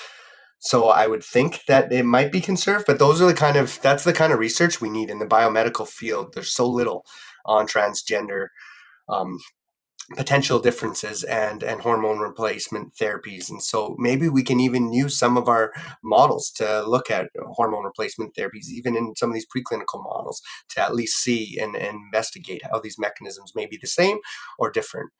so 0.65 0.87
I 0.87 1.07
would 1.07 1.25
think 1.25 1.65
that 1.67 1.91
it 1.91 2.05
might 2.05 2.31
be 2.31 2.39
conserved, 2.39 2.85
but 2.87 2.97
those 2.97 3.21
are 3.21 3.25
the 3.25 3.33
kind 3.33 3.57
of 3.57 3.81
that's 3.81 4.05
the 4.05 4.13
kind 4.13 4.31
of 4.31 4.39
research 4.39 4.79
we 4.79 4.89
need 4.89 5.09
in 5.09 5.19
the 5.19 5.25
biomedical 5.25 5.85
field. 5.85 6.33
There's 6.33 6.53
so 6.53 6.65
little 6.65 7.05
on 7.45 7.67
transgender 7.67 8.47
um, 9.09 9.39
potential 10.15 10.59
differences 10.59 11.23
and 11.23 11.63
and 11.63 11.81
hormone 11.81 12.19
replacement 12.19 12.93
therapies, 12.95 13.49
and 13.49 13.63
so 13.63 13.95
maybe 13.99 14.29
we 14.29 14.43
can 14.43 14.59
even 14.59 14.93
use 14.93 15.17
some 15.17 15.37
of 15.37 15.47
our 15.47 15.71
models 16.03 16.51
to 16.57 16.83
look 16.87 17.09
at 17.09 17.29
hormone 17.53 17.83
replacement 17.85 18.35
therapies, 18.35 18.67
even 18.69 18.95
in 18.95 19.15
some 19.15 19.29
of 19.29 19.33
these 19.33 19.47
preclinical 19.47 20.03
models, 20.03 20.41
to 20.69 20.81
at 20.81 20.95
least 20.95 21.17
see 21.17 21.57
and, 21.59 21.75
and 21.75 21.97
investigate 22.05 22.61
how 22.71 22.79
these 22.79 22.99
mechanisms 22.99 23.53
may 23.55 23.65
be 23.65 23.77
the 23.81 23.87
same 23.87 24.17
or 24.59 24.71
different 24.71 25.11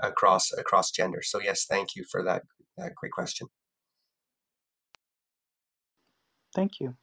across 0.00 0.52
across 0.52 0.90
gender. 0.90 1.22
So 1.22 1.40
yes, 1.40 1.64
thank 1.64 1.94
you 1.96 2.04
for 2.10 2.22
that, 2.24 2.42
that 2.76 2.94
great 2.94 3.12
question. 3.12 3.48
Thank 6.54 6.80
you. 6.80 6.94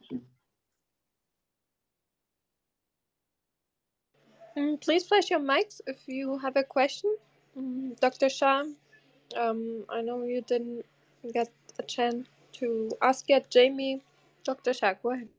Mm, 4.57 4.81
Please 4.81 5.07
flash 5.07 5.29
your 5.29 5.39
mics 5.39 5.79
if 5.87 6.07
you 6.07 6.37
have 6.39 6.55
a 6.55 6.63
question. 6.63 7.15
Dr. 8.01 8.29
Shah, 8.29 8.63
um, 9.37 9.85
I 9.89 10.01
know 10.01 10.23
you 10.23 10.41
didn't 10.41 10.85
get 11.33 11.49
a 11.79 11.83
chance 11.83 12.27
to 12.53 12.91
ask 13.01 13.29
yet. 13.29 13.49
Jamie, 13.51 14.03
Dr. 14.45 14.73
Shah, 14.73 14.95
go 15.03 15.11
ahead. 15.13 15.29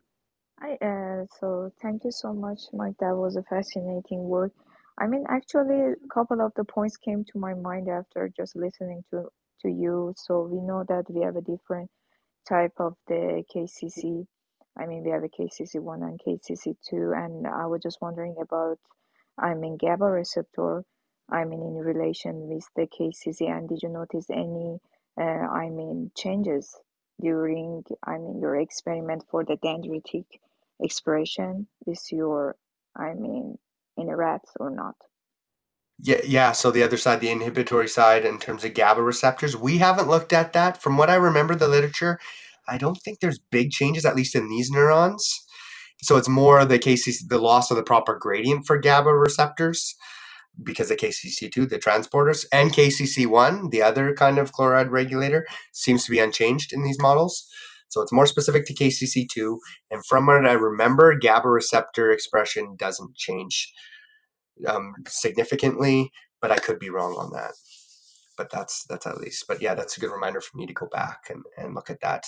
Hi, 0.61 0.79
uh, 0.81 1.27
so 1.41 1.71
thank 1.83 2.05
you 2.05 2.13
so 2.13 2.33
much, 2.33 2.61
Mike. 2.73 2.97
That 3.01 3.17
was 3.17 3.37
a 3.37 3.43
fascinating 3.45 4.25
work. 4.25 4.53
I 4.99 5.07
mean, 5.07 5.25
actually, 5.29 5.93
a 5.93 6.09
couple 6.15 6.41
of 6.41 6.53
the 6.57 6.65
points 6.65 6.97
came 6.97 7.25
to 7.27 7.39
my 7.39 7.55
mind 7.55 7.89
after 7.91 8.31
just 8.37 8.57
listening 8.57 9.05
to 9.11 9.29
to 9.63 9.69
you. 9.71 10.15
So 10.17 10.43
we 10.51 10.61
know 10.63 10.85
that 10.89 11.05
we 11.11 11.23
have 11.23 11.37
a 11.37 11.43
different 11.43 11.91
type 12.49 12.73
of 12.79 12.95
the 13.09 13.45
KCC. 13.55 14.27
I 14.79 14.87
mean, 14.87 15.05
we 15.05 15.11
have 15.11 15.25
a 15.25 15.29
KCC1 15.29 16.03
and 16.03 16.21
KCC2, 16.27 17.17
and 17.25 17.47
I 17.47 17.67
was 17.67 17.83
just 17.83 18.01
wondering 18.03 18.37
about, 18.41 18.79
I 19.39 19.55
mean, 19.55 19.79
GABA 19.79 20.05
receptor. 20.07 20.85
I 21.31 21.45
mean, 21.45 21.63
in 21.63 21.75
relation 21.75 22.49
with 22.49 22.69
the 22.77 22.87
KCC, 22.87 23.51
and 23.51 23.69
did 23.69 23.83
you 23.83 23.89
notice 23.89 24.27
any, 24.31 24.79
uh, 25.21 25.23
I 25.23 25.69
mean, 25.69 26.11
changes 26.17 26.77
during, 27.21 27.85
I 28.05 28.19
mean, 28.19 28.41
your 28.41 28.57
experiment 28.57 29.25
for 29.31 29.45
the 29.45 29.57
dendritic 29.57 30.25
expression 30.81 31.67
with 31.87 32.01
your, 32.11 32.57
I 32.97 33.15
mean, 33.15 33.59
in 33.97 34.07
rats 34.09 34.51
or 34.59 34.71
not? 34.71 34.97
Yeah, 36.03 36.21
yeah. 36.25 36.53
So 36.53 36.71
the 36.71 36.83
other 36.83 36.97
side, 36.97 37.21
the 37.21 37.31
inhibitory 37.31 37.89
side, 37.89 38.25
in 38.25 38.39
terms 38.39 38.65
of 38.65 38.75
GABA 38.75 39.03
receptors, 39.03 39.57
we 39.57 39.79
haven't 39.79 40.09
looked 40.09 40.33
at 40.33 40.53
that. 40.55 40.81
From 40.81 40.97
what 40.97 41.11
I 41.11 41.17
remember, 41.17 41.55
the 41.55 41.69
literature, 41.69 42.19
I 42.67 42.79
don't 42.79 42.97
think 42.97 43.21
there's 43.21 43.39
big 43.39 43.71
changes, 43.71 44.07
at 44.07 44.17
least 44.17 44.35
in 44.35 44.49
these 44.49 44.71
neurons. 44.71 45.45
So 46.03 46.17
it's 46.17 46.29
more 46.29 46.65
the 46.65 46.79
KCC, 46.79 47.29
the 47.29 47.39
loss 47.39 47.71
of 47.71 47.77
the 47.77 47.83
proper 47.83 48.17
gradient 48.17 48.67
for 48.67 48.79
GABA 48.79 49.13
receptors, 49.13 49.95
because 50.63 50.89
the 50.89 50.97
KCC2, 50.97 51.69
the 51.69 51.79
transporters, 51.79 52.45
and 52.53 52.73
KCC1, 52.73 53.71
the 53.71 53.83
other 53.83 54.15
kind 54.15 54.39
of 54.39 54.53
chloride 54.53 54.91
regulator, 54.91 55.47
seems 55.73 56.05
to 56.05 56.11
be 56.11 56.19
unchanged 56.19 56.73
in 56.73 56.83
these 56.83 57.01
models. 57.01 57.49
So 57.89 58.01
it's 58.03 58.13
more 58.13 58.27
specific 58.27 58.67
to 58.67 58.75
KCC2, 58.75 59.59
and 59.91 60.05
from 60.07 60.27
what 60.27 60.47
I 60.47 60.53
remember, 60.53 61.19
GABA 61.19 61.49
receptor 61.49 62.13
expression 62.13 62.77
doesn't 62.77 63.17
change 63.17 63.73
um, 64.67 64.95
significantly, 65.09 66.13
but 66.41 66.53
I 66.53 66.57
could 66.57 66.79
be 66.79 66.91
wrong 66.91 67.15
on 67.15 67.33
that. 67.33 67.53
But 68.37 68.51
that's 68.51 68.85
that's 68.85 69.07
at 69.07 69.19
least. 69.19 69.47
But 69.49 69.61
yeah, 69.61 69.75
that's 69.75 69.97
a 69.97 70.01
good 70.01 70.13
reminder 70.13 70.41
for 70.41 70.57
me 70.57 70.67
to 70.67 70.73
go 70.73 70.87
back 70.91 71.25
and, 71.29 71.43
and 71.57 71.75
look 71.75 71.91
at 71.91 72.01
that. 72.01 72.25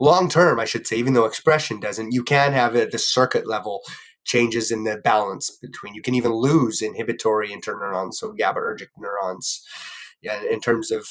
long 0.00 0.28
term, 0.28 0.60
I 0.60 0.64
should 0.64 0.86
say, 0.86 0.96
even 0.96 1.14
though 1.14 1.24
expression 1.26 1.80
doesn't, 1.80 2.12
you 2.12 2.22
can 2.22 2.52
have 2.52 2.76
it 2.76 2.82
at 2.82 2.92
the 2.92 2.98
circuit 2.98 3.46
level 3.48 3.82
changes 4.28 4.70
in 4.70 4.84
the 4.84 4.98
balance 4.98 5.50
between. 5.60 5.94
You 5.94 6.02
can 6.02 6.14
even 6.14 6.32
lose 6.32 6.80
inhibitory 6.80 7.48
interneurons, 7.48 8.14
so 8.14 8.32
GABAergic 8.32 8.88
neurons. 8.96 9.64
Yeah, 10.22 10.40
in 10.48 10.60
terms 10.60 10.90
of 10.90 11.06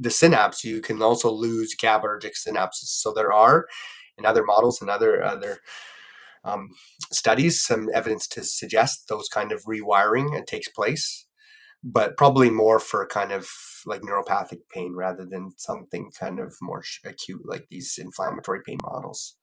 the 0.00 0.10
synapse, 0.10 0.64
you 0.64 0.80
can 0.80 1.00
also 1.02 1.30
lose 1.30 1.76
GABAergic 1.76 2.32
synapses. 2.34 2.90
So 3.00 3.12
there 3.12 3.32
are 3.32 3.66
in 4.18 4.26
other 4.26 4.44
models 4.44 4.80
and 4.80 4.90
other 4.90 5.22
other 5.22 5.58
um, 6.44 6.70
studies 7.12 7.60
some 7.60 7.88
evidence 7.94 8.26
to 8.28 8.42
suggest 8.42 9.08
those 9.08 9.28
kind 9.28 9.52
of 9.52 9.62
rewiring 9.64 10.36
it 10.36 10.48
takes 10.48 10.68
place 10.68 11.26
but 11.82 12.16
probably 12.16 12.50
more 12.50 12.78
for 12.78 13.06
kind 13.06 13.32
of 13.32 13.48
like 13.86 14.02
neuropathic 14.02 14.60
pain 14.72 14.94
rather 14.94 15.26
than 15.28 15.50
something 15.56 16.10
kind 16.18 16.38
of 16.38 16.54
more 16.62 16.82
acute 17.04 17.42
like 17.44 17.66
these 17.70 17.98
inflammatory 17.98 18.60
pain 18.64 18.78
models. 18.82 19.36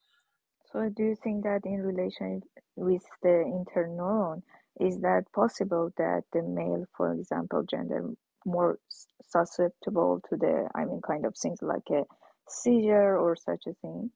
So 0.72 0.90
do 0.90 1.04
you 1.04 1.16
think 1.24 1.44
that 1.44 1.62
in 1.66 1.82
relation 1.82 2.42
with 2.76 3.04
the 3.24 3.44
interneuron, 3.46 4.44
is 4.80 5.00
that 5.02 5.24
possible 5.34 5.92
that 5.98 6.24
the 6.32 6.44
male, 6.44 6.86
for 6.96 7.14
example, 7.14 7.64
gender 7.64 8.10
more 8.46 8.80
susceptible 9.28 10.22
to 10.30 10.38
the, 10.38 10.70
I 10.76 10.86
mean, 10.86 11.02
kind 11.02 11.26
of 11.26 11.36
things 11.36 11.60
like 11.62 11.90
a 11.92 12.04
seizure 12.48 13.18
or 13.18 13.36
such 13.36 13.64
a 13.68 13.74
thing? 13.82 14.12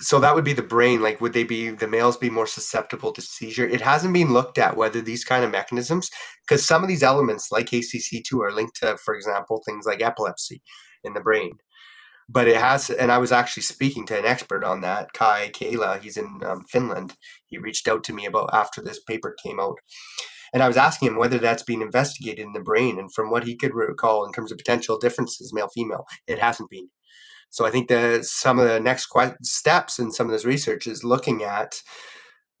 so 0.00 0.18
that 0.20 0.34
would 0.34 0.44
be 0.44 0.52
the 0.52 0.62
brain 0.62 1.00
like 1.00 1.20
would 1.20 1.32
they 1.32 1.44
be 1.44 1.70
the 1.70 1.88
males 1.88 2.16
be 2.16 2.30
more 2.30 2.46
susceptible 2.46 3.12
to 3.12 3.22
seizure 3.22 3.66
it 3.66 3.80
hasn't 3.80 4.12
been 4.12 4.32
looked 4.32 4.58
at 4.58 4.76
whether 4.76 5.00
these 5.00 5.24
kind 5.24 5.44
of 5.44 5.50
mechanisms 5.50 6.10
because 6.46 6.66
some 6.66 6.82
of 6.82 6.88
these 6.88 7.02
elements 7.02 7.50
like 7.50 7.66
KCC2 7.66 8.40
are 8.42 8.52
linked 8.52 8.76
to 8.76 8.96
for 8.98 9.14
example 9.14 9.62
things 9.64 9.86
like 9.86 10.02
epilepsy 10.02 10.62
in 11.02 11.14
the 11.14 11.20
brain 11.20 11.52
but 12.28 12.48
it 12.48 12.56
has 12.56 12.90
and 12.90 13.12
i 13.12 13.18
was 13.18 13.32
actually 13.32 13.62
speaking 13.62 14.06
to 14.06 14.18
an 14.18 14.24
expert 14.24 14.64
on 14.64 14.80
that 14.80 15.12
Kai 15.12 15.50
Kaila 15.52 16.00
he's 16.00 16.16
in 16.16 16.40
um, 16.44 16.64
finland. 16.64 17.14
He 17.46 17.58
reached 17.58 17.88
out 17.88 18.02
to 18.04 18.12
me 18.12 18.26
about 18.26 18.50
after 18.52 18.82
this 18.82 19.00
paper 19.00 19.36
came 19.44 19.60
out. 19.60 19.76
And 20.52 20.62
i 20.62 20.68
was 20.68 20.76
asking 20.76 21.08
him 21.08 21.16
whether 21.16 21.38
that's 21.38 21.62
been 21.62 21.82
investigated 21.82 22.44
in 22.44 22.52
the 22.52 22.60
brain 22.60 22.98
and 22.98 23.12
from 23.12 23.30
what 23.30 23.44
he 23.44 23.56
could 23.56 23.74
recall 23.74 24.24
in 24.24 24.32
terms 24.32 24.52
of 24.52 24.58
potential 24.58 24.98
differences 24.98 25.52
male 25.52 25.68
female 25.68 26.06
it 26.26 26.38
hasn't 26.38 26.70
been. 26.70 26.88
So 27.50 27.64
I 27.64 27.70
think 27.70 27.88
that 27.88 28.24
some 28.24 28.58
of 28.58 28.66
the 28.66 28.80
next 28.80 29.08
steps 29.42 30.00
in 30.00 30.10
some 30.10 30.26
of 30.26 30.32
this 30.32 30.44
research 30.44 30.88
is 30.88 31.04
looking 31.04 31.44
at 31.44 31.82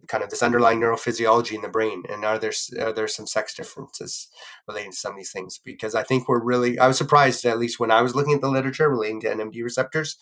kind 0.08 0.22
of 0.22 0.30
this 0.30 0.42
underlying 0.42 0.80
neurophysiology 0.80 1.54
in 1.54 1.62
the 1.62 1.68
brain 1.68 2.02
and 2.08 2.24
are 2.24 2.38
there 2.38 2.52
are 2.80 2.92
there 2.92 3.08
some 3.08 3.26
sex 3.26 3.54
differences 3.54 4.28
relating 4.68 4.90
to 4.90 4.96
some 4.96 5.12
of 5.12 5.18
these 5.18 5.32
things? 5.32 5.58
Because 5.64 5.94
i 5.94 6.02
think 6.02 6.28
we're 6.28 6.42
really 6.42 6.78
i 6.78 6.86
was 6.86 6.98
surprised 6.98 7.44
at 7.44 7.58
least 7.58 7.80
when 7.80 7.90
i 7.90 8.02
was 8.02 8.14
looking 8.14 8.34
at 8.34 8.40
the 8.40 8.50
literature 8.50 8.88
relating 8.88 9.20
to 9.20 9.28
nmd 9.28 9.62
receptors 9.62 10.16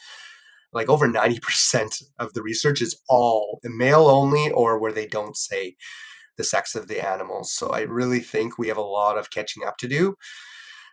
like 0.72 0.88
over 0.88 1.06
90% 1.06 2.02
of 2.18 2.32
the 2.32 2.42
research 2.42 2.80
is 2.80 2.98
all 3.08 3.60
male 3.62 4.08
only 4.08 4.50
or 4.50 4.78
where 4.78 4.92
they 4.92 5.06
don't 5.06 5.36
say 5.36 5.76
the 6.38 6.44
sex 6.44 6.74
of 6.74 6.88
the 6.88 7.06
animals. 7.06 7.52
So 7.52 7.68
i 7.70 7.82
really 7.82 8.20
think 8.20 8.58
we 8.58 8.68
have 8.68 8.78
a 8.78 8.82
lot 8.82 9.18
of 9.18 9.30
catching 9.30 9.64
up 9.64 9.76
to 9.78 9.88
do 9.88 10.16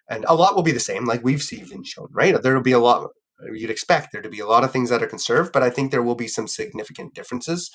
and 0.10 0.26
a 0.28 0.36
lot 0.36 0.56
will 0.56 0.64
be 0.64 0.72
the 0.72 0.80
same 0.80 1.06
like 1.06 1.24
we've 1.24 1.42
seen 1.42 1.72
and 1.72 1.86
shown 1.86 2.08
right? 2.12 2.42
There 2.42 2.54
will 2.56 2.62
be 2.62 2.72
a 2.74 2.80
lot 2.80 3.10
you'd 3.54 3.70
expect 3.70 4.12
there 4.12 4.22
to 4.22 4.30
be 4.30 4.40
a 4.40 4.48
lot 4.48 4.64
of 4.64 4.72
things 4.72 4.90
that 4.90 5.04
are 5.04 5.08
conserved, 5.08 5.52
but 5.54 5.64
I 5.64 5.70
think 5.70 5.92
there 5.92 6.04
will 6.04 6.16
be 6.16 6.28
some 6.28 6.48
significant 6.48 7.14
differences 7.14 7.72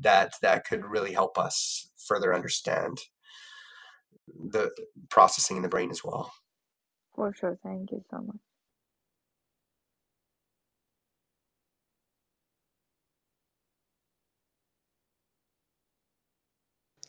that 0.00 0.34
that 0.42 0.64
could 0.66 0.84
really 0.84 1.12
help 1.12 1.38
us 1.38 1.90
further 1.96 2.34
understand 2.34 2.98
the 4.28 4.70
processing 5.10 5.56
in 5.56 5.62
the 5.62 5.68
brain 5.68 5.90
as 5.90 6.02
well. 6.04 6.32
For 7.14 7.32
sure. 7.34 7.58
Thank 7.62 7.92
you 7.92 8.02
so 8.10 8.18
much. 8.22 8.36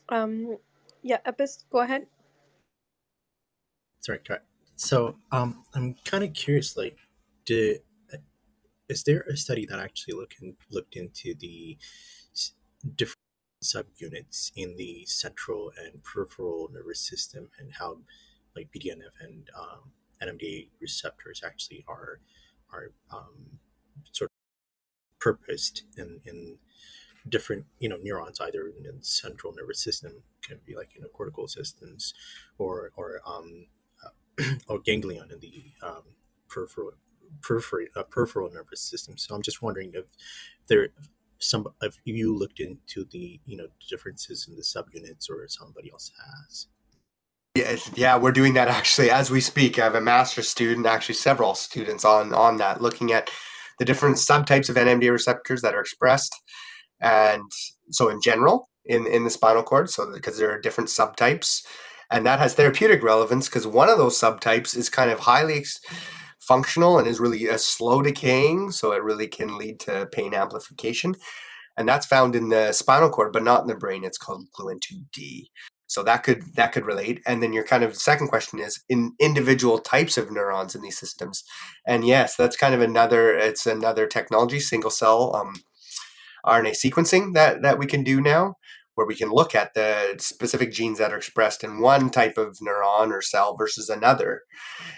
Um, 0.08 0.58
yeah, 1.02 1.18
Epis, 1.26 1.64
go 1.70 1.80
ahead. 1.80 2.06
Sorry, 4.00 4.20
So, 4.76 5.16
um, 5.32 5.64
I'm 5.74 5.94
kind 6.04 6.24
of 6.24 6.34
curious. 6.34 6.76
Like, 6.76 6.98
did 7.46 7.80
is 8.88 9.02
there 9.04 9.24
a 9.30 9.36
study 9.36 9.66
that 9.66 9.78
actually 9.78 10.14
look 10.14 10.34
in, 10.40 10.56
looked 10.70 10.96
into 10.96 11.34
the 11.34 11.76
different 12.96 13.18
subunits 13.62 14.52
in 14.54 14.76
the 14.76 15.04
central 15.06 15.72
and 15.82 16.02
peripheral 16.04 16.68
nervous 16.72 17.00
system 17.00 17.48
and 17.58 17.72
how 17.72 17.98
like 18.54 18.68
BDNF 18.76 19.14
and 19.20 19.48
um, 19.58 19.92
NMDA 20.22 20.68
receptors 20.80 21.42
actually 21.44 21.84
are 21.88 22.20
are 22.72 22.92
um, 23.12 23.58
sort 24.12 24.28
of 24.28 25.20
purposed 25.20 25.84
in, 25.96 26.20
in 26.26 26.58
different 27.28 27.64
you 27.78 27.88
know 27.88 27.96
neurons 28.02 28.40
either 28.40 28.68
in 28.68 28.82
the 28.82 28.92
central 29.00 29.54
nervous 29.54 29.82
system 29.82 30.22
can 30.42 30.60
be 30.66 30.76
like 30.76 30.90
in 30.94 31.02
the 31.02 31.08
cortical 31.08 31.48
systems 31.48 32.12
or 32.58 32.90
or 32.96 33.20
um, 33.26 33.66
uh, 34.04 34.44
or 34.68 34.78
ganglion 34.78 35.30
in 35.32 35.40
the 35.40 35.64
um, 35.82 36.02
peripheral 36.48 36.92
periphery, 37.42 37.88
uh, 37.96 38.02
peripheral 38.04 38.50
nervous 38.50 38.80
system. 38.80 39.16
So 39.16 39.34
I'm 39.34 39.42
just 39.42 39.62
wondering 39.62 39.92
if 39.94 40.06
there 40.68 40.88
some 41.38 41.66
if 41.82 41.98
you 42.04 42.36
looked 42.36 42.60
into 42.60 43.04
the 43.10 43.40
you 43.44 43.56
know 43.56 43.66
differences 43.88 44.48
in 44.48 44.56
the 44.56 44.62
subunits 44.62 45.30
or 45.30 45.46
somebody 45.48 45.90
else 45.90 46.10
has. 46.18 46.66
Yeah, 47.54 47.76
yeah, 47.94 48.18
we're 48.18 48.32
doing 48.32 48.54
that 48.54 48.68
actually 48.68 49.10
as 49.10 49.30
we 49.30 49.40
speak. 49.40 49.78
I 49.78 49.84
have 49.84 49.94
a 49.94 50.00
master's 50.00 50.48
student, 50.48 50.86
actually 50.86 51.14
several 51.14 51.54
students 51.54 52.04
on 52.04 52.34
on 52.34 52.56
that, 52.58 52.80
looking 52.80 53.12
at 53.12 53.30
the 53.78 53.84
different 53.84 54.16
subtypes 54.16 54.68
of 54.68 54.76
NMDA 54.76 55.10
receptors 55.12 55.62
that 55.62 55.74
are 55.74 55.80
expressed, 55.80 56.34
and 57.00 57.50
so 57.90 58.08
in 58.08 58.20
general 58.20 58.68
in 58.84 59.06
in 59.06 59.24
the 59.24 59.30
spinal 59.30 59.62
cord, 59.62 59.90
so 59.90 60.12
because 60.12 60.38
there 60.38 60.50
are 60.50 60.60
different 60.60 60.90
subtypes, 60.90 61.64
and 62.10 62.26
that 62.26 62.38
has 62.38 62.54
therapeutic 62.54 63.02
relevance 63.02 63.48
because 63.48 63.66
one 63.66 63.88
of 63.88 63.98
those 63.98 64.18
subtypes 64.18 64.76
is 64.76 64.88
kind 64.88 65.10
of 65.10 65.20
highly 65.20 65.64
functional 66.46 66.98
and 66.98 67.08
is 67.08 67.20
really 67.20 67.46
a 67.48 67.58
slow 67.58 68.02
decaying, 68.02 68.70
so 68.70 68.92
it 68.92 69.02
really 69.02 69.28
can 69.28 69.58
lead 69.58 69.80
to 69.80 70.06
pain 70.12 70.34
amplification. 70.34 71.14
And 71.76 71.88
that's 71.88 72.06
found 72.06 72.36
in 72.36 72.50
the 72.50 72.72
spinal 72.72 73.10
cord, 73.10 73.32
but 73.32 73.42
not 73.42 73.62
in 73.62 73.66
the 73.66 73.74
brain. 73.74 74.04
It's 74.04 74.18
called 74.18 74.46
gluN2D. 74.58 75.46
So 75.86 76.02
that 76.02 76.22
could 76.22 76.42
that 76.56 76.72
could 76.72 76.86
relate. 76.86 77.20
And 77.26 77.42
then 77.42 77.52
your 77.52 77.64
kind 77.64 77.84
of 77.84 77.94
second 77.96 78.28
question 78.28 78.58
is 78.58 78.82
in 78.88 79.12
individual 79.20 79.78
types 79.78 80.16
of 80.16 80.30
neurons 80.30 80.74
in 80.74 80.82
these 80.82 80.98
systems. 80.98 81.44
And 81.86 82.06
yes, 82.06 82.36
that's 82.36 82.56
kind 82.56 82.74
of 82.74 82.80
another 82.80 83.34
it's 83.34 83.66
another 83.66 84.06
technology, 84.06 84.60
single 84.60 84.90
cell 84.90 85.34
um, 85.36 85.54
RNA 86.44 86.72
sequencing 86.72 87.34
that 87.34 87.62
that 87.62 87.78
we 87.78 87.86
can 87.86 88.02
do 88.02 88.20
now 88.20 88.56
where 88.94 89.06
we 89.06 89.14
can 89.14 89.30
look 89.30 89.54
at 89.54 89.74
the 89.74 90.14
specific 90.18 90.72
genes 90.72 90.98
that 90.98 91.12
are 91.12 91.16
expressed 91.16 91.64
in 91.64 91.80
one 91.80 92.10
type 92.10 92.38
of 92.38 92.58
neuron 92.58 93.10
or 93.10 93.20
cell 93.20 93.56
versus 93.56 93.88
another. 93.88 94.42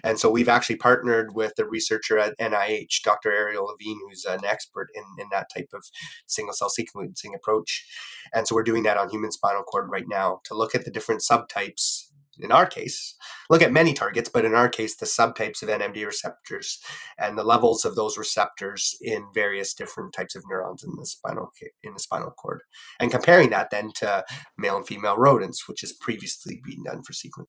And 0.05 0.18
so 0.18 0.31
we've 0.31 0.48
actually 0.48 0.77
partnered 0.77 1.35
with 1.35 1.55
a 1.59 1.64
researcher 1.64 2.18
at 2.18 2.39
NIH, 2.39 3.02
Dr. 3.02 3.32
Ariel 3.32 3.66
Levine, 3.66 4.01
who's 4.09 4.24
an 4.24 4.44
expert 4.44 4.89
in, 4.94 5.05
in 5.18 5.28
that 5.31 5.48
type 5.55 5.70
of 5.73 5.85
single 6.27 6.55
cell 6.55 6.70
sequencing 6.70 7.35
approach. 7.35 7.86
And 8.35 8.47
so 8.47 8.55
we're 8.55 8.62
doing 8.62 8.82
that 8.85 8.98
on 8.98 9.09
human 9.09 9.32
spinal 9.32 9.62
cord 9.62 9.89
right 9.90 10.09
now 10.09 10.40
to 10.44 10.55
look 10.55 10.74
at 10.74 10.85
the 10.85 10.90
different 10.90 11.23
subtypes 11.23 12.05
in 12.40 12.52
our 12.52 12.66
case, 12.66 13.14
look 13.50 13.62
at 13.62 13.72
many 13.72 13.92
targets, 13.92 14.28
but 14.28 14.44
in 14.44 14.54
our 14.54 14.68
case, 14.68 14.96
the 14.96 15.06
subtypes 15.06 15.62
of 15.62 15.68
NMD 15.68 16.04
receptors 16.04 16.78
and 17.18 17.36
the 17.36 17.44
levels 17.44 17.84
of 17.84 17.94
those 17.94 18.18
receptors 18.18 18.96
in 19.00 19.26
various 19.34 19.74
different 19.74 20.12
types 20.12 20.34
of 20.34 20.44
neurons 20.48 20.84
in 20.84 20.90
the 20.96 21.06
spinal 21.06 21.50
in 21.82 21.92
the 21.94 22.00
spinal 22.00 22.30
cord, 22.30 22.62
and 23.00 23.10
comparing 23.10 23.50
that 23.50 23.70
then 23.70 23.90
to 23.96 24.24
male 24.58 24.76
and 24.76 24.86
female 24.86 25.16
rodents, 25.16 25.68
which 25.68 25.80
has 25.80 25.92
previously 25.92 26.60
been 26.64 26.84
done 26.84 27.02
for 27.02 27.12
sequence, 27.12 27.48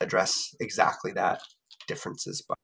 address 0.00 0.54
exactly 0.60 1.12
that 1.12 1.40
differences 1.86 2.42
by 2.42 2.54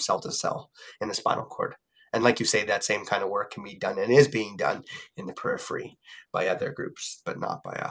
cell 0.00 0.20
to 0.20 0.32
cell 0.32 0.70
in 1.00 1.08
the 1.08 1.14
spinal 1.14 1.44
cord. 1.44 1.76
And 2.12 2.22
like 2.22 2.38
you 2.38 2.46
say, 2.46 2.64
that 2.64 2.84
same 2.84 3.04
kind 3.04 3.24
of 3.24 3.28
work 3.28 3.52
can 3.52 3.64
be 3.64 3.74
done 3.74 3.98
and 3.98 4.12
is 4.12 4.28
being 4.28 4.56
done 4.56 4.84
in 5.16 5.26
the 5.26 5.32
periphery 5.32 5.98
by 6.32 6.46
other 6.46 6.70
groups, 6.70 7.20
but 7.24 7.40
not 7.40 7.62
by 7.64 7.72
us. 7.72 7.90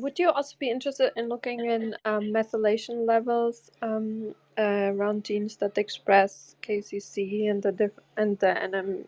Would 0.00 0.18
you 0.18 0.30
also 0.30 0.54
be 0.60 0.70
interested 0.70 1.12
in 1.16 1.28
looking 1.28 1.64
in 1.64 1.96
um, 2.04 2.24
methylation 2.32 3.04
levels 3.06 3.70
um, 3.82 4.34
uh, 4.56 4.92
around 4.94 5.24
genes 5.24 5.56
that 5.56 5.76
express 5.76 6.54
KCC 6.62 7.50
and 7.50 7.60
the 7.60 7.72
diff- 7.72 8.04
and 8.16 8.38
the 8.38 8.46
NM? 8.46 9.04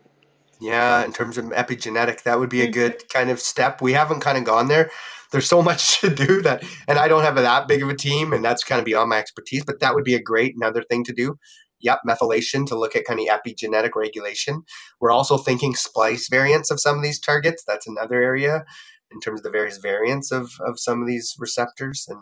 Yeah, 0.59 1.05
in 1.05 1.13
terms 1.13 1.37
of 1.37 1.45
epigenetic, 1.45 2.23
that 2.23 2.39
would 2.39 2.49
be 2.49 2.61
a 2.61 2.65
mm-hmm. 2.65 2.73
good 2.73 3.09
kind 3.09 3.29
of 3.29 3.39
step. 3.39 3.81
We 3.81 3.93
haven't 3.93 4.19
kind 4.19 4.37
of 4.37 4.43
gone 4.43 4.67
there. 4.67 4.91
There's 5.31 5.47
so 5.47 5.61
much 5.71 6.01
to 6.01 6.13
do 6.13 6.41
that, 6.41 6.63
and 6.89 6.99
I 6.99 7.07
don't 7.07 7.23
have 7.23 7.35
that 7.35 7.67
big 7.69 7.81
of 7.81 7.89
a 7.89 7.95
team, 7.95 8.33
and 8.33 8.43
that's 8.43 8.63
kind 8.63 8.79
of 8.79 8.85
beyond 8.85 9.09
my 9.09 9.17
expertise. 9.17 9.63
But 9.63 9.79
that 9.79 9.95
would 9.95 10.03
be 10.03 10.15
a 10.15 10.21
great 10.21 10.55
another 10.55 10.83
thing 10.83 11.05
to 11.05 11.13
do. 11.13 11.37
Yep, 11.79 12.01
methylation 12.07 12.67
to 12.67 12.77
look 12.77 12.95
at 12.95 13.05
kind 13.05 13.19
of 13.19 13.25
epigenetic 13.25 13.95
regulation. 13.95 14.63
We're 14.99 15.11
also 15.11 15.37
thinking 15.37 15.73
splice 15.73 16.27
variants 16.29 16.69
of 16.69 16.79
some 16.79 16.97
of 16.97 17.03
these 17.03 17.19
targets. 17.19 17.63
That's 17.65 17.87
another 17.87 18.21
area 18.21 18.65
in 19.11 19.19
terms 19.19 19.39
of 19.39 19.43
the 19.43 19.51
various 19.51 19.77
variants 19.77 20.31
of, 20.31 20.51
of 20.65 20.79
some 20.79 21.01
of 21.01 21.07
these 21.07 21.35
receptors 21.39 22.05
and 22.07 22.19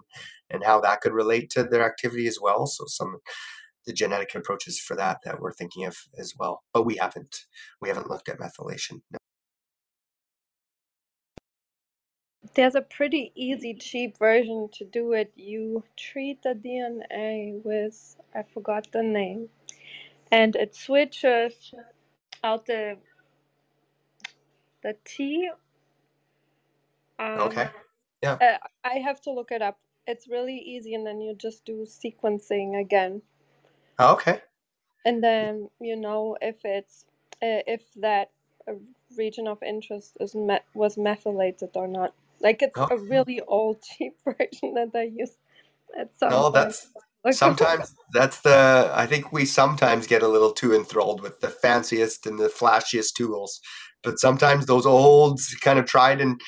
and 0.49 0.64
how 0.64 0.82
that 0.82 1.02
could 1.02 1.14
relate 1.14 1.49
to 1.52 1.64
their 1.64 1.86
activity 1.86 2.28
as 2.28 2.40
well. 2.41 2.66
So 2.66 2.86
some 2.88 3.18
the 3.86 3.94
genetic 3.94 4.36
approaches 4.36 4.80
for 4.80 4.95
that 4.95 5.18
that 5.24 5.40
we're 5.40 5.53
thinking 5.53 5.86
of 5.86 5.98
as 6.18 6.34
well. 6.38 6.64
But 6.74 6.86
we 6.86 6.98
haven't 6.98 7.45
we 7.82 7.90
haven't 7.90 8.10
looked 8.10 8.30
at 8.30 8.40
methylation. 8.40 9.02
No. 9.11 9.18
There's 12.56 12.76
a 12.76 12.82
pretty 12.82 13.32
easy, 13.36 13.74
cheap 13.76 14.18
version 14.18 14.70
to 14.74 14.86
do 14.86 15.14
it. 15.14 15.32
You 15.36 15.84
treat 15.95 16.41
the 16.41 16.49
DNA 16.49 17.64
with, 17.64 18.16
I 18.36 18.44
forgot 18.44 18.88
the 18.91 19.03
name, 19.03 19.49
and 20.32 20.56
it 20.56 20.76
switches 20.76 21.74
out 22.44 22.66
the 22.66 22.98
the 24.82 24.95
T. 25.06 25.49
Um, 27.20 27.40
Okay. 27.41 27.70
Yeah. 28.24 28.38
uh, 28.41 28.58
I 28.84 28.96
have 29.00 29.22
to 29.22 29.32
look 29.32 29.52
it 29.52 29.62
up. 29.62 29.78
It's 30.08 30.28
really 30.28 30.58
easy, 30.58 30.96
and 30.96 31.06
then 31.06 31.22
you 31.22 31.36
just 31.36 31.66
do 31.66 31.86
sequencing 31.86 32.80
again, 32.80 33.22
Oh, 34.00 34.14
okay. 34.14 34.41
and 35.06 35.24
then 35.24 35.70
you 35.80 35.96
know 35.96 36.38
if 36.41 36.58
it's 36.64 37.06
uh, 37.44 37.62
if 37.68 37.82
that 37.96 38.32
uh, 38.68 38.74
region 39.18 39.48
of 39.48 39.62
interest 39.62 40.18
is 40.20 40.36
met 40.36 40.66
was 40.74 40.98
methylated 40.98 41.70
or 41.76 41.88
not. 41.88 42.14
Like 42.41 42.62
it's 42.62 42.78
Oh. 42.78 42.88
a 42.90 42.98
really 42.98 43.41
old, 43.41 43.82
cheap 43.84 44.18
version 44.24 44.74
that 44.76 44.91
I 44.96 45.12
used 45.16 45.38
at 46.00 46.18
some 46.18 46.32
No, 46.32 46.50
that's 46.50 46.88
sometimes 47.32 47.94
that's 48.14 48.41
the 48.41 48.91
I 48.94 49.06
think 49.06 49.32
we 49.32 49.46
sometimes 49.46 50.08
get 50.08 50.24
a 50.24 50.28
little 50.28 50.52
too 50.52 50.74
enthralled 50.74 51.22
with 51.22 51.40
the 51.41 51.50
fanciest 51.50 52.26
and 52.26 52.40
the 52.40 52.48
flashiest 52.50 53.14
tools. 53.16 53.60
But 54.04 54.20
sometimes 54.20 54.66
those 54.66 54.86
old 54.86 55.40
kind 55.62 55.78
of 55.78 55.86
tried 55.86 56.22
and 56.22 56.40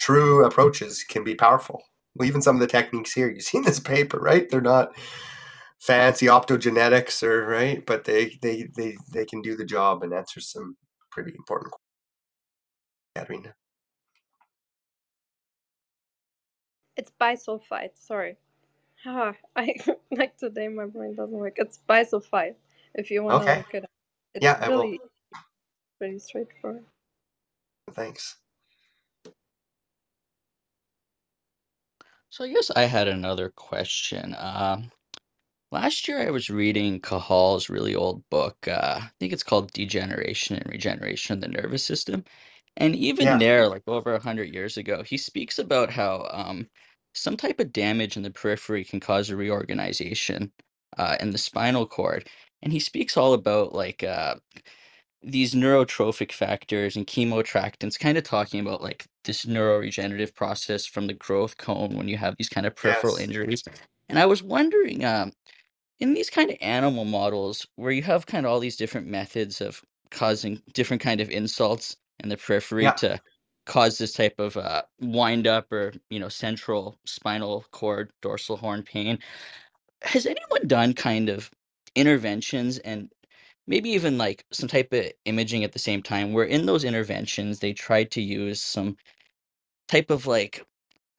true 0.00 0.44
approaches 0.44 1.04
can 1.04 1.22
be 1.24 1.34
powerful. 1.34 1.82
Well, 2.14 2.26
even 2.26 2.42
some 2.42 2.56
of 2.56 2.60
the 2.60 2.66
techniques 2.66 3.12
here, 3.12 3.30
you 3.30 3.40
see 3.40 3.58
in 3.58 3.64
this 3.64 3.80
paper, 3.80 4.18
right? 4.18 4.48
They're 4.50 4.60
not 4.60 4.96
fancy 5.80 6.26
optogenetics 6.26 7.22
or 7.22 7.46
right, 7.46 7.84
but 7.86 8.04
they 8.04 8.38
they 8.42 8.68
they 8.76 8.96
they 9.12 9.24
can 9.24 9.42
do 9.42 9.56
the 9.56 9.64
job 9.64 10.02
and 10.02 10.12
answer 10.12 10.40
some 10.40 10.76
pretty 11.10 11.32
important 11.36 11.72
questions. 11.72 11.86
Katerina. 13.16 13.54
It's 16.96 17.12
bisulfite. 17.20 17.92
Sorry. 17.94 18.36
Ah, 19.06 19.34
I 19.56 19.74
like 20.10 20.36
today 20.36 20.68
my 20.68 20.86
brain 20.86 21.14
doesn't 21.14 21.30
work. 21.30 21.54
It's 21.56 21.80
bisulfite. 21.88 22.54
If 22.94 23.10
you 23.10 23.22
want 23.22 23.42
to 23.42 23.48
Okay. 23.48 23.56
look 23.58 23.74
it 23.74 23.84
up, 23.84 23.90
it's 24.34 24.44
Yeah, 24.44 24.58
I 24.60 24.68
will. 24.68 24.80
really 24.80 25.00
pretty 25.98 26.18
straightforward. 26.18 26.84
Thanks. 27.94 28.36
So 32.30 32.44
I 32.44 32.48
guess 32.52 32.70
I 32.74 32.82
had 32.84 33.08
another 33.08 33.50
question. 33.50 34.34
Um, 34.38 34.90
last 35.72 36.08
year 36.08 36.20
I 36.26 36.30
was 36.30 36.50
reading 36.50 37.00
Cajal's 37.00 37.70
really 37.70 37.94
old 37.94 38.28
book. 38.30 38.56
Uh, 38.68 39.00
I 39.04 39.10
think 39.20 39.32
it's 39.32 39.44
called 39.44 39.72
Degeneration 39.72 40.56
and 40.56 40.70
Regeneration 40.70 41.34
of 41.34 41.40
the 41.42 41.48
Nervous 41.48 41.84
System. 41.84 42.24
And 42.76 42.96
even 42.96 43.38
Yeah. 43.38 43.38
there, 43.38 43.68
like 43.68 43.84
over 43.88 44.14
a 44.14 44.20
hundred 44.22 44.54
years 44.54 44.76
ago, 44.78 45.02
he 45.04 45.18
speaks 45.18 45.58
about 45.58 45.90
how 45.90 46.28
um, 46.32 46.68
some 47.14 47.36
type 47.36 47.60
of 47.60 47.72
damage 47.72 48.16
in 48.16 48.22
the 48.24 48.30
periphery 48.30 48.84
can 48.84 49.00
cause 49.00 49.30
a 49.30 49.36
reorganization 49.36 50.52
uh, 50.98 51.16
in 51.20 51.30
the 51.32 51.38
spinal 51.38 51.86
cord. 51.86 52.28
And 52.62 52.72
he 52.72 52.80
speaks 52.80 53.16
all 53.16 53.34
about 53.34 53.74
like 53.74 54.04
uh, 54.04 54.36
these 55.22 55.54
neurotrophic 55.54 56.32
factors 56.32 56.96
and 56.96 57.06
chemoattractants, 57.06 57.98
kind 57.98 58.18
of 58.18 58.24
talking 58.24 58.60
about 58.60 58.82
like 58.82 59.06
this 59.24 59.46
neuroregenerative 59.46 60.34
process 60.34 60.86
from 60.86 61.06
the 61.08 61.14
growth 61.14 61.58
cone 61.58 61.96
when 61.96 62.08
you 62.08 62.18
have 62.18 62.36
these 62.38 62.48
kind 62.50 62.66
of 62.66 62.76
peripheral 62.76 63.16
Yes. 63.16 63.18
injuries. 63.18 63.64
And 64.08 64.18
I 64.18 64.26
was 64.26 64.42
wondering, 64.42 65.04
um, 65.04 65.32
in 65.98 66.14
these 66.14 66.30
kind 66.30 66.50
of 66.50 66.56
animal 66.60 67.04
models 67.04 67.66
where 67.76 67.92
you 67.92 68.02
have 68.02 68.26
kind 68.26 68.44
of 68.46 68.52
all 68.52 68.60
these 68.60 68.76
different 68.76 69.06
methods 69.06 69.60
of 69.60 69.82
causing 70.10 70.62
different 70.74 71.02
kind 71.02 71.20
of 71.20 71.30
insults 71.30 71.96
in 72.22 72.28
the 72.28 72.36
periphery 72.36 72.90
Yeah. 72.90 72.92
to 72.92 73.20
cause 73.66 73.98
this 73.98 74.12
type 74.12 74.38
of 74.38 74.56
uh, 74.56 74.82
wind 75.00 75.46
up 75.46 75.72
or 75.72 75.92
you 76.10 76.20
know 76.20 76.28
central 76.28 76.98
spinal 77.04 77.64
cord 77.72 78.12
dorsal 78.22 78.56
horn 78.56 78.82
pain 78.82 79.18
has 80.02 80.26
anyone 80.26 80.66
done 80.66 80.94
kind 80.94 81.28
of 81.30 81.50
interventions 81.96 82.78
and 82.80 83.10
maybe 83.70 83.90
even 83.90 84.18
like 84.18 84.44
some 84.52 84.68
type 84.68 84.92
of 84.92 85.06
imaging 85.26 85.64
at 85.64 85.72
the 85.72 85.78
same 85.78 86.02
time 86.02 86.32
where 86.32 86.44
in 86.44 86.66
those 86.66 86.84
interventions 86.84 87.60
they 87.60 87.72
tried 87.72 88.10
to 88.10 88.20
use 88.20 88.60
some 88.62 88.96
type 89.88 90.10
of 90.10 90.26
like 90.26 90.64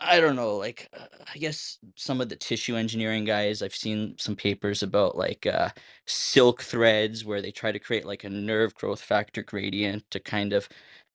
I 0.02 0.20
don't 0.20 0.36
know, 0.36 0.58
like 0.58 0.90
uh, 1.00 1.06
I 1.34 1.38
guess 1.38 1.78
some 1.96 2.22
of 2.22 2.30
the 2.30 2.36
tissue 2.36 2.76
engineering 2.76 3.24
guys, 3.26 3.62
I've 3.62 3.76
seen 3.76 4.16
some 4.18 4.36
papers 4.36 4.84
about 4.84 5.16
like 5.18 5.46
uh, 5.46 5.70
silk 6.08 6.64
threads 6.64 7.24
where 7.26 7.42
they 7.42 7.52
try 7.52 7.72
to 7.72 7.80
create 7.80 8.06
like 8.06 8.24
a 8.24 8.30
nerve 8.30 8.74
growth 8.76 9.02
factor 9.02 9.44
gradient 9.44 10.04
to 10.12 10.20
kind 10.20 10.54
of 10.54 10.68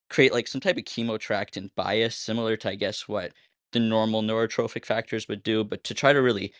create 0.09 0.33
like 0.33 0.47
some 0.47 0.61
type 0.61 0.77
of 0.77 0.85
chemoattractant 0.85 1.71
bias, 1.75 2.15
similar 2.15 2.57
to 2.57 2.69
I 2.69 2.75
guess 2.75 3.07
what 3.09 3.33
the 3.73 3.79
normal 3.79 4.23
neurotrophic 4.23 4.85
factors 4.85 5.27
would 5.27 5.43
do, 5.43 5.63
but 5.65 5.83
to 5.85 5.93
try 5.93 6.13
to 6.13 6.21
really 6.21 6.53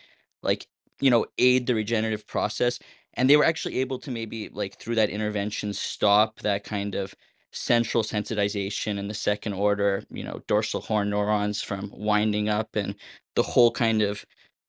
like 0.43 0.67
you 1.01 1.09
know 1.09 1.25
aid 1.37 1.67
the 1.67 1.75
regenerative 1.75 2.27
process. 2.27 2.79
And 3.17 3.29
they 3.29 3.37
were 3.37 3.45
actually 3.45 3.79
able 3.79 3.99
to 3.99 4.11
maybe 4.11 4.49
like 4.49 4.79
through 4.79 4.95
that 4.97 5.11
intervention 5.11 5.73
stop 5.73 6.39
that 6.41 6.63
kind 6.65 6.95
of 6.95 7.15
central 7.53 8.03
sensitization 8.03 8.99
and 8.99 9.09
the 9.09 9.15
second 9.15 9.53
order, 9.53 10.03
you 10.11 10.23
know, 10.23 10.41
dorsal 10.47 10.81
horn 10.81 11.11
neurons 11.11 11.61
from 11.63 11.91
winding 11.95 12.49
up 12.49 12.75
and 12.77 12.95
the 13.35 13.43
whole 13.43 13.71
kind 13.71 14.03
of, 14.03 14.25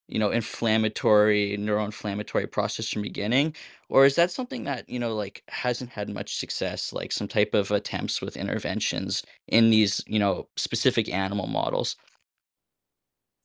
you 0.08 0.18
know, 0.18 0.30
inflammatory, 0.32 1.56
neuroinflammatory 1.58 2.50
process 2.50 2.88
from 2.90 3.02
beginning? 3.02 3.54
Or 3.90 4.06
is 4.06 4.16
that 4.16 4.30
something 4.32 4.64
that, 4.64 4.88
you 4.88 4.98
know, 4.98 5.14
like 5.14 5.44
hasn't 5.48 5.90
had 5.90 6.08
much 6.10 6.36
success, 6.38 6.92
like 6.92 7.12
some 7.12 7.28
type 7.28 7.54
of 7.54 7.70
attempts 7.70 8.22
with 8.22 8.36
interventions 8.36 9.22
in 9.48 9.70
these, 9.70 10.02
you 10.08 10.18
know, 10.18 10.48
specific 10.56 11.08
animal 11.10 11.46
models? 11.48 11.96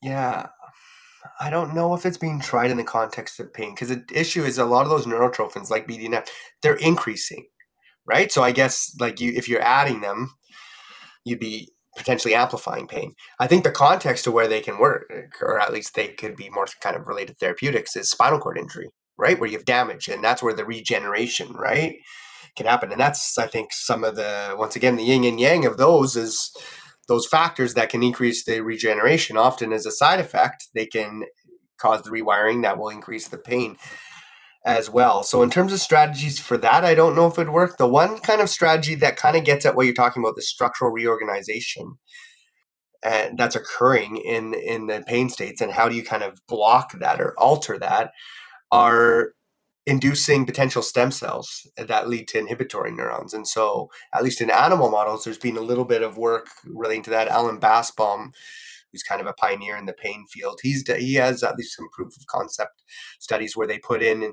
Yeah. 0.02 0.48
I 1.40 1.50
don't 1.50 1.74
know 1.74 1.94
if 1.94 2.04
it's 2.04 2.18
being 2.18 2.40
tried 2.40 2.70
in 2.70 2.76
the 2.76 2.84
context 2.84 3.40
of 3.40 3.52
pain 3.52 3.74
because 3.74 3.88
the 3.88 4.04
issue 4.12 4.44
is 4.44 4.58
a 4.58 4.64
lot 4.64 4.84
of 4.84 4.90
those 4.90 5.06
neurotrophins 5.06 5.70
like 5.70 5.88
BDNF, 5.88 6.28
they're 6.62 6.74
increasing, 6.76 7.46
right? 8.06 8.30
So 8.30 8.42
I 8.42 8.52
guess 8.52 8.94
like 9.00 9.20
you 9.20 9.32
if 9.34 9.48
you're 9.48 9.62
adding 9.62 10.00
them, 10.00 10.34
you'd 11.24 11.40
be 11.40 11.70
potentially 11.96 12.34
amplifying 12.34 12.86
pain. 12.86 13.14
I 13.38 13.46
think 13.46 13.64
the 13.64 13.70
context 13.70 14.26
of 14.26 14.32
where 14.32 14.48
they 14.48 14.60
can 14.60 14.78
work, 14.78 15.10
or 15.40 15.60
at 15.60 15.72
least 15.72 15.94
they 15.94 16.08
could 16.08 16.36
be 16.36 16.50
more 16.50 16.66
kind 16.80 16.96
of 16.96 17.06
related 17.06 17.38
therapeutics, 17.38 17.96
is 17.96 18.10
spinal 18.10 18.38
cord 18.38 18.58
injury, 18.58 18.90
right? 19.16 19.38
Where 19.38 19.48
you 19.48 19.56
have 19.56 19.64
damage, 19.64 20.08
and 20.08 20.22
that's 20.22 20.42
where 20.42 20.54
the 20.54 20.64
regeneration, 20.64 21.52
right, 21.52 21.96
can 22.56 22.66
happen. 22.66 22.92
And 22.92 23.00
that's 23.00 23.38
I 23.38 23.46
think 23.46 23.72
some 23.72 24.04
of 24.04 24.16
the 24.16 24.54
once 24.58 24.76
again 24.76 24.96
the 24.96 25.04
yin 25.04 25.24
and 25.24 25.40
yang 25.40 25.64
of 25.64 25.76
those 25.76 26.16
is 26.16 26.54
those 27.06 27.26
factors 27.26 27.74
that 27.74 27.88
can 27.88 28.02
increase 28.02 28.44
the 28.44 28.60
regeneration. 28.60 29.36
Often 29.36 29.72
as 29.72 29.86
a 29.86 29.90
side 29.90 30.20
effect, 30.20 30.68
they 30.74 30.86
can 30.86 31.24
cause 31.78 32.02
the 32.02 32.10
rewiring 32.10 32.62
that 32.62 32.78
will 32.78 32.88
increase 32.88 33.28
the 33.28 33.38
pain 33.38 33.76
as 34.64 34.88
well. 34.88 35.22
So 35.22 35.42
in 35.42 35.50
terms 35.50 35.72
of 35.72 35.80
strategies 35.80 36.38
for 36.38 36.56
that, 36.58 36.84
I 36.84 36.94
don't 36.94 37.14
know 37.14 37.26
if 37.26 37.34
it 37.34 37.44
would 37.44 37.50
work. 37.50 37.76
The 37.76 37.86
one 37.86 38.18
kind 38.18 38.40
of 38.40 38.48
strategy 38.48 38.94
that 38.96 39.16
kind 39.16 39.36
of 39.36 39.44
gets 39.44 39.66
at 39.66 39.76
what 39.76 39.84
you're 39.84 39.94
talking 39.94 40.22
about, 40.22 40.36
the 40.36 40.42
structural 40.42 40.90
reorganization 40.90 41.98
and 43.04 43.38
that's 43.38 43.54
occurring 43.54 44.16
in 44.16 44.54
in 44.54 44.86
the 44.86 45.04
pain 45.06 45.28
states 45.28 45.60
and 45.60 45.72
how 45.72 45.88
do 45.88 45.94
you 45.94 46.02
kind 46.02 46.22
of 46.22 46.40
block 46.48 46.92
that 46.98 47.20
or 47.20 47.34
alter 47.38 47.78
that 47.78 48.10
are 48.72 49.32
inducing 49.86 50.46
potential 50.46 50.82
stem 50.82 51.10
cells 51.10 51.66
that 51.76 52.08
lead 52.08 52.28
to 52.28 52.38
inhibitory 52.38 52.90
neurons. 52.90 53.34
And 53.34 53.46
so, 53.46 53.90
at 54.14 54.22
least 54.24 54.40
in 54.40 54.50
animal 54.50 54.90
models, 54.90 55.24
there's 55.24 55.38
been 55.38 55.56
a 55.56 55.62
little 55.62 55.84
bit 55.84 56.02
of 56.02 56.16
work 56.16 56.48
relating 56.64 57.02
to 57.04 57.10
that. 57.10 57.28
Allan 57.28 57.60
Basbaum, 57.60 58.32
who's 58.90 59.02
kind 59.02 59.20
of 59.20 59.26
a 59.26 59.34
pioneer 59.34 59.76
in 59.76 59.86
the 59.86 59.92
pain 59.92 60.24
field, 60.30 60.60
he's 60.62 60.84
he 60.98 61.14
has 61.14 61.42
at 61.42 61.56
least 61.56 61.76
some 61.76 61.88
proof 61.92 62.16
of 62.16 62.26
concept 62.26 62.82
studies 63.18 63.56
where 63.56 63.66
they 63.66 63.78
put 63.78 64.02
in 64.02 64.32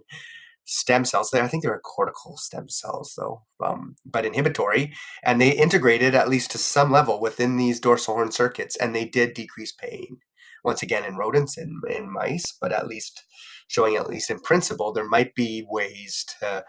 stem 0.65 1.03
cells. 1.03 1.29
There, 1.29 1.43
I 1.43 1.47
think 1.47 1.63
they 1.63 1.69
are 1.69 1.79
cortical 1.79 2.37
stem 2.37 2.69
cells, 2.69 3.13
though, 3.17 3.43
um, 3.63 3.95
but 4.05 4.25
inhibitory, 4.25 4.93
and 5.23 5.41
they 5.41 5.51
integrated 5.51 6.15
at 6.15 6.29
least 6.29 6.51
to 6.51 6.57
some 6.57 6.91
level 6.91 7.19
within 7.19 7.57
these 7.57 7.79
dorsal 7.79 8.15
horn 8.15 8.31
circuits, 8.31 8.75
and 8.77 8.95
they 8.95 9.05
did 9.05 9.33
decrease 9.33 9.73
pain. 9.73 10.17
Once 10.63 10.83
again, 10.83 11.05
in 11.05 11.15
rodents 11.15 11.57
and 11.57 11.81
in 11.89 12.11
mice, 12.11 12.57
but 12.59 12.71
at 12.71 12.87
least 12.87 13.23
showing 13.67 13.95
at 13.95 14.09
least 14.09 14.29
in 14.29 14.39
principle 14.39 14.91
there 14.91 15.07
might 15.07 15.33
be 15.33 15.65
ways 15.69 16.25
to 16.39 16.63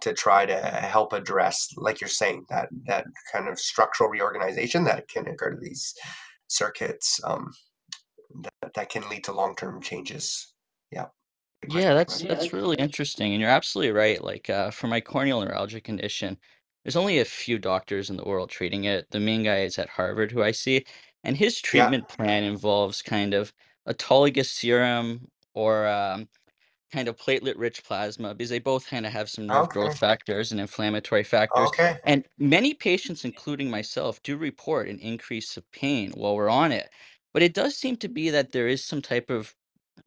to 0.00 0.12
try 0.12 0.44
to 0.44 0.56
help 0.56 1.12
address 1.12 1.68
like 1.76 2.00
you're 2.00 2.08
saying 2.08 2.44
that 2.50 2.68
that 2.86 3.06
kind 3.32 3.48
of 3.48 3.58
structural 3.58 4.10
reorganization 4.10 4.84
that 4.84 5.08
can 5.08 5.26
occur 5.26 5.50
to 5.50 5.60
these 5.60 5.94
circuits 6.48 7.20
um, 7.24 7.50
that, 8.42 8.74
that 8.74 8.90
can 8.90 9.08
lead 9.08 9.24
to 9.24 9.32
long-term 9.32 9.80
changes 9.80 10.54
yeah 10.92 11.06
Yeah, 11.68 11.94
that's 11.94 12.20
that's 12.22 12.52
really 12.52 12.76
interesting, 12.76 13.32
and 13.32 13.40
you're 13.40 13.50
absolutely 13.50 13.92
right. 13.92 14.22
Like 14.22 14.50
uh, 14.50 14.70
for 14.70 14.86
my 14.86 15.00
corneal 15.00 15.40
neuralgia 15.40 15.80
condition, 15.80 16.36
there's 16.84 16.96
only 16.96 17.20
a 17.20 17.24
few 17.24 17.58
doctors 17.58 18.10
in 18.10 18.16
the 18.16 18.24
world 18.24 18.50
treating 18.50 18.84
it. 18.84 19.06
The 19.10 19.20
main 19.20 19.42
guy 19.44 19.60
is 19.60 19.78
at 19.78 19.88
Harvard, 19.88 20.30
who 20.30 20.42
I 20.42 20.50
see, 20.50 20.84
and 21.24 21.36
his 21.38 21.60
yeah 21.72 21.92
treatment 21.92 22.08
plan 22.08 22.44
involves 22.44 23.02
kind 23.02 23.34
of 23.34 23.52
autologous 23.88 24.48
serum 24.48 25.28
or 25.54 25.88
um, 25.88 26.28
kind 26.92 27.08
of 27.08 27.16
platelet 27.16 27.56
rich 27.58 27.84
plasma 27.84 28.34
because 28.34 28.50
they 28.50 28.58
both 28.58 28.86
kind 28.88 29.06
of 29.06 29.12
have 29.12 29.30
some 29.30 29.48
nerve 29.48 29.68
Okay. 29.68 29.70
growth 29.70 29.96
factors 29.96 30.52
and 30.52 30.60
inflammatory 30.60 31.24
factors. 31.24 31.72
Okay. 31.72 31.98
And 32.04 32.26
many 32.38 32.74
patients, 32.74 33.24
including 33.24 33.70
myself, 33.70 34.22
do 34.22 34.36
report 34.36 34.88
an 34.88 34.98
increase 35.00 35.56
of 35.56 35.70
pain 35.72 36.12
while 36.12 36.36
we're 36.36 36.50
on 36.50 36.72
it. 36.72 36.90
But 37.34 37.42
it 37.42 37.54
does 37.54 37.76
seem 37.76 37.96
to 37.98 38.08
be 38.08 38.30
that 38.30 38.52
there 38.52 38.68
is 38.68 38.84
some 38.84 39.02
type 39.02 39.30
of 39.30 39.54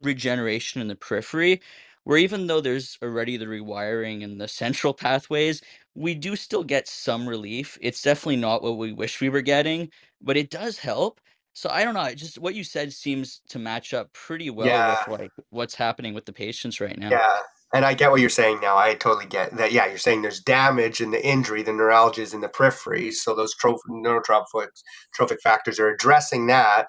regeneration 0.02 0.80
in 0.80 0.88
the 0.88 0.96
periphery, 0.96 1.60
where 2.08 2.16
even 2.16 2.46
though 2.46 2.62
there's 2.62 2.96
already 3.02 3.36
the 3.36 3.44
rewiring 3.44 4.24
and 4.24 4.40
the 4.40 4.48
central 4.48 4.94
pathways, 4.94 5.60
we 5.94 6.14
do 6.14 6.36
still 6.36 6.64
get 6.64 6.88
some 6.88 7.28
relief. 7.28 7.76
It's 7.82 8.00
definitely 8.00 8.36
not 8.36 8.62
what 8.62 8.78
we 8.78 8.94
wish 8.94 9.20
we 9.20 9.28
were 9.28 9.42
getting, 9.42 9.90
but 10.22 10.38
it 10.38 10.48
does 10.48 10.78
help. 10.78 11.20
So 11.52 11.68
I 11.68 11.84
don't 11.84 11.92
know. 11.92 12.14
Just 12.14 12.38
what 12.38 12.54
you 12.54 12.64
said 12.64 12.94
seems 12.94 13.42
to 13.50 13.58
match 13.58 13.92
up 13.92 14.10
pretty 14.14 14.48
well 14.48 14.68
Yeah. 14.68 15.04
with 15.06 15.20
like 15.20 15.32
what's 15.50 15.74
happening 15.74 16.14
with 16.14 16.24
the 16.24 16.32
patients 16.32 16.80
right 16.80 16.98
now. 16.98 17.10
Yeah. 17.10 17.36
And 17.74 17.84
I 17.84 17.92
get 17.92 18.10
what 18.10 18.22
you're 18.22 18.30
saying 18.30 18.60
now. 18.62 18.78
I 18.78 18.94
totally 18.94 19.26
get 19.26 19.54
that. 19.58 19.72
Yeah, 19.72 19.84
you're 19.84 19.98
saying 19.98 20.22
there's 20.22 20.40
damage 20.40 21.02
in 21.02 21.10
the 21.10 21.22
injury, 21.22 21.62
the 21.62 21.74
neuralgia 21.74 22.22
is 22.22 22.32
in 22.32 22.40
the 22.40 22.48
periphery. 22.48 23.10
So 23.12 23.34
those 23.34 23.54
troph- 23.54 23.82
neurotrophic 23.90 24.68
trophic 25.12 25.42
factors 25.42 25.78
are 25.78 25.88
addressing 25.90 26.46
that. 26.46 26.88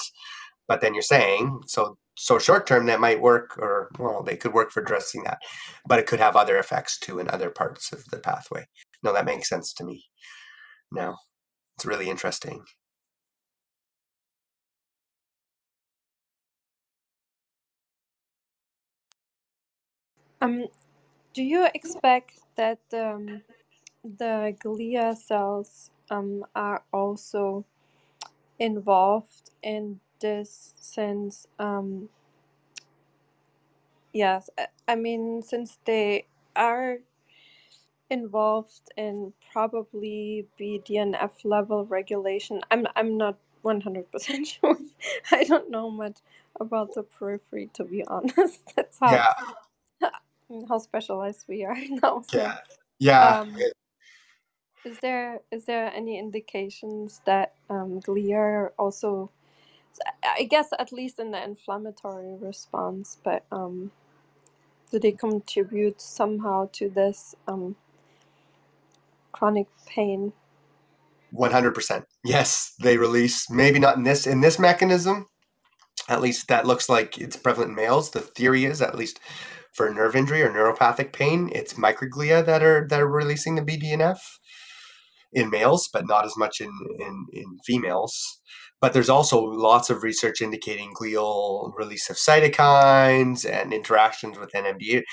But 0.69 0.79
then 0.79 0.93
you're 0.93 1.03
saying, 1.03 1.63
so 1.67 1.97
so 2.21 2.37
short 2.37 2.67
term 2.67 2.85
that 2.87 2.99
might 2.99 3.21
work, 3.21 3.57
or 3.57 3.89
well, 3.97 4.23
they 4.23 4.35
could 4.35 4.53
work 4.53 4.71
for 4.71 4.81
addressing 4.81 5.23
that, 5.23 5.39
but 5.87 5.99
it 5.99 6.05
could 6.05 6.19
have 6.19 6.35
other 6.35 6.57
effects 6.57 6.99
too 6.99 7.17
in 7.17 7.29
other 7.29 7.49
parts 7.49 7.93
of 7.93 8.03
the 8.11 8.19
pathway. 8.19 8.65
No, 9.01 9.13
that 9.13 9.25
makes 9.25 9.47
sense 9.47 9.73
to 9.75 9.85
me. 9.85 10.03
Now, 10.91 11.17
it's 11.77 11.85
really 11.85 12.09
interesting. 12.09 12.63
Um, 20.41 20.67
do 21.33 21.43
you 21.43 21.67
expect 21.73 22.39
that 22.57 22.79
um, 22.93 23.41
the 24.03 24.55
glia 24.63 25.15
cells 25.15 25.91
um, 26.09 26.45
are 26.55 26.83
also 26.93 27.65
involved 28.59 29.51
in 29.63 29.99
this 30.19 30.73
since 30.77 31.47
um, 31.59 32.09
yes, 34.13 34.49
I, 34.57 34.67
I 34.87 34.95
mean 34.95 35.41
since 35.41 35.77
they 35.85 36.25
are 36.55 36.99
involved 38.09 38.91
in 38.97 39.33
probably 39.51 40.47
BDNF 40.59 41.31
level 41.43 41.85
regulation. 41.85 42.61
I'm 42.71 42.87
I'm 42.95 43.17
not 43.17 43.37
100% 43.63 44.47
sure. 44.59 44.77
I 45.31 45.43
don't 45.43 45.69
know 45.69 45.89
much 45.89 46.17
about 46.59 46.93
the 46.93 47.03
periphery 47.03 47.69
to 47.73 47.83
be 47.83 48.03
honest. 48.05 48.61
That's 48.75 48.99
how 48.99 49.35
Yeah, 50.01 50.09
how 50.69 50.79
specialized 50.79 51.45
we 51.47 51.65
are 51.65 51.77
now. 52.01 52.23
So 52.27 52.39
yeah, 52.39 52.57
yeah. 52.99 53.39
um 53.41 53.55
is 54.85 54.97
there 54.99 55.41
is 55.51 55.65
there 55.65 55.91
any 55.93 56.17
indications 56.17 57.21
that 57.25 57.53
um 57.69 57.99
glia 58.01 58.37
are 58.37 58.73
also 58.79 59.29
I 60.24 60.44
guess 60.44 60.70
at 60.80 60.91
least 60.94 61.20
in 61.20 61.32
the 61.32 61.44
inflammatory 61.44 62.36
response, 62.40 63.18
but 63.24 63.45
um 63.52 63.91
do 64.91 64.99
they 64.99 65.11
contribute 65.11 66.02
somehow 66.02 66.70
to 66.74 66.90
this 66.90 67.36
um 67.48 67.76
chronic 69.32 69.68
pain? 69.88 70.34
One 71.32 71.52
hundred 71.52 71.76
percent. 71.76 72.06
Yes, 72.24 72.74
they 72.82 72.98
release. 72.98 73.49
Maybe 73.49 73.80
not 73.80 73.98
in 73.98 74.03
this 74.03 74.28
in 74.28 74.41
this 74.41 74.60
mechanism. 74.60 75.28
At 76.10 76.22
least 76.22 76.48
that 76.48 76.68
looks 76.68 76.90
like 76.90 77.18
it's 77.20 77.38
prevalent 77.38 77.72
in 77.72 77.76
males. 77.76 78.11
The 78.11 78.22
theory 78.22 78.66
is, 78.66 78.82
at 78.82 78.95
least 78.95 79.20
for 79.74 79.94
nerve 79.94 80.16
injury 80.16 80.41
or 80.41 80.52
neuropathic 80.52 81.14
pain, 81.14 81.52
it's 81.53 81.76
microglia 81.76 82.45
that 82.45 82.64
are 82.64 82.88
that 82.90 83.02
are 83.02 83.07
releasing 83.07 83.56
the 83.56 83.61
BDNF 83.61 84.20
in 85.34 85.49
males, 85.49 85.90
but 85.91 86.07
not 86.07 86.26
as 86.26 86.38
much 86.38 86.61
in 86.61 86.72
in, 86.99 87.26
in 87.34 87.60
females. 87.66 88.41
But 88.81 88.93
there's 88.93 89.10
also 89.10 89.41
lots 89.41 89.89
of 89.89 90.03
research 90.03 90.41
indicating 90.41 90.93
glial 90.93 91.73
release 91.77 92.10
of 92.10 92.15
cytokines 92.15 93.49
and 93.49 93.73
interactions 93.73 94.38
with 94.39 94.51
NMDA. 94.53 95.03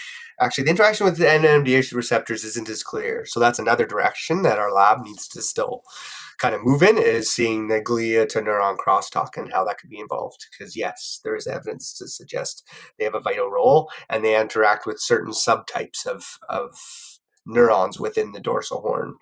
Actually, 0.40 0.64
the 0.64 0.70
interaction 0.70 1.06
with 1.06 1.16
the 1.16 1.24
NMDA 1.24 1.92
receptors 1.94 2.44
isn't 2.44 2.68
as 2.68 2.82
clear. 2.82 3.24
So 3.26 3.40
that's 3.40 3.58
another 3.58 3.86
direction 3.86 4.42
that 4.42 4.58
our 4.58 4.72
lab 4.72 5.00
needs 5.02 5.26
to 5.28 5.42
still 5.42 5.82
kind 6.38 6.54
of 6.54 6.64
move 6.64 6.82
in 6.82 6.98
is 6.98 7.30
seeing 7.30 7.68
the 7.68 7.80
glia 7.80 8.28
to 8.28 8.40
neuron 8.40 8.76
crosstalk 8.76 9.36
and 9.36 9.52
how 9.52 9.64
that 9.64 9.78
could 9.78 9.90
be 9.90 9.98
involved. 9.98 10.46
Because 10.50 10.76
yes, 10.76 11.20
there 11.24 11.34
is 11.34 11.46
evidence 11.46 11.92
to 11.94 12.08
suggest 12.08 12.68
they 12.98 13.04
have 13.04 13.14
a 13.14 13.20
vital 13.20 13.50
role 13.50 13.90
and 14.10 14.24
they 14.24 14.38
interact 14.40 14.86
with 14.86 15.00
certain 15.00 15.32
subtypes 15.32 16.06
of 16.06 16.38
of 16.48 16.74
neurons 17.46 17.98
within 17.98 18.32
the 18.32 18.40
dorsal 18.40 18.80
horn 18.80 19.14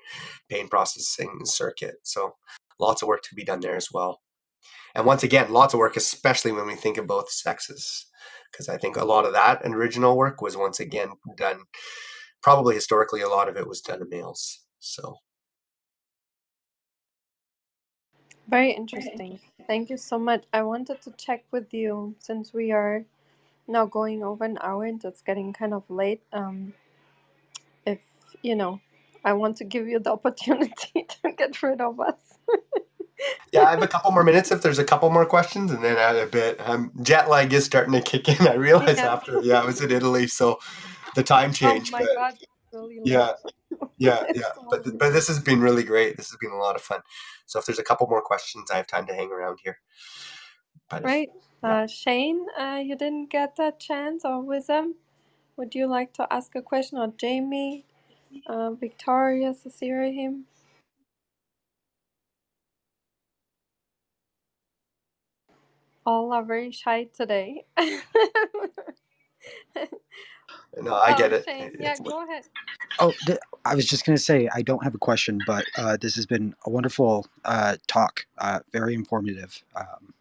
pain 0.49 0.69
processing 0.69 1.41
circuit. 1.45 1.97
So 2.03 2.35
lots 2.81 3.03
of 3.03 3.09
work 3.09 3.23
to 3.25 3.35
be 3.35 3.45
done 3.45 3.61
there 3.61 3.77
as 3.77 3.93
well. 3.93 4.21
And 4.95 5.07
once 5.07 5.23
again, 5.23 5.53
lots 5.53 5.75
of 5.75 5.79
work, 5.79 5.97
especially 5.97 6.53
when 6.53 6.67
we 6.67 6.77
think 6.77 6.99
of 6.99 7.07
both 7.07 7.31
sexes, 7.31 8.07
because 8.51 8.69
I 8.69 8.79
think 8.79 8.97
a 8.97 9.05
lot 9.05 9.25
of 9.25 9.33
that 9.33 9.63
original 9.65 10.17
work 10.17 10.41
was 10.41 10.57
once 10.57 10.79
again 10.81 11.13
done. 11.37 11.61
Probably 12.43 12.75
historically, 12.75 13.23
a 13.23 13.29
lot 13.29 13.49
of 13.49 13.57
it 13.57 13.67
was 13.67 13.81
done 13.81 14.03
in 14.03 14.09
males. 14.09 14.61
So 14.79 15.17
Very 18.49 18.73
interesting. 18.73 19.41
Thank 19.67 19.89
you 19.89 19.97
so 19.97 20.19
much. 20.19 20.45
I 20.53 20.63
wanted 20.63 21.01
to 21.03 21.13
check 21.13 21.45
with 21.51 21.73
you 21.73 22.15
since 22.19 22.53
we 22.53 22.73
are 22.73 23.05
now 23.67 23.87
going 23.87 24.23
over 24.23 24.45
an 24.45 24.59
hour 24.61 24.85
and 24.85 25.03
it's 25.03 25.23
getting 25.23 25.53
kind 25.53 25.73
of 25.73 25.83
late. 25.89 26.23
Um, 26.33 26.75
if 27.87 28.01
you 28.43 28.55
know, 28.55 28.81
I 29.25 29.33
want 29.33 29.57
to 29.59 29.65
give 29.65 29.89
you 29.89 29.99
the 29.99 30.13
opportunity 30.19 31.07
to 31.23 31.33
get 31.33 31.63
rid 31.63 31.81
of 31.81 31.99
us. 32.01 32.39
yeah, 33.53 33.63
I 33.63 33.71
have 33.71 33.83
a 33.83 33.89
couple 33.89 34.11
more 34.13 34.25
minutes 34.25 34.53
if 34.53 34.63
there's 34.63 34.79
a 34.79 34.85
couple 34.85 35.11
more 35.11 35.27
questions, 35.27 35.73
and 35.73 35.85
then 35.85 35.97
add 35.97 36.17
a 36.17 36.27
bit. 36.27 36.61
Um, 36.69 36.93
jet 37.03 37.29
lag 37.31 37.53
is 37.53 37.65
starting 37.65 37.93
to 37.95 38.01
kick 38.03 38.29
in. 38.29 38.47
I 38.49 38.55
realized 38.55 38.99
Yeah. 38.99 39.13
after, 39.13 39.41
yeah, 39.43 39.61
I 39.63 39.65
was 39.65 39.81
in 39.81 39.91
Italy, 39.91 40.27
so 40.27 40.59
the 41.15 41.23
time 41.23 41.53
change. 41.53 41.91
Oh 41.91 41.99
my 41.99 42.01
but 42.01 42.15
God, 42.17 42.35
really 42.73 43.01
yeah, 43.05 43.33
yeah, 43.99 44.25
yeah. 44.35 44.43
But 44.71 44.99
but 44.99 45.13
this 45.13 45.29
has 45.29 45.41
been 45.41 45.61
really 45.61 45.85
great. 45.85 46.17
This 46.17 46.31
has 46.31 46.39
been 46.39 46.53
a 46.53 46.57
lot 46.59 46.77
of 46.77 46.83
fun. 46.83 47.01
So 47.47 47.59
if 47.59 47.67
there's 47.67 47.79
a 47.79 47.85
couple 47.85 48.07
more 48.09 48.23
questions, 48.23 48.71
I 48.71 48.77
have 48.77 48.87
time 48.87 49.07
to 49.07 49.15
hang 49.15 49.31
around 49.33 49.59
here. 49.65 49.79
But 50.91 51.05
if, 51.05 51.05
Right. 51.05 51.31
yeah. 51.65 51.83
Uh, 51.85 51.87
Shane, 51.87 52.47
uh, 52.59 52.81
you 52.85 52.97
didn't 52.97 53.31
get 53.31 53.57
that 53.57 53.81
chance 53.81 54.25
or 54.25 54.43
Wisdom? 54.43 54.97
Would 55.57 55.75
you 55.75 55.87
like 55.87 56.13
to 56.15 56.27
ask 56.33 56.55
a 56.57 56.63
question? 56.63 56.99
Or 56.99 57.09
Jamie, 57.17 57.87
uh, 58.49 58.73
Victoria, 58.73 59.55
Cecilia, 59.55 60.13
him? 60.13 60.47
All 66.07 66.33
are 66.33 66.45
very 66.45 66.71
shy 66.73 67.05
today. 67.17 67.67
No, 70.81 70.95
I 70.95 71.15
get 71.15 71.33
Oh, 71.33 71.35
it. 71.35 71.47
Shane, 71.47 71.73
yeah, 71.79 71.97
It's 71.97 72.01
go 72.07 72.25
ahead. 72.25 72.45
Oh, 72.99 73.13
th- 73.27 73.39
I 73.67 73.75
was 73.75 73.87
just 73.87 74.07
going 74.07 74.17
to 74.17 74.23
say, 74.23 74.49
I 74.55 74.63
don't 74.63 74.85
have 74.85 74.95
a 74.95 74.99
question, 74.99 75.43
but 75.47 75.67
uh, 75.77 75.99
this 76.01 76.17
has 76.17 76.27
been 76.27 76.55
a 76.67 76.71
wonderful 76.71 77.27
uh, 77.45 77.77
talk. 77.89 78.27
Uh, 78.39 78.61
very 78.73 78.95
informative. 78.95 79.63
Um, 79.77 80.15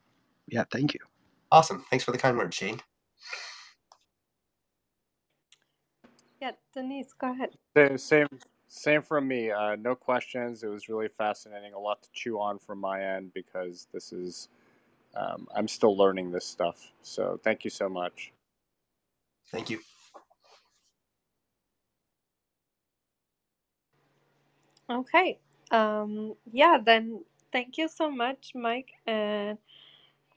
yeah, 0.49 0.65
thank 0.71 0.93
you. 0.93 0.99
awesome. 1.51 1.85
Thanks 1.89 2.05
for 2.05 2.11
the 2.11 2.19
kind 2.19 2.37
words, 2.37 2.55
Shane. 2.55 2.81
Yeah, 6.41 6.51
Denise, 6.73 7.13
go 7.19 7.31
ahead. 7.33 7.51
Sa- 7.77 7.97
Same, 7.97 8.27
same 8.67 9.01
from 9.03 9.27
me. 9.27 9.51
Uh, 9.51 9.75
no 9.77 9.95
questions. 9.95 10.63
It 10.63 10.67
was 10.69 10.89
really 10.89 11.09
fascinating. 11.09 11.73
A 11.73 11.79
lot 11.79 12.03
to 12.03 12.09
chew 12.13 12.39
on 12.39 12.59
from 12.59 12.79
my 12.79 13.03
end 13.03 13.33
because 13.33 13.87
this 13.93 14.13
is, 14.13 14.49
um, 15.15 15.47
I'm 15.55 15.67
still 15.67 15.97
learning 15.97 16.31
this 16.31 16.45
stuff. 16.45 16.91
So 17.03 17.39
thank 17.43 17.63
you 17.65 17.71
so 17.71 17.89
much. 17.89 18.33
Thank 19.51 19.69
you. 19.69 19.79
Okay. 24.89 25.39
Um, 25.71 26.35
yeah, 26.51 26.79
then 26.83 27.23
thank 27.51 27.77
you 27.77 27.89
so 27.89 28.11
much, 28.11 28.53
Mike. 28.55 28.91
And 29.07 29.59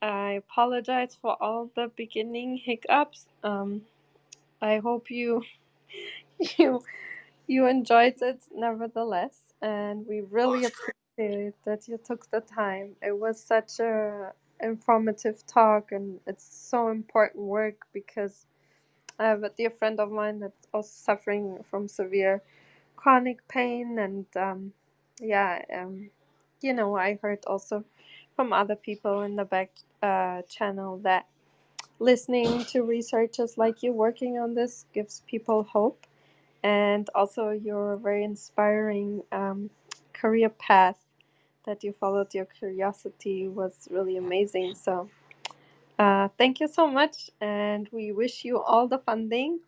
I 0.03 0.33
apologize 0.33 1.17
for 1.21 1.37
all 1.43 1.71
the 1.77 1.91
beginning 1.97 2.59
hiccups. 2.59 3.27
Um, 3.45 3.83
I 4.63 4.79
hope 4.79 5.11
you 5.11 5.43
you 6.59 6.83
you 7.47 7.67
enjoyed 7.67 8.17
it 8.23 8.43
nevertheless, 8.55 9.39
and 9.63 10.07
we 10.07 10.23
really 10.23 10.67
appreciate 10.67 11.55
that 11.65 11.89
you 11.89 11.99
took 12.05 12.31
the 12.31 12.41
time. 12.43 12.97
It 13.03 13.19
was 13.19 13.43
such 13.43 13.81
a 13.81 14.33
informative 14.61 15.47
talk, 15.47 15.93
and 15.93 16.21
it's 16.27 16.45
so 16.45 16.89
important 16.89 17.45
work 17.45 17.87
because 17.93 18.47
I 19.19 19.27
have 19.27 19.45
a 19.45 19.51
dear 19.51 19.71
friend 19.71 20.01
of 20.01 20.11
mine 20.13 20.41
that's 20.41 20.69
also 20.75 20.91
suffering 20.93 21.65
from 21.71 21.89
severe 21.89 22.43
chronic 22.97 23.47
pain, 23.49 23.99
and 23.99 24.27
um, 24.37 24.73
yeah, 25.21 25.63
um, 25.75 26.11
you 26.63 26.75
know, 26.75 26.97
I 26.97 27.19
heard 27.23 27.45
also 27.47 27.85
from 28.37 28.53
other 28.53 28.77
people 28.77 29.23
in 29.23 29.37
the 29.37 29.45
back 29.47 29.71
uh, 30.03 30.43
channel 30.43 30.99
that 30.99 31.27
listening 32.01 32.65
to 32.67 32.83
researchers 32.83 33.59
like 33.59 33.83
you 33.83 33.93
working 33.93 34.39
on 34.39 34.55
this 34.55 34.87
gives 34.95 35.23
people 35.29 35.65
hope. 35.65 36.07
And 36.65 37.09
also, 37.15 37.51
your 37.51 37.97
very 37.97 38.25
inspiring 38.25 39.23
um, 39.33 39.71
career 40.15 40.51
path 40.51 40.99
that 41.67 41.85
you 41.85 41.93
followed 41.93 42.35
your 42.35 42.47
curiosity 42.47 43.49
was 43.49 43.89
really 43.91 44.17
amazing. 44.17 44.75
So, 44.75 45.09
uh, 45.99 46.29
thank 46.39 46.61
you 46.61 46.69
so 46.69 46.87
much. 46.87 47.31
And 47.41 47.89
we 47.93 48.13
wish 48.13 48.45
you 48.45 48.61
all 48.61 48.89
the 48.89 48.99
funding 48.99 49.61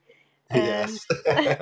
and 0.51 0.67
Yes. 0.67 1.07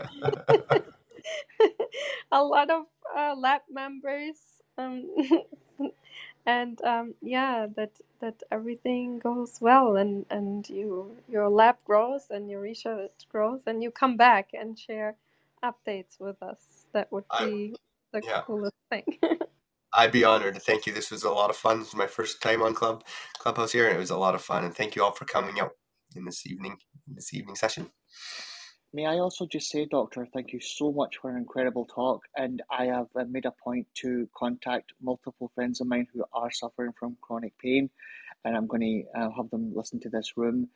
a 2.33 2.43
lot 2.43 2.71
of 2.71 2.87
uh, 3.17 3.35
lab 3.37 3.63
members 3.71 4.37
um, 4.79 5.09
and 6.47 6.81
um, 6.83 7.15
yeah 7.23 7.67
that 7.77 7.93
that 8.21 8.43
everything 8.53 9.19
goes 9.19 9.59
well 9.61 9.97
and 9.97 10.27
and 10.31 10.69
you 10.69 11.17
your 11.29 11.49
lab 11.49 11.77
grows 11.85 12.27
and 12.31 12.51
your 12.51 12.61
research 12.61 13.11
grows 13.31 13.63
and 13.67 13.83
you 13.83 13.91
come 13.91 14.17
back 14.17 14.51
and 14.55 14.79
share 14.79 15.15
updates 15.65 16.21
with 16.21 16.41
us 16.43 16.87
that 16.93 17.11
would 17.13 17.25
I 17.31 17.47
be 17.47 17.77
the 18.13 18.21
yeah. 18.23 18.43
coolest 18.43 18.77
thing 18.91 19.19
I'd 19.97 20.12
be 20.12 20.24
honored. 20.24 20.62
Thank 20.62 20.86
you. 20.86 20.93
This 20.93 21.10
was 21.10 21.24
a 21.24 21.31
lot 21.31 21.51
of 21.51 21.56
fun. 21.56 21.81
This 21.81 21.89
is 21.89 21.97
my 21.97 22.06
first 22.06 22.43
time 22.43 22.62
on 22.62 22.74
Club 22.74 23.05
Clubhouse 23.39 23.73
here, 23.73 23.86
and 23.89 23.97
it 23.97 24.01
was 24.01 24.10
a 24.10 24.18
lot 24.18 24.35
of 24.35 24.43
fun. 24.43 24.64
And 24.64 24.74
thank 24.74 24.94
you 24.94 25.02
all 25.02 25.12
for 25.12 25.24
coming 25.24 25.60
out 25.60 25.73
in 26.14 26.27
this 26.27 26.47
evening, 26.47 26.77
in 27.09 27.14
this 27.16 27.35
evening 27.35 27.56
session. 27.56 27.90
May 28.94 29.06
I 29.06 29.18
also 29.18 29.47
just 29.47 29.70
say, 29.70 29.86
Doctor, 29.86 30.27
thank 30.35 30.52
you 30.52 30.60
so 30.60 30.93
much 30.93 31.18
for 31.18 31.31
an 31.31 31.39
incredible 31.39 31.86
talk. 31.86 32.23
And 32.36 32.62
I 32.70 32.86
have 32.86 33.09
uh, 33.18 33.24
made 33.28 33.47
a 33.47 33.55
point 33.64 33.86
to 34.02 34.28
contact 34.36 34.93
multiple 35.02 35.51
friends 35.55 35.81
of 35.81 35.89
mine 35.89 36.06
who 36.14 36.24
are 36.32 36.51
suffering 36.51 36.93
from 36.98 37.16
chronic 37.23 37.55
pain, 37.59 37.90
and 38.44 38.56
I'm 38.56 38.66
going 38.66 39.05
to 39.14 39.20
uh, 39.20 39.31
have 39.36 39.51
them 39.51 39.73
listen 39.74 40.01
to 40.01 40.10
this 40.10 40.35
room. 40.36 40.68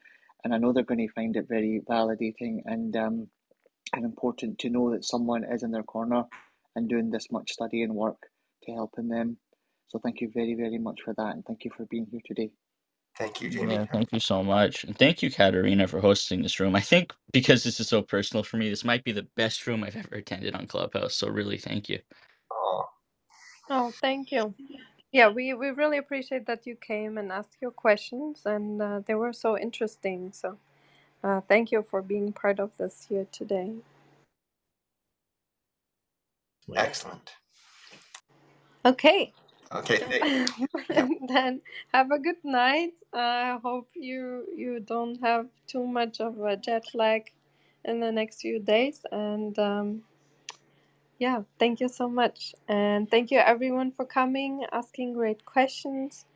And 0.44 0.54
I 0.54 0.58
know 0.58 0.72
they're 0.72 0.84
going 0.84 1.06
to 1.06 1.12
find 1.14 1.36
it 1.36 1.46
very 1.48 1.82
validating 1.88 2.62
and 2.64 2.96
um, 2.96 3.28
and 3.94 4.04
important 4.04 4.58
to 4.60 4.70
know 4.70 4.92
that 4.92 5.04
someone 5.04 5.44
is 5.44 5.62
in 5.62 5.72
their 5.72 5.82
corner 5.82 6.24
and 6.76 6.88
doing 6.88 7.10
this 7.10 7.30
much 7.30 7.52
study 7.52 7.82
and 7.82 7.94
work 7.94 8.29
to 8.64 8.72
helping 8.72 9.08
them. 9.08 9.38
So 9.88 10.00
thank 10.00 10.20
you 10.20 10.30
very, 10.34 10.54
very 10.54 10.78
much 10.78 11.00
for 11.04 11.14
that, 11.16 11.34
and 11.34 11.44
thank 11.46 11.64
you 11.64 11.70
for 11.76 11.86
being 11.86 12.06
here 12.10 12.20
today. 12.26 12.50
Thank 13.18 13.40
you, 13.42 13.50
Jamie. 13.50 13.74
Yeah, 13.74 13.86
thank 13.92 14.12
you 14.12 14.20
so 14.20 14.42
much. 14.42 14.84
And 14.84 14.98
thank 14.98 15.22
you, 15.22 15.30
Katarina, 15.30 15.88
for 15.88 16.00
hosting 16.00 16.42
this 16.42 16.60
room. 16.60 16.76
I 16.76 16.80
think 16.80 17.12
because 17.32 17.64
this 17.64 17.80
is 17.80 17.88
so 17.88 18.02
personal 18.02 18.44
for 18.44 18.58
me, 18.58 18.70
this 18.70 18.84
might 18.84 19.04
be 19.04 19.12
the 19.12 19.28
best 19.36 19.66
room 19.66 19.84
I've 19.84 19.96
ever 19.96 20.16
attended 20.16 20.54
on 20.54 20.66
Clubhouse. 20.66 21.16
So 21.16 21.28
really 21.28 21.58
thank 21.58 21.88
you. 21.88 22.00
Oh, 22.52 22.84
oh 23.70 23.92
thank 24.02 24.32
you 24.32 24.54
yeah 25.12 25.28
we 25.28 25.54
we 25.54 25.70
really 25.70 25.98
appreciate 25.98 26.46
that 26.46 26.66
you 26.66 26.76
came 26.76 27.18
and 27.18 27.32
asked 27.32 27.58
your 27.62 27.72
questions 27.72 28.42
and 28.46 28.82
uh, 28.82 29.00
they 29.06 29.14
were 29.14 29.32
so 29.32 29.58
interesting 29.58 30.32
so 30.32 30.58
uh, 31.24 31.40
thank 31.48 31.72
you 31.72 31.82
for 31.90 32.02
being 32.02 32.32
part 32.32 32.60
of 32.60 32.76
this 32.78 33.06
here 33.08 33.26
today 33.32 33.72
excellent. 36.76 37.32
Okay 38.84 39.32
Okay. 39.72 40.02
Then 41.28 41.60
have 41.92 42.10
a 42.10 42.18
good 42.18 42.42
night. 42.44 42.94
I 43.12 43.58
hope 43.62 43.88
you 43.94 44.46
you 44.56 44.80
don't 44.80 45.20
have 45.22 45.46
too 45.66 45.86
much 45.86 46.20
of 46.20 46.40
a 46.40 46.56
jet 46.56 46.84
lag 46.94 47.32
in 47.84 48.00
the 48.00 48.10
next 48.12 48.40
few 48.40 48.58
days. 48.58 49.06
And 49.12 49.56
um, 49.58 50.02
yeah, 51.18 51.42
thank 51.58 51.80
you 51.80 51.88
so 51.88 52.08
much. 52.08 52.54
And 52.68 53.10
thank 53.10 53.30
you 53.30 53.38
everyone 53.38 53.92
for 53.92 54.04
coming, 54.04 54.64
asking 54.72 55.14
great 55.14 55.44
questions. 55.44 56.26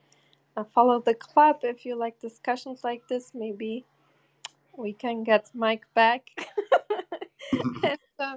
Uh, 0.57 0.65
follow 0.65 1.01
the 1.01 1.15
club 1.15 1.61
if 1.63 1.85
you 1.85 1.97
like 1.97 2.21
discussions 2.21 2.85
like 2.85 3.03
this. 3.09 3.33
Maybe 3.35 3.85
we 4.77 4.93
can 4.93 5.25
get 5.25 5.51
Mike 5.55 5.87
back. 5.95 6.23
and, 7.83 7.99
uh, 8.19 8.37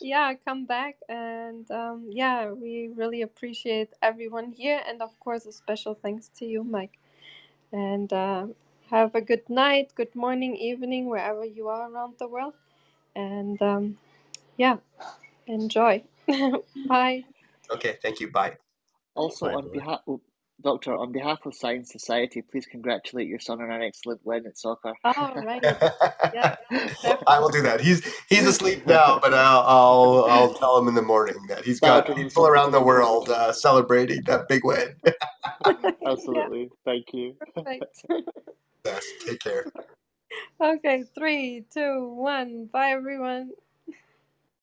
yeah, 0.00 0.34
come 0.44 0.66
back. 0.66 0.96
And 1.08 1.70
um, 1.70 2.06
yeah, 2.10 2.50
we 2.50 2.90
really 2.94 3.22
appreciate 3.22 3.90
everyone 4.02 4.52
here. 4.52 4.80
And 4.86 5.02
of 5.02 5.18
course, 5.20 5.46
a 5.46 5.52
special 5.52 5.94
thanks 5.94 6.28
to 6.38 6.46
you, 6.46 6.64
Mike. 6.64 6.98
And 7.72 8.12
uh, 8.12 8.46
have 8.90 9.14
a 9.14 9.20
good 9.20 9.48
night, 9.48 9.92
good 9.94 10.14
morning, 10.14 10.56
evening, 10.56 11.08
wherever 11.08 11.44
you 11.44 11.68
are 11.68 11.90
around 11.90 12.14
the 12.18 12.28
world. 12.28 12.54
And 13.14 13.60
um, 13.62 13.98
yeah, 14.56 14.76
enjoy. 15.46 16.04
Bye. 16.88 17.24
Okay. 17.70 17.98
Thank 18.02 18.20
you. 18.20 18.30
Bye. 18.30 18.56
Also, 19.14 19.46
bye, 19.46 19.54
on 19.54 19.70
behalf, 19.72 20.00
oh, 20.06 20.20
Doctor, 20.62 20.96
on 20.96 21.12
behalf 21.12 21.44
of 21.44 21.54
Science 21.54 21.92
Society, 21.92 22.40
please 22.40 22.66
congratulate 22.66 23.28
your 23.28 23.38
son 23.38 23.60
on 23.60 23.70
an 23.70 23.82
excellent 23.82 24.20
win 24.24 24.46
at 24.46 24.56
soccer. 24.56 24.94
All 25.04 25.34
right. 25.34 25.62
Yeah, 26.34 26.56
I 27.26 27.38
will 27.38 27.48
do 27.48 27.62
that. 27.62 27.80
He's 27.80 28.04
he's 28.28 28.46
asleep 28.46 28.86
now, 28.86 29.18
but 29.20 29.32
I'll 29.32 29.60
I'll, 29.60 30.24
I'll 30.24 30.54
tell 30.54 30.76
him 30.76 30.88
in 30.88 30.94
the 30.94 31.02
morning 31.02 31.36
that 31.48 31.64
he's 31.64 31.80
That'll 31.80 32.02
got 32.02 32.16
people 32.16 32.46
around 32.46 32.72
the 32.72 32.82
world 32.82 33.28
uh, 33.30 33.52
celebrating 33.52 34.22
that 34.26 34.48
big 34.48 34.64
win. 34.64 34.96
yeah, 35.04 35.12
Absolutely. 36.06 36.70
Thank 36.84 37.06
you. 37.12 37.36
perfect. 37.54 38.06
yes. 38.84 39.06
Take 39.24 39.40
care. 39.40 39.66
okay, 40.60 41.04
three, 41.14 41.64
two, 41.72 42.12
one. 42.14 42.68
Bye, 42.72 42.90
everyone. 42.90 43.50